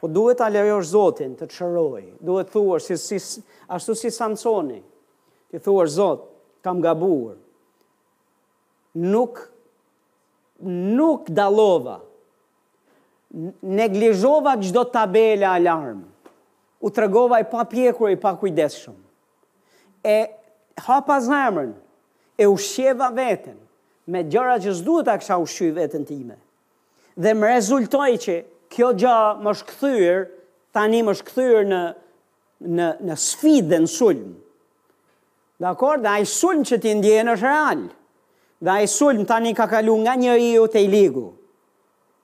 Po 0.00 0.08
duhet 0.08 0.38
të 0.40 0.46
alerosh 0.46 0.88
Zotin 0.94 1.34
të 1.36 1.50
qëroj, 1.52 2.06
duhet 2.24 2.48
të 2.48 2.54
thuar, 2.54 2.80
si, 2.80 2.96
si, 2.96 3.42
ashtu 3.68 3.92
si 4.00 4.08
Samsoni, 4.16 4.78
të 5.52 5.60
thuar 5.66 5.90
Zot, 5.92 6.24
kam 6.64 6.80
gabuar, 6.84 7.36
nuk, 8.96 9.42
nuk 10.60 10.70
nuk 10.70 11.28
dalova, 11.32 12.00
neglizhova 13.62 14.56
gjdo 14.58 14.84
tabele 14.92 15.46
alarm, 15.46 16.02
u 16.80 16.90
të 16.90 17.00
regova 17.06 17.40
i 17.40 17.46
pa 17.50 17.64
pjekur 17.68 18.10
i 18.10 18.18
pa 18.20 18.32
kujdeshëm, 18.42 18.96
e 20.02 20.16
hapa 20.86 21.18
zemrën, 21.22 21.72
e 22.40 22.46
u 22.48 22.56
shjeva 22.58 23.10
vetën, 23.14 23.56
me 24.10 24.24
gjëra 24.26 24.56
që 24.64 24.72
zduhet 24.74 25.08
a 25.12 25.18
kësha 25.20 25.36
u 25.38 25.46
shjë 25.46 25.72
vetën 25.76 26.06
time, 26.08 26.38
dhe 27.14 27.34
më 27.36 27.52
rezultoj 27.54 28.10
që 28.18 28.36
kjo 28.72 28.92
gjë 28.98 29.16
më 29.44 29.54
shkëthyër, 29.62 30.24
tani 30.74 31.04
më 31.06 31.14
shkëthyër 31.20 31.68
në, 31.70 31.80
në, 32.66 32.88
në 33.06 33.20
dhe 33.68 33.80
në 33.86 33.90
sulmë. 33.90 34.36
Dhe 35.60 35.66
akor, 35.68 36.00
dhe 36.00 36.10
ajë 36.16 36.30
sulmë 36.32 36.68
që 36.70 36.78
ti 36.82 36.92
ndjenë 36.96 37.34
është 37.36 37.44
realë, 37.46 37.90
dhe 38.64 38.74
ajë 38.78 38.90
sulmë 38.94 39.26
tani 39.28 39.52
ka 39.58 39.66
kalu 39.70 39.98
nga 40.00 40.14
një 40.18 40.38
i 40.40 40.50
u 40.58 40.64
të 40.72 40.82
i 40.86 40.88
ligu. 40.88 41.26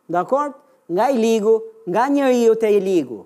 Dhe 0.08 0.22
akor, 0.22 0.54
nga 0.88 1.10
i 1.10 1.18
ligu, 1.18 1.60
nga 1.90 2.06
njëri 2.08 2.42
ju 2.46 2.54
të 2.54 2.68
i 2.76 2.80
ligu. 2.80 3.24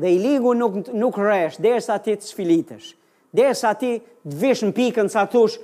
Dhe 0.00 0.08
i 0.14 0.18
ligu 0.20 0.54
nuk, 0.56 0.74
nuk 0.92 1.18
rresh, 1.20 1.60
dhe 1.60 1.78
sa 1.84 1.98
ti 2.02 2.14
të 2.16 2.24
shfilitesh. 2.30 2.94
Dhe 3.36 3.52
sa 3.56 3.74
ti 3.76 3.92
të 4.00 4.36
vish 4.40 4.62
në 4.64 4.72
pikën 4.76 5.10
sa 5.12 5.26
tush, 5.28 5.58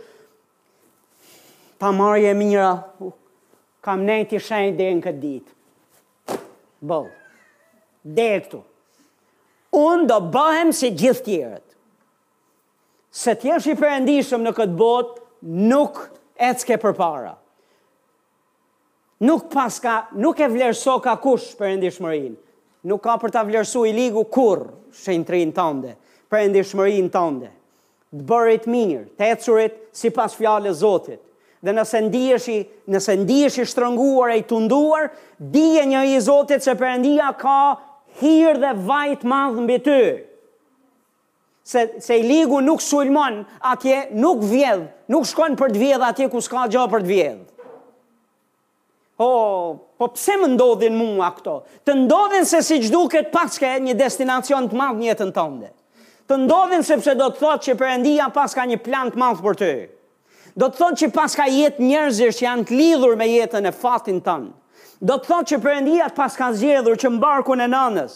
pa 1.80 1.92
marje 1.94 2.34
mira, 2.34 2.74
kam 3.84 4.04
ne 4.04 4.20
të 4.28 4.40
shenjë 4.44 4.76
dhe 4.78 4.90
në 4.98 5.04
këtë 5.06 5.20
ditë. 5.22 6.38
Bëllë. 6.84 7.16
Dhe 8.16 8.28
këtu. 8.44 8.60
Unë 9.78 10.06
do 10.08 10.20
bahem 10.32 10.70
si 10.72 10.90
gjithë 10.96 11.24
tjerët. 11.26 11.64
Se 13.18 13.34
tjerë 13.34 13.64
që 13.64 13.72
i 13.74 13.78
përëndishëm 13.80 14.44
në 14.44 14.54
këtë 14.56 14.76
botë, 14.78 15.22
nuk 15.70 16.04
e 16.04 16.04
cke 16.04 16.12
Nuk 16.12 16.24
e 16.52 16.56
cke 16.62 16.76
për 16.84 16.92
para 16.98 17.32
nuk 19.20 19.48
paska, 19.52 20.06
nuk 20.14 20.38
e 20.40 20.46
vlerëso 20.50 20.98
ka 21.02 21.16
kush 21.22 21.52
për 21.58 21.74
endishmërin. 21.76 22.34
Nuk 22.86 23.02
ka 23.02 23.16
për 23.18 23.32
ta 23.34 23.42
vlerësu 23.44 23.80
i 23.88 23.92
ligu 23.94 24.22
kur 24.32 24.60
shëntrin 24.94 25.50
tënde, 25.56 25.96
për 26.30 26.44
endishmërin 26.48 27.08
tënde. 27.14 27.48
Të 28.14 28.26
bërit 28.30 28.68
mirë, 28.70 29.00
të 29.18 29.26
ecurit 29.34 29.74
si 29.92 30.10
pas 30.14 30.34
fjale 30.38 30.70
zotit. 30.72 31.18
Dhe 31.60 31.74
nëse 31.74 32.00
ndiheshi, 32.06 32.58
nëse 32.86 33.14
ndihesh 33.24 33.58
i 33.58 33.66
shtrënguar 33.66 34.30
e 34.30 34.38
i 34.38 34.46
tunduar, 34.46 35.08
dije 35.42 35.82
një 35.90 36.04
i 36.14 36.20
Zotit 36.22 36.62
se 36.62 36.70
Perëndia 36.78 37.32
ka 37.40 37.56
hir 38.22 38.60
dhe 38.62 38.70
vajt 38.86 39.24
madh 39.26 39.58
mbi 39.66 39.78
ty. 39.82 39.98
Se 41.68 41.82
se 41.98 42.14
i 42.14 42.22
ligu 42.22 42.60
nuk 42.62 42.78
sulmon 42.80 43.42
atje, 43.60 44.04
nuk 44.14 44.46
vjedh, 44.46 44.86
nuk 45.10 45.26
shkon 45.26 45.58
për 45.58 45.74
të 45.74 45.82
vjedh 45.82 46.06
atje 46.12 46.30
ku 46.30 46.38
s'ka 46.40 46.68
gjë 46.72 46.86
për 46.94 47.02
të 47.04 47.10
vjedh. 47.10 47.44
O, 49.18 49.74
po 49.98 50.06
pse 50.14 50.36
më 50.38 50.48
ndodhin 50.52 50.94
mua 50.94 51.32
këto? 51.34 51.56
Të 51.82 51.94
ndodhin 52.04 52.44
se 52.46 52.60
si 52.62 52.76
gjdu 52.84 53.00
këtë 53.10 53.32
pas 53.34 53.56
ka 53.58 53.72
një 53.82 53.96
destinacion 53.98 54.68
të 54.70 54.78
madhë 54.78 54.98
një 55.00 55.06
jetën 55.10 55.32
tënde. 55.34 55.70
Të 56.30 56.36
ndodhin 56.44 56.84
sepse 56.86 57.16
do 57.18 57.26
të 57.32 57.40
thotë 57.40 57.64
që 57.66 57.74
përëndia 57.80 58.28
pas 58.36 58.52
ka 58.54 58.66
një 58.70 58.76
plan 58.86 59.08
të 59.10 59.18
madhë 59.18 59.42
për 59.48 59.56
të. 59.62 59.70
Do 60.58 60.68
të 60.70 60.78
thotë 60.78 60.98
që 61.02 61.08
pas 61.16 61.34
ka 61.38 61.48
jetë 61.50 61.82
njerëzir 61.88 62.32
që 62.36 62.44
janë 62.46 62.66
të 62.70 62.78
lidhur 62.78 63.16
me 63.20 63.26
jetën 63.32 63.66
e 63.66 63.72
fatin 63.80 64.20
tënë. 64.22 64.52
Do 65.02 65.16
të 65.18 65.28
thotë 65.32 65.50
që 65.52 65.58
përëndia 65.66 66.06
pas 66.14 66.38
ka 66.38 66.52
zjedhur 66.60 66.98
që 67.02 67.10
mbarkun 67.16 67.58
në 67.62 67.66
nënës. 67.74 68.14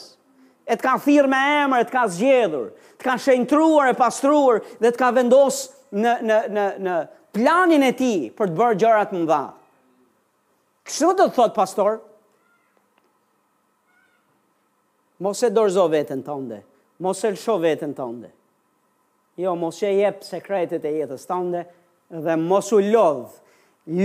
E 0.71 0.77
të 0.77 0.85
ka 0.87 0.93
thirë 1.03 1.33
me 1.33 1.41
emër, 1.65 1.83
e 1.83 1.89
të 1.89 1.97
ka 1.97 2.05
zgjedhur, 2.15 2.69
të 3.03 3.09
ka 3.09 3.17
shenjtruar 3.25 3.91
e 3.91 3.99
pastruar 3.99 4.63
dhe 4.83 4.87
të 4.95 5.03
ka 5.03 5.11
vendosë 5.19 5.99
në, 5.99 6.15
në, 6.31 6.39
në, 6.55 6.69
në 6.87 6.97
planin 7.35 7.89
e 7.89 7.91
ti 7.99 8.13
për 8.39 8.53
të 8.53 8.57
bërë 8.61 8.81
gjërat 8.85 9.17
më 9.19 9.25
dhatë. 9.33 9.59
Kështë 10.87 11.13
do 11.19 11.27
të 11.31 11.35
thotë 11.37 11.55
pastor? 11.57 12.01
Mos 15.23 15.43
e 15.47 15.53
dorëzo 15.55 15.85
vetën 15.93 16.23
tënde, 16.27 16.57
mos 17.05 17.21
e 17.23 17.31
lësho 17.31 17.55
vetën 17.63 17.93
tënde. 17.95 18.33
Jo, 19.39 19.53
mos 19.57 19.79
e 19.87 19.93
jep 20.01 20.25
sekretet 20.27 20.83
e 20.89 20.97
jetës 20.99 21.23
tënde 21.31 21.61
dhe 22.25 22.35
mos 22.43 22.69
u 22.75 22.81
lodhë. 22.83 23.31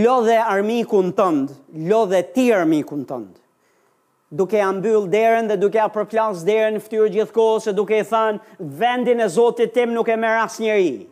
Lodhe 0.06 0.34
armiku 0.42 1.02
në 1.06 1.12
tëndë, 1.18 1.56
lodhe 1.90 2.22
ti 2.34 2.48
armiku 2.54 2.96
në 2.98 3.06
tëndë. 3.12 3.42
Duke 4.38 4.60
a 4.62 4.70
mbyll 4.76 5.06
derën 5.14 5.50
dhe 5.52 5.58
duke 5.62 5.80
a 5.82 5.86
përplas 5.98 6.42
derën 6.48 6.76
në 6.78 6.82
ftyrë 6.86 7.10
gjithkohës 7.14 7.70
duke 7.78 8.02
i 8.02 8.06
thanë 8.06 8.58
vendin 8.82 9.22
e 9.24 9.30
Zotit 9.32 9.72
tim 9.78 9.94
nuk 9.96 10.10
e 10.14 10.18
merë 10.20 10.44
as 10.48 10.58
njeri. 10.60 11.08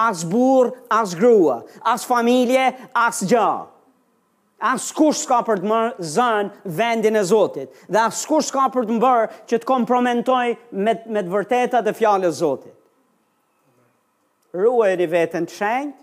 As 0.00 0.24
burë, 0.26 0.72
as 0.90 1.14
grua, 1.18 1.60
as 1.84 2.06
familje, 2.08 2.70
as 2.94 3.20
gjahë 3.30 3.73
As 4.62 4.90
kush 4.94 5.24
s'ka 5.26 5.40
për 5.48 5.62
të 5.64 5.68
mërë 5.70 6.06
zënë 6.14 6.70
vendin 6.78 7.18
e 7.18 7.22
Zotit. 7.26 7.72
Dhe 7.90 7.98
as 8.06 8.20
kush 8.28 8.52
s'ka 8.52 8.68
për 8.74 8.86
të 8.86 8.98
mërë 9.02 9.24
që 9.50 9.58
të 9.58 9.66
komprometoj 9.68 10.46
me, 10.84 10.94
me 11.16 11.22
të 11.22 11.32
vërteta 11.34 11.80
dhe 11.82 11.94
fjallë 11.98 12.30
e 12.30 12.32
Zotit. 12.38 12.74
Ruaj 14.54 14.94
i 15.02 15.06
vetën 15.10 15.46
të 15.50 15.56
shenjt, 15.58 15.96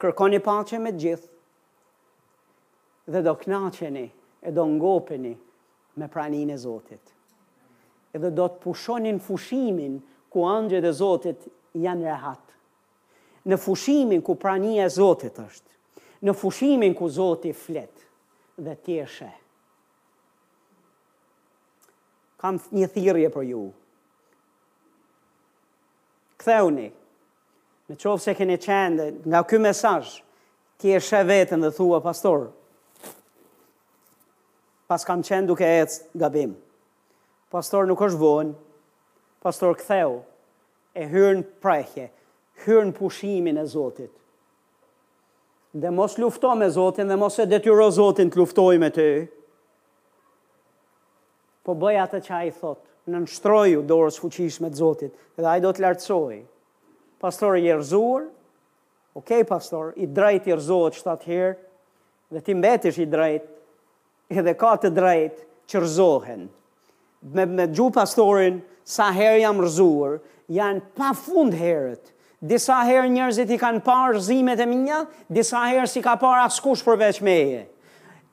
kërkoni 0.00 0.40
pache 0.46 0.80
me 0.80 0.94
gjithë, 0.96 1.28
dhe 3.12 3.20
do 3.26 3.34
knaqeni 3.42 4.06
e 4.40 4.52
do 4.56 4.64
ngopeni 4.72 5.34
me 6.00 6.08
pranin 6.08 6.48
e 6.50 6.56
Zotit. 6.64 7.12
Edhe 8.16 8.30
do 8.32 8.48
të 8.48 8.62
pushonin 8.64 9.18
fushimin 9.20 10.00
ku 10.32 10.46
andje 10.54 10.80
dhe 10.80 10.94
Zotit 11.00 11.44
janë 11.84 12.08
rehat. 12.08 12.42
Në 13.44 13.60
fushimin 13.60 14.24
ku 14.24 14.38
prania 14.40 14.88
e 14.88 14.94
Zotit 14.96 15.36
është 15.44 15.73
në 16.24 16.32
fushimin 16.40 16.94
ku 16.96 17.06
Zoti 17.12 17.50
flet 17.52 18.02
dhe 18.56 18.74
tjeshe. 18.86 19.28
Kam 22.40 22.56
një 22.72 22.88
thirje 22.94 23.30
për 23.34 23.46
ju. 23.50 23.64
Ktheuni, 26.40 26.88
në 27.88 27.96
qovë 28.00 28.22
se 28.24 28.34
keni 28.36 28.56
qende, 28.60 29.10
nga 29.28 29.42
ky 29.48 29.60
mesaj, 29.60 30.14
tjeshe 30.80 31.20
vetën 31.28 31.60
dhe 31.64 31.70
thua 31.76 32.00
pastor, 32.04 32.48
pas 34.88 35.04
kam 35.08 35.22
qenë 35.24 35.48
duke 35.48 35.64
e 35.76 35.84
cë 35.88 36.18
gabim. 36.20 36.56
Pastor 37.52 37.86
nuk 37.88 38.00
është 38.08 38.20
vonë, 38.20 38.56
pastor 39.44 39.76
ktheu, 39.80 40.18
e 40.96 41.04
hyrën 41.10 41.44
prejhje, 41.62 42.08
hyrën 42.64 42.92
pushimin 42.96 43.58
e 43.60 43.66
Zotit 43.68 44.12
dhe 45.74 45.90
mos 45.90 46.16
lufto 46.16 46.54
me 46.54 46.68
Zotin 46.70 47.08
dhe 47.08 47.16
mos 47.16 47.38
e 47.42 47.46
detyro 47.50 47.90
Zotin 47.90 48.30
të 48.30 48.38
luftoj 48.38 48.76
me 48.78 48.88
ty. 48.94 49.08
Po 51.66 51.74
bëj 51.74 51.98
atë 52.04 52.20
që 52.26 52.34
ai 52.38 52.50
thot, 52.54 52.80
në 53.10 53.22
nështroju 53.24 53.82
dorës 53.88 54.20
fuqishme 54.22 54.70
të 54.70 54.78
Zotit 54.80 55.14
dhe 55.40 55.48
ai 55.50 55.60
do 55.64 55.72
të 55.74 55.82
lartësoj. 55.86 56.36
Pastor 57.24 57.58
i 57.58 57.70
erëzuar, 57.72 58.28
ok 59.18 59.42
pastor, 59.48 59.90
i 59.96 60.06
drejt 60.06 60.46
i 60.48 60.54
erëzuar 60.54 60.94
që 60.94 61.06
të 61.08 61.26
herë, 61.28 61.58
dhe 62.34 62.42
ti 62.44 62.54
mbetish 62.58 63.00
i 63.04 63.08
drejt, 63.10 63.50
edhe 64.30 64.54
ka 64.60 64.74
të 64.82 64.92
drejt 64.96 65.42
që 65.70 65.82
rëzohen. 65.84 66.46
Me, 67.34 67.44
me 67.46 67.66
gju 67.72 67.90
pastorin, 67.94 68.60
sa 68.84 69.08
herë 69.16 69.40
jam 69.42 69.62
rëzuar, 69.64 70.18
janë 70.52 70.84
pa 70.98 71.14
fund 71.16 71.54
herët 71.56 72.13
disa 72.44 72.82
herë 72.84 73.08
njerëzit 73.08 73.48
i 73.56 73.58
kanë 73.58 73.80
parë 73.86 74.20
zimet 74.22 74.60
e 74.60 74.66
mia, 74.68 74.98
disa 75.32 75.62
herë 75.70 75.88
si 75.88 76.02
ka 76.04 76.12
parë 76.20 76.42
askush 76.44 76.82
përveç 76.84 77.22
meje. 77.24 77.62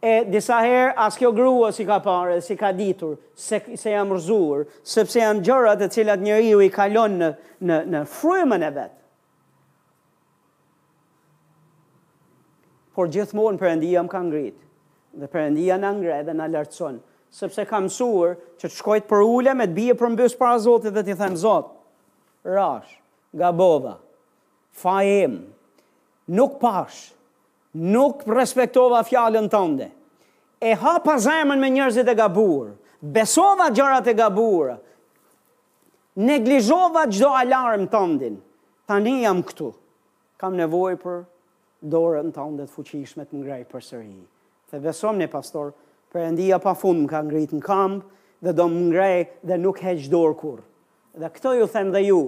E 0.03 0.23
disa 0.27 0.57
herë 0.65 0.91
as 0.99 1.15
kjo 1.19 1.29
grua 1.38 1.69
si 1.71 1.85
ka 1.88 1.99
parë, 2.03 2.39
si 2.43 2.57
ka 2.59 2.71
ditur 2.75 3.15
se 3.38 3.61
se 3.79 3.93
jam 3.93 4.11
rrëzuar, 4.11 4.65
sepse 4.83 5.21
janë 5.21 5.45
gjëra 5.45 5.75
të 5.79 5.88
cilat 5.95 6.23
njeriu 6.25 6.59
i 6.65 6.71
kalon 6.73 7.15
në 7.21 7.29
në 7.69 7.77
në 7.93 8.03
frymën 8.17 8.65
e 8.67 8.71
vet. 8.81 8.97
Por 12.91 13.07
gjithmonë 13.13 13.61
Perëndia 13.61 14.01
më 14.03 14.11
ka 14.11 14.21
ngrit. 14.25 14.57
Dhe 15.21 15.27
Perëndia 15.31 15.77
na 15.79 15.93
ngre 15.95 16.19
dhe 16.27 16.33
na 16.35 16.49
lartson, 16.51 16.99
sepse 17.31 17.63
kam 17.69 17.85
mësuar 17.88 18.35
që 18.59 18.67
të 18.67 18.75
shkoj 18.75 18.99
të 19.07 19.53
me 19.61 19.67
të 19.71 19.75
bije 19.77 19.95
përmbys 20.01 20.35
para 20.39 20.57
Zotit 20.59 20.93
dhe 20.95 21.03
të 21.07 21.15
them 21.19 21.35
Zot, 21.38 21.71
rash 22.43 22.97
nga 23.33 23.51
bodha, 23.55 23.95
fajim, 24.75 25.39
nuk 26.27 26.59
pash, 26.59 27.13
nuk 27.73 28.23
respektova 28.27 29.01
fjallën 29.07 29.47
tënde, 29.51 29.87
e 30.59 30.73
hapa 30.77 31.15
zemën 31.17 31.59
me 31.59 31.69
njërzit 31.71 32.09
e 32.11 32.15
gabur, 32.19 32.73
besova 33.01 33.69
gjarat 33.73 34.07
e 34.11 34.15
gabur, 34.19 34.73
neglizhova 36.19 37.05
gjdo 37.07 37.31
alarm 37.39 37.87
tëndin, 37.93 38.35
tani 38.87 39.21
jam 39.23 39.39
këtu, 39.47 39.71
kam 40.37 40.55
nevoj 40.59 40.95
për 40.99 41.23
dorën 41.89 42.33
tënde 42.35 42.67
të 42.67 42.75
fuqishme 42.75 43.23
të 43.25 43.39
ngrej 43.39 43.63
për 43.71 43.83
sëri. 43.87 44.19
Dhe 44.71 44.79
besom 44.79 45.17
një 45.19 45.27
pastor, 45.31 45.71
për 46.11 46.27
endia 46.29 46.57
pa 46.59 46.73
fund 46.77 47.05
më 47.05 47.09
ka 47.11 47.19
ngrit 47.25 47.53
në 47.55 47.63
kamp, 47.65 48.05
dhe 48.43 48.51
do 48.57 48.65
më 48.71 48.81
ngrej 48.89 49.19
dhe 49.47 49.57
nuk 49.61 49.79
heqë 49.85 50.07
dorë 50.11 50.37
kur. 50.39 50.61
Dhe 51.15 51.27
këto 51.35 51.53
ju 51.59 51.67
them 51.71 51.91
dhe 51.93 52.01
ju, 52.07 52.19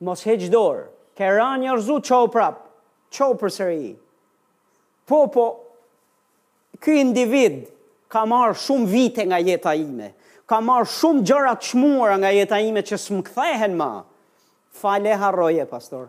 mos 0.00 0.22
heq 0.26 0.48
dorë. 0.52 0.86
Ka 1.16 1.30
ranë 1.32 1.64
një 1.64 1.76
rzu 1.80 2.00
çau 2.02 2.26
prapë, 2.28 2.64
Çau 3.10 3.34
për 3.38 3.50
Po 5.06 5.26
po. 5.30 5.44
Ky 6.80 6.98
individ 7.00 7.70
ka 8.08 8.26
marr 8.26 8.54
shumë 8.54 8.86
vite 8.90 9.24
nga 9.24 9.38
jeta 9.38 9.74
ime. 9.74 10.12
Ka 10.46 10.60
marr 10.60 10.84
shumë 10.84 11.22
gjëra 11.22 11.52
të 11.56 11.62
çmuara 11.68 12.16
nga 12.18 12.30
jeta 12.34 12.58
ime 12.60 12.80
që 12.82 12.96
s'më 12.98 13.22
kthehen 13.22 13.76
më. 13.78 14.02
Fale 14.70 15.14
harroje 15.14 15.64
pastor. 15.70 16.08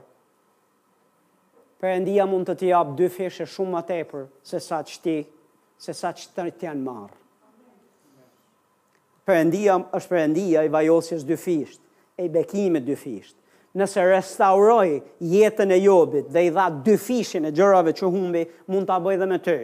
Perëndia 1.80 2.26
mund 2.26 2.50
të 2.50 2.56
të 2.60 2.68
jap 2.74 2.98
dy 2.98 3.08
feshë 3.10 3.46
shumë 3.54 3.72
më 3.76 3.84
tepër 3.88 4.26
se 4.44 4.60
sa 4.60 4.82
ti, 4.84 5.18
se 5.78 5.94
sa 5.94 6.10
ti 6.14 6.26
të 6.58 6.66
an 6.72 6.82
marr. 6.84 7.12
Perëndia 9.26 9.78
është 9.98 10.10
perëndia 10.10 10.64
e 10.66 10.74
vajosjes 10.74 11.24
dy 11.24 11.38
fisht, 11.38 11.82
e 12.18 12.30
bekimit 12.30 12.86
dy 12.86 12.96
fisht 12.96 13.38
nëse 13.78 14.02
restauroj 14.10 14.98
jetën 15.22 15.72
e 15.76 15.82
jobit 15.84 16.30
dhe 16.34 16.46
i 16.50 16.54
dha 16.56 16.66
dy 16.84 16.96
fishin 17.00 17.46
e 17.48 17.54
gjërave 17.56 17.94
që 17.98 18.10
humbi, 18.10 18.46
mund 18.72 18.88
të 18.90 18.96
aboj 18.96 19.18
dhe 19.22 19.28
me 19.32 19.38
të. 19.44 19.56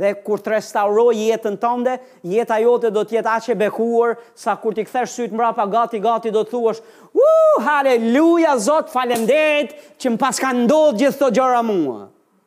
Dhe 0.00 0.12
kur 0.24 0.40
të 0.42 0.52
restauroj 0.56 1.12
jetën 1.18 1.56
tënde, 1.60 1.96
jeta 2.30 2.58
jote 2.62 2.90
do 2.94 3.02
tjetë 3.10 3.32
aqe 3.36 3.56
bekuar, 3.58 4.16
sa 4.38 4.54
kur 4.60 4.74
t'i 4.76 4.84
kthesh 4.86 5.12
sytë 5.18 5.36
mrapa 5.38 5.64
gati, 5.72 5.98
gati 6.04 6.30
do 6.34 6.42
të 6.44 6.52
thuash, 6.54 6.82
uh, 7.12 7.58
haleluja, 7.66 8.54
zot, 8.62 8.90
falendet, 8.94 9.74
që 10.00 10.12
më 10.14 10.20
paska 10.22 10.48
ka 10.48 10.54
ndodhë 10.64 11.02
gjithë 11.04 11.22
të 11.28 11.32
gjëra 11.40 11.62
mua. 11.66 12.04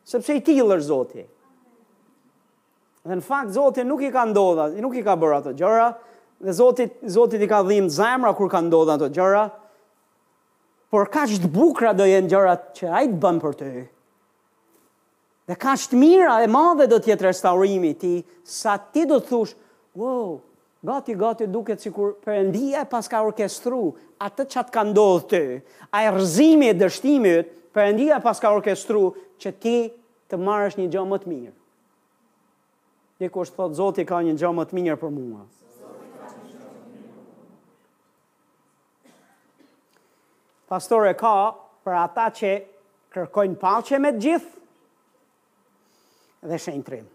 Sepse 0.08 0.36
i 0.36 0.42
tilër, 0.44 0.82
zoti. 0.88 1.24
Dhe 3.04 3.20
në 3.20 3.24
fakt, 3.24 3.52
zoti 3.56 3.84
nuk 3.88 4.02
i 4.04 4.10
ka 4.12 4.24
ndodhë, 4.30 4.70
nuk 4.84 4.96
i 4.96 5.04
ka 5.06 5.16
bërë 5.20 5.38
ato 5.42 5.54
gjëra, 5.56 5.90
dhe 6.44 6.56
zoti, 6.58 6.88
zoti 7.18 7.40
i 7.44 7.48
ka 7.48 7.60
dhimë 7.68 7.92
zemra 7.92 8.32
kur 8.36 8.50
ka 8.52 8.64
ndodha 8.64 8.96
ato 8.98 9.12
gjëra, 9.12 9.44
por 10.94 11.08
ka 11.10 11.24
që 11.26 11.40
të 11.42 11.48
bukra 11.50 11.90
do 11.98 12.04
jenë 12.06 12.30
gjërat 12.30 12.66
që 12.78 12.90
ajtë 13.00 13.16
bënë 13.22 13.40
për 13.42 13.54
të. 13.58 13.70
Dhe 15.50 15.56
ka 15.58 15.72
që 15.80 15.88
të 15.90 15.98
mira 15.98 16.36
e 16.44 16.50
madhe 16.54 16.86
do 16.92 17.00
tjetë 17.02 17.26
restaurimi 17.32 17.90
ti, 17.98 18.12
sa 18.46 18.76
ti 18.78 19.02
do 19.10 19.18
të 19.18 19.26
thush, 19.32 19.56
wow, 19.98 20.36
gati, 20.86 21.16
gati 21.18 21.48
duket 21.50 21.82
si 21.82 21.90
kur 21.90 22.12
përëndia 22.22 22.84
e 22.84 22.88
paska 22.92 23.24
orkestru, 23.26 23.88
atë 24.22 24.46
që 24.54 24.62
atë 24.62 24.74
ka 24.78 24.84
ndodhë 24.92 25.26
të, 25.34 25.42
a 25.90 26.04
e 26.06 26.14
rëzimi 26.14 26.70
e 26.70 26.76
dështimit, 26.78 27.50
përëndia 27.74 28.20
e 28.22 28.26
paska 28.28 28.54
orkestru, 28.54 29.02
që 29.42 29.54
ti 29.64 29.76
të 30.30 30.38
marrësh 30.46 30.78
një 30.78 30.86
gjë 30.94 31.04
më 31.10 31.18
të 31.24 31.32
mirë. 31.34 31.54
Dhe 33.18 33.32
kështë 33.34 33.58
thotë, 33.58 33.80
Zotë 33.82 34.06
ka 34.12 34.22
një 34.30 34.38
gjë 34.38 34.54
më 34.60 34.70
të 34.70 34.78
mirë 34.78 35.02
për 35.02 35.10
mua. 35.18 35.42
Amen. 35.42 35.62
pastore 40.68 41.12
ka 41.18 41.32
për 41.84 41.94
ata 42.02 42.28
që 42.38 42.50
kërkojnë 43.14 43.56
paqe 43.60 43.98
me 44.00 44.10
të 44.16 44.20
gjithë 44.26 44.52
dhe 46.50 46.56
shëntrim. 46.60 47.06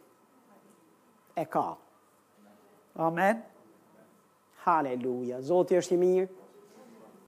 E 1.40 1.46
ka. 1.50 1.66
Amen. 3.06 3.36
Haleluja. 4.66 5.38
Zoti 5.52 5.74
është 5.82 5.94
i 5.96 5.98
mirë. 6.06 6.39